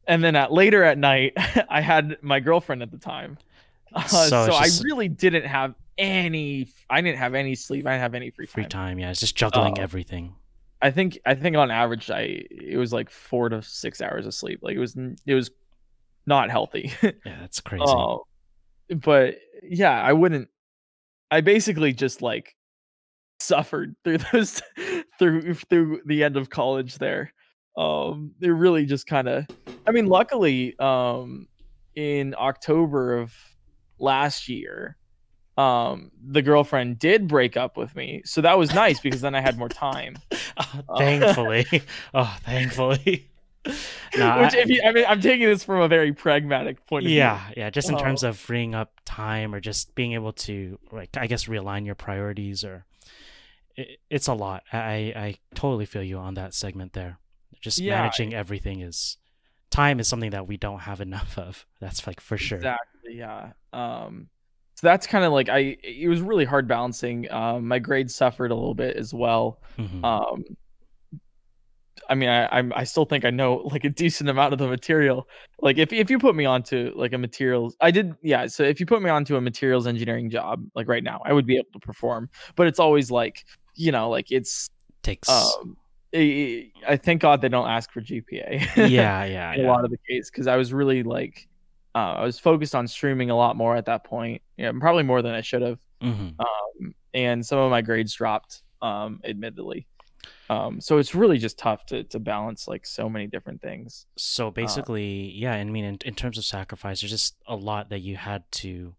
and 0.08 0.24
then 0.24 0.36
at 0.36 0.52
later 0.52 0.84
at 0.84 1.00
night 1.00 1.34
i 1.70 1.82
had 1.82 2.16
my 2.22 2.40
girlfriend 2.40 2.84
at 2.84 2.92
the 2.92 2.98
time 3.00 3.40
uh, 3.96 4.04
So 4.06 4.28
so, 4.30 4.46
it's 4.60 4.82
i 4.82 4.84
really 4.84 5.08
didn't 5.10 5.46
have 5.46 5.74
any 5.98 6.68
i 6.92 7.02
didn't 7.02 7.18
have 7.18 7.34
any 7.34 7.56
sleep 7.56 7.88
i 7.88 7.92
didn't 7.94 8.02
have 8.02 8.14
any 8.14 8.30
free 8.30 8.46
time, 8.46 8.54
Free 8.54 8.66
time. 8.66 9.00
Yeah, 9.00 9.10
it's 9.10 9.20
just 9.20 9.36
juggling 9.36 9.80
Uh, 9.80 9.82
everything. 9.82 10.36
I 10.84 10.92
think 10.92 11.18
i 11.26 11.34
think 11.34 11.56
on 11.56 11.72
average 11.72 12.12
i 12.12 12.44
it 12.52 12.78
was 12.78 12.94
like 12.94 13.10
four 13.10 13.50
to 13.50 13.62
six 13.64 14.02
hours 14.02 14.28
of 14.28 14.34
sleep 14.34 14.60
like 14.62 14.76
it 14.76 14.80
was 14.80 14.96
it 15.26 15.34
was 15.34 15.50
not 16.26 16.52
healthy 16.52 16.92
Yeah, 17.02 17.38
that's 17.40 17.60
crazy. 17.60 17.84
Oh, 17.88 18.26
but 18.90 19.36
yeah, 19.62 20.02
I 20.02 20.14
wouldn't. 20.14 20.50
I 21.32 21.42
basically 21.42 21.94
just 21.94 22.22
like 22.22 22.56
suffered 23.40 23.96
through 24.04 24.18
those 24.32 24.62
through 25.20 25.56
through 25.56 26.02
the 26.06 26.24
end 26.24 26.38
of 26.38 26.50
college 26.50 26.98
there. 26.98 27.34
Um, 27.78 28.34
it 28.42 28.50
really 28.50 28.86
just 28.86 29.08
kind 29.08 29.28
of. 29.28 29.48
I 29.88 29.92
mean, 29.92 30.06
luckily, 30.06 30.78
um, 30.80 31.48
in 31.96 32.36
October 32.38 33.18
of 33.18 33.34
last 34.00 34.48
year, 34.48 34.98
um, 35.58 36.12
the 36.26 36.42
girlfriend 36.42 36.98
did 37.00 37.28
break 37.28 37.56
up 37.58 37.78
with 37.78 37.96
me, 37.96 38.22
so 38.26 38.42
that 38.42 38.58
was 38.58 38.74
nice 38.74 39.00
because 39.00 39.22
then 39.22 39.36
I 39.36 39.42
had 39.42 39.58
more 39.58 39.70
time. 39.70 40.18
Oh, 40.56 40.98
thankfully. 41.00 41.66
oh, 42.14 42.38
thankfully. 42.46 43.28
Which, 43.66 43.76
I- 44.20 44.52
if 44.54 44.70
you, 44.70 44.82
I 44.86 44.92
mean, 44.92 45.06
I'm 45.08 45.20
taking 45.22 45.48
this 45.48 45.64
from 45.64 45.82
a 45.82 45.88
very 45.88 46.14
pragmatic 46.14 46.86
point 46.86 47.06
of 47.06 47.10
view. 47.10 47.18
yeah 47.18 47.42
yeah 47.58 47.70
just 47.72 47.90
in 47.90 47.96
Oh. 47.96 48.00
terms 48.00 48.22
of 48.24 48.38
freeing 48.38 48.76
up 48.76 48.92
time 49.06 49.56
or 49.56 49.60
just 49.60 49.96
being 49.96 50.14
able 50.14 50.34
to 50.34 50.78
like 50.92 51.16
i 51.18 51.26
guess 51.28 51.46
realign 51.46 51.86
your 51.86 51.96
priorities 51.96 52.64
or 52.64 52.86
it, 53.76 54.00
it's 54.12 54.28
a 54.28 54.34
lot 54.34 54.64
i 54.74 55.14
i 55.16 55.36
totally 55.56 55.86
feel 55.86 56.04
you 56.04 56.18
on 56.18 56.34
that 56.36 56.54
segment 56.54 56.94
there 56.94 57.18
just 57.62 57.80
Yeah. 57.80 58.00
managing 58.02 58.34
everything 58.34 58.82
is 58.82 59.18
time 59.72 60.00
is 60.00 60.08
something 60.08 60.32
that 60.32 60.46
we 60.48 60.58
don't 60.58 60.82
have 60.82 61.02
enough 61.02 61.38
of 61.40 61.66
that's 61.80 62.06
like 62.06 62.20
for 62.20 62.38
sure 62.38 62.58
Exactly. 62.60 63.16
Yeah. 63.18 63.54
Um, 63.72 64.28
so 64.76 64.88
that's 64.88 65.08
kind 65.08 65.24
of 65.24 65.34
like 65.34 65.50
I. 65.50 65.78
It 65.84 66.10
was 66.10 66.22
really 66.22 66.46
hard 66.46 66.68
balancing. 66.68 67.32
Um, 67.32 67.68
my 67.68 67.80
grades 67.80 68.16
suffered 68.16 68.52
a 68.52 68.56
little 68.56 68.76
bit 68.76 68.98
as 68.98 69.14
well. 69.14 69.62
Mhm. 69.78 70.04
Um, 70.04 70.44
I 72.10 72.16
mean, 72.16 72.30
I, 72.30 72.48
I'm 72.48 72.74
I 72.76 72.84
still 72.84 73.06
think 73.06 73.24
I 73.26 73.30
know 73.30 73.56
like 73.72 73.84
a 73.86 73.90
decent 73.90 74.30
amount 74.30 74.54
of 74.54 74.60
the 74.60 74.68
material. 74.68 75.28
Like 75.62 75.78
if 75.78 75.94
if 75.94 76.10
you 76.10 76.20
put 76.20 76.36
me 76.36 76.46
onto 76.46 76.92
like 76.96 77.14
a 77.14 77.18
materials, 77.18 77.76
I 77.82 77.92
did 77.92 78.14
yeah. 78.22 78.48
So 78.48 78.64
if 78.64 78.80
you 78.80 78.86
put 78.86 79.02
me 79.02 79.10
onto 79.10 79.36
a 79.36 79.42
materials 79.42 79.88
engineering 79.88 80.30
job 80.30 80.66
like 80.76 80.88
right 80.88 81.04
now, 81.04 81.22
I 81.26 81.34
would 81.34 81.46
be 81.46 81.56
able 81.56 81.72
to 81.74 81.80
perform. 81.80 82.30
But 82.56 82.68
it's 82.68 82.80
always 82.80 83.12
like 83.12 83.46
you 83.76 83.92
know 83.92 84.10
like 84.10 84.32
it's 84.32 84.70
takes 85.02 85.30
um. 85.30 85.78
I 86.16 86.70
I 86.88 86.98
thank 86.98 87.22
God 87.22 87.42
they 87.42 87.50
don't 87.50 87.68
ask 87.68 87.92
for 87.92 88.02
GPA. 88.02 88.88
yeah 88.90 89.26
yeah 89.26 89.54
in 89.56 89.66
a 89.66 89.68
lot 89.68 89.84
of 89.84 89.92
the 89.92 89.98
case 90.08 90.30
because 90.30 90.46
I 90.48 90.58
was 90.58 90.74
really 90.74 91.04
like 91.04 91.48
uh, 91.96 92.16
I 92.18 92.24
was 92.24 92.40
focused 92.40 92.76
on 92.76 92.88
streaming 92.88 93.30
a 93.30 93.36
lot 93.36 93.56
more 93.56 93.76
at 93.76 93.86
that 93.86 94.04
point. 94.04 94.42
Yeah, 94.58 94.72
probably 94.80 95.04
more 95.04 95.22
than 95.22 95.36
I 95.36 95.42
should 95.42 95.62
have. 95.62 95.80
Mhm. 96.02 96.36
Um, 96.40 96.96
and 97.14 97.46
some 97.46 97.60
of 97.60 97.70
my 97.70 97.82
grades 97.82 98.14
dropped, 98.14 98.64
um, 98.82 99.22
admittedly. 99.24 99.88
Um, 100.50 100.82
so 100.82 100.98
it's 100.98 101.16
really 101.16 101.38
just 101.38 101.58
tough 101.58 101.86
to 101.88 102.04
to 102.06 102.20
balance 102.20 102.68
like 102.68 102.86
so 102.86 103.10
many 103.10 103.28
different 103.28 103.62
things. 103.62 104.06
So 104.18 104.52
basically, 104.52 105.32
yeah, 105.32 105.54
I 105.54 105.64
mean, 105.64 105.86
in, 105.86 105.98
in 106.06 106.16
terms 106.16 106.38
of 106.38 106.46
sacrifice, 106.46 107.02
there's 107.02 107.12
just 107.12 107.36
a 107.48 107.56
lot 107.56 107.90
that 107.90 108.00
you 108.00 108.18
had 108.18 108.44
to, 108.54 108.96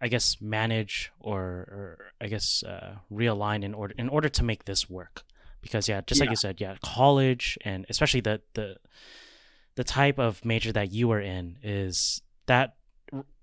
I 0.00 0.08
guess, 0.08 0.40
manage 0.40 1.12
or, 1.20 1.40
or 1.40 1.98
I 2.20 2.28
guess 2.28 2.62
uh, 2.62 2.96
realign 3.12 3.64
in 3.64 3.74
order 3.74 3.94
in 3.98 4.08
order 4.08 4.28
to 4.28 4.42
make 4.42 4.64
this 4.64 4.88
work. 4.88 5.22
Because 5.60 5.88
yeah, 5.88 6.00
just 6.06 6.20
like 6.20 6.30
you 6.30 6.36
said, 6.36 6.60
yeah, 6.60 6.76
college 6.82 7.58
and 7.64 7.86
especially 7.88 8.20
the 8.20 8.40
the 8.54 8.76
the 9.76 9.84
type 9.84 10.18
of 10.18 10.44
major 10.44 10.72
that 10.72 10.90
you 10.92 11.08
were 11.08 11.20
in 11.20 11.58
is 11.62 12.20
that 12.46 12.74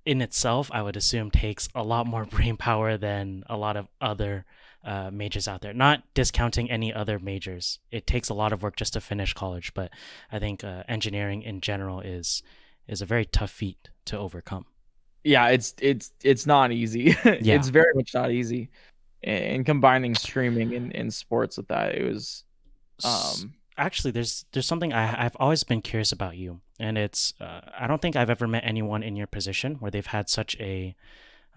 in 0.05 0.21
itself, 0.21 0.69
I 0.73 0.81
would 0.81 0.97
assume 0.97 1.31
takes 1.31 1.69
a 1.73 1.83
lot 1.83 2.07
more 2.07 2.25
brain 2.31 2.57
power 2.57 2.97
than 2.97 3.43
a 3.47 3.57
lot 3.57 3.77
of 3.77 3.87
other 4.01 4.45
uh, 4.83 5.09
majors 5.11 5.47
out 5.47 5.61
there. 5.61 5.73
Not 5.73 6.03
discounting 6.13 6.69
any 6.69 6.93
other 6.93 7.19
majors. 7.19 7.79
It 7.91 8.05
takes 8.05 8.29
a 8.29 8.33
lot 8.33 8.51
of 8.51 8.61
work 8.61 8.75
just 8.75 8.93
to 8.93 9.01
finish 9.01 9.33
college, 9.33 9.73
but 9.73 9.91
I 10.31 10.39
think 10.39 10.63
uh, 10.63 10.83
engineering 10.87 11.41
in 11.41 11.61
general 11.61 12.01
is 12.01 12.43
is 12.85 13.01
a 13.01 13.05
very 13.05 13.23
tough 13.23 13.51
feat 13.51 13.89
to 14.05 14.17
overcome. 14.17 14.65
Yeah, 15.23 15.47
it's 15.49 15.73
it's 15.79 16.11
it's 16.21 16.45
not 16.45 16.71
easy. 16.71 17.15
Yeah. 17.25 17.55
It's 17.55 17.69
very 17.69 17.93
much 17.95 18.13
not 18.13 18.31
easy. 18.31 18.69
And, 19.23 19.65
combining 19.65 20.15
streaming 20.15 20.75
and, 20.75 20.93
and 20.93 21.13
sports 21.13 21.55
with 21.55 21.69
that, 21.69 21.95
it 21.95 22.03
was 22.03 22.43
um 23.05 23.53
actually 23.77 24.11
there's 24.11 24.45
there's 24.51 24.65
something 24.67 24.93
I, 24.93 25.25
I've 25.25 25.35
always 25.39 25.63
been 25.63 25.81
curious 25.81 26.11
about 26.11 26.37
you 26.37 26.61
and 26.79 26.97
it's 26.97 27.33
uh, 27.41 27.61
i 27.79 27.87
don't 27.87 28.01
think 28.01 28.15
i've 28.15 28.29
ever 28.29 28.47
met 28.47 28.63
anyone 28.65 29.03
in 29.03 29.15
your 29.15 29.27
position 29.27 29.75
where 29.75 29.91
they've 29.91 30.05
had 30.05 30.29
such 30.29 30.55
a 30.59 30.95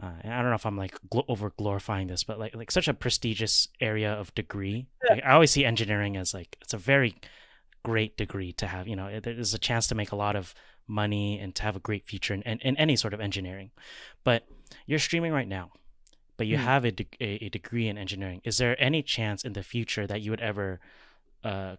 uh, 0.02 0.12
i 0.24 0.28
don't 0.40 0.48
know 0.50 0.54
if 0.54 0.66
i'm 0.66 0.76
like 0.76 0.98
gl- 1.12 1.24
over 1.28 1.50
glorifying 1.50 2.06
this 2.08 2.24
but 2.24 2.38
like 2.38 2.54
like 2.54 2.70
such 2.70 2.88
a 2.88 2.94
prestigious 2.94 3.68
area 3.80 4.12
of 4.12 4.34
degree. 4.34 4.86
Like, 5.08 5.22
i 5.24 5.32
always 5.32 5.50
see 5.50 5.64
engineering 5.64 6.16
as 6.16 6.32
like 6.34 6.56
it's 6.60 6.74
a 6.74 6.78
very 6.78 7.16
great 7.82 8.16
degree 8.16 8.52
to 8.54 8.66
have 8.66 8.88
you 8.88 8.96
know 8.96 9.20
there's 9.20 9.54
a 9.54 9.58
chance 9.58 9.86
to 9.88 9.94
make 9.94 10.12
a 10.12 10.16
lot 10.16 10.36
of 10.36 10.54
money 10.88 11.38
and 11.38 11.54
to 11.54 11.62
have 11.62 11.76
a 11.76 11.80
great 11.80 12.04
future 12.06 12.34
in, 12.34 12.42
in, 12.42 12.58
in 12.60 12.76
any 12.76 12.96
sort 12.96 13.14
of 13.14 13.20
engineering 13.20 13.70
but 14.24 14.46
you're 14.86 14.98
streaming 14.98 15.32
right 15.32 15.48
now 15.48 15.70
but 16.36 16.46
you 16.46 16.58
Hmm. 16.58 16.64
have 16.64 16.84
a, 16.84 16.92
de- 16.92 17.08
a, 17.20 17.44
a 17.46 17.48
degree 17.48 17.88
in 17.88 17.96
engineering 17.98 18.40
is 18.44 18.58
there 18.58 18.76
any 18.82 19.02
chance 19.02 19.44
in 19.44 19.52
the 19.52 19.62
future 19.62 20.06
that 20.06 20.20
you 20.20 20.30
would 20.30 20.40
ever 20.40 20.80
uh, 21.44 21.76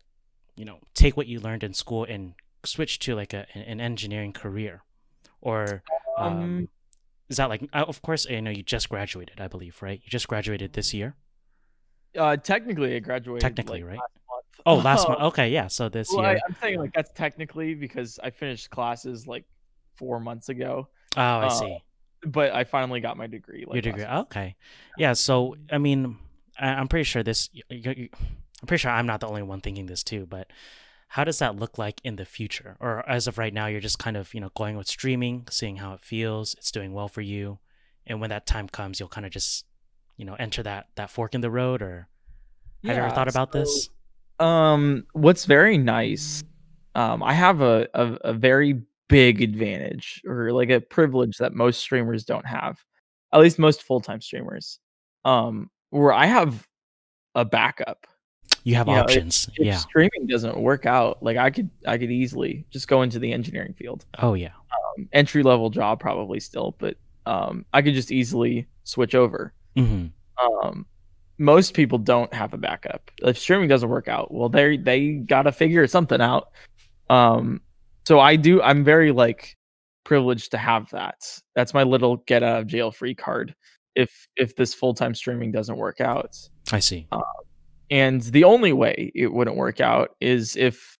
you 0.58 0.66
know 0.66 0.80
take 0.94 1.16
what 1.16 1.28
you 1.28 1.40
learned 1.40 1.64
in 1.64 1.74
school 1.74 2.04
and 2.04 2.34
switch 2.66 3.00
to 3.00 3.16
like 3.16 3.34
a, 3.34 3.46
an 3.56 3.80
engineering 3.80 4.34
career. 4.34 4.84
Or 5.42 5.84
um, 6.18 6.28
Um, 6.44 6.70
is 7.30 7.38
that 7.38 7.48
like 7.50 7.62
uh, 7.74 7.86
of 7.88 8.02
course 8.02 8.26
i 8.30 8.40
know 8.40 8.50
you 8.52 8.64
just 8.64 8.90
graduated 8.90 9.40
i 9.40 9.48
believe 9.48 9.82
right? 9.82 10.02
You 10.04 10.10
just 10.10 10.28
graduated 10.28 10.74
this 10.74 10.94
year? 10.94 11.16
Uh 12.18 12.36
technically 12.38 12.96
I 12.96 13.00
graduated 13.00 13.42
Technically, 13.42 13.82
like, 13.84 13.90
right? 13.92 14.00
last 14.00 14.18
month. 14.32 14.46
oh 14.66 14.76
last 14.78 15.08
month. 15.08 15.22
Okay 15.30 15.50
yeah 15.52 15.68
so 15.68 15.90
this 15.90 16.10
Well, 16.12 16.22
year 16.24 16.32
I, 16.32 16.40
I'm 16.48 16.56
saying 16.62 16.80
like 16.80 16.94
that's 16.94 17.12
technically 17.14 17.76
because 17.76 18.20
I 18.24 18.30
finished 18.32 18.70
classes 18.72 19.28
like 19.28 19.46
four 19.96 20.20
months 20.20 20.50
ago, 20.50 20.88
oh 21.16 21.22
i 21.22 21.46
uh, 21.48 21.50
see. 21.50 21.78
but 22.26 22.52
I 22.54 22.64
finally 22.64 23.00
got 23.02 23.18
my 23.18 23.28
degree. 23.28 23.64
Like 23.68 23.76
your 23.76 23.82
degree. 23.82 24.06
okay. 24.06 24.56
Yeah 24.98 25.14
so 25.14 25.56
i 25.72 25.78
mean 25.78 26.18
I, 26.60 26.70
i'm 26.70 26.88
pretty 26.88 27.04
sure 27.04 27.22
this 27.24 27.50
y- 27.54 27.62
y- 27.86 27.96
y- 27.98 28.10
i'm 28.62 28.68
pretty 28.68 28.82
sure 28.82 28.92
i'm 28.92 29.06
not 29.06 29.20
the 29.20 29.28
only 29.28 29.44
one 29.44 29.62
thinking 29.62 29.86
this 29.86 30.04
too 30.04 30.26
but 30.26 30.48
how 31.10 31.24
does 31.24 31.40
that 31.40 31.56
look 31.56 31.78
like 31.78 32.02
in 32.04 32.18
the 32.18 32.26
future 32.26 32.76
or 32.80 33.08
as 33.10 33.28
of 33.28 33.38
right 33.38 33.54
now 33.54 33.68
you're 33.68 33.80
just 33.82 34.00
kind 34.00 34.18
of 34.18 34.34
you 34.34 34.40
know 34.40 34.52
going 34.56 34.78
with 34.78 34.88
streaming 34.88 35.46
seeing 35.50 35.78
how 35.78 35.94
it 35.94 36.02
feels 36.02 36.54
it's 36.56 36.72
doing 36.72 36.94
well 36.94 37.08
for 37.08 37.22
you 37.22 37.60
and 38.06 38.20
when 38.20 38.30
that 38.30 38.46
time 38.46 38.68
comes 38.68 39.00
you'll 39.00 39.10
kind 39.10 39.26
of 39.26 39.32
just 39.32 39.66
you 40.18 40.26
know 40.26 40.36
enter 40.36 40.64
that 40.64 40.88
that 40.96 41.10
fork 41.10 41.34
in 41.34 41.42
the 41.42 41.52
road 41.52 41.82
or 41.82 42.08
have 42.86 42.96
you 42.96 43.02
ever 43.04 43.14
thought 43.14 43.28
about 43.28 43.52
so, 43.52 43.60
this 43.60 43.90
Um, 44.40 45.06
what's 45.14 45.46
very 45.46 45.78
nice, 45.78 46.44
um, 46.96 47.24
I 47.24 47.34
have 47.34 47.62
a, 47.62 47.88
a 47.94 48.14
a 48.22 48.34
very 48.34 48.82
big 49.10 49.42
advantage 49.42 50.22
or 50.28 50.52
like 50.52 50.70
a 50.70 50.82
privilege 50.82 51.38
that 51.38 51.54
most 51.54 51.80
streamers 51.80 52.24
don't 52.24 52.46
have, 52.46 52.84
at 53.34 53.40
least 53.40 53.58
most 53.60 53.84
full 53.84 54.00
time 54.00 54.22
streamers. 54.22 54.80
Um, 55.26 55.70
where 55.90 56.14
I 56.14 56.26
have 56.26 56.68
a 57.36 57.46
backup. 57.46 58.06
You 58.68 58.76
have 58.76 58.88
you 58.88 58.96
know, 58.96 59.00
if- 59.00 59.06
options. 59.06 59.50
If 59.56 59.66
yeah. 59.66 59.78
streaming 59.78 60.28
doesn't 60.28 60.58
work 60.58 60.86
out, 60.86 61.24
like 61.24 61.38
I 61.38 61.50
could 61.50 61.70
I 61.86 61.98
could 61.98 62.12
easily 62.12 62.66
just 62.70 62.90
go 62.90 63.02
into 63.02 63.18
the 63.18 63.32
engineering 63.32 63.74
field. 63.74 64.06
oh 64.20 64.34
yeah. 64.34 64.52
Um, 64.98 65.08
entry 65.14 65.42
level 65.42 65.70
job 65.70 66.02
probably 66.02 66.42
still, 66.42 66.76
but 66.78 66.98
um, 67.26 67.66
I 67.74 67.82
could 67.82 67.94
just 67.94 68.12
easily 68.12 68.68
switch 68.84 69.16
over. 69.16 69.54
hmm 69.76 70.08
um 70.44 70.86
most 71.40 71.74
people 71.74 71.98
don't 71.98 72.32
have 72.34 72.54
a 72.54 72.58
backup. 72.58 73.10
If 73.24 73.40
streaming 73.40 73.70
doesn't 73.70 73.90
work 73.90 74.08
out 74.08 74.34
well 74.34 74.50
they 74.50 74.76
they 74.76 75.12
gotta 75.14 75.52
figure 75.54 75.88
something 75.88 76.20
out. 76.20 76.50
Um 77.10 77.62
so 78.06 78.20
i 78.20 78.36
do 78.36 78.62
i'm 78.62 78.84
very 78.84 79.12
like 79.12 79.56
privileged 80.04 80.52
to 80.52 80.58
have 80.58 80.90
that. 80.92 81.26
That's 81.56 81.74
my 81.74 81.84
little 81.84 82.18
get 82.18 82.44
out 82.44 82.60
of 82.62 82.68
jail 82.68 82.92
free 82.92 83.16
card 83.16 83.56
if 83.96 84.28
if 84.36 84.56
this 84.58 84.74
full-time 84.74 85.16
streaming 85.16 85.52
doesn't 85.54 85.78
work 85.78 86.02
out. 86.02 86.38
I 86.72 86.80
see 86.80 87.08
and 87.90 88.22
the 88.22 88.44
only 88.44 88.74
way 88.74 89.12
it 89.16 89.34
wouldn't 89.34 89.58
work 89.58 89.80
out 89.80 90.16
is 90.20 90.56
if 90.56 90.98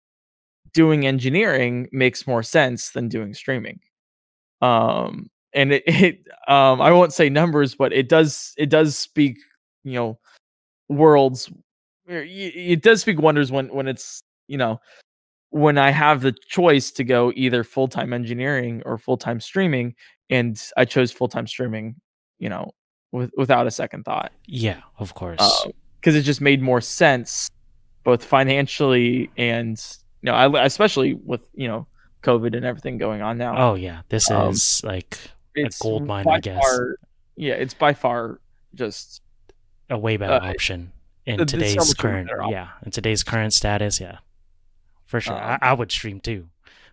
doing 0.74 1.06
engineering 1.06 1.88
makes 1.92 2.28
more 2.28 2.44
sense 2.44 2.92
than 2.92 3.08
doing 3.08 3.34
streaming. 3.34 3.80
Um 4.62 5.30
and 5.54 5.74
it, 5.74 5.84
it 5.88 6.28
um 6.48 6.80
i 6.82 6.92
won't 6.92 7.14
say 7.14 7.30
numbers 7.30 7.76
but 7.76 7.92
it 7.92 8.08
does 8.08 8.54
it 8.58 8.70
does 8.70 8.98
speak 8.98 9.38
you 9.84 9.94
know 9.94 10.20
worlds 10.90 11.52
it 12.08 12.82
does 12.82 13.02
speak 13.02 13.20
wonders 13.20 13.52
when 13.52 13.68
when 13.74 13.88
it's 13.88 14.24
you 14.48 14.58
know 14.58 14.80
when 15.50 15.78
i 15.78 15.90
have 15.90 16.22
the 16.22 16.34
choice 16.48 16.92
to 16.92 17.04
go 17.04 17.34
either 17.36 17.64
full-time 17.64 18.14
engineering 18.14 18.82
or 18.86 18.98
full-time 18.98 19.40
streaming 19.40 19.94
and 20.30 20.62
i 20.78 20.86
chose 20.86 21.12
full-time 21.12 21.48
streaming 21.48 21.96
you 22.40 22.48
know 22.48 22.72
with, 23.12 23.32
without 23.38 23.66
a 23.66 23.72
second 23.72 24.04
thought. 24.04 24.34
Yeah 24.48 24.82
of 25.00 25.14
course 25.14 25.66
because 26.08 26.16
it 26.18 26.22
just 26.22 26.40
made 26.40 26.62
more 26.62 26.80
sense 26.80 27.52
both 28.06 28.24
financially 28.24 29.30
and 29.36 29.98
you 30.22 30.28
know 30.28 30.34
I, 30.34 30.64
especially 30.64 31.16
with 31.16 31.42
you 31.54 31.68
know 31.68 31.86
covid 32.24 32.56
and 32.56 32.64
everything 32.64 32.98
going 32.98 33.22
on 33.22 33.38
now. 33.38 33.72
Oh 33.72 33.76
yeah. 33.76 34.04
This 34.08 34.32
um, 34.32 34.52
is 34.52 34.82
like 34.86 35.20
a 35.58 35.68
gold 35.82 36.08
mine, 36.08 36.26
I 36.30 36.40
guess. 36.40 36.62
far- 36.62 36.96
yeah 37.36 37.56
it's 37.56 37.74
by 37.74 37.94
far 37.94 38.40
just 38.74 39.22
a 39.90 39.98
way 39.98 40.16
better 40.16 40.42
uh, 40.42 40.50
option 40.50 40.94
in 41.26 41.40
so 41.40 41.44
today's 41.44 41.76
much 41.76 41.88
of 41.88 41.92
a 41.92 41.96
current 41.96 42.30
yeah 42.50 42.70
in 42.86 42.92
today's 42.92 43.24
current 43.24 43.52
status 43.52 44.00
yeah. 44.00 44.20
For 45.04 45.20
sure. 45.20 45.36
Um, 45.36 45.60
I, 45.62 45.72
I 45.72 45.74
would 45.74 45.92
stream 45.92 46.22
too 46.22 46.48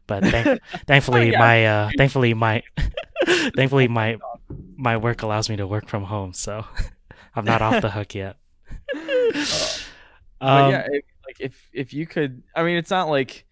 but 0.08 0.24
thank, 0.26 0.60
thankfully 0.88 1.30
yeah. 1.30 1.38
my 1.38 1.66
uh 1.66 1.90
thankfully 1.96 2.34
my 2.34 2.64
thankfully 3.54 3.86
my 4.00 4.16
my 4.76 4.96
work 4.96 5.22
allows 5.22 5.48
me 5.48 5.54
to 5.54 5.68
work 5.68 5.88
from 5.88 6.02
home 6.02 6.32
so 6.32 6.64
i'm 7.36 7.44
not 7.44 7.62
off 7.62 7.80
the 7.80 7.90
hook 7.90 8.16
yet 8.16 8.38
um, 10.40 10.70
yeah 10.70 10.86
it, 10.90 11.04
like 11.26 11.36
if 11.40 11.68
if 11.72 11.92
you 11.92 12.06
could 12.06 12.42
i 12.54 12.62
mean 12.62 12.76
it's 12.76 12.90
not 12.90 13.08
like 13.08 13.44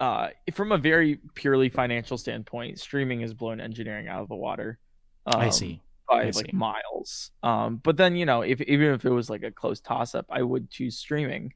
uh 0.00 0.28
from 0.52 0.72
a 0.72 0.78
very 0.78 1.20
purely 1.34 1.68
financial 1.68 2.18
standpoint 2.18 2.78
streaming 2.78 3.20
has 3.20 3.32
blown 3.34 3.60
engineering 3.60 4.08
out 4.08 4.22
of 4.22 4.28
the 4.28 4.34
water 4.34 4.78
i 5.26 5.46
um, 5.46 5.52
see 5.52 5.80
by 6.08 6.22
I 6.22 6.24
like 6.26 6.50
see. 6.50 6.52
miles. 6.52 7.30
Um, 7.42 7.80
but 7.82 7.96
then 7.96 8.14
you 8.14 8.26
know, 8.26 8.42
if 8.42 8.60
even 8.60 8.92
if 8.92 9.06
it 9.06 9.10
was 9.10 9.30
like 9.30 9.42
a 9.42 9.50
close 9.50 9.80
toss 9.80 10.14
up, 10.14 10.26
I 10.28 10.42
would 10.42 10.70
choose 10.70 10.98
streaming, 10.98 11.54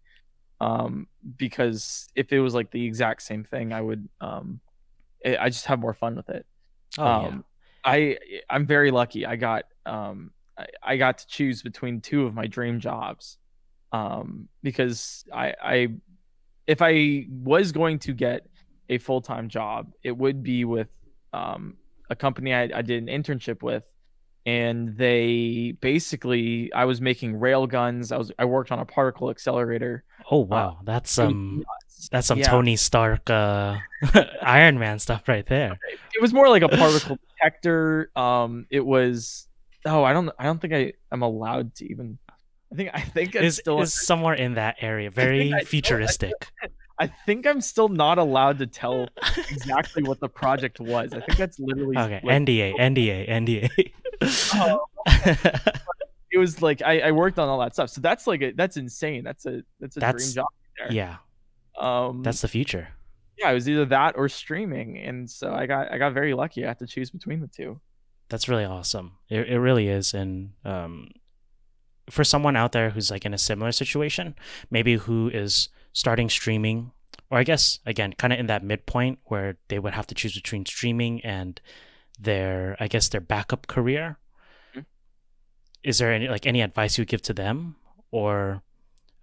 um, 0.58 1.06
because 1.36 2.08
if 2.14 2.32
it 2.32 2.40
was 2.40 2.54
like 2.54 2.70
the 2.70 2.84
exact 2.84 3.22
same 3.22 3.44
thing, 3.44 3.74
I 3.74 3.82
would 3.82 4.08
um, 4.22 4.60
I 5.24 5.36
I 5.36 5.48
just 5.50 5.66
have 5.66 5.80
more 5.80 5.92
fun 5.92 6.16
with 6.16 6.30
it. 6.30 6.46
oh 6.96 7.04
um, 7.04 7.22
yeah 7.22 7.38
I 7.84 8.18
I'm 8.50 8.66
very 8.66 8.90
lucky. 8.90 9.26
I 9.26 9.36
got 9.36 9.64
um, 9.86 10.30
I, 10.58 10.66
I 10.82 10.96
got 10.96 11.18
to 11.18 11.26
choose 11.26 11.62
between 11.62 12.00
two 12.00 12.26
of 12.26 12.34
my 12.34 12.46
dream 12.46 12.80
jobs, 12.80 13.38
um, 13.92 14.48
because 14.62 15.24
I 15.32 15.54
I 15.62 15.88
if 16.66 16.82
I 16.82 17.26
was 17.30 17.72
going 17.72 17.98
to 18.00 18.12
get 18.12 18.46
a 18.88 18.98
full 18.98 19.20
time 19.20 19.48
job, 19.48 19.92
it 20.02 20.16
would 20.16 20.42
be 20.42 20.64
with 20.64 20.88
um, 21.32 21.76
a 22.10 22.16
company 22.16 22.54
I, 22.54 22.70
I 22.74 22.82
did 22.82 23.02
an 23.02 23.08
internship 23.08 23.62
with, 23.62 23.84
and 24.44 24.96
they 24.96 25.76
basically 25.80 26.72
I 26.72 26.84
was 26.84 27.00
making 27.00 27.38
rail 27.38 27.66
guns. 27.66 28.12
I 28.12 28.18
was 28.18 28.32
I 28.38 28.44
worked 28.44 28.72
on 28.72 28.78
a 28.78 28.84
particle 28.84 29.30
accelerator. 29.30 30.04
oh 30.30 30.38
wow 30.38 30.78
that's 30.84 31.18
uh, 31.18 31.24
some 31.24 31.64
that's 32.12 32.26
some 32.26 32.38
yeah. 32.38 32.44
tony 32.44 32.76
stark 32.76 33.28
uh 33.28 33.76
iron 34.42 34.78
man 34.78 34.98
stuff 34.98 35.26
right 35.26 35.46
there 35.46 35.78
It 36.14 36.22
was 36.22 36.32
more 36.32 36.48
like 36.48 36.62
a 36.62 36.68
particle 36.68 37.18
detector. 37.30 38.10
Um, 38.16 38.66
it 38.70 38.84
was 38.84 39.47
oh 39.86 40.02
I 40.04 40.12
don't 40.12 40.30
I 40.38 40.44
don't 40.44 40.60
think 40.60 40.72
I 40.74 40.92
am 41.12 41.22
allowed 41.22 41.74
to 41.76 41.90
even. 41.90 42.18
I 42.72 42.74
think 42.76 42.90
I 42.92 43.00
think 43.00 43.34
it's 43.34 43.44
is 43.44 43.56
still 43.56 43.80
is 43.80 43.94
somewhere 43.94 44.34
in 44.34 44.54
that 44.54 44.76
area 44.80 45.10
very 45.10 45.52
I- 45.52 45.58
I- 45.58 45.64
futuristic 45.64 46.34
I 47.00 47.06
think 47.06 47.46
I'm 47.46 47.60
still 47.60 47.88
not 47.88 48.18
allowed 48.18 48.58
to 48.58 48.66
tell 48.66 49.06
exactly 49.50 50.02
what 50.02 50.18
the 50.20 50.28
project 50.28 50.80
was. 50.80 51.12
I 51.12 51.20
think 51.20 51.38
that's 51.38 51.58
literally 51.60 51.96
okay 51.96 52.20
like, 52.24 52.42
nda 52.42 52.74
nda 52.78 53.28
nda 53.28 53.92
Oh. 54.54 54.84
it 55.06 55.78
it 56.32 56.38
was 56.38 56.60
like 56.60 56.82
I, 56.82 57.00
I 57.00 57.10
worked 57.12 57.38
on 57.38 57.48
all 57.48 57.60
that 57.60 57.72
stuff. 57.72 57.88
So 57.90 58.00
that's 58.00 58.26
like 58.26 58.42
a, 58.42 58.50
that's 58.52 58.76
insane. 58.76 59.24
That's 59.24 59.46
a 59.46 59.62
that's 59.80 59.96
a 59.96 60.00
That's- 60.00 60.24
dream 60.24 60.34
job 60.34 60.46
there. 60.76 60.92
Yeah, 60.92 61.16
Um 61.80 62.22
that's 62.22 62.40
the 62.42 62.48
future. 62.48 62.88
yeah, 63.38 63.50
it 63.50 63.54
was 63.54 63.68
either 63.68 63.84
that 63.86 64.16
or 64.16 64.28
streaming. 64.28 64.98
And 64.98 65.30
so 65.30 65.52
I 65.54 65.66
got 65.66 65.90
I 65.92 65.98
got 65.98 66.12
very 66.12 66.34
lucky. 66.34 66.64
I 66.64 66.68
had 66.68 66.78
to 66.80 66.86
choose 66.86 67.10
between 67.10 67.40
the 67.40 67.46
two. 67.48 67.80
That's 68.28 68.48
really 68.48 68.64
awesome. 68.64 69.12
It 69.28 69.48
it 69.48 69.58
really 69.58 69.88
is, 69.88 70.12
and 70.14 70.50
um, 70.64 71.10
for 72.10 72.24
someone 72.24 72.56
out 72.56 72.72
there 72.72 72.90
who's 72.90 73.10
like 73.10 73.24
in 73.24 73.32
a 73.34 73.38
similar 73.38 73.72
situation, 73.72 74.34
maybe 74.70 74.96
who 74.96 75.28
is 75.28 75.68
starting 75.92 76.28
streaming, 76.28 76.92
or 77.30 77.38
I 77.38 77.44
guess 77.44 77.78
again, 77.86 78.12
kind 78.18 78.32
of 78.32 78.38
in 78.38 78.46
that 78.46 78.62
midpoint 78.64 79.18
where 79.24 79.56
they 79.68 79.78
would 79.78 79.94
have 79.94 80.06
to 80.08 80.14
choose 80.14 80.34
between 80.34 80.66
streaming 80.66 81.20
and 81.24 81.60
their, 82.20 82.76
I 82.80 82.88
guess, 82.88 83.08
their 83.08 83.20
backup 83.20 83.66
career. 83.66 84.18
Mhm. 84.74 84.84
Is 85.82 85.98
there 85.98 86.12
any 86.12 86.28
like 86.28 86.46
any 86.46 86.60
advice 86.60 86.98
you 86.98 87.02
would 87.02 87.08
give 87.08 87.22
to 87.22 87.32
them, 87.32 87.76
or 88.10 88.62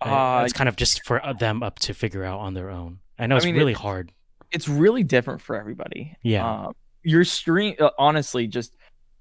uh, 0.02 0.40
Uh, 0.40 0.44
it's 0.44 0.54
kind 0.54 0.68
of 0.70 0.76
just 0.78 1.06
for 1.06 1.24
uh, 1.24 1.34
them 1.34 1.62
up 1.62 1.78
to 1.80 1.94
figure 1.94 2.24
out 2.24 2.40
on 2.40 2.54
their 2.56 2.70
own? 2.72 3.00
I 3.20 3.28
know 3.28 3.36
I 3.36 3.38
it's 3.38 3.46
mean, 3.46 3.56
really 3.56 3.74
it- 3.74 3.78
hard. 3.78 4.12
it's 4.52 4.68
really 4.68 5.04
different 5.04 5.42
for 5.42 5.56
everybody. 5.56 6.16
Yeah. 6.24 6.50
Um, 6.68 6.74
your 7.04 7.24
stream, 7.24 7.76
uh, 7.80 7.92
honestly, 8.00 8.48
just 8.48 8.76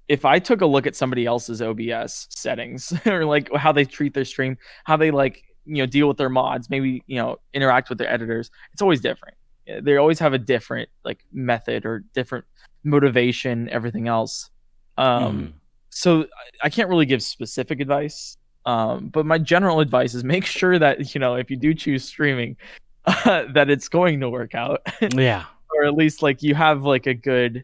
if 0.07 0.23
I 0.25 0.39
took 0.39 0.61
a 0.61 0.65
look 0.65 0.85
at 0.85 0.95
somebody 0.95 1.25
else's 1.25 1.61
OBS 1.61 2.27
settings 2.29 2.93
or 3.05 3.25
like 3.25 3.49
how 3.55 3.71
they 3.71 3.85
treat 3.85 4.13
their 4.13 4.25
stream, 4.25 4.57
how 4.83 4.97
they 4.97 5.11
like, 5.11 5.43
you 5.65 5.77
know, 5.77 5.85
deal 5.85 6.07
with 6.07 6.17
their 6.17 6.29
mods, 6.29 6.69
maybe, 6.69 7.01
you 7.07 7.17
know, 7.17 7.37
interact 7.53 7.89
with 7.89 7.97
their 7.97 8.11
editors, 8.11 8.51
it's 8.71 8.81
always 8.81 9.01
different. 9.01 9.35
Uh, 9.69 9.81
They 9.81 9.97
always 9.97 10.19
have 10.19 10.33
a 10.33 10.37
different 10.37 10.89
like 11.03 11.25
method 11.33 11.85
or 11.85 12.03
different 12.13 12.45
motivation, 12.83 13.67
everything 13.69 14.07
else. 14.07 14.51
Um, 14.97 15.23
Mhm. 15.47 15.53
so 15.89 16.27
I- 16.63 16.69
can't 16.69 16.87
really 16.89 17.05
give 17.07 17.21
specific 17.23 17.79
advice. 17.79 18.37
Um, 18.65 19.09
but 19.09 19.25
my 19.25 19.37
general 19.37 19.79
advice 19.79 20.13
is 20.13 20.23
make 20.23 20.45
sure 20.59 20.77
that, 20.79 21.13
you 21.15 21.19
know, 21.19 21.35
if 21.35 21.49
you 21.49 21.57
do 21.57 21.73
choose 21.73 22.03
streaming, 22.05 22.57
that 23.25 23.69
it's 23.69 23.87
going 23.89 24.19
to 24.19 24.29
work 24.29 24.55
out 24.55 24.81
yeah. 25.15 25.45
or 25.71 25.85
at 25.85 25.93
least 25.93 26.23
like 26.23 26.41
you 26.41 26.55
have 26.55 26.81
like 26.83 27.05
a 27.05 27.13
good 27.13 27.63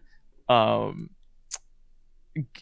um 0.49 1.09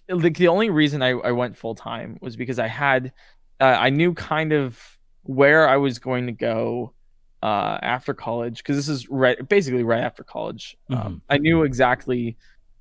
like 0.09 0.37
the 0.37 0.47
only 0.47 0.69
reason 0.69 1.01
I, 1.01 1.09
I 1.09 1.31
went 1.31 1.57
full 1.57 1.75
time 1.75 2.17
was 2.21 2.35
because 2.35 2.59
I 2.59 2.67
had 2.67 3.13
uh, 3.59 3.77
I 3.79 3.89
knew 3.89 4.13
kind 4.13 4.53
of 4.53 4.79
where 5.23 5.67
I 5.67 5.77
was 5.77 5.99
going 5.99 6.25
to 6.27 6.31
go 6.31 6.93
uh 7.41 7.79
after 7.81 8.13
college 8.13 8.57
because 8.57 8.75
this 8.75 8.89
is 8.89 9.09
right 9.09 9.47
basically 9.47 9.83
right 9.83 10.03
after 10.03 10.23
college. 10.23 10.75
Um, 10.89 11.21
I 11.29 11.37
knew 11.37 11.63
exactly 11.63 12.37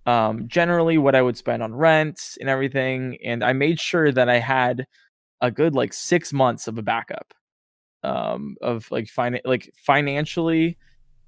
um 0.07 0.49
generally 0.49 0.99
what 0.99 1.15
I 1.15 1.23
would 1.23 1.37
spend 1.37 1.63
on 1.63 1.75
rent 1.75 2.21
and 2.41 2.49
everything 2.49 3.19
and 3.25 3.45
I 3.45 3.53
made 3.53 3.79
sure 3.79 4.11
that 4.13 4.29
I 4.29 4.39
had 4.39 4.87
a 5.41 5.51
good 5.51 5.75
like 5.75 5.93
6 5.93 6.33
months 6.33 6.67
of 6.67 6.79
a 6.79 6.83
backup 6.83 7.35
um 8.03 8.57
of 8.63 8.91
like 8.91 9.09
fin- 9.09 9.41
like 9.45 9.73
financially 9.77 10.77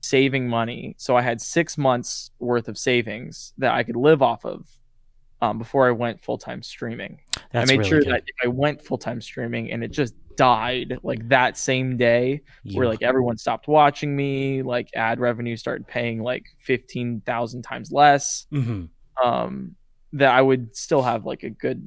saving 0.02 0.48
money. 0.48 0.94
So 0.98 1.16
I 1.16 1.22
had 1.22 1.40
six 1.40 1.76
months 1.76 2.30
worth 2.38 2.68
of 2.68 2.78
savings 2.78 3.52
that 3.58 3.72
I 3.74 3.82
could 3.82 3.96
live 3.96 4.22
off 4.22 4.44
of 4.44 4.66
um, 5.42 5.58
before 5.58 5.88
I 5.88 5.92
went 5.92 6.20
full 6.20 6.38
time 6.38 6.62
streaming. 6.62 7.20
That's 7.52 7.70
I 7.70 7.72
made 7.74 7.78
really 7.78 7.90
sure 7.90 8.00
good. 8.00 8.10
that 8.12 8.22
if 8.26 8.36
I 8.44 8.48
went 8.48 8.82
full 8.82 8.98
time 8.98 9.20
streaming 9.20 9.70
and 9.72 9.82
it 9.82 9.90
just 9.90 10.14
died 10.36 10.98
like 11.02 11.28
that 11.28 11.56
same 11.58 11.96
day, 11.96 12.42
where 12.72 12.86
like 12.86 13.02
everyone 13.02 13.36
stopped 13.38 13.68
watching 13.68 14.14
me, 14.14 14.62
like 14.62 14.88
ad 14.94 15.20
revenue 15.20 15.56
started 15.56 15.86
paying 15.86 16.22
like 16.22 16.44
fifteen 16.58 17.20
thousand 17.26 17.62
times 17.62 17.90
less, 17.92 18.46
Mhm. 18.52 18.88
um, 19.22 19.74
that 20.12 20.34
I 20.34 20.42
would 20.42 20.74
still 20.76 21.02
have 21.02 21.24
like 21.26 21.42
a 21.42 21.50
good 21.50 21.86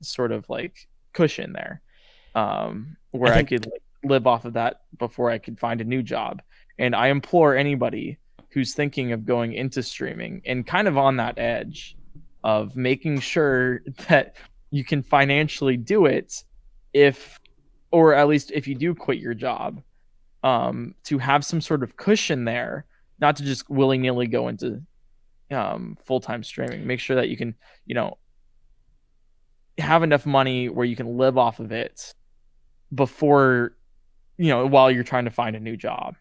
sort 0.00 0.32
of 0.32 0.48
like 0.48 0.88
cushion 1.12 1.52
there, 1.52 1.80
um, 2.34 2.96
where 3.10 3.32
I, 3.32 3.36
think- 3.36 3.48
could 3.50 3.66
like, 3.66 3.82
live 4.02 4.26
off 4.26 4.44
of 4.44 4.52
that 4.54 4.82
before 4.98 5.30
I 5.30 5.38
could 5.38 5.58
find 5.58 5.80
a 5.80 5.84
new 5.84 6.02
job. 6.02 6.42
And 6.78 6.94
I 6.94 7.08
implore 7.08 7.54
anybody 7.56 8.18
who's 8.50 8.74
thinking 8.74 9.12
of 9.12 9.24
going 9.24 9.52
into 9.52 9.82
streaming 9.82 10.42
and 10.44 10.66
kind 10.66 10.86
of 10.88 10.98
on 10.98 11.16
that 11.16 11.38
edge 11.38 11.96
of 12.44 12.76
making 12.76 13.18
sure 13.18 13.80
that 14.08 14.36
you 14.70 14.84
can 14.84 15.02
financially 15.02 15.76
do 15.76 16.06
it 16.06 16.44
if 16.92 17.40
or 17.90 18.14
at 18.14 18.28
least 18.28 18.52
if 18.52 18.68
you 18.68 18.74
do 18.76 18.94
quit 18.94 19.18
your 19.18 19.34
job 19.34 19.82
um 20.44 20.94
to 21.02 21.18
have 21.18 21.44
some 21.44 21.60
sort 21.60 21.82
of 21.82 21.96
cushion 21.96 22.44
there 22.44 22.84
not 23.18 23.36
to 23.36 23.44
just 23.44 23.68
willy-nilly 23.70 24.26
go 24.26 24.48
into 24.48 24.80
um 25.50 25.96
full-time 26.04 26.42
streaming. 26.42 26.86
Make 26.86 27.00
sure 27.00 27.16
that 27.16 27.28
you 27.28 27.36
can 27.36 27.54
you 27.86 27.94
know 27.94 28.18
have 29.78 30.02
enough 30.02 30.26
money 30.26 30.68
where 30.68 30.86
you 30.86 30.96
can 30.96 31.16
live 31.16 31.36
off 31.38 31.58
of 31.58 31.72
it 31.72 32.14
before 32.94 33.76
you 34.36 34.48
know 34.48 34.66
while 34.66 34.90
you're 34.90 35.04
trying 35.04 35.24
to 35.24 35.30
find 35.30 35.56
a 35.56 35.60
new 35.60 35.76
job. 35.76 36.16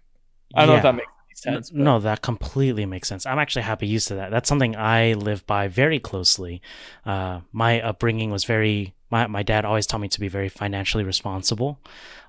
I 0.55 0.61
don't 0.61 0.69
know 0.69 0.77
if 0.77 0.83
that 0.83 0.95
makes 0.95 1.12
sense 1.43 1.69
but- 1.69 1.79
No, 1.79 1.99
that 1.99 2.21
completely 2.21 2.85
makes 2.85 3.07
sense. 3.07 3.25
I'm 3.25 3.39
actually 3.39 3.63
happy 3.63 3.87
used 3.87 4.07
to 4.09 4.15
that. 4.15 4.31
That's 4.31 4.49
something 4.49 4.75
I 4.75 5.13
live 5.13 5.45
by 5.45 5.67
very 5.67 5.99
closely. 5.99 6.61
Uh, 7.05 7.41
my 7.51 7.81
upbringing 7.81 8.31
was 8.31 8.43
very. 8.45 8.95
My, 9.11 9.27
my 9.27 9.43
dad 9.43 9.63
always 9.63 9.85
taught 9.85 10.01
me 10.01 10.07
to 10.09 10.19
be 10.19 10.27
very 10.27 10.49
financially 10.49 11.03
responsible. 11.03 11.79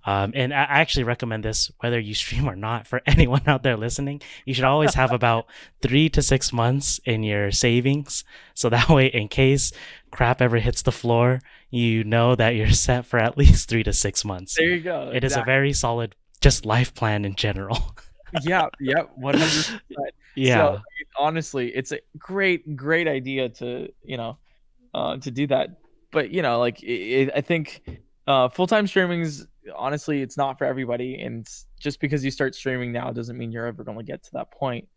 Um, 0.04 0.32
and 0.34 0.52
I 0.52 0.64
I 0.64 0.80
actually 0.84 1.04
recommend 1.04 1.42
this 1.42 1.70
whether 1.80 1.98
you 1.98 2.14
stream 2.22 2.46
or 2.46 2.54
not 2.56 2.86
for 2.86 3.00
anyone 3.06 3.40
out 3.46 3.62
there 3.62 3.78
listening. 3.78 4.20
You 4.44 4.52
should 4.52 4.64
always 4.68 4.92
have 4.92 5.10
about 5.20 5.46
three 5.80 6.10
to 6.10 6.20
six 6.20 6.52
months 6.52 7.00
in 7.06 7.22
your 7.22 7.50
savings. 7.52 8.22
So 8.52 8.68
that 8.68 8.90
way, 8.90 9.06
in 9.06 9.28
case 9.28 9.72
crap 10.10 10.42
ever 10.42 10.58
hits 10.58 10.82
the 10.82 10.92
floor, 10.92 11.40
you 11.70 12.04
know 12.04 12.34
that 12.34 12.54
you're 12.54 12.70
set 12.88 13.06
for 13.06 13.18
at 13.18 13.38
least 13.38 13.70
three 13.70 13.82
to 13.84 13.92
six 13.94 14.22
months. 14.22 14.54
there 14.56 14.68
you 14.68 14.80
go 14.80 15.10
It 15.14 15.24
is 15.24 15.36
a 15.36 15.42
very 15.42 15.72
solid, 15.72 16.14
just 16.42 16.66
life 16.66 16.92
plan 16.94 17.24
in 17.24 17.34
general. 17.34 17.96
Yeah 18.42 18.68
yeah 18.80 19.02
one 19.16 19.34
hundred 19.34 19.46
percent. 19.46 19.82
yeah. 20.34 20.56
So, 20.56 20.80
honestly, 21.18 21.68
it's 21.74 21.92
a 21.92 22.00
great, 22.18 22.76
great 22.76 23.06
idea 23.08 23.48
to 23.50 23.88
you 24.02 24.16
know, 24.16 24.38
uh, 24.92 25.16
to 25.18 25.30
do 25.30 25.46
that. 25.48 25.78
But 26.10 26.30
you 26.30 26.42
know, 26.42 26.58
like 26.58 26.82
it, 26.82 27.30
I 27.34 27.40
think 27.40 27.82
uh, 28.26 28.48
full 28.48 28.66
time 28.66 28.86
streaming 28.86 29.20
is 29.20 29.46
honestly, 29.76 30.22
it's 30.22 30.36
not 30.36 30.58
for 30.58 30.64
everybody, 30.64 31.20
and 31.20 31.48
just 31.80 32.00
because 32.00 32.24
you 32.24 32.30
start 32.30 32.54
streaming 32.54 32.92
now 32.92 33.10
doesn't 33.12 33.36
mean 33.36 33.52
you're 33.52 33.66
ever 33.66 33.84
going 33.84 33.98
to 33.98 34.04
get 34.04 34.22
to 34.24 34.30
that 34.34 34.50
point. 34.50 34.88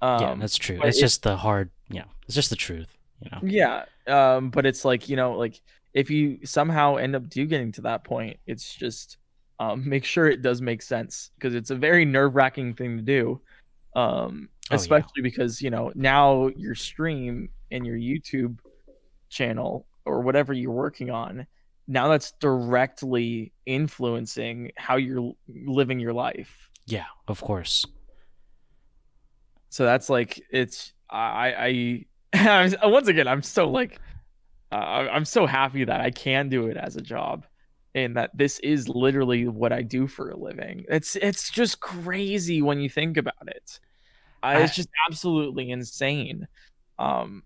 Um, 0.00 0.20
yeah, 0.20 0.34
that's 0.34 0.56
true. 0.56 0.80
It's 0.82 0.98
it- 0.98 1.00
just 1.00 1.22
the 1.22 1.36
hard, 1.36 1.70
yeah, 1.88 2.04
it's 2.26 2.34
just 2.34 2.50
the 2.50 2.56
truth, 2.56 2.96
you 3.20 3.30
know. 3.30 3.38
yeah, 3.42 3.84
um, 4.06 4.50
but 4.50 4.66
it's 4.66 4.84
like 4.84 5.08
you 5.08 5.16
know, 5.16 5.32
like 5.34 5.60
if 5.94 6.10
you 6.10 6.38
somehow 6.44 6.96
end 6.96 7.14
up 7.14 7.28
do 7.28 7.46
getting 7.46 7.72
to 7.72 7.82
that 7.82 8.02
point, 8.04 8.38
it's 8.46 8.74
just 8.74 9.18
um, 9.58 9.88
make 9.88 10.04
sure 10.04 10.28
it 10.28 10.42
does 10.42 10.60
make 10.60 10.82
sense 10.82 11.30
because 11.36 11.54
it's 11.54 11.70
a 11.70 11.76
very 11.76 12.04
nerve 12.04 12.34
wracking 12.34 12.74
thing 12.74 12.96
to 12.96 13.02
do. 13.02 13.40
Um, 13.94 14.48
Oh, 14.70 14.74
yeah. 14.74 14.76
especially 14.76 15.22
because 15.22 15.60
you 15.60 15.70
know 15.70 15.90
now 15.96 16.46
your 16.56 16.74
stream 16.76 17.48
and 17.72 17.84
your 17.84 17.96
YouTube 17.96 18.58
channel 19.28 19.86
or 20.04 20.20
whatever 20.20 20.52
you're 20.52 20.70
working 20.70 21.10
on 21.10 21.46
now 21.88 22.06
that's 22.08 22.30
directly 22.38 23.52
influencing 23.66 24.70
how 24.76 24.96
you're 24.96 25.32
living 25.48 25.98
your 25.98 26.12
life. 26.12 26.70
Yeah, 26.86 27.06
of 27.26 27.40
course. 27.40 27.84
So 29.68 29.84
that's 29.84 30.08
like 30.08 30.40
it's 30.50 30.92
I 31.10 32.06
I 32.34 32.78
once 32.84 33.08
again 33.08 33.26
I'm 33.26 33.42
so 33.42 33.68
like 33.68 33.98
uh, 34.70 35.08
I'm 35.10 35.24
so 35.24 35.44
happy 35.44 35.84
that 35.84 36.00
I 36.00 36.10
can 36.10 36.48
do 36.48 36.68
it 36.68 36.76
as 36.76 36.96
a 36.96 37.02
job 37.02 37.44
and 37.94 38.16
that 38.16 38.30
this 38.34 38.58
is 38.60 38.88
literally 38.88 39.46
what 39.48 39.72
I 39.72 39.82
do 39.82 40.06
for 40.06 40.30
a 40.30 40.36
living. 40.36 40.84
It's 40.88 41.16
it's 41.16 41.50
just 41.50 41.80
crazy 41.80 42.62
when 42.62 42.80
you 42.80 42.88
think 42.88 43.16
about 43.16 43.48
it. 43.48 43.80
I, 44.42 44.62
it's 44.62 44.74
just 44.74 44.88
absolutely 45.08 45.70
insane. 45.70 46.48
Um 46.98 47.42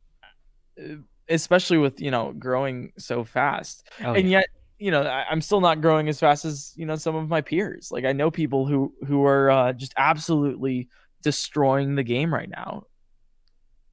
uh, 0.81 0.97
especially 1.29 1.79
with, 1.79 2.01
you 2.01 2.11
know, 2.11 2.33
growing 2.33 2.93
so 2.99 3.25
fast. 3.25 3.89
Oh, 4.05 4.13
and 4.13 4.31
yeah. 4.31 4.39
yet, 4.39 4.47
you 4.79 4.93
know, 4.93 5.03
I, 5.03 5.25
I'm 5.29 5.41
still 5.41 5.61
not 5.61 5.81
growing 5.81 6.09
as 6.09 6.21
fast 6.21 6.45
as, 6.45 6.73
you 6.77 6.87
know, 6.87 6.95
some 6.95 7.17
of 7.17 7.29
my 7.29 7.41
peers. 7.41 7.91
Like 7.91 8.05
I 8.05 8.13
know 8.13 8.31
people 8.31 8.67
who 8.67 8.95
who 9.07 9.25
are 9.25 9.51
uh, 9.51 9.73
just 9.73 9.93
absolutely 9.97 10.89
destroying 11.23 11.97
the 11.97 12.05
game 12.05 12.33
right 12.33 12.49
now. 12.49 12.85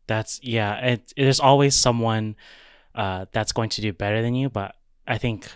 that's 0.07 0.39
yeah. 0.43 0.75
It, 0.85 1.13
there's 1.17 1.39
always 1.39 1.75
someone 1.75 2.35
uh, 2.95 3.25
that's 3.31 3.51
going 3.51 3.69
to 3.69 3.81
do 3.81 3.93
better 3.93 4.21
than 4.21 4.35
you, 4.35 4.49
but 4.49 4.75
I 5.07 5.17
think 5.17 5.49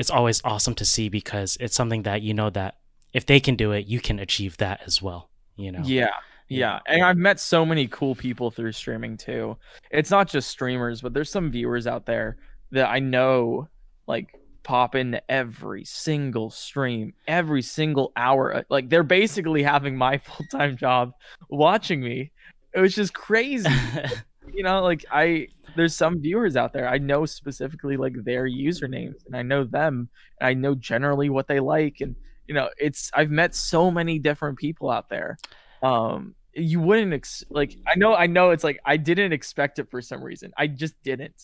it's 0.00 0.10
always 0.10 0.40
awesome 0.44 0.74
to 0.76 0.84
see 0.86 1.10
because 1.10 1.58
it's 1.60 1.74
something 1.76 2.04
that 2.04 2.22
you 2.22 2.32
know 2.32 2.48
that 2.48 2.78
if 3.12 3.26
they 3.26 3.38
can 3.38 3.54
do 3.54 3.72
it, 3.72 3.86
you 3.86 4.00
can 4.00 4.18
achieve 4.18 4.56
that 4.56 4.80
as 4.86 5.02
well. 5.02 5.28
You 5.56 5.72
know. 5.72 5.82
Yeah. 5.84 6.14
Yeah. 6.48 6.80
And 6.86 7.04
I've 7.04 7.18
met 7.18 7.38
so 7.38 7.66
many 7.66 7.86
cool 7.86 8.14
people 8.14 8.50
through 8.50 8.72
streaming 8.72 9.18
too. 9.18 9.58
It's 9.90 10.10
not 10.10 10.26
just 10.26 10.48
streamers, 10.48 11.02
but 11.02 11.12
there's 11.12 11.30
some 11.30 11.50
viewers 11.50 11.86
out 11.86 12.06
there 12.06 12.38
that 12.72 12.88
I 12.88 12.98
know 12.98 13.68
like 14.06 14.40
pop 14.62 14.94
into 14.94 15.22
every 15.30 15.84
single 15.84 16.48
stream, 16.48 17.12
every 17.28 17.60
single 17.60 18.12
hour. 18.16 18.56
Uh, 18.56 18.62
Like 18.70 18.88
they're 18.88 19.02
basically 19.02 19.62
having 19.62 19.96
my 19.98 20.16
full-time 20.26 20.78
job 20.78 21.12
watching 21.50 22.00
me. 22.00 22.32
It 22.72 22.80
was 22.80 22.94
just 22.94 23.12
crazy. 23.12 23.68
you 24.54 24.62
know, 24.62 24.82
like 24.82 25.04
I 25.10 25.48
there's 25.76 25.94
some 25.94 26.20
viewers 26.20 26.56
out 26.56 26.72
there 26.72 26.88
I 26.88 26.98
know 26.98 27.24
specifically 27.26 27.96
like 27.96 28.14
their 28.24 28.44
usernames 28.44 29.24
and 29.26 29.36
I 29.36 29.42
know 29.42 29.62
them 29.64 30.08
and 30.40 30.48
I 30.48 30.54
know 30.54 30.74
generally 30.74 31.30
what 31.30 31.46
they 31.46 31.60
like 31.60 31.98
and 32.00 32.16
you 32.48 32.54
know 32.54 32.68
it's 32.76 33.10
I've 33.14 33.30
met 33.30 33.54
so 33.54 33.90
many 33.90 34.18
different 34.18 34.58
people 34.58 34.90
out 34.90 35.08
there. 35.08 35.38
Um, 35.82 36.34
you 36.52 36.80
wouldn't 36.80 37.14
ex- 37.14 37.44
like 37.50 37.76
I 37.86 37.94
know 37.96 38.14
I 38.14 38.26
know 38.26 38.50
it's 38.50 38.64
like 38.64 38.80
I 38.84 38.96
didn't 38.96 39.32
expect 39.32 39.78
it 39.78 39.90
for 39.90 40.02
some 40.02 40.22
reason. 40.22 40.52
I 40.56 40.66
just 40.66 41.00
didn't. 41.02 41.42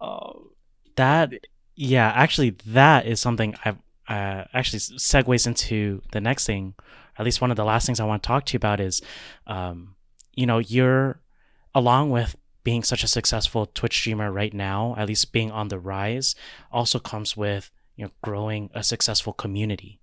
Uh, 0.00 0.32
that 0.96 1.32
yeah, 1.74 2.10
actually, 2.14 2.50
that 2.66 3.06
is 3.06 3.20
something 3.20 3.54
I've 3.64 3.78
uh, 4.08 4.44
actually 4.52 4.80
segues 4.80 5.46
into 5.46 6.02
the 6.12 6.20
next 6.20 6.46
thing. 6.46 6.74
At 7.18 7.24
least 7.24 7.40
one 7.40 7.50
of 7.50 7.56
the 7.56 7.64
last 7.64 7.86
things 7.86 8.00
I 8.00 8.04
want 8.04 8.22
to 8.22 8.26
talk 8.26 8.46
to 8.46 8.52
you 8.54 8.58
about 8.58 8.80
is, 8.80 9.00
um, 9.46 9.94
you 10.34 10.46
know, 10.46 10.58
you're 10.58 11.20
along 11.74 12.10
with 12.10 12.36
being 12.64 12.82
such 12.82 13.02
a 13.02 13.08
successful 13.08 13.66
Twitch 13.66 13.96
streamer 13.96 14.30
right 14.30 14.54
now, 14.54 14.94
at 14.96 15.08
least 15.08 15.32
being 15.32 15.50
on 15.50 15.68
the 15.68 15.78
rise, 15.78 16.34
also 16.70 16.98
comes 16.98 17.36
with 17.36 17.70
you 17.96 18.04
know 18.04 18.10
growing 18.22 18.70
a 18.74 18.82
successful 18.82 19.32
community. 19.32 20.00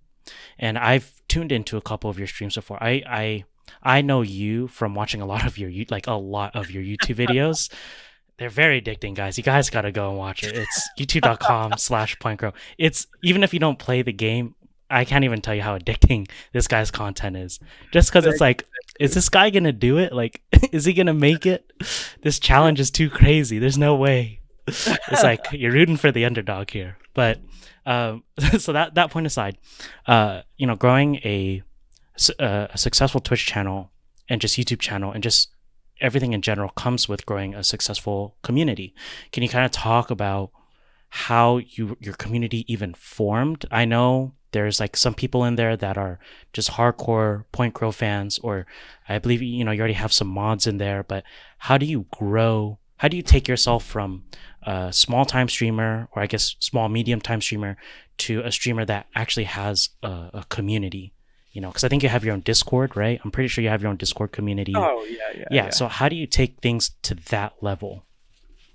And 0.57 0.77
I've 0.77 1.21
tuned 1.27 1.51
into 1.51 1.77
a 1.77 1.81
couple 1.81 2.09
of 2.09 2.17
your 2.17 2.27
streams 2.27 2.55
before. 2.55 2.81
I 2.81 3.03
I 3.07 3.43
I 3.81 4.01
know 4.01 4.21
you 4.21 4.67
from 4.67 4.95
watching 4.95 5.21
a 5.21 5.25
lot 5.25 5.45
of 5.45 5.57
your 5.57 5.71
like 5.89 6.07
a 6.07 6.13
lot 6.13 6.55
of 6.55 6.71
your 6.71 6.83
YouTube 6.83 7.15
videos. 7.27 7.71
They're 8.37 8.49
very 8.49 8.81
addicting, 8.81 9.15
guys. 9.15 9.37
You 9.37 9.43
guys 9.43 9.69
got 9.69 9.81
to 9.81 9.91
go 9.91 10.09
and 10.09 10.17
watch 10.17 10.43
it. 10.43 10.55
It's 10.55 10.89
youtube.com 10.99 11.73
slash 11.77 12.17
PointCrow. 12.19 12.53
It's 12.77 13.05
even 13.21 13.43
if 13.43 13.53
you 13.53 13.59
don't 13.59 13.77
play 13.77 14.01
the 14.01 14.13
game, 14.13 14.55
I 14.89 15.03
can't 15.03 15.25
even 15.25 15.41
tell 15.41 15.53
you 15.53 15.61
how 15.61 15.77
addicting 15.77 16.29
this 16.53 16.65
guy's 16.67 16.89
content 16.89 17.35
is. 17.35 17.59
Just 17.91 18.09
because 18.09 18.25
it's 18.25 18.39
like, 18.39 18.65
is 18.99 19.13
this 19.13 19.29
guy 19.29 19.49
gonna 19.49 19.71
do 19.71 19.97
it? 19.97 20.13
Like, 20.13 20.41
is 20.71 20.85
he 20.85 20.93
gonna 20.93 21.13
make 21.13 21.45
it? 21.45 21.71
This 22.21 22.37
challenge 22.37 22.79
is 22.79 22.91
too 22.91 23.09
crazy. 23.09 23.57
There's 23.57 23.77
no 23.77 23.95
way. 23.95 24.41
It's 24.67 25.23
like 25.23 25.47
you're 25.51 25.71
rooting 25.71 25.97
for 25.97 26.11
the 26.11 26.25
underdog 26.25 26.69
here. 26.69 26.97
But 27.13 27.39
um, 27.85 28.23
so 28.59 28.73
that 28.73 28.95
that 28.95 29.09
point 29.09 29.25
aside, 29.25 29.57
uh, 30.05 30.41
you 30.57 30.67
know, 30.67 30.75
growing 30.75 31.15
a 31.17 31.63
a 32.37 32.69
successful 32.75 33.21
Twitch 33.21 33.45
channel 33.45 33.91
and 34.27 34.41
just 34.41 34.57
YouTube 34.57 34.79
channel 34.79 35.11
and 35.13 35.23
just 35.23 35.49
everything 36.01 36.33
in 36.33 36.41
general 36.41 36.69
comes 36.69 37.07
with 37.07 37.25
growing 37.25 37.55
a 37.55 37.63
successful 37.63 38.35
community. 38.43 38.93
Can 39.31 39.41
you 39.41 39.49
kind 39.49 39.65
of 39.65 39.71
talk 39.71 40.11
about 40.11 40.51
how 41.09 41.57
you 41.57 41.97
your 41.99 42.15
community 42.15 42.65
even 42.71 42.93
formed? 42.93 43.65
I 43.71 43.85
know 43.85 44.33
there's 44.51 44.79
like 44.79 44.97
some 44.97 45.13
people 45.13 45.43
in 45.43 45.55
there 45.55 45.77
that 45.77 45.97
are 45.97 46.19
just 46.53 46.71
hardcore 46.71 47.45
PointCrow 47.53 47.93
fans, 47.93 48.39
or 48.39 48.65
I 49.07 49.19
believe 49.19 49.41
you 49.41 49.63
know 49.63 49.71
you 49.71 49.79
already 49.79 49.93
have 49.93 50.13
some 50.13 50.27
mods 50.27 50.67
in 50.67 50.77
there. 50.77 51.03
But 51.03 51.23
how 51.59 51.77
do 51.77 51.85
you 51.85 52.05
grow? 52.11 52.79
How 52.97 53.07
do 53.07 53.17
you 53.17 53.23
take 53.23 53.47
yourself 53.47 53.85
from 53.85 54.23
a 54.63 54.91
small 54.91 55.25
time 55.25 55.49
streamer, 55.49 56.09
or 56.11 56.21
I 56.21 56.27
guess 56.27 56.55
small 56.59 56.89
medium 56.89 57.21
time 57.21 57.41
streamer, 57.41 57.77
to 58.19 58.41
a 58.41 58.51
streamer 58.51 58.85
that 58.85 59.07
actually 59.15 59.45
has 59.45 59.89
a, 60.03 60.29
a 60.33 60.45
community? 60.49 61.13
you 61.51 61.61
know 61.61 61.69
because 61.69 61.83
i 61.83 61.89
think 61.89 62.03
you 62.03 62.09
have 62.09 62.23
your 62.23 62.33
own 62.33 62.41
discord 62.41 62.95
right 62.95 63.19
i'm 63.23 63.31
pretty 63.31 63.47
sure 63.47 63.63
you 63.63 63.69
have 63.69 63.81
your 63.81 63.89
own 63.89 63.97
discord 63.97 64.31
community 64.31 64.73
oh 64.75 65.03
yeah 65.03 65.17
yeah 65.33 65.37
yeah, 65.37 65.45
yeah. 65.51 65.69
so 65.69 65.87
how 65.87 66.07
do 66.07 66.15
you 66.15 66.27
take 66.27 66.59
things 66.61 66.91
to 67.01 67.15
that 67.15 67.53
level 67.61 68.05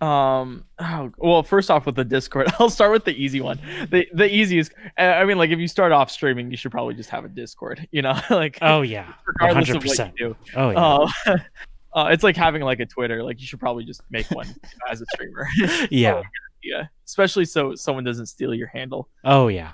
um 0.01 0.65
oh, 0.81 1.11
well 1.19 1.43
first 1.43 1.71
off 1.71 1.87
with 1.87 1.95
the 1.95 2.05
discord 2.05 2.47
i'll 2.59 2.69
start 2.69 2.93
with 2.93 3.05
the 3.05 3.15
easy 3.15 3.41
one. 3.41 3.59
The 3.91 4.07
the 4.13 4.33
easiest 4.33 4.73
i 4.99 5.25
mean 5.25 5.39
like 5.39 5.51
if 5.51 5.59
you 5.59 5.69
start 5.69 5.93
off 5.93 6.11
streaming 6.11 6.51
you 6.51 6.57
should 6.57 6.73
probably 6.73 6.95
just 6.95 7.11
have 7.11 7.25
a 7.25 7.29
discord 7.29 7.87
you 7.93 8.03
know 8.03 8.19
like 8.31 8.59
oh 8.61 8.83
yeah. 8.83 9.13
regardless 9.27 9.71
100%. 9.71 9.77
of 9.77 9.85
what 9.85 9.99
you 9.99 10.29
do. 10.29 10.37
Oh 10.57 10.71
yeah. 10.71 11.33
Uh, 11.33 11.39
uh, 11.95 12.09
it's 12.11 12.25
like 12.25 12.37
having 12.37 12.63
like 12.63 12.81
a 12.81 12.87
twitter 12.87 13.23
like 13.23 13.41
you 13.41 13.47
should 13.47 13.61
probably 13.61 13.85
just 13.85 14.03
make 14.11 14.29
one 14.31 14.49
as 14.91 15.01
a 15.01 15.07
streamer. 15.15 15.47
Yeah. 15.91 16.23
Yeah 16.63 16.87
especially 17.07 17.45
so 17.45 17.75
someone 17.75 18.05
doesn't 18.05 18.27
steal 18.27 18.55
your 18.55 18.69
handle. 18.69 19.09
Oh 19.25 19.49
yeah. 19.49 19.73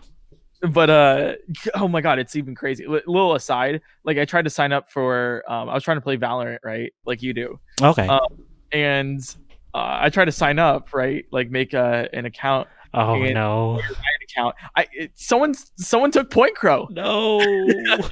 But 0.60 0.90
uh 0.90 1.34
oh 1.74 1.88
my 1.88 2.02
god 2.02 2.18
it's 2.18 2.36
even 2.36 2.54
crazy. 2.54 2.84
L- 2.84 3.00
little 3.06 3.34
aside 3.34 3.80
like 4.04 4.18
i 4.18 4.24
tried 4.26 4.42
to 4.42 4.50
sign 4.50 4.72
up 4.72 4.90
for 4.90 5.42
um 5.48 5.70
i 5.70 5.74
was 5.74 5.82
trying 5.82 5.96
to 5.96 6.02
play 6.02 6.18
valorant 6.18 6.58
right? 6.62 6.92
Like 7.06 7.22
you 7.22 7.32
do. 7.32 7.58
Okay. 7.80 8.06
Um, 8.06 8.44
and 8.72 9.36
uh, 9.74 9.98
i 10.00 10.08
try 10.08 10.24
to 10.24 10.32
sign 10.32 10.58
up 10.58 10.92
right? 10.92 11.24
Like 11.30 11.50
make 11.50 11.74
a, 11.74 12.08
an 12.12 12.26
account 12.26 12.68
oh 12.94 13.16
no. 13.16 13.80
account. 14.30 14.54
I 14.76 14.86
it, 14.92 15.12
someone 15.14 15.54
someone 15.76 16.10
took 16.10 16.30
PointCrow. 16.30 16.90
No. 17.00 17.40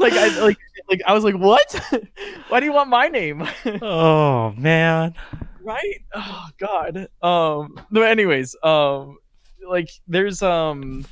Like 0.00 0.12
i 0.12 0.28
like 0.38 0.56
like 0.88 1.00
i 1.08 1.12
was 1.12 1.24
like 1.24 1.34
what? 1.34 1.74
Why 2.50 2.60
do 2.60 2.66
you 2.66 2.72
want 2.72 2.88
my 2.88 3.08
name? 3.08 3.42
Oh 3.82 4.52
man. 4.52 5.12
Right? 5.60 6.04
Oh 6.14 6.46
god. 6.56 7.08
Um 7.20 7.74
but 7.90 8.04
anyways 8.04 8.54
um 8.62 9.18
like 9.68 9.90
there's 10.06 10.40
um 10.40 11.04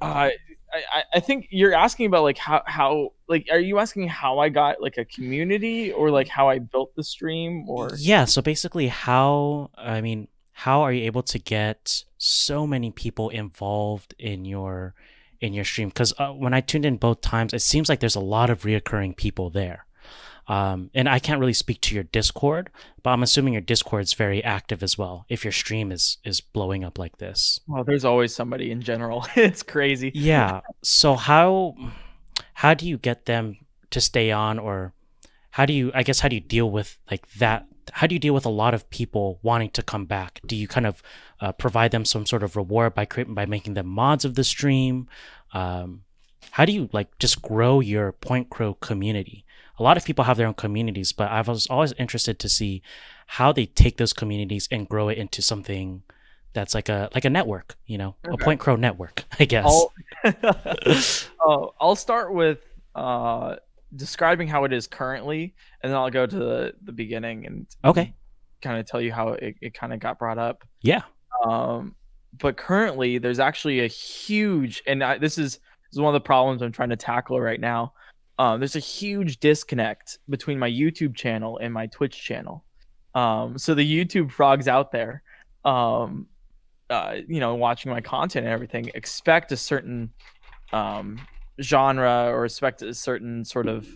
uh, 0.00 0.30
I, 0.72 1.02
I 1.14 1.20
think 1.20 1.48
you're 1.50 1.74
asking 1.74 2.06
about 2.06 2.22
like 2.22 2.38
how 2.38 2.62
how 2.66 3.12
like 3.28 3.48
are 3.50 3.58
you 3.58 3.78
asking 3.78 4.08
how 4.08 4.38
I 4.38 4.48
got 4.48 4.80
like 4.82 4.98
a 4.98 5.04
community 5.04 5.92
or 5.92 6.10
like 6.10 6.28
how 6.28 6.48
I 6.48 6.58
built 6.58 6.94
the 6.94 7.04
stream 7.04 7.68
or? 7.68 7.90
Yeah 7.96 8.24
so 8.26 8.42
basically 8.42 8.88
how 8.88 9.70
I 9.76 10.00
mean 10.00 10.28
how 10.52 10.82
are 10.82 10.92
you 10.92 11.04
able 11.04 11.22
to 11.22 11.38
get 11.38 12.04
so 12.18 12.66
many 12.66 12.90
people 12.90 13.30
involved 13.30 14.14
in 14.18 14.44
your 14.44 14.94
in 15.40 15.54
your 15.54 15.64
stream? 15.64 15.88
Because 15.88 16.12
uh, 16.18 16.30
when 16.30 16.52
I 16.52 16.60
tuned 16.60 16.84
in 16.84 16.96
both 16.96 17.20
times 17.20 17.54
it 17.54 17.62
seems 17.62 17.88
like 17.88 18.00
there's 18.00 18.16
a 18.16 18.20
lot 18.20 18.50
of 18.50 18.62
reoccurring 18.62 19.16
people 19.16 19.50
there 19.50 19.86
um, 20.48 20.90
and 20.94 21.08
I 21.08 21.18
can't 21.18 21.40
really 21.40 21.52
speak 21.52 21.82
to 21.82 21.94
your 21.94 22.04
Discord, 22.04 22.70
but 23.02 23.10
I'm 23.10 23.22
assuming 23.22 23.52
your 23.52 23.60
Discord 23.60 24.04
is 24.04 24.14
very 24.14 24.42
active 24.42 24.82
as 24.82 24.96
well. 24.96 25.26
If 25.28 25.44
your 25.44 25.52
stream 25.52 25.92
is 25.92 26.16
is 26.24 26.40
blowing 26.40 26.84
up 26.84 26.98
like 26.98 27.18
this, 27.18 27.60
well, 27.68 27.84
there's 27.84 28.06
always 28.06 28.34
somebody 28.34 28.70
in 28.70 28.80
general. 28.80 29.26
it's 29.36 29.62
crazy. 29.62 30.10
Yeah. 30.14 30.60
So 30.82 31.16
how 31.16 31.76
how 32.54 32.72
do 32.72 32.88
you 32.88 32.96
get 32.96 33.26
them 33.26 33.58
to 33.90 34.00
stay 34.00 34.30
on, 34.30 34.58
or 34.58 34.94
how 35.50 35.66
do 35.66 35.72
you? 35.72 35.90
I 35.94 36.02
guess 36.02 36.20
how 36.20 36.28
do 36.28 36.36
you 36.36 36.40
deal 36.40 36.70
with 36.70 36.96
like 37.10 37.30
that? 37.32 37.66
How 37.92 38.06
do 38.06 38.14
you 38.14 38.18
deal 38.18 38.32
with 38.32 38.46
a 38.46 38.50
lot 38.50 38.74
of 38.74 38.88
people 38.90 39.38
wanting 39.42 39.70
to 39.70 39.82
come 39.82 40.06
back? 40.06 40.40
Do 40.46 40.56
you 40.56 40.66
kind 40.68 40.86
of 40.86 41.02
uh, 41.40 41.52
provide 41.52 41.90
them 41.90 42.04
some 42.04 42.26
sort 42.26 42.42
of 42.42 42.56
reward 42.56 42.94
by 42.94 43.04
creating 43.04 43.34
by 43.34 43.44
making 43.44 43.74
them 43.74 43.86
mods 43.86 44.24
of 44.24 44.34
the 44.34 44.44
stream? 44.44 45.08
Um, 45.52 46.04
how 46.52 46.64
do 46.64 46.72
you 46.72 46.88
like 46.92 47.18
just 47.18 47.42
grow 47.42 47.80
your 47.80 48.12
PointCrow 48.12 48.80
community? 48.80 49.44
A 49.78 49.82
lot 49.82 49.96
of 49.96 50.04
people 50.04 50.24
have 50.24 50.36
their 50.36 50.46
own 50.46 50.54
communities, 50.54 51.12
but 51.12 51.30
I 51.30 51.40
was 51.40 51.66
always 51.68 51.92
interested 51.92 52.38
to 52.40 52.48
see 52.48 52.82
how 53.26 53.52
they 53.52 53.66
take 53.66 53.96
those 53.96 54.12
communities 54.12 54.68
and 54.70 54.88
grow 54.88 55.08
it 55.08 55.18
into 55.18 55.42
something 55.42 56.02
that's 56.52 56.74
like 56.74 56.88
a 56.88 57.08
like 57.14 57.24
a 57.24 57.30
network, 57.30 57.76
you 57.86 57.98
know, 57.98 58.16
okay. 58.26 58.34
a 58.34 58.44
PointCrow 58.44 58.78
network, 58.78 59.24
I 59.40 59.44
guess. 59.44 59.66
I'll, 59.66 59.92
oh, 61.44 61.74
I'll 61.80 61.96
start 61.96 62.32
with 62.32 62.58
uh, 62.94 63.56
describing 63.94 64.48
how 64.48 64.64
it 64.64 64.72
is 64.72 64.86
currently, 64.86 65.54
and 65.82 65.92
then 65.92 65.98
I'll 65.98 66.10
go 66.10 66.26
to 66.26 66.36
the, 66.36 66.74
the 66.82 66.92
beginning 66.92 67.46
and 67.46 67.66
okay, 67.84 68.14
kind 68.62 68.78
of 68.78 68.86
tell 68.86 69.00
you 69.00 69.12
how 69.12 69.28
it, 69.30 69.56
it 69.60 69.74
kind 69.74 69.92
of 69.92 70.00
got 70.00 70.18
brought 70.18 70.38
up. 70.38 70.64
Yeah. 70.80 71.02
Um, 71.44 71.94
but 72.38 72.56
currently, 72.56 73.18
there's 73.18 73.38
actually 73.38 73.80
a 73.80 73.86
huge, 73.86 74.82
and 74.86 75.02
I, 75.04 75.18
this 75.18 75.38
is 75.38 75.54
this 75.90 75.92
is 75.92 76.00
one 76.00 76.14
of 76.14 76.20
the 76.20 76.26
problems 76.26 76.62
I'm 76.62 76.72
trying 76.72 76.90
to 76.90 76.96
tackle 76.96 77.40
right 77.40 77.60
now 77.60 77.92
um, 78.38 78.60
there's 78.60 78.76
a 78.76 78.80
huge 78.80 79.40
disconnect 79.40 80.18
between 80.28 80.58
my 80.58 80.70
YouTube 80.70 81.16
channel 81.16 81.58
and 81.58 81.74
my 81.74 81.86
Twitch 81.86 82.22
channel. 82.22 82.64
Um, 83.14 83.58
so 83.58 83.74
the 83.74 83.82
YouTube 83.82 84.30
frogs 84.30 84.68
out 84.68 84.92
there, 84.92 85.22
um, 85.64 86.26
uh, 86.88 87.16
you 87.26 87.40
know, 87.40 87.56
watching 87.56 87.90
my 87.90 88.00
content 88.00 88.46
and 88.46 88.52
everything, 88.52 88.90
expect 88.94 89.50
a 89.50 89.56
certain 89.56 90.12
um, 90.72 91.20
genre 91.60 92.28
or 92.30 92.44
expect 92.44 92.82
a 92.82 92.94
certain 92.94 93.44
sort 93.44 93.66
of 93.66 93.88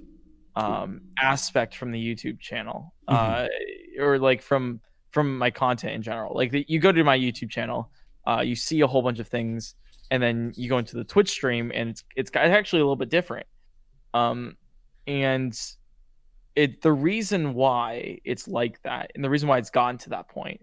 um, 0.56 1.02
aspect 1.20 1.76
from 1.76 1.92
the 1.92 1.98
YouTube 1.98 2.40
channel, 2.40 2.92
mm-hmm. 3.08 3.44
uh, 3.44 4.02
or 4.04 4.18
like 4.18 4.42
from 4.42 4.80
from 5.10 5.38
my 5.38 5.50
content 5.50 5.94
in 5.94 6.02
general. 6.02 6.34
Like 6.34 6.50
the, 6.50 6.64
you 6.68 6.80
go 6.80 6.90
to 6.90 7.04
my 7.04 7.16
YouTube 7.16 7.50
channel, 7.50 7.90
uh, 8.26 8.40
you 8.40 8.56
see 8.56 8.80
a 8.80 8.86
whole 8.86 9.02
bunch 9.02 9.20
of 9.20 9.28
things, 9.28 9.76
and 10.10 10.22
then 10.22 10.52
you 10.56 10.68
go 10.68 10.78
into 10.78 10.96
the 10.96 11.04
Twitch 11.04 11.30
stream, 11.30 11.70
and 11.74 11.90
it's 11.90 12.02
it's 12.16 12.30
actually 12.34 12.80
a 12.80 12.84
little 12.84 12.96
bit 12.96 13.08
different. 13.08 13.46
Um, 14.14 14.56
and 15.06 15.58
it 16.54 16.82
the 16.82 16.92
reason 16.92 17.54
why 17.54 18.20
it's 18.24 18.46
like 18.46 18.82
that, 18.82 19.12
and 19.14 19.24
the 19.24 19.30
reason 19.30 19.48
why 19.48 19.58
it's 19.58 19.70
gotten 19.70 19.98
to 19.98 20.10
that 20.10 20.28
point, 20.28 20.60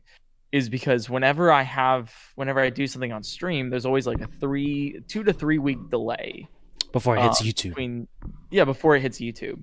is 0.51 0.69
because 0.69 1.09
whenever 1.09 1.51
I 1.51 1.63
have, 1.63 2.13
whenever 2.35 2.59
I 2.59 2.69
do 2.69 2.87
something 2.87 3.11
on 3.11 3.23
stream, 3.23 3.69
there's 3.69 3.85
always 3.85 4.07
like 4.07 4.21
a 4.21 4.27
three, 4.27 4.99
two 5.07 5.23
to 5.23 5.33
three 5.33 5.59
week 5.59 5.89
delay 5.89 6.47
before 6.91 7.17
it 7.17 7.21
hits 7.21 7.41
uh, 7.41 7.45
YouTube. 7.45 7.69
Between, 7.69 8.07
yeah, 8.49 8.65
before 8.65 8.95
it 8.95 9.01
hits 9.01 9.19
YouTube. 9.19 9.61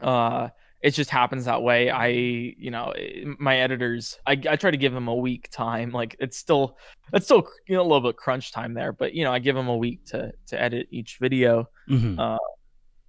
Uh, 0.00 0.48
it 0.80 0.90
just 0.90 1.10
happens 1.10 1.44
that 1.44 1.62
way. 1.62 1.90
I, 1.90 2.08
you 2.08 2.70
know, 2.70 2.92
my 3.38 3.58
editors, 3.58 4.18
I, 4.26 4.32
I 4.32 4.56
try 4.56 4.70
to 4.70 4.76
give 4.76 4.92
them 4.92 5.08
a 5.08 5.14
week 5.14 5.48
time. 5.50 5.92
Like 6.02 6.16
it's 6.18 6.38
still, 6.38 6.78
it's 7.12 7.26
still, 7.26 7.46
you 7.68 7.76
know, 7.76 7.82
a 7.82 7.84
little 7.84 8.00
bit 8.00 8.16
crunch 8.16 8.50
time 8.50 8.74
there, 8.74 8.92
but 8.92 9.14
you 9.14 9.24
know, 9.24 9.32
I 9.32 9.38
give 9.38 9.54
them 9.54 9.68
a 9.68 9.76
week 9.76 10.04
to 10.06 10.32
to 10.48 10.60
edit 10.60 10.88
each 10.90 11.18
video. 11.20 11.68
Mm-hmm. 11.88 12.18
Uh, 12.18 12.38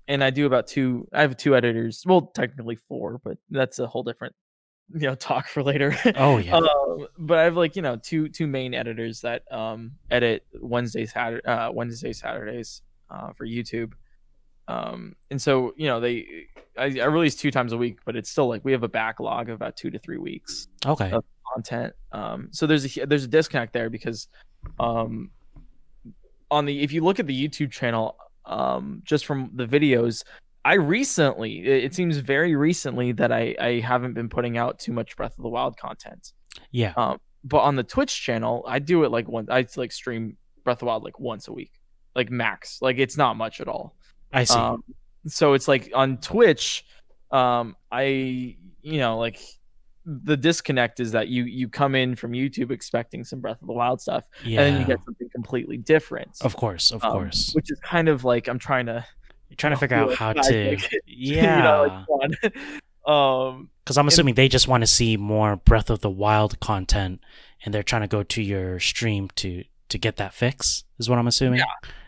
and 0.07 0.23
I 0.23 0.29
do 0.29 0.45
about 0.45 0.67
two. 0.67 1.07
I 1.13 1.21
have 1.21 1.37
two 1.37 1.55
editors. 1.55 2.03
Well, 2.05 2.21
technically 2.21 2.75
four, 2.75 3.19
but 3.23 3.37
that's 3.49 3.79
a 3.79 3.87
whole 3.87 4.03
different 4.03 4.35
you 4.93 5.07
know 5.07 5.15
talk 5.15 5.47
for 5.47 5.63
later. 5.63 5.95
Oh 6.15 6.37
yeah. 6.39 6.57
Um, 6.57 7.07
but 7.17 7.39
I 7.39 7.43
have 7.43 7.57
like 7.57 7.75
you 7.75 7.81
know 7.81 7.95
two 7.95 8.29
two 8.29 8.47
main 8.47 8.73
editors 8.73 9.21
that 9.21 9.43
um 9.51 9.93
edit 10.11 10.45
Wednesday 10.59 11.05
Saturday 11.05 11.45
uh, 11.45 11.71
Wednesday 11.71 12.13
Saturdays 12.13 12.81
uh, 13.09 13.33
for 13.33 13.45
YouTube. 13.45 13.93
Um, 14.67 15.15
and 15.29 15.41
so 15.41 15.73
you 15.77 15.87
know 15.87 15.99
they 15.99 16.47
I, 16.77 16.85
I 16.99 17.05
release 17.05 17.35
two 17.35 17.51
times 17.51 17.73
a 17.73 17.77
week, 17.77 17.99
but 18.05 18.15
it's 18.15 18.29
still 18.29 18.47
like 18.47 18.63
we 18.63 18.71
have 18.71 18.83
a 18.83 18.89
backlog 18.89 19.49
of 19.49 19.55
about 19.55 19.77
two 19.77 19.89
to 19.91 19.99
three 19.99 20.17
weeks 20.17 20.67
okay. 20.85 21.11
of 21.11 21.23
content. 21.53 21.93
Um, 22.11 22.49
so 22.51 22.67
there's 22.67 22.97
a 22.97 23.05
there's 23.05 23.25
a 23.25 23.27
disconnect 23.27 23.73
there 23.73 23.89
because 23.89 24.27
um 24.79 25.31
on 26.51 26.65
the 26.65 26.81
if 26.81 26.91
you 26.91 27.03
look 27.03 27.19
at 27.19 27.27
the 27.27 27.49
YouTube 27.49 27.71
channel 27.71 28.17
um 28.45 29.01
just 29.05 29.25
from 29.25 29.51
the 29.53 29.65
videos 29.65 30.23
I 30.65 30.75
recently 30.75 31.59
it 31.59 31.93
seems 31.93 32.17
very 32.17 32.55
recently 32.55 33.11
that 33.13 33.31
I 33.31 33.55
I 33.59 33.79
haven't 33.79 34.13
been 34.13 34.29
putting 34.29 34.57
out 34.57 34.79
too 34.79 34.93
much 34.93 35.15
Breath 35.15 35.37
of 35.37 35.43
the 35.43 35.49
Wild 35.49 35.77
content. 35.77 36.33
Yeah. 36.71 36.93
Um 36.95 37.19
but 37.43 37.59
on 37.59 37.75
the 37.75 37.83
Twitch 37.83 38.21
channel 38.21 38.63
I 38.67 38.79
do 38.79 39.03
it 39.03 39.11
like 39.11 39.27
one 39.27 39.47
I 39.49 39.65
like 39.75 39.91
stream 39.91 40.37
Breath 40.63 40.77
of 40.77 40.79
the 40.79 40.85
Wild 40.85 41.03
like 41.03 41.19
once 41.19 41.47
a 41.47 41.53
week. 41.53 41.71
Like 42.15 42.29
max. 42.29 42.79
Like 42.81 42.97
it's 42.97 43.17
not 43.17 43.35
much 43.37 43.59
at 43.59 43.67
all. 43.67 43.95
I 44.31 44.43
see. 44.45 44.55
Um, 44.55 44.83
so 45.27 45.53
it's 45.53 45.67
like 45.67 45.91
on 45.93 46.17
Twitch, 46.17 46.85
um, 47.31 47.75
I 47.91 48.57
you 48.81 48.97
know 48.97 49.17
like 49.17 49.39
the 50.05 50.35
disconnect 50.35 50.99
is 50.99 51.11
that 51.13 51.29
you 51.29 51.43
you 51.43 51.69
come 51.69 51.95
in 51.95 52.15
from 52.15 52.31
YouTube 52.31 52.71
expecting 52.71 53.23
some 53.23 53.39
Breath 53.39 53.61
of 53.61 53.67
the 53.67 53.73
Wild 53.73 54.01
stuff, 54.01 54.25
yeah. 54.43 54.61
and 54.61 54.75
then 54.75 54.81
you 54.81 54.87
get 54.87 55.03
something 55.05 55.29
completely 55.33 55.77
different. 55.77 56.37
of 56.41 56.55
course. 56.55 56.91
Of 56.91 57.03
um, 57.03 57.11
course. 57.11 57.51
which 57.53 57.71
is 57.71 57.79
kind 57.79 58.09
of 58.09 58.23
like 58.23 58.47
I'm 58.47 58.59
trying 58.59 58.87
to 58.87 59.05
You're 59.49 59.55
trying 59.57 59.73
to 59.73 59.77
figure 59.77 59.97
out 59.97 60.15
how 60.15 60.33
to. 60.33 60.77
Yeah. 61.05 61.57
you 61.57 61.63
know, 61.63 62.05
like 62.19 62.55
um, 63.07 63.69
Because 63.83 63.97
I'm 63.97 64.07
assuming 64.07 64.35
they 64.35 64.49
just 64.49 64.67
want 64.67 64.81
to 64.81 64.87
see 64.87 65.17
more 65.17 65.55
Breath 65.55 65.89
of 65.89 66.01
the 66.01 66.09
Wild 66.09 66.59
content, 66.59 67.21
and 67.63 67.73
they're 67.73 67.83
trying 67.83 68.01
to 68.01 68.07
go 68.07 68.23
to 68.23 68.41
your 68.41 68.79
stream 68.79 69.29
to 69.37 69.63
to 69.89 69.97
get 69.97 70.17
that 70.17 70.33
fix. 70.33 70.83
Is 70.99 71.09
what 71.09 71.19
I'm 71.19 71.27
assuming. 71.27 71.61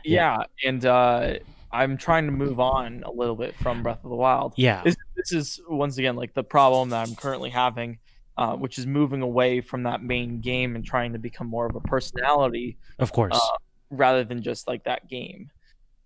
yeah, 0.03 0.43
and 0.63 0.85
uh, 0.85 1.35
I'm 1.75 1.97
trying 1.97 2.25
to 2.25 2.31
move 2.31 2.59
on 2.59 3.03
a 3.05 3.11
little 3.11 3.35
bit 3.35 3.55
from 3.55 3.83
Breath 3.83 4.03
of 4.03 4.09
the 4.09 4.15
Wild. 4.15 4.53
Yeah. 4.57 4.81
this, 4.83 4.95
this 5.15 5.31
is 5.33 5.61
once 5.69 5.97
again 5.97 6.15
like 6.15 6.33
the 6.33 6.43
problem 6.43 6.89
that 6.89 7.07
I'm 7.07 7.15
currently 7.15 7.49
having, 7.49 7.99
uh, 8.37 8.55
which 8.55 8.77
is 8.77 8.85
moving 8.87 9.21
away 9.21 9.61
from 9.61 9.83
that 9.83 10.01
main 10.03 10.41
game 10.41 10.75
and 10.75 10.85
trying 10.85 11.13
to 11.13 11.19
become 11.19 11.47
more 11.47 11.65
of 11.65 11.75
a 11.75 11.81
personality 11.81 12.77
Of 12.99 13.11
course. 13.11 13.35
uh, 13.35 13.57
rather 13.89 14.23
than 14.23 14.41
just 14.41 14.67
like 14.67 14.83
that 14.85 15.07
game. 15.09 15.51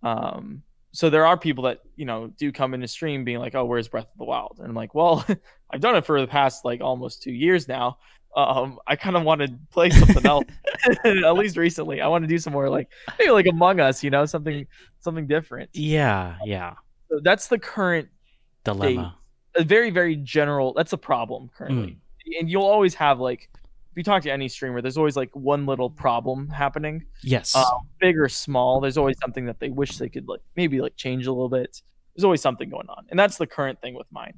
Um, 0.04 0.64
so 0.92 1.10
there 1.10 1.26
are 1.26 1.38
people 1.38 1.66
that 1.66 1.80
you 1.96 2.06
know 2.06 2.28
do 2.28 2.52
come 2.52 2.74
into 2.74 2.88
stream 2.88 3.24
being 3.24 3.38
like, 3.40 3.54
"Oh, 3.54 3.66
where's 3.66 3.88
Breath 3.88 4.08
of 4.12 4.18
the 4.18 4.24
Wild?" 4.26 4.56
And 4.60 4.68
I'm 4.68 4.76
like, 4.76 4.96
"Well, 4.96 5.24
I've 5.72 5.82
done 5.82 5.96
it 5.96 6.06
for 6.06 6.20
the 6.20 6.28
past 6.28 6.66
like 6.66 6.82
almost 6.82 7.22
two 7.22 7.32
years 7.32 7.68
now. 7.68 8.00
Um, 8.44 8.80
I 8.88 8.96
kind 8.96 9.16
of 9.16 9.24
want 9.24 9.42
to 9.42 9.54
play 9.72 9.90
something 9.90 10.26
else. 10.26 10.46
At 11.06 11.34
least 11.36 11.58
recently, 11.58 12.02
I 12.02 12.08
want 12.08 12.24
to 12.24 12.28
do 12.28 12.38
some 12.38 12.54
more 12.54 12.70
like 12.70 12.90
maybe 13.18 13.32
like 13.32 13.48
Among 13.48 13.80
Us, 13.80 14.04
you 14.04 14.10
know, 14.10 14.26
something 14.26 14.66
something 15.02 15.28
different. 15.28 15.70
yeah. 15.74 16.36
Yeah. 16.46 16.74
So 17.10 17.20
that's 17.24 17.48
the 17.48 17.58
current 17.60 18.08
Dilemma. 18.64 19.16
a 19.56 19.64
very 19.64 19.90
very 19.90 20.16
general 20.18 20.74
that's 20.74 20.94
a 20.94 20.98
problem 20.98 21.50
currently 21.58 21.98
Mm. 22.28 22.40
and 22.40 22.50
you'll 22.52 22.66
always 22.68 22.94
have 22.96 23.20
like 23.20 23.50
if 23.92 23.98
you 23.98 24.04
talk 24.04 24.22
to 24.24 24.32
any 24.32 24.48
streamer 24.48 24.82
there's 24.82 24.98
always 24.98 25.16
like 25.16 25.34
one 25.36 25.66
little 25.66 25.90
problem 25.90 26.48
happening 26.50 27.06
Yes. 27.24 27.56
uh, 27.56 27.64
big 28.00 28.18
or 28.20 28.30
small 28.30 28.80
there's 28.80 28.98
always 28.98 29.18
something 29.22 29.46
that 29.48 29.60
they 29.60 29.70
wish 29.70 29.98
they 29.98 30.10
could 30.10 30.28
like 30.28 30.42
maybe 30.56 30.82
like 30.82 30.96
change 30.98 31.26
a 31.26 31.32
little 31.32 31.50
bit 31.50 31.82
there's 32.16 32.24
always 32.26 32.42
something 32.42 32.70
going 32.70 32.90
on 32.90 33.06
and 33.10 33.18
that's 33.18 33.38
the 33.38 33.48
current 33.48 33.82
thing 33.82 33.96
with 33.96 34.08
mine 34.12 34.38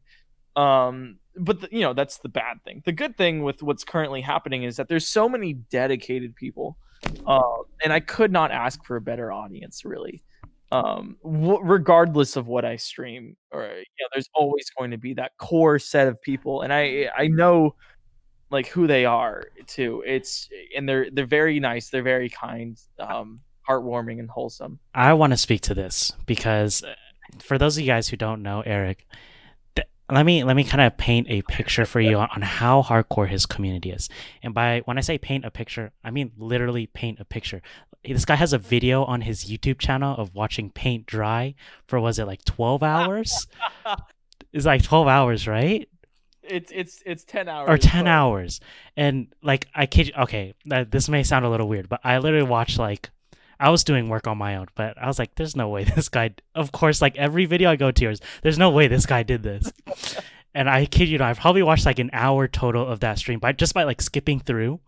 um 0.56 1.18
but 1.38 1.62
the, 1.62 1.70
you 1.72 1.82
know 1.82 1.94
that's 1.94 2.18
the 2.20 2.30
bad 2.30 2.64
thing. 2.64 2.82
The 2.86 2.92
good 2.92 3.18
thing 3.18 3.44
with 3.44 3.64
what's 3.64 3.84
currently 3.84 4.22
happening 4.22 4.64
is 4.64 4.78
that 4.78 4.88
there's 4.88 5.08
so 5.08 5.30
many 5.30 5.54
dedicated 5.54 6.36
people 6.36 6.78
uh, 7.26 7.42
and 7.84 7.92
i 7.92 8.00
could 8.00 8.32
not 8.32 8.52
ask 8.52 8.84
for 8.86 8.96
a 8.96 9.02
better 9.02 9.32
audience 9.32 9.86
really. 9.86 10.24
Um 10.72 11.18
w- 11.24 11.60
regardless 11.62 12.36
of 12.38 12.48
what 12.48 12.64
i 12.64 12.78
stream 12.78 13.36
or 13.52 13.64
you 13.64 13.70
know 14.00 14.08
there's 14.14 14.30
always 14.34 14.70
going 14.78 14.92
to 14.92 14.98
be 14.98 15.14
that 15.16 15.32
core 15.38 15.80
set 15.80 16.08
of 16.08 16.22
people 16.22 16.62
and 16.62 16.72
i 16.72 17.10
i 17.18 17.28
know 17.28 17.76
like 18.52 18.68
who 18.68 18.86
they 18.86 19.06
are 19.06 19.46
too. 19.66 20.04
It's 20.06 20.50
and 20.76 20.88
they're 20.88 21.10
they're 21.12 21.26
very 21.26 21.60
nice 21.60 21.90
they're 21.90 22.04
very 22.04 22.30
kind 22.30 22.78
um 23.00 23.40
heartwarming 23.68 24.20
and 24.20 24.30
wholesome. 24.30 24.80
I 24.94 25.14
want 25.14 25.32
to 25.32 25.38
speak 25.38 25.62
to 25.62 25.74
this 25.74 26.12
because 26.26 26.84
uh, 26.84 26.94
for 27.40 27.58
those 27.58 27.78
of 27.78 27.82
you 27.82 27.88
guys 27.88 28.10
who 28.10 28.18
don't 28.18 28.44
know 28.44 28.62
Eric, 28.66 29.08
let 30.12 30.26
me 30.26 30.44
let 30.44 30.56
me 30.56 30.64
kind 30.64 30.82
of 30.82 30.98
paint 30.98 31.28
a 31.30 31.42
picture 31.44 31.86
for 31.86 32.00
you 32.00 32.18
on, 32.18 32.30
on 32.36 32.42
how 32.42 32.82
hardcore 32.84 33.28
his 33.28 33.46
community 33.46 33.92
is. 33.92 34.10
And 34.44 34.54
by 34.54 34.82
when 34.86 34.98
I 34.98 35.02
say 35.02 35.18
paint 35.18 35.46
a 35.46 35.52
picture, 35.52 35.92
I 36.04 36.12
mean 36.12 36.32
literally 36.38 36.88
paint 36.88 37.20
a 37.20 37.26
picture. 37.26 37.62
This 38.04 38.26
guy 38.26 38.36
has 38.36 38.52
a 38.52 38.58
video 38.58 39.04
on 39.04 39.22
his 39.22 39.46
YouTube 39.46 39.80
channel 39.80 40.16
of 40.18 40.34
watching 40.36 40.70
paint 40.70 41.06
dry 41.06 41.56
for 41.88 42.00
was 42.00 42.20
it 42.20 42.26
like 42.26 42.44
12 42.46 42.84
hours? 42.84 43.48
it's 44.54 44.66
like 44.66 44.84
12 44.84 45.08
hours, 45.08 45.48
right? 45.48 45.88
it's 46.44 46.72
it's 46.74 47.04
it's 47.06 47.24
10 47.24 47.48
hours 47.48 47.70
or 47.70 47.78
10 47.78 48.06
but- 48.06 48.10
hours 48.10 48.60
and 48.98 49.28
like 49.44 49.68
i 49.76 49.86
kid 49.86 50.08
you 50.08 50.14
okay 50.18 50.54
this 50.90 51.08
may 51.08 51.22
sound 51.22 51.46
a 51.46 51.50
little 51.50 51.68
weird 51.68 51.88
but 51.88 52.00
i 52.04 52.18
literally 52.18 52.48
watched 52.48 52.80
like 52.80 53.12
i 53.62 53.70
was 53.70 53.84
doing 53.84 54.10
work 54.10 54.28
on 54.28 54.38
my 54.38 54.56
own 54.56 54.68
but 54.76 54.98
i 54.98 55.08
was 55.08 55.20
like 55.20 55.36
there's 55.36 55.56
no 55.56 55.70
way 55.70 55.84
this 55.96 56.10
guy 56.10 56.32
of 56.56 56.72
course 56.72 57.02
like 57.02 57.16
every 57.18 57.46
video 57.46 57.70
i 57.70 57.76
go 57.76 57.92
to 57.92 58.10
is 58.10 58.20
there's 58.42 58.58
no 58.58 58.70
way 58.70 58.88
this 58.88 59.06
guy 59.06 59.24
did 59.24 59.44
this. 59.44 59.72
And 60.54 60.70
i 60.70 60.86
kid 60.86 61.08
you 61.08 61.18
not 61.18 61.30
i 61.30 61.34
probably 61.34 61.64
watched 61.64 61.86
like 61.86 62.00
an 62.00 62.10
hour 62.12 62.46
total 62.46 62.86
of 62.86 63.00
that 63.00 63.18
stream 63.18 63.40
by 63.40 63.54
just 63.54 63.74
by 63.74 63.84
like 63.84 64.02
skipping 64.02 64.42
through 64.42 64.82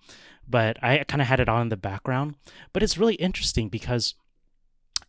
but 0.46 0.78
i 0.84 1.02
kind 1.06 1.22
of 1.22 1.28
had 1.30 1.40
it 1.40 1.48
on 1.48 1.62
in 1.62 1.70
the 1.70 1.78
background. 1.78 2.36
But 2.74 2.84
it's 2.84 2.98
really 2.98 3.16
interesting 3.16 3.70
because 3.70 4.16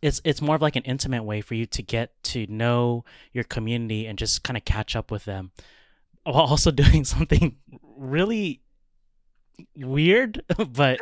it's 0.01 0.21
it's 0.23 0.41
more 0.41 0.55
of 0.55 0.61
like 0.61 0.75
an 0.75 0.83
intimate 0.83 1.23
way 1.23 1.41
for 1.41 1.55
you 1.55 1.65
to 1.65 1.81
get 1.81 2.11
to 2.23 2.45
know 2.47 3.03
your 3.33 3.43
community 3.43 4.05
and 4.05 4.17
just 4.17 4.43
kind 4.43 4.57
of 4.57 4.65
catch 4.65 4.95
up 4.95 5.11
with 5.11 5.25
them 5.25 5.51
while 6.23 6.43
also 6.43 6.71
doing 6.83 7.03
something 7.03 7.57
really 7.97 8.61
weird 9.77 10.41
but 10.73 10.99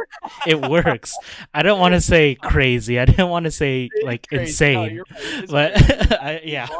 it 0.47 0.59
works 0.69 1.17
i 1.53 1.61
don't 1.63 1.79
want 1.79 1.93
to 1.93 2.01
say 2.01 2.35
crazy 2.35 2.99
i 2.99 3.05
didn't 3.05 3.29
want 3.29 3.45
to 3.45 3.51
say 3.51 3.89
It's 3.93 4.05
like 4.05 4.27
crazy. 4.27 4.43
Insane 4.43 4.97
right. 5.11 5.47
But 5.49 6.21
I, 6.21 6.41
yeah 6.43 6.67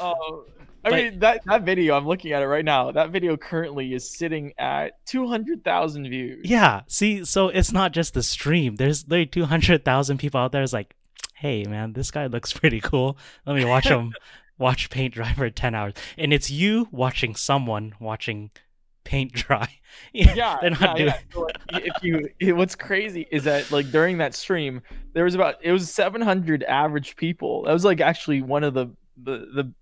Oh, 0.00 0.44
I 0.84 0.90
But- 0.90 0.92
mean 0.96 1.18
that 1.20 1.42
that 1.44 1.62
video. 1.62 1.96
I'm 1.96 2.06
looking 2.06 2.32
at 2.32 2.42
it 2.42 2.46
right 2.46 2.64
now. 2.64 2.90
That 2.90 3.10
video 3.10 3.36
currently 3.36 3.92
is 3.92 4.08
sitting 4.08 4.54
at 4.58 4.92
200,000 5.06 6.08
views. 6.08 6.40
yeah 6.48 6.80
see 6.88 7.24
so 7.24 7.48
it's 7.48 7.70
not 7.72 7.92
just 7.92 8.14
the 8.14 8.22
stream 8.22 8.76
there's 8.76 9.06
like 9.08 9.30
200000 9.30 10.18
people 10.18 10.40
out 10.40 10.52
there 10.52 10.62
is 10.62 10.72
like 10.72 10.94
hey 11.34 11.64
man 11.64 11.92
this 11.92 12.10
guy 12.10 12.26
looks 12.26 12.52
pretty 12.52 12.80
cool 12.80 13.16
let 13.46 13.54
me 13.56 13.64
watch 13.64 13.86
him 13.88 14.12
watch 14.58 14.88
paint 14.90 15.14
dry 15.14 15.32
for 15.34 15.48
10 15.50 15.74
hours 15.74 15.94
and 16.16 16.32
it's 16.32 16.50
you 16.50 16.88
watching 16.90 17.34
someone 17.34 17.94
watching 18.00 18.50
paint 19.04 19.32
dry 19.32 19.68
yeah, 20.12 20.56
they're 20.60 20.70
not 20.70 20.80
yeah, 20.80 20.94
doing 20.96 21.06
yeah. 21.08 21.18
So, 21.32 21.40
like, 21.72 21.86
if 21.86 22.02
you, 22.02 22.28
it- 22.38 22.52
what's 22.52 22.74
crazy 22.76 23.26
is 23.30 23.44
that 23.44 23.70
like 23.72 23.90
during 23.90 24.18
that 24.18 24.34
stream, 24.34 24.82
there 25.14 25.24
was 25.24 25.34
about 25.34 25.56
it 25.62 25.72
was 25.72 25.90
700 25.92 26.62
average 26.64 27.16
people. 27.16 27.64
That 27.64 27.72
was 27.72 27.84
like 27.84 28.00
actually 28.00 28.42
one 28.42 28.62
of 28.64 28.74
the 28.74 28.86
the 29.22 29.46
the 29.54 29.72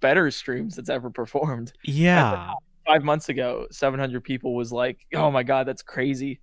better 0.00 0.30
streams 0.30 0.76
that's 0.76 0.88
ever 0.90 1.10
performed. 1.10 1.72
yeah 1.84 2.52
Five 2.86 3.04
months 3.04 3.28
ago, 3.28 3.66
700 3.70 4.24
people 4.24 4.54
was 4.54 4.72
like, 4.72 4.98
oh 5.14 5.30
my 5.30 5.42
god, 5.42 5.66
that's 5.66 5.82
crazy. 5.82 6.40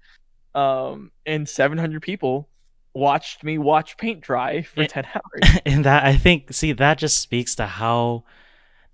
Um, 0.54 1.12
and 1.26 1.48
700 1.50 2.02
people 2.02 2.50
watched 2.94 3.44
me 3.44 3.58
watch 3.58 3.98
paint 3.98 4.22
dry 4.22 4.62
for 4.62 4.84
It- 4.84 4.90
10 4.92 5.06
hours. 5.16 5.60
and 5.66 5.86
that 5.86 6.06
I 6.06 6.16
think 6.18 6.54
see 6.54 6.72
that 6.74 6.98
just 6.98 7.20
speaks 7.20 7.56
to 7.56 7.66
how 7.66 8.24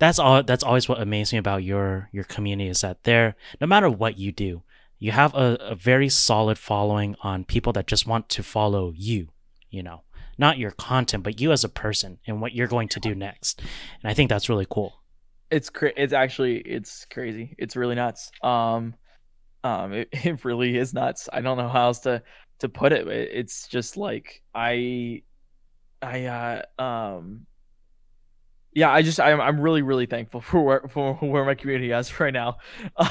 that's 0.01 0.19
all 0.19 0.41
that's 0.43 0.63
always 0.63 0.89
what 0.89 0.99
amazes 0.99 1.31
me 1.33 1.39
about 1.39 1.63
your 1.63 2.09
your 2.11 2.23
community 2.25 2.69
is 2.69 2.81
that 2.81 3.03
there 3.03 3.35
no 3.61 3.67
matter 3.67 3.89
what 3.89 4.17
you 4.17 4.31
do 4.31 4.63
you 4.97 5.11
have 5.11 5.33
a, 5.35 5.57
a 5.61 5.75
very 5.75 6.09
solid 6.09 6.57
following 6.57 7.15
on 7.23 7.43
people 7.45 7.71
that 7.73 7.87
just 7.87 8.05
want 8.07 8.27
to 8.27 8.43
follow 8.43 8.91
you 8.95 9.29
you 9.69 9.81
know 9.83 10.01
not 10.37 10.57
your 10.57 10.71
content 10.71 11.23
but 11.23 11.39
you 11.39 11.51
as 11.51 11.63
a 11.63 11.69
person 11.69 12.17
and 12.25 12.41
what 12.41 12.53
you're 12.53 12.67
going 12.67 12.87
to 12.89 12.99
do 12.99 13.13
next. 13.13 13.61
And 14.01 14.09
i 14.09 14.13
think 14.13 14.27
that's 14.29 14.49
really 14.49 14.65
cool. 14.67 14.97
It's 15.51 15.69
cra- 15.69 15.93
it's 15.97 16.13
actually 16.13 16.57
it's 16.59 17.05
crazy. 17.05 17.55
It's 17.59 17.75
really 17.75 17.95
nuts. 17.95 18.31
Um 18.41 18.95
um 19.63 19.93
it, 19.93 20.09
it 20.25 20.43
really 20.43 20.77
is 20.77 20.93
nuts. 20.93 21.29
I 21.31 21.41
don't 21.41 21.57
know 21.57 21.69
how 21.69 21.85
else 21.87 21.99
to 21.99 22.23
to 22.59 22.69
put 22.69 22.91
it 22.91 23.07
It- 23.07 23.29
it's 23.33 23.67
just 23.67 23.97
like 23.97 24.41
i 24.55 25.21
i 26.01 26.25
uh 26.25 26.81
um 26.81 27.45
yeah 28.73 28.91
i 28.91 29.01
just 29.01 29.19
i'm, 29.19 29.41
I'm 29.41 29.59
really 29.59 29.81
really 29.81 30.05
thankful 30.05 30.41
for 30.49 30.61
where 30.61 30.81
for 30.87 31.15
where 31.15 31.45
my 31.45 31.55
community 31.55 31.91
is 31.91 32.19
right 32.19 32.33
now. 32.33 32.57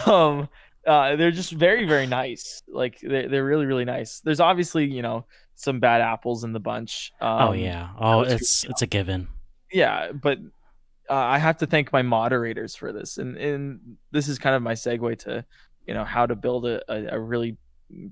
Um 0.07 0.49
uh 0.87 1.17
they're 1.17 1.31
just 1.31 1.53
very 1.53 1.87
very 1.87 2.07
nice. 2.07 2.63
Like 2.67 2.99
they're, 3.03 3.29
they're 3.29 3.45
really 3.45 3.67
really 3.67 3.85
nice. 3.85 4.21
There's 4.21 4.41
obviously 4.41 4.87
you 4.87 5.03
know 5.03 5.27
some 5.55 5.79
bad 5.79 6.01
apples 6.01 6.43
in 6.45 6.53
the 6.53 6.61
bunch. 6.61 7.13
Um, 7.21 7.49
oh 7.49 7.53
yeah 7.53 7.91
oh 7.99 8.23
it's 8.23 8.65
it's 8.65 8.83
a 8.83 8.87
given. 8.87 9.29
Yeah 9.73 10.13
but 10.13 10.39
uh, 11.11 11.15
I 11.15 11.39
have 11.39 11.59
to 11.59 11.67
thank 11.67 11.93
my 11.93 12.03
moderators 12.03 12.77
for 12.77 12.93
this, 12.93 13.19
and 13.19 13.37
and 13.37 13.97
this 14.13 14.29
is 14.29 14.39
kind 14.39 14.55
of 14.55 14.63
my 14.63 14.75
segue 14.75 15.19
to, 15.21 15.45
you 15.85 15.93
know, 15.93 16.05
how 16.05 16.25
to 16.25 16.37
build 16.37 16.67
a, 16.67 16.81
a, 16.89 17.17
a 17.17 17.21
really 17.21 17.57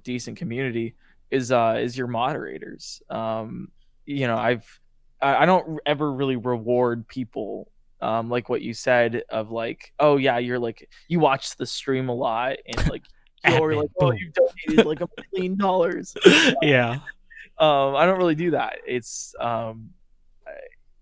decent 0.03 0.37
community 0.37 0.97
is 1.31 1.53
uh 1.53 1.77
is 1.79 1.97
your 1.97 2.09
moderators. 2.09 3.01
Um, 3.09 3.69
you 4.05 4.27
know, 4.27 4.37
I've 4.37 4.81
I, 5.21 5.43
I 5.43 5.47
don't 5.47 5.81
ever 5.87 6.13
really 6.13 6.37
reward 6.37 7.07
people 7.09 7.71
um 8.01 8.31
like 8.31 8.49
what 8.49 8.63
you 8.63 8.73
said 8.73 9.23
of 9.29 9.51
like 9.51 9.93
oh 9.99 10.17
yeah 10.17 10.39
you're 10.39 10.59
like 10.59 10.89
you 11.09 11.19
watch 11.19 11.57
the 11.57 11.67
stream 11.67 12.09
a 12.09 12.15
lot 12.15 12.57
and 12.67 12.89
like 12.89 13.03
you're 13.49 13.75
like 13.75 13.91
oh 14.01 14.13
you 14.13 14.31
donated 14.31 14.87
like 14.87 15.01
a 15.01 15.09
million 15.33 15.57
dollars. 15.57 16.15
Yeah. 16.63 16.99
Um 17.59 17.97
i 17.97 18.07
don't 18.07 18.19
really 18.19 18.37
do 18.37 18.53
that. 18.53 18.77
It's 18.87 19.35
um 19.41 19.91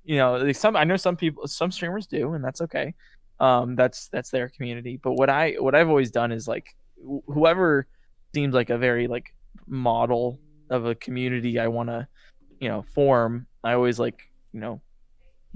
you 0.05 0.17
know 0.17 0.53
some 0.53 0.77
i 0.77 0.85
know 0.85 0.97
some 0.97 1.17
people 1.17 1.47
some 1.47 1.71
streamers 1.71 2.07
do 2.07 2.33
and 2.35 2.45
that's 2.45 2.63
okay. 2.63 2.95
Um 3.41 3.77
that's 3.77 4.09
that's 4.09 4.31
their 4.31 4.49
community. 4.49 4.99
But 5.03 5.13
what 5.13 5.29
i 5.29 5.53
what 5.59 5.75
i've 5.75 5.89
always 5.89 6.11
done 6.11 6.33
is 6.33 6.49
like 6.49 6.75
wh- 6.97 7.27
whoever 7.27 7.87
seems 8.35 8.55
like 8.55 8.71
a 8.71 8.79
very 8.79 9.07
like 9.07 9.35
model 9.67 10.39
of 10.71 10.85
a 10.85 10.95
community 10.95 11.59
i 11.59 11.67
want 11.69 11.89
to 11.89 12.07
you 12.61 12.69
know 12.69 12.83
form 12.95 13.47
i 13.65 13.73
always 13.73 13.99
like 13.99 14.21
you 14.53 14.61
know 14.61 14.81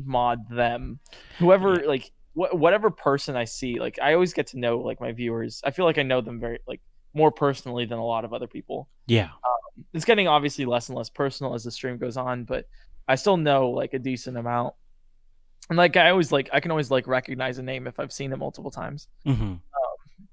mod 0.02 0.48
them. 0.48 0.98
Whoever 1.38 1.80
Yeah. 1.80 1.86
like 1.86 2.10
wh- 2.34 2.54
whatever 2.54 2.90
person 2.90 3.36
i 3.36 3.44
see 3.44 3.78
like 3.78 3.98
i 4.00 4.14
always 4.14 4.32
get 4.32 4.46
to 4.48 4.58
know 4.58 4.78
like 4.78 5.00
my 5.00 5.12
viewers. 5.12 5.60
I 5.64 5.70
feel 5.72 5.84
like 5.84 5.98
i 5.98 6.02
know 6.02 6.20
them 6.20 6.40
very 6.40 6.58
like 6.66 6.80
more 7.12 7.30
personally 7.32 7.84
than 7.86 7.98
a 7.98 8.04
lot 8.04 8.24
of 8.24 8.32
other 8.32 8.46
people. 8.46 8.88
Yeah. 9.06 9.30
It's 9.92 10.04
getting 10.04 10.28
obviously 10.28 10.64
less 10.64 10.88
and 10.88 10.96
less 10.96 11.10
personal 11.10 11.54
as 11.54 11.64
the 11.64 11.70
stream 11.70 11.98
goes 11.98 12.16
on, 12.16 12.44
but 12.44 12.66
I 13.08 13.16
still 13.16 13.36
know 13.36 13.70
like 13.70 13.94
a 13.94 13.98
decent 13.98 14.36
amount. 14.36 14.74
And 15.68 15.76
like 15.76 15.96
I 15.96 16.10
always 16.10 16.30
like 16.32 16.48
I 16.52 16.60
can 16.60 16.70
always 16.70 16.90
like 16.90 17.06
recognize 17.06 17.58
a 17.58 17.62
name 17.62 17.86
if 17.86 17.98
I've 18.00 18.12
seen 18.12 18.32
it 18.32 18.36
multiple 18.38 18.70
times, 18.70 19.08
hmm 19.26 19.54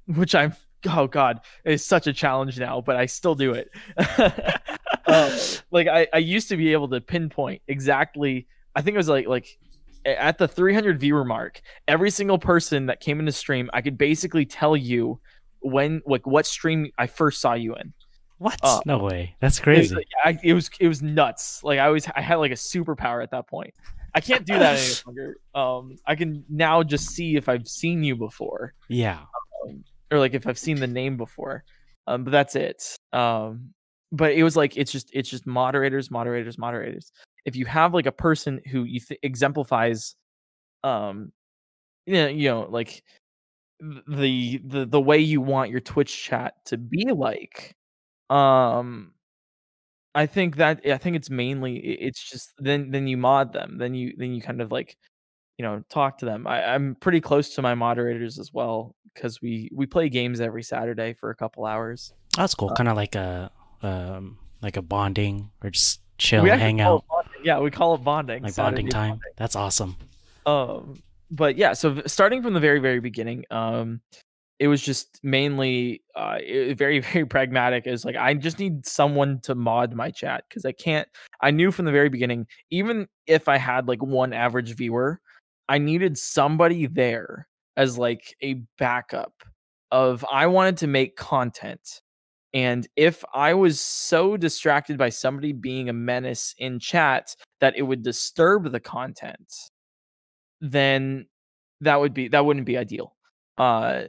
which 0.06 0.34
I'm 0.36 0.54
oh 0.90 1.08
god, 1.08 1.42
it's 1.64 1.86
such 1.86 2.08
a 2.08 2.14
challenge 2.14 2.60
now, 2.60 2.82
but 2.82 2.96
I 2.96 3.06
still 3.06 3.36
do 3.36 3.54
it. 3.54 3.70
um, 5.06 5.32
like 5.72 5.88
I, 5.88 6.08
I 6.14 6.18
used 6.18 6.50
to 6.50 6.58
be 6.58 6.74
able 6.74 6.90
to 6.90 7.02
pinpoint 7.02 7.62
exactly. 7.68 8.48
I 8.76 8.82
think 8.82 8.96
it 8.96 8.98
was 8.98 9.10
like 9.10 9.28
like 9.28 9.58
at 10.06 10.38
the 10.38 10.48
300 10.48 11.00
viewer 11.00 11.26
mark, 11.26 11.62
every 11.88 12.10
single 12.10 12.40
person 12.40 12.86
that 12.86 13.00
came 13.00 13.20
into 13.20 13.32
stream, 13.32 13.70
I 13.74 13.82
could 13.82 13.98
basically 13.98 14.46
tell 14.46 14.78
you 14.78 15.20
when 15.60 16.02
like 16.06 16.26
what 16.26 16.46
stream 16.46 16.92
I 16.98 17.08
first 17.08 17.42
saw 17.42 17.54
you 17.54 17.76
in. 17.76 17.94
what 18.38 18.58
Uh, 18.64 18.80
no 18.86 19.00
way 19.00 19.36
that's 19.40 19.60
It 19.60 19.66
was, 19.66 19.90
crazy 19.90 19.96
like, 19.96 20.08
I, 20.24 20.40
it 20.44 20.54
was 20.54 20.70
it 20.80 20.88
was 20.88 21.02
nuts. 21.02 21.64
Like 21.64 21.80
I 21.80 21.88
always 21.88 22.08
I 22.16 22.22
had 22.22 22.36
like 22.36 22.52
a 22.52 22.56
superpower 22.56 23.22
at 23.22 23.32
that 23.32 23.48
point. 23.48 23.74
I 24.14 24.22
can't 24.22 24.46
do 24.46 24.58
that 24.58 24.80
any 24.80 24.94
longer. 25.06 25.38
Um, 25.54 25.98
I 26.06 26.16
can 26.16 26.44
now 26.50 26.82
just 26.84 27.10
see 27.10 27.36
if 27.36 27.50
I've 27.50 27.68
seen 27.68 28.04
you 28.04 28.16
before, 28.16 28.74
yeah 28.88 29.20
or 30.12 30.20
like 30.20 30.34
if 30.34 30.48
I've 30.48 30.60
seen 30.60 30.80
the 30.80 30.88
name 30.88 31.18
before. 31.18 31.64
Um, 32.08 32.24
but 32.24 32.32
that's 32.32 32.56
it. 32.56 32.98
Um, 33.14 33.72
but 34.12 34.34
it 34.34 34.44
was 34.44 34.56
like 34.56 34.78
it's 34.78 34.92
just 34.92 35.10
it's 35.14 35.30
just 35.30 35.46
moderators, 35.46 36.10
moderators, 36.10 36.58
moderators. 36.58 37.12
If 37.46 37.56
you 37.56 37.66
have 37.66 37.94
like 37.94 38.06
a 38.06 38.12
person 38.12 38.62
who 38.72 38.84
you 38.84 39.00
th- 39.00 39.20
exemplifies, 39.24 40.16
um, 40.84 41.32
you 42.06 42.16
know, 42.16 42.28
you 42.28 42.50
know, 42.50 42.68
like 42.70 43.04
the 43.80 44.62
the 44.66 44.86
the 44.86 45.02
way 45.02 45.20
you 45.20 45.42
want 45.42 45.72
your 45.72 45.82
Twitch 45.82 46.24
chat 46.24 46.54
to 46.66 46.78
be 46.78 47.06
like, 47.12 47.76
um, 48.30 49.14
I 50.16 50.26
think 50.26 50.56
that 50.58 50.82
I 50.86 50.98
think 50.98 51.16
it's 51.16 51.30
mainly 51.30 51.78
it's 51.78 52.22
just 52.30 52.54
then 52.58 52.92
then 52.92 53.08
you 53.08 53.18
mod 53.18 53.54
them, 53.54 53.78
then 53.78 53.94
you 53.94 54.14
then 54.18 54.34
you 54.34 54.42
kind 54.42 54.62
of 54.62 54.72
like 54.72 54.98
you 55.58 55.64
know 55.64 55.84
talk 55.90 56.18
to 56.20 56.26
them. 56.26 56.48
I, 56.48 56.64
I'm 56.74 56.96
pretty 56.96 57.22
close 57.22 57.56
to 57.56 57.62
my 57.62 57.76
moderators 57.76 58.40
as 58.40 58.54
well 58.54 58.96
because 59.14 59.42
we 59.42 59.70
we 59.74 59.86
play 59.86 60.10
games 60.10 60.40
every 60.42 60.64
Saturday 60.64 61.14
for 61.14 61.30
a 61.30 61.36
couple 61.36 61.66
hours. 61.66 62.14
that's 62.36 62.54
cool 62.56 62.72
Uh, 62.72 62.76
kind 62.76 62.90
of 62.90 62.96
like 62.96 63.16
a 63.16 63.52
um 63.82 64.38
like 64.62 64.78
a 64.78 64.82
bonding 64.82 65.50
or 65.64 65.70
just 65.70 66.02
chill 66.18 66.44
hang 66.46 66.82
out. 66.82 67.04
Yeah, 67.44 67.60
we 67.60 67.70
call 67.72 67.96
it 67.96 68.04
bonding. 68.04 68.44
like 68.44 68.54
Saturday 68.54 68.84
bonding 68.84 68.90
time 68.90 69.20
that's 69.38 69.56
awesome 69.56 69.96
um 70.48 71.02
but 71.30 71.58
yeah 71.58 71.74
so 71.74 72.02
starting 72.06 72.42
from 72.42 72.54
the 72.54 72.60
very 72.60 72.80
very 72.80 73.00
beginning 73.00 73.44
um 73.52 74.02
it 74.60 74.68
was 74.68 74.82
just 74.82 75.20
mainly 75.24 76.02
uh 76.16 76.38
very 76.76 77.00
very 77.12 77.26
pragmatic 77.26 77.86
is 77.86 78.06
like 78.06 78.16
i 78.16 78.34
just 78.34 78.58
need 78.60 78.86
someone 78.86 79.40
to 79.42 79.54
mod 79.54 79.94
my 79.94 80.10
chat 80.10 80.44
because 80.48 80.66
i 80.66 80.72
can't 80.72 81.08
i 81.42 81.52
knew 81.52 81.70
from 81.72 81.86
the 81.86 81.92
very 81.92 82.10
beginning 82.10 82.48
even 82.72 83.08
if 83.28 83.48
i 83.50 83.58
had 83.58 83.88
like 83.88 84.02
one 84.02 84.32
average 84.34 84.74
viewer 84.76 85.20
i 85.70 85.78
needed 85.78 86.18
somebody 86.18 86.88
there 86.88 87.48
as 87.76 87.98
like 87.98 88.36
a 88.42 88.56
backup 88.78 89.34
of 89.92 90.26
i 90.32 90.46
wanted 90.48 90.78
to 90.78 90.88
make 90.88 91.16
content 91.16 92.02
and 92.54 92.88
if 92.96 93.24
i 93.34 93.54
was 93.54 93.80
so 93.80 94.38
distracted 94.38 94.98
by 94.98 95.10
somebody 95.10 95.54
being 95.54 95.90
a 95.90 95.94
menace 95.94 96.56
in 96.58 96.80
chat 96.80 97.36
that 97.60 97.78
it 97.78 97.84
would 97.84 98.04
disturb 98.04 98.72
the 98.72 98.80
content 98.80 99.54
then 100.62 101.28
that 101.82 102.00
would 102.00 102.14
be 102.14 102.28
that 102.30 102.46
wouldn't 102.46 102.66
be 102.66 102.78
ideal. 102.78 103.16
Uh, 103.58 104.04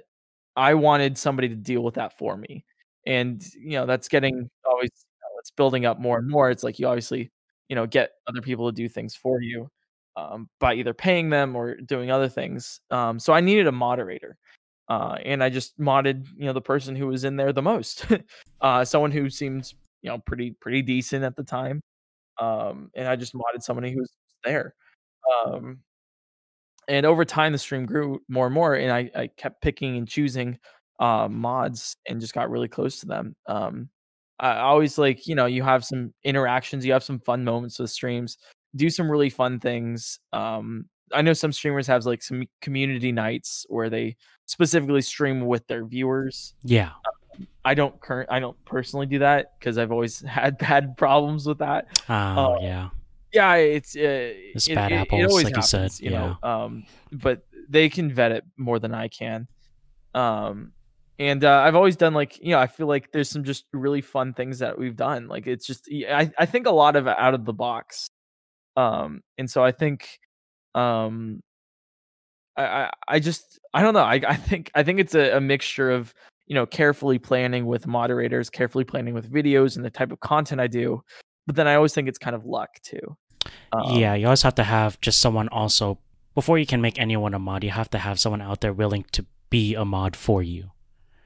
I 0.56 0.74
wanted 0.74 1.18
somebody 1.18 1.48
to 1.48 1.56
deal 1.56 1.82
with 1.82 1.94
that 1.94 2.18
for 2.18 2.36
me, 2.36 2.64
and 3.06 3.42
you 3.54 3.72
know 3.72 3.86
that's 3.86 4.08
getting 4.08 4.50
always 4.64 4.90
you 4.92 5.20
know, 5.22 5.38
it's 5.40 5.50
building 5.50 5.86
up 5.86 5.98
more 6.00 6.18
and 6.18 6.28
more. 6.28 6.50
It's 6.50 6.62
like 6.64 6.78
you 6.78 6.86
obviously 6.86 7.30
you 7.68 7.76
know 7.76 7.86
get 7.86 8.10
other 8.26 8.42
people 8.42 8.70
to 8.70 8.74
do 8.74 8.88
things 8.88 9.14
for 9.14 9.40
you 9.42 9.70
um, 10.18 10.48
by 10.58 10.74
either 10.74 10.94
paying 10.94 11.30
them 11.30 11.54
or 11.54 11.76
doing 11.76 12.10
other 12.10 12.28
things. 12.28 12.80
Um, 12.90 13.18
so 13.18 13.32
I 13.32 13.40
needed 13.40 13.66
a 13.66 13.72
moderator, 13.72 14.36
uh, 14.88 15.16
and 15.24 15.42
I 15.42 15.50
just 15.50 15.78
modded 15.78 16.26
you 16.36 16.46
know 16.46 16.52
the 16.52 16.60
person 16.60 16.96
who 16.96 17.06
was 17.06 17.24
in 17.24 17.36
there 17.36 17.52
the 17.52 17.62
most, 17.62 18.06
uh, 18.60 18.84
someone 18.84 19.12
who 19.12 19.30
seemed 19.30 19.72
you 20.02 20.10
know 20.10 20.18
pretty 20.18 20.52
pretty 20.60 20.82
decent 20.82 21.24
at 21.24 21.36
the 21.36 21.44
time, 21.44 21.80
um, 22.38 22.90
and 22.94 23.06
I 23.06 23.16
just 23.16 23.34
modded 23.34 23.62
somebody 23.62 23.92
who 23.92 24.00
was 24.00 24.12
there. 24.44 24.74
Um, 25.46 25.80
and 26.88 27.04
over 27.04 27.24
time 27.24 27.52
the 27.52 27.58
stream 27.58 27.86
grew 27.86 28.20
more 28.28 28.46
and 28.46 28.54
more 28.54 28.74
and 28.74 28.90
i, 28.90 29.10
I 29.14 29.26
kept 29.36 29.62
picking 29.62 29.96
and 29.96 30.08
choosing 30.08 30.58
uh, 31.00 31.28
mods 31.28 31.96
and 32.08 32.20
just 32.20 32.34
got 32.34 32.50
really 32.50 32.66
close 32.66 33.00
to 33.00 33.06
them 33.06 33.36
um, 33.46 33.88
i 34.40 34.48
I 34.48 34.60
always 34.60 34.98
like 34.98 35.26
you 35.26 35.34
know 35.34 35.46
you 35.46 35.62
have 35.62 35.84
some 35.84 36.12
interactions 36.24 36.84
you 36.84 36.92
have 36.92 37.04
some 37.04 37.20
fun 37.20 37.44
moments 37.44 37.78
with 37.78 37.90
streams 37.90 38.38
do 38.76 38.90
some 38.90 39.10
really 39.10 39.30
fun 39.30 39.58
things 39.60 40.18
um, 40.32 40.84
i 41.12 41.22
know 41.22 41.32
some 41.32 41.52
streamers 41.52 41.86
have 41.86 42.04
like 42.06 42.22
some 42.22 42.44
community 42.60 43.12
nights 43.12 43.64
where 43.68 43.88
they 43.90 44.16
specifically 44.46 45.02
stream 45.02 45.46
with 45.46 45.66
their 45.66 45.84
viewers. 45.84 46.54
Yeah. 46.64 46.92
I 47.64 47.74
don't 47.74 48.00
current 48.00 48.30
i 48.32 48.40
don't 48.40 48.56
personally 48.64 49.06
do 49.06 49.18
that 49.20 49.52
because 49.58 49.78
i've 49.78 49.92
always 49.92 50.20
had 50.40 50.58
bad 50.58 50.96
problems 50.96 51.46
with 51.46 51.58
that. 51.58 51.86
Oh 52.08 52.14
Uh, 52.14 52.58
yeah. 52.62 52.88
yeah 53.32 53.54
it's 53.54 53.94
uh, 53.96 54.00
It's 54.54 54.68
it, 54.68 54.74
bad 54.74 54.90
it- 54.92 54.94
it 54.96 54.98
apples, 55.00 55.30
always 55.30 55.44
like 55.44 55.56
you 55.56 55.62
said, 55.62 55.80
happens, 55.82 56.00
you 56.00 56.10
know 56.10 56.36
um 56.42 56.84
but 57.12 57.44
they 57.68 57.88
can 57.88 58.12
vet 58.12 58.32
it 58.32 58.44
more 58.56 58.78
than 58.78 58.94
i 58.94 59.08
can. 59.08 59.46
Um 60.14 60.72
and 61.18 61.44
uh, 61.44 61.60
i've 61.64 61.74
always 61.74 61.96
done 61.96 62.14
like 62.14 62.38
you 62.42 62.50
know 62.52 62.58
i 62.58 62.66
feel 62.66 62.86
like 62.86 63.12
there's 63.12 63.28
some 63.28 63.44
just 63.44 63.66
really 63.72 64.00
fun 64.00 64.32
things 64.32 64.58
that 64.60 64.78
we've 64.78 64.96
done 64.96 65.26
like 65.28 65.46
it's 65.46 65.66
just 65.66 65.88
I 65.92 66.30
I 66.38 66.46
think 66.46 66.66
a 66.66 66.70
lot 66.70 66.96
of 66.96 67.06
out 67.06 67.34
of 67.34 67.44
the 67.44 67.52
box 67.52 68.08
um 68.78 69.20
and 69.38 69.50
so 69.50 69.64
i 69.64 69.72
think 69.72 70.18
um 70.74 71.40
i 72.56 72.64
i, 72.64 72.90
I 73.08 73.18
just 73.18 73.58
i 73.74 73.82
don't 73.82 73.94
know 73.94 74.00
I, 74.00 74.14
I 74.28 74.36
think 74.36 74.70
i 74.74 74.82
think 74.82 75.00
it's 75.00 75.14
a, 75.14 75.36
a 75.36 75.40
mixture 75.40 75.90
of 75.90 76.14
you 76.46 76.54
know 76.54 76.66
carefully 76.66 77.18
planning 77.18 77.66
with 77.66 77.86
moderators 77.86 78.50
carefully 78.50 78.84
planning 78.84 79.14
with 79.14 79.30
videos 79.30 79.76
and 79.76 79.84
the 79.84 79.90
type 79.90 80.12
of 80.12 80.20
content 80.20 80.60
i 80.60 80.66
do 80.66 81.02
but 81.46 81.56
then 81.56 81.66
i 81.66 81.74
always 81.74 81.92
think 81.94 82.08
it's 82.08 82.18
kind 82.18 82.36
of 82.36 82.44
luck 82.44 82.70
too 82.82 83.16
Um, 83.72 83.98
yeah 83.98 84.14
you 84.14 84.26
always 84.26 84.42
have 84.42 84.54
to 84.56 84.64
have 84.64 85.00
just 85.00 85.20
someone 85.20 85.48
also 85.48 85.98
before 86.34 86.58
you 86.58 86.66
can 86.66 86.80
make 86.80 86.98
anyone 86.98 87.34
a 87.34 87.38
mod 87.38 87.64
you 87.64 87.70
have 87.70 87.90
to 87.90 87.98
have 87.98 88.20
someone 88.20 88.40
out 88.40 88.60
there 88.60 88.72
willing 88.72 89.04
to 89.12 89.26
be 89.50 89.74
a 89.74 89.84
mod 89.84 90.16
for 90.16 90.42
you. 90.42 90.70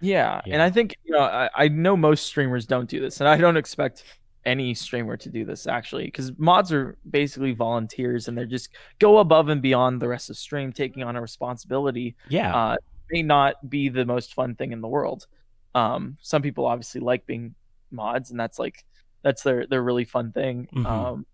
Yeah, 0.00 0.40
and 0.46 0.60
I 0.60 0.70
think 0.70 0.96
you 1.04 1.12
know 1.12 1.20
I, 1.20 1.48
I 1.54 1.68
know 1.68 1.96
most 1.96 2.26
streamers 2.26 2.66
don't 2.66 2.88
do 2.88 3.00
this, 3.00 3.20
and 3.20 3.28
I 3.28 3.36
don't 3.36 3.56
expect 3.56 4.04
any 4.44 4.74
streamer 4.74 5.16
to 5.16 5.28
do 5.28 5.44
this 5.44 5.66
actually, 5.66 6.04
because 6.06 6.36
mods 6.38 6.72
are 6.72 6.96
basically 7.08 7.52
volunteers, 7.52 8.28
and 8.28 8.36
they're 8.36 8.46
just 8.46 8.70
go 8.98 9.18
above 9.18 9.48
and 9.48 9.62
beyond 9.62 10.00
the 10.02 10.08
rest 10.08 10.30
of 10.30 10.36
stream, 10.36 10.72
taking 10.72 11.02
on 11.02 11.16
a 11.16 11.20
responsibility. 11.20 12.16
yeah 12.28 12.54
Uh, 12.54 12.76
may 13.10 13.22
not 13.22 13.68
be 13.68 13.88
the 13.90 14.04
most 14.06 14.32
fun 14.34 14.54
thing 14.54 14.72
in 14.72 14.80
the 14.80 14.88
world. 14.88 15.26
Um, 15.74 16.16
some 16.20 16.40
people 16.42 16.64
obviously 16.66 17.00
like 17.00 17.26
being 17.26 17.54
mods, 17.90 18.30
and 18.30 18.40
that's 18.40 18.58
like 18.58 18.84
that's 19.22 19.42
their 19.42 19.66
their 19.66 19.82
really 19.82 20.04
fun 20.04 20.32
thing. 20.32 20.68
Mhm. 20.72 20.86
Um, 20.86 21.26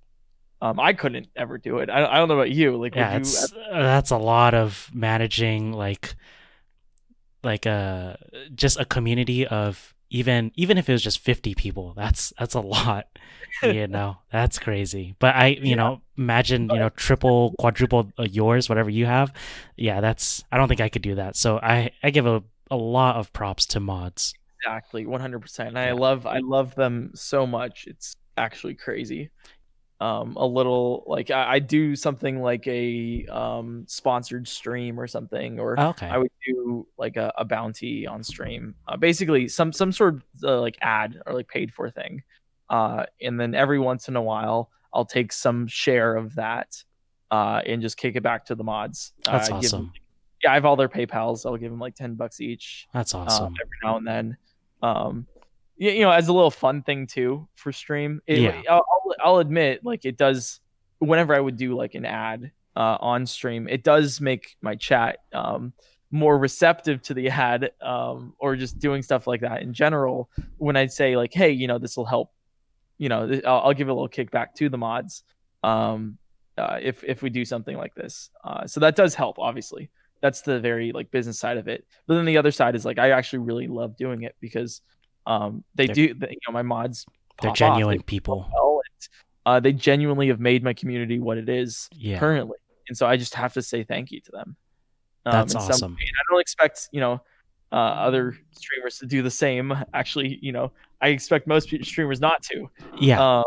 um, 0.60 0.80
I 0.80 0.92
couldn't 0.92 1.28
ever 1.36 1.56
do 1.56 1.78
it. 1.78 1.88
I, 1.88 2.04
I 2.04 2.16
don't 2.18 2.28
know 2.28 2.34
about 2.34 2.50
you. 2.50 2.76
Like, 2.76 2.94
yeah 2.96 3.14
would 3.14 3.26
you? 3.26 3.32
it's 3.32 3.52
uh, 3.52 3.56
that's 3.70 4.10
a 4.10 4.16
lot 4.18 4.54
of 4.54 4.90
managing 4.92 5.72
like 5.72 6.16
like 7.44 7.64
a 7.66 8.18
just 8.54 8.78
a 8.80 8.84
community 8.84 9.46
of 9.46 9.94
even 10.10 10.50
even 10.54 10.78
if 10.78 10.88
it 10.88 10.92
was 10.92 11.02
just 11.02 11.18
50 11.18 11.54
people 11.54 11.92
that's 11.96 12.32
that's 12.38 12.54
a 12.54 12.60
lot 12.60 13.06
you 13.62 13.86
know 13.86 14.16
that's 14.32 14.58
crazy 14.58 15.14
but 15.18 15.34
i 15.34 15.48
you 15.48 15.70
Yeah. 15.70 15.76
know 15.76 16.00
imagine 16.16 16.70
you 16.70 16.78
know 16.78 16.88
triple 16.90 17.54
quadruple 17.58 18.10
uh, 18.18 18.22
yours 18.22 18.68
whatever 18.68 18.90
you 18.90 19.06
have 19.06 19.32
yeah 19.76 20.00
that's 20.00 20.44
i 20.52 20.56
don't 20.56 20.68
think 20.68 20.80
i 20.80 20.88
could 20.88 21.02
do 21.02 21.14
that 21.16 21.36
so 21.36 21.58
i 21.62 21.90
i 22.02 22.10
give 22.10 22.26
a, 22.26 22.42
a 22.70 22.76
lot 22.76 23.16
of 23.16 23.32
props 23.32 23.66
to 23.66 23.80
mods 23.80 24.34
Exactly, 24.60 25.06
100%. 25.06 25.68
And 25.68 25.78
I 25.78 25.92
love 25.92 26.26
I 26.26 26.38
love 26.40 26.74
them 26.74 27.12
so 27.14 27.46
much. 27.46 27.86
It's 27.86 28.16
actually 28.36 28.74
crazy. 28.74 29.30
Um 30.00 30.36
a 30.36 30.46
little 30.46 31.02
like 31.06 31.30
I, 31.30 31.54
I 31.54 31.58
do 31.58 31.96
something 31.96 32.40
like 32.40 32.66
a 32.68 33.26
um 33.26 33.84
sponsored 33.88 34.46
stream 34.46 34.98
or 35.00 35.06
something 35.06 35.58
or 35.58 35.78
okay 35.78 36.06
I 36.06 36.18
would 36.18 36.30
do 36.46 36.86
like 36.96 37.16
a, 37.16 37.32
a 37.36 37.44
bounty 37.44 38.06
on 38.06 38.22
stream. 38.22 38.74
Uh, 38.86 38.96
basically 38.96 39.48
some 39.48 39.72
some 39.72 39.90
sort 39.90 40.14
of 40.14 40.22
uh, 40.44 40.60
like 40.60 40.78
ad 40.80 41.20
or 41.26 41.34
like 41.34 41.48
paid 41.48 41.72
for 41.72 41.90
thing. 41.90 42.22
Uh 42.70 43.06
and 43.20 43.40
then 43.40 43.54
every 43.54 43.78
once 43.80 44.08
in 44.08 44.14
a 44.16 44.22
while 44.22 44.70
I'll 44.94 45.04
take 45.04 45.32
some 45.32 45.66
share 45.66 46.14
of 46.16 46.34
that 46.36 46.82
uh 47.30 47.60
and 47.66 47.82
just 47.82 47.96
kick 47.96 48.14
it 48.16 48.22
back 48.22 48.44
to 48.46 48.54
the 48.54 48.64
mods. 48.64 49.12
that's 49.24 49.50
uh, 49.50 49.58
give 49.60 49.70
them- 49.70 49.80
awesome 49.80 49.92
yeah, 50.44 50.52
I 50.52 50.54
have 50.54 50.64
all 50.64 50.76
their 50.76 50.88
PayPals. 50.88 51.44
I'll 51.44 51.56
give 51.56 51.72
them 51.72 51.80
like 51.80 51.96
10 51.96 52.14
bucks 52.14 52.40
each 52.40 52.86
that's 52.94 53.12
uh, 53.12 53.18
awesome 53.18 53.54
every 53.60 53.76
now 53.82 53.96
and 53.96 54.06
then. 54.06 54.36
Um, 54.80 55.26
you, 55.78 55.90
you 55.90 56.00
know, 56.00 56.10
as 56.10 56.28
a 56.28 56.32
little 56.32 56.50
fun 56.50 56.82
thing 56.82 57.06
too 57.06 57.48
for 57.54 57.72
stream. 57.72 58.20
It, 58.26 58.40
Yeah. 58.40 58.62
I'll, 58.68 58.84
I'll, 59.24 59.38
admit, 59.38 59.84
like 59.84 60.04
it 60.04 60.18
does. 60.18 60.60
Whenever 60.98 61.34
I 61.34 61.40
would 61.40 61.56
do 61.56 61.76
like 61.76 61.94
an 61.94 62.04
ad 62.04 62.50
uh, 62.76 62.98
on 63.00 63.24
stream, 63.24 63.68
it 63.68 63.84
does 63.84 64.20
make 64.20 64.56
my 64.60 64.74
chat 64.74 65.18
um, 65.32 65.72
more 66.10 66.36
receptive 66.36 67.00
to 67.02 67.14
the 67.14 67.28
ad, 67.30 67.70
um, 67.80 68.34
or 68.38 68.56
just 68.56 68.78
doing 68.78 69.02
stuff 69.02 69.26
like 69.26 69.40
that 69.40 69.62
in 69.62 69.72
general. 69.72 70.28
When 70.58 70.76
I 70.76 70.86
say 70.86 71.16
like, 71.16 71.32
hey, 71.32 71.52
you 71.52 71.66
know, 71.66 71.78
this 71.78 71.96
will 71.96 72.06
help. 72.06 72.32
You 72.98 73.08
know, 73.08 73.40
I'll, 73.46 73.60
I'll 73.60 73.74
give 73.74 73.88
a 73.88 73.92
little 73.92 74.08
kickback 74.08 74.54
to 74.56 74.68
the 74.68 74.78
mods. 74.78 75.22
Um, 75.62 76.18
uh, 76.56 76.78
if 76.82 77.04
if 77.04 77.22
we 77.22 77.30
do 77.30 77.44
something 77.44 77.76
like 77.76 77.94
this, 77.94 78.30
uh, 78.42 78.66
so 78.66 78.80
that 78.80 78.96
does 78.96 79.14
help, 79.14 79.38
obviously 79.38 79.90
that's 80.20 80.40
the 80.40 80.58
very 80.58 80.90
like 80.90 81.12
business 81.12 81.38
side 81.38 81.56
of 81.56 81.68
it 81.68 81.86
but 82.08 82.16
then 82.16 82.24
the 82.24 82.36
other 82.36 82.50
side 82.50 82.74
is 82.74 82.84
like 82.84 82.98
i 82.98 83.10
actually 83.10 83.38
really 83.38 83.68
love 83.68 83.96
doing 83.96 84.22
it 84.22 84.34
because 84.40 84.80
um 85.28 85.62
they 85.76 85.86
They're- 85.86 85.94
do 85.94 86.02
you 86.02 86.38
know 86.46 86.52
my 86.52 86.62
mods 86.62 87.06
they're 87.40 87.52
genuine 87.52 87.98
they 87.98 88.02
people. 88.02 88.50
well, 88.52 88.80
and, 88.84 89.08
uh 89.46 89.60
they 89.60 89.72
genuinely 89.72 90.26
have 90.28 90.40
made 90.40 90.64
my 90.64 90.72
community 90.72 91.20
what 91.20 91.38
it 91.38 91.48
is 91.48 91.88
yeah. 91.92 92.18
currently 92.18 92.58
and 92.88 92.98
so 92.98 93.06
i 93.06 93.16
just 93.16 93.34
have 93.34 93.52
to 93.52 93.62
say 93.62 93.84
thank 93.84 94.10
you 94.10 94.20
to 94.22 94.32
them. 94.32 94.56
Um, 95.26 95.32
That's 95.32 95.54
awesome. 95.54 95.96
i 96.00 96.32
don't 96.32 96.40
expect 96.40 96.88
you 96.90 97.00
know 97.00 97.20
uh 97.70 97.76
other 97.76 98.36
streamers 98.52 98.98
to 98.98 99.06
do 99.06 99.22
the 99.22 99.30
same. 99.30 99.76
Actually 99.92 100.38
you 100.42 100.50
know 100.52 100.72
i 101.00 101.08
expect 101.08 101.46
most 101.46 101.68
streamers 101.84 102.20
not 102.20 102.42
to. 102.44 102.68
Yeah. 102.98 103.22
Uh, 103.22 103.44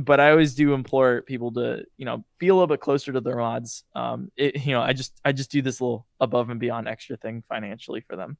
but 0.00 0.20
I 0.20 0.30
always 0.30 0.54
do 0.54 0.74
implore 0.74 1.22
people 1.22 1.52
to, 1.54 1.84
you 1.96 2.04
know, 2.04 2.24
be 2.38 2.48
a 2.48 2.54
little 2.54 2.68
bit 2.68 2.80
closer 2.80 3.12
to 3.12 3.20
their 3.20 3.36
mods. 3.36 3.84
Um, 3.96 4.30
it, 4.36 4.64
you 4.64 4.72
know, 4.72 4.80
I 4.80 4.92
just 4.92 5.12
I 5.24 5.32
just 5.32 5.50
do 5.50 5.60
this 5.60 5.80
little 5.80 6.06
above 6.20 6.50
and 6.50 6.60
beyond 6.60 6.86
extra 6.88 7.16
thing 7.16 7.42
financially 7.48 8.00
for 8.02 8.16
them. 8.16 8.36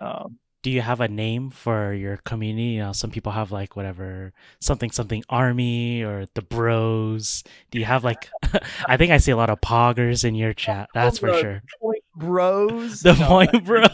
Um, 0.00 0.38
do 0.62 0.70
you 0.70 0.80
have 0.80 1.00
a 1.00 1.08
name 1.08 1.50
for 1.50 1.92
your 1.92 2.16
community? 2.18 2.76
You 2.76 2.82
know, 2.84 2.92
some 2.92 3.10
people 3.10 3.32
have 3.32 3.52
like 3.52 3.76
whatever 3.76 4.32
something 4.60 4.90
something 4.90 5.22
army 5.28 6.02
or 6.02 6.26
the 6.34 6.42
bros. 6.42 7.42
Do 7.70 7.78
you 7.78 7.84
have 7.84 8.04
like? 8.04 8.30
I 8.86 8.96
think 8.96 9.12
I 9.12 9.18
see 9.18 9.32
a 9.32 9.36
lot 9.36 9.50
of 9.50 9.60
poggers 9.60 10.24
in 10.24 10.34
your 10.34 10.54
chat. 10.54 10.88
That's 10.94 11.18
for 11.18 11.32
sure. 11.38 11.62
Point 11.80 12.02
Bros. 12.14 13.00
The 13.02 13.14
No, 13.14 13.26
point 13.26 13.64
bro. 13.64 13.82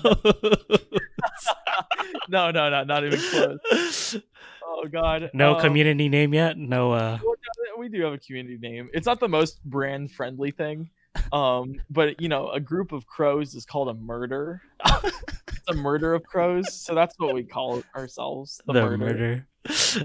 no, 2.28 2.50
no, 2.50 2.70
no, 2.70 2.84
not 2.84 3.04
even 3.04 3.18
close. 3.20 4.16
Oh 4.64 4.84
God. 4.90 5.30
no 5.32 5.54
Um, 5.54 5.60
community 5.60 6.08
name 6.08 6.34
yet. 6.34 6.56
No. 6.58 6.92
uh 6.92 7.18
no, 7.22 7.34
We 7.78 7.88
do 7.88 8.02
have 8.02 8.12
a 8.12 8.18
community 8.18 8.58
name. 8.58 8.88
It's 8.92 9.06
not 9.06 9.20
the 9.20 9.28
most 9.28 9.62
brand 9.64 10.10
friendly 10.12 10.50
thing, 10.50 10.90
um, 11.32 11.80
but 11.90 12.20
you 12.20 12.28
know, 12.28 12.50
a 12.50 12.60
group 12.60 12.92
of 12.92 13.06
crows 13.06 13.54
is 13.54 13.64
called 13.64 13.88
a 13.88 13.94
murder. 13.94 14.62
it's 15.04 15.68
a 15.68 15.74
murder 15.74 16.14
of 16.14 16.22
crows, 16.24 16.72
so 16.74 16.94
that's 16.94 17.14
what 17.18 17.34
we 17.34 17.42
call 17.44 17.82
ourselves. 17.96 18.60
The, 18.66 18.72
The, 18.72 18.82
murder. 18.82 18.98
murder. 18.98 19.46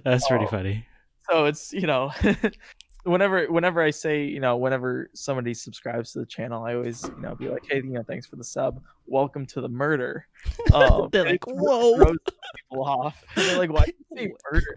That's 0.03 0.27
pretty 0.27 0.45
Oh. 0.45 0.49
funny. 0.49 0.85
so 1.29 1.45
it's 1.45 1.71
you 1.71 1.87
know 1.87 2.11
whenever 3.05 3.45
whenever 3.51 3.81
i 3.81 3.89
say 3.91 4.23
you 4.25 4.39
know 4.41 4.57
whenever 4.57 5.09
somebody 5.13 5.53
subscribes 5.53 6.11
to 6.11 6.19
the 6.19 6.25
channel 6.25 6.63
i 6.65 6.73
always 6.73 7.03
you 7.15 7.21
know 7.21 7.33
be 7.35 7.47
like 7.47 7.63
hey 7.69 7.77
you 7.77 7.83
know 7.93 8.03
thanks 8.03 8.25
for 8.27 8.35
the 8.35 8.43
sub 8.43 8.81
welcome 9.07 9.45
to 9.45 9.61
the 9.61 9.69
murder 9.69 10.27
um, 10.73 11.07
They're 11.13 11.25
like, 11.25 11.45
"Whoa." 11.47 11.95
throws 11.95 12.17
people 12.55 12.83
off 12.83 13.23
And 13.37 13.45
they're 13.45 13.57
like 13.57 13.71
why 13.71 13.85
do 13.85 13.91
you 14.09 14.17
say 14.17 14.33
murder 14.51 14.75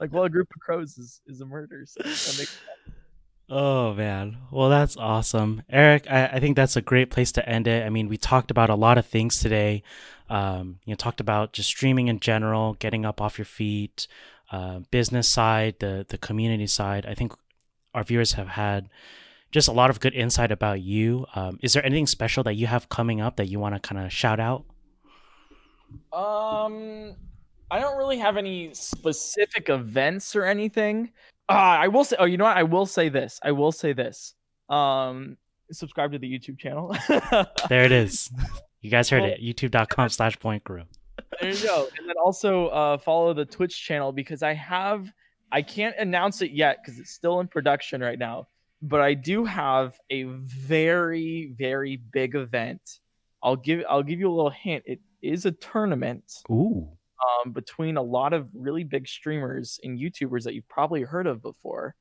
like 0.00 0.12
well 0.14 0.24
a 0.24 0.30
group 0.30 0.48
of 0.54 0.60
crows 0.62 0.96
is 0.96 1.20
is 1.26 1.40
a 1.42 1.46
murder 1.46 1.84
so 1.86 2.02
that 2.02 2.36
makes 2.38 2.58
Oh 3.52 3.94
man. 3.94 4.36
Well, 4.52 4.70
that's 4.70 4.96
awesome. 4.96 5.64
Eric, 5.68 6.06
I, 6.08 6.26
I 6.26 6.40
think 6.40 6.54
that's 6.54 6.76
a 6.76 6.80
great 6.80 7.10
place 7.10 7.32
to 7.32 7.48
end 7.48 7.66
it. 7.66 7.84
I 7.84 7.90
mean, 7.90 8.08
we 8.08 8.16
talked 8.16 8.52
about 8.52 8.70
a 8.70 8.76
lot 8.76 8.96
of 8.96 9.06
things 9.06 9.40
today. 9.40 9.82
Um, 10.28 10.78
you 10.84 10.92
know, 10.92 10.96
talked 10.96 11.18
about 11.18 11.52
just 11.52 11.68
streaming 11.68 12.06
in 12.06 12.20
general, 12.20 12.74
getting 12.74 13.04
up 13.04 13.20
off 13.20 13.38
your 13.38 13.44
feet, 13.44 14.06
uh, 14.52 14.80
business 14.92 15.28
side, 15.28 15.76
the 15.80 16.06
the 16.08 16.16
community 16.16 16.68
side. 16.68 17.04
I 17.06 17.14
think 17.14 17.32
our 17.92 18.04
viewers 18.04 18.34
have 18.34 18.46
had 18.48 18.88
just 19.50 19.66
a 19.66 19.72
lot 19.72 19.90
of 19.90 19.98
good 19.98 20.14
insight 20.14 20.52
about 20.52 20.80
you. 20.80 21.26
Um, 21.34 21.58
is 21.60 21.72
there 21.72 21.84
anything 21.84 22.06
special 22.06 22.44
that 22.44 22.54
you 22.54 22.68
have 22.68 22.88
coming 22.88 23.20
up 23.20 23.34
that 23.36 23.48
you 23.48 23.58
want 23.58 23.74
to 23.74 23.80
kind 23.80 24.04
of 24.04 24.12
shout 24.12 24.38
out? 24.38 24.64
Um, 26.12 27.16
I 27.68 27.80
don't 27.80 27.98
really 27.98 28.18
have 28.18 28.36
any 28.36 28.72
specific 28.74 29.68
events 29.68 30.36
or 30.36 30.44
anything. 30.44 31.10
Uh, 31.50 31.78
I 31.82 31.88
will 31.88 32.04
say. 32.04 32.16
Oh, 32.18 32.24
you 32.26 32.36
know 32.36 32.44
what? 32.44 32.56
I 32.56 32.62
will 32.62 32.86
say 32.86 33.08
this. 33.08 33.40
I 33.42 33.50
will 33.52 33.72
say 33.72 33.92
this. 33.92 34.34
Um, 34.68 35.36
subscribe 35.72 36.12
to 36.12 36.18
the 36.18 36.30
YouTube 36.30 36.58
channel. 36.58 36.96
There 37.68 37.84
it 37.84 37.92
is. 37.92 38.30
You 38.80 38.90
guys 38.90 39.10
heard 39.10 39.24
it. 39.24 39.40
YouTube.com 39.42 40.08
slash 40.18 40.38
PointCrow. 40.38 40.84
there 41.40 41.50
you 41.50 41.62
go. 41.64 41.88
And 41.98 42.08
then 42.08 42.16
also 42.24 42.68
uh, 42.68 42.98
follow 42.98 43.34
the 43.34 43.44
Twitch 43.44 43.84
channel 43.84 44.12
because 44.12 44.42
I 44.42 44.54
have. 44.54 45.10
I 45.52 45.62
can't 45.62 45.96
announce 45.98 46.42
it 46.42 46.52
yet 46.52 46.78
because 46.80 47.00
it's 47.00 47.10
still 47.10 47.40
in 47.40 47.48
production 47.48 48.00
right 48.00 48.18
now. 48.18 48.46
But 48.82 49.00
I 49.00 49.14
do 49.14 49.44
have 49.44 49.98
a 50.08 50.22
very, 50.22 51.52
very 51.58 51.96
big 51.96 52.36
event. 52.36 53.00
I'll 53.42 53.56
give. 53.56 53.82
I'll 53.88 54.04
give 54.04 54.20
you 54.20 54.30
a 54.30 54.34
little 54.34 54.50
hint. 54.50 54.84
It 54.86 55.00
is 55.20 55.46
a 55.46 55.52
tournament. 55.52 56.24
Ooh. 56.48 56.88
Um, 57.20 57.52
between 57.52 57.96
a 57.96 58.02
lot 58.02 58.32
of 58.32 58.48
really 58.54 58.84
big 58.84 59.06
streamers 59.06 59.78
and 59.82 59.98
YouTubers 59.98 60.44
that 60.44 60.54
you've 60.54 60.68
probably 60.68 61.02
heard 61.02 61.26
of 61.26 61.42
before. 61.42 61.94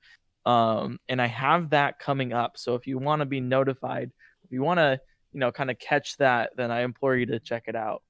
Um, 0.45 0.99
and 1.09 1.21
I 1.21 1.27
have 1.27 1.71
that 1.71 1.99
coming 1.99 2.33
up. 2.33 2.57
So 2.57 2.75
if 2.75 2.87
you 2.87 2.97
want 2.97 3.21
to 3.21 3.25
be 3.25 3.39
notified, 3.39 4.11
if 4.43 4.51
you 4.51 4.61
want 4.61 4.79
to, 4.79 4.99
you 5.33 5.39
know, 5.39 5.51
kind 5.51 5.69
of 5.69 5.77
catch 5.77 6.17
that, 6.17 6.51
then 6.55 6.71
I 6.71 6.81
implore 6.81 7.15
you 7.15 7.25
to 7.27 7.39
check 7.39 7.63
it 7.67 7.75
out. 7.75 8.01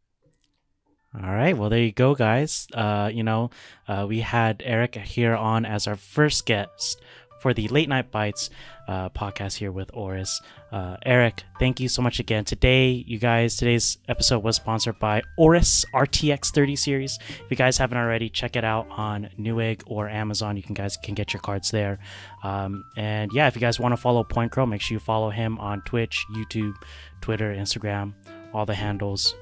All 1.15 1.33
right. 1.33 1.57
Well, 1.57 1.69
there 1.69 1.79
you 1.79 1.91
go, 1.91 2.13
guys. 2.13 2.67
Uh, 2.73 3.09
you 3.11 3.23
know, 3.23 3.49
uh, 3.87 4.05
we 4.07 4.19
had 4.19 4.61
Eric 4.63 4.95
here 4.95 5.35
on 5.35 5.65
as 5.65 5.87
our 5.87 5.95
first 5.95 6.45
guest 6.45 7.01
for 7.39 7.53
the 7.53 7.67
Late 7.69 7.89
Night 7.89 8.11
Bites 8.11 8.49
uh, 8.87 9.09
podcast 9.09 9.57
here 9.57 9.71
with 9.71 9.91
AORUS. 9.93 10.41
Uh, 10.71 10.97
Eric, 11.05 11.43
thank 11.59 11.79
you 11.79 11.87
so 11.87 12.01
much 12.01 12.19
again. 12.19 12.45
Today, 12.45 13.03
you 13.07 13.17
guys, 13.17 13.55
today's 13.55 13.97
episode 14.07 14.43
was 14.43 14.55
sponsored 14.55 14.99
by 14.99 15.21
AORUS 15.39 15.85
RTX 15.93 16.53
30 16.53 16.75
series. 16.75 17.19
If 17.29 17.45
you 17.49 17.57
guys 17.57 17.77
haven't 17.77 17.97
already, 17.97 18.29
check 18.29 18.55
it 18.55 18.63
out 18.63 18.87
on 18.89 19.29
Newegg 19.39 19.83
or 19.87 20.09
Amazon. 20.09 20.57
You 20.57 20.63
can 20.63 20.73
guys 20.73 20.97
can 20.97 21.15
get 21.15 21.33
your 21.33 21.41
cards 21.41 21.71
there. 21.71 21.99
Um, 22.43 22.83
and 22.97 23.31
yeah, 23.33 23.47
if 23.47 23.55
you 23.55 23.61
guys 23.61 23.79
want 23.79 23.93
to 23.93 23.97
follow 23.97 24.23
Point 24.23 24.51
Crow, 24.51 24.65
make 24.65 24.81
sure 24.81 24.95
you 24.95 24.99
follow 24.99 25.29
him 25.29 25.57
on 25.59 25.81
Twitch, 25.81 26.25
YouTube, 26.33 26.75
Twitter, 27.21 27.53
Instagram, 27.53 28.13
all 28.53 28.65
the 28.65 28.75
handles 28.75 29.35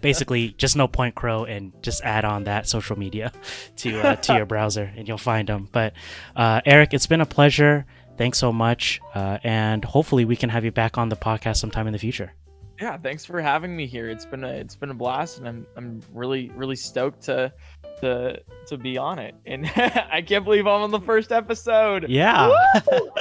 basically 0.00 0.50
just 0.58 0.76
no 0.76 0.86
PointCrow 0.86 1.48
and 1.48 1.72
just 1.82 2.02
add 2.04 2.24
on 2.24 2.44
that 2.44 2.68
social 2.68 2.98
media 2.98 3.32
to 3.76 4.00
uh, 4.00 4.16
to 4.16 4.34
your 4.34 4.46
browser 4.46 4.92
and 4.96 5.08
you'll 5.08 5.18
find 5.18 5.48
them 5.48 5.68
but 5.72 5.92
uh, 6.36 6.60
eric 6.66 6.92
it's 6.92 7.06
been 7.06 7.20
a 7.20 7.26
pleasure 7.26 7.86
thanks 8.16 8.38
so 8.38 8.52
much 8.52 9.00
uh, 9.14 9.38
and 9.42 9.84
hopefully 9.84 10.24
we 10.24 10.36
can 10.36 10.50
have 10.50 10.64
you 10.64 10.70
back 10.72 10.98
on 10.98 11.08
the 11.08 11.16
podcast 11.16 11.56
sometime 11.56 11.86
in 11.86 11.92
the 11.92 11.98
future 11.98 12.32
Yeah, 12.80 12.96
thanks 12.96 13.24
for 13.24 13.40
having 13.40 13.74
me 13.74 13.86
here. 13.86 14.08
It's 14.08 14.24
been 14.24 14.44
a 14.44 14.52
it's 14.62 14.76
been 14.76 14.90
a 14.90 14.94
blast, 14.94 15.38
and 15.38 15.48
I'm 15.48 15.66
I'm 15.76 16.00
really 16.14 16.50
really 16.54 16.76
stoked 16.76 17.22
to 17.22 17.52
to 18.00 18.38
to 18.68 18.76
be 18.78 18.96
on 18.96 19.18
it. 19.18 19.34
And 19.46 19.66
I 20.12 20.22
can't 20.22 20.44
believe 20.44 20.64
I'm 20.68 20.82
on 20.82 20.92
the 20.92 21.00
first 21.00 21.32
episode. 21.32 22.06
yeah 22.08 22.48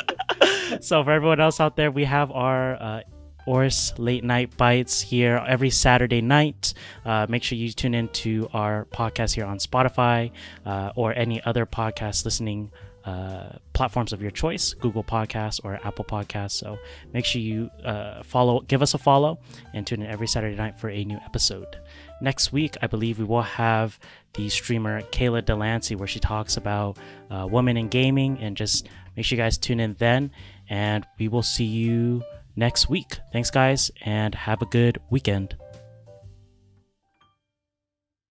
so 0.79 1.03
for 1.03 1.11
everyone 1.11 1.39
else 1.39 1.59
out 1.59 1.75
there 1.75 1.89
we 1.89 2.03
have 2.05 2.29
our 2.31 2.75
uh, 2.75 3.01
AORUS 3.47 3.93
Late 3.97 4.23
Night 4.23 4.55
Bites 4.57 5.01
here 5.01 5.43
every 5.47 5.69
Saturday 5.69 6.21
night. 6.21 6.73
Uh, 7.05 7.25
make 7.29 7.43
sure 7.43 7.57
you 7.57 7.71
tune 7.71 7.95
in 7.95 8.09
to 8.09 8.49
our 8.53 8.85
podcast 8.91 9.33
here 9.35 9.45
on 9.45 9.57
Spotify 9.57 10.31
uh, 10.65 10.91
or 10.95 11.13
any 11.13 11.41
other 11.43 11.65
podcast 11.65 12.25
listening 12.25 12.71
uh, 13.05 13.55
platforms 13.71 14.11
of 14.11 14.21
your 14.21 14.31
choice 14.31 14.73
Google 14.73 15.03
Podcasts 15.03 15.61
or 15.63 15.79
Apple 15.85 16.03
Podcasts. 16.03 16.51
So 16.51 16.77
make 17.13 17.23
sure 17.23 17.41
you 17.41 17.69
uh, 17.85 18.21
follow, 18.23 18.59
give 18.59 18.81
us 18.81 18.93
a 18.93 18.97
follow, 18.97 19.39
and 19.73 19.87
tune 19.87 20.01
in 20.01 20.09
every 20.09 20.27
Saturday 20.27 20.57
night 20.57 20.77
for 20.77 20.89
a 20.89 21.05
new 21.05 21.17
episode. 21.23 21.77
Next 22.19 22.51
week, 22.51 22.75
I 22.81 22.87
believe 22.87 23.17
we 23.17 23.23
will 23.23 23.43
have 23.43 23.97
the 24.33 24.49
streamer 24.49 25.01
Kayla 25.03 25.45
Delancey, 25.45 25.95
where 25.95 26.07
she 26.07 26.19
talks 26.19 26.57
about 26.57 26.97
uh, 27.31 27.47
women 27.49 27.77
in 27.77 27.87
gaming, 27.87 28.39
and 28.39 28.57
just 28.57 28.89
make 29.15 29.25
sure 29.25 29.37
you 29.37 29.41
guys 29.41 29.57
tune 29.57 29.79
in 29.79 29.95
then. 29.99 30.31
And 30.69 31.05
we 31.17 31.29
will 31.29 31.43
see 31.43 31.63
you 31.63 32.23
next 32.57 32.89
week. 32.89 33.19
Thanks, 33.31 33.49
guys, 33.51 33.89
and 34.01 34.35
have 34.35 34.61
a 34.61 34.65
good 34.65 34.99
weekend. 35.09 35.55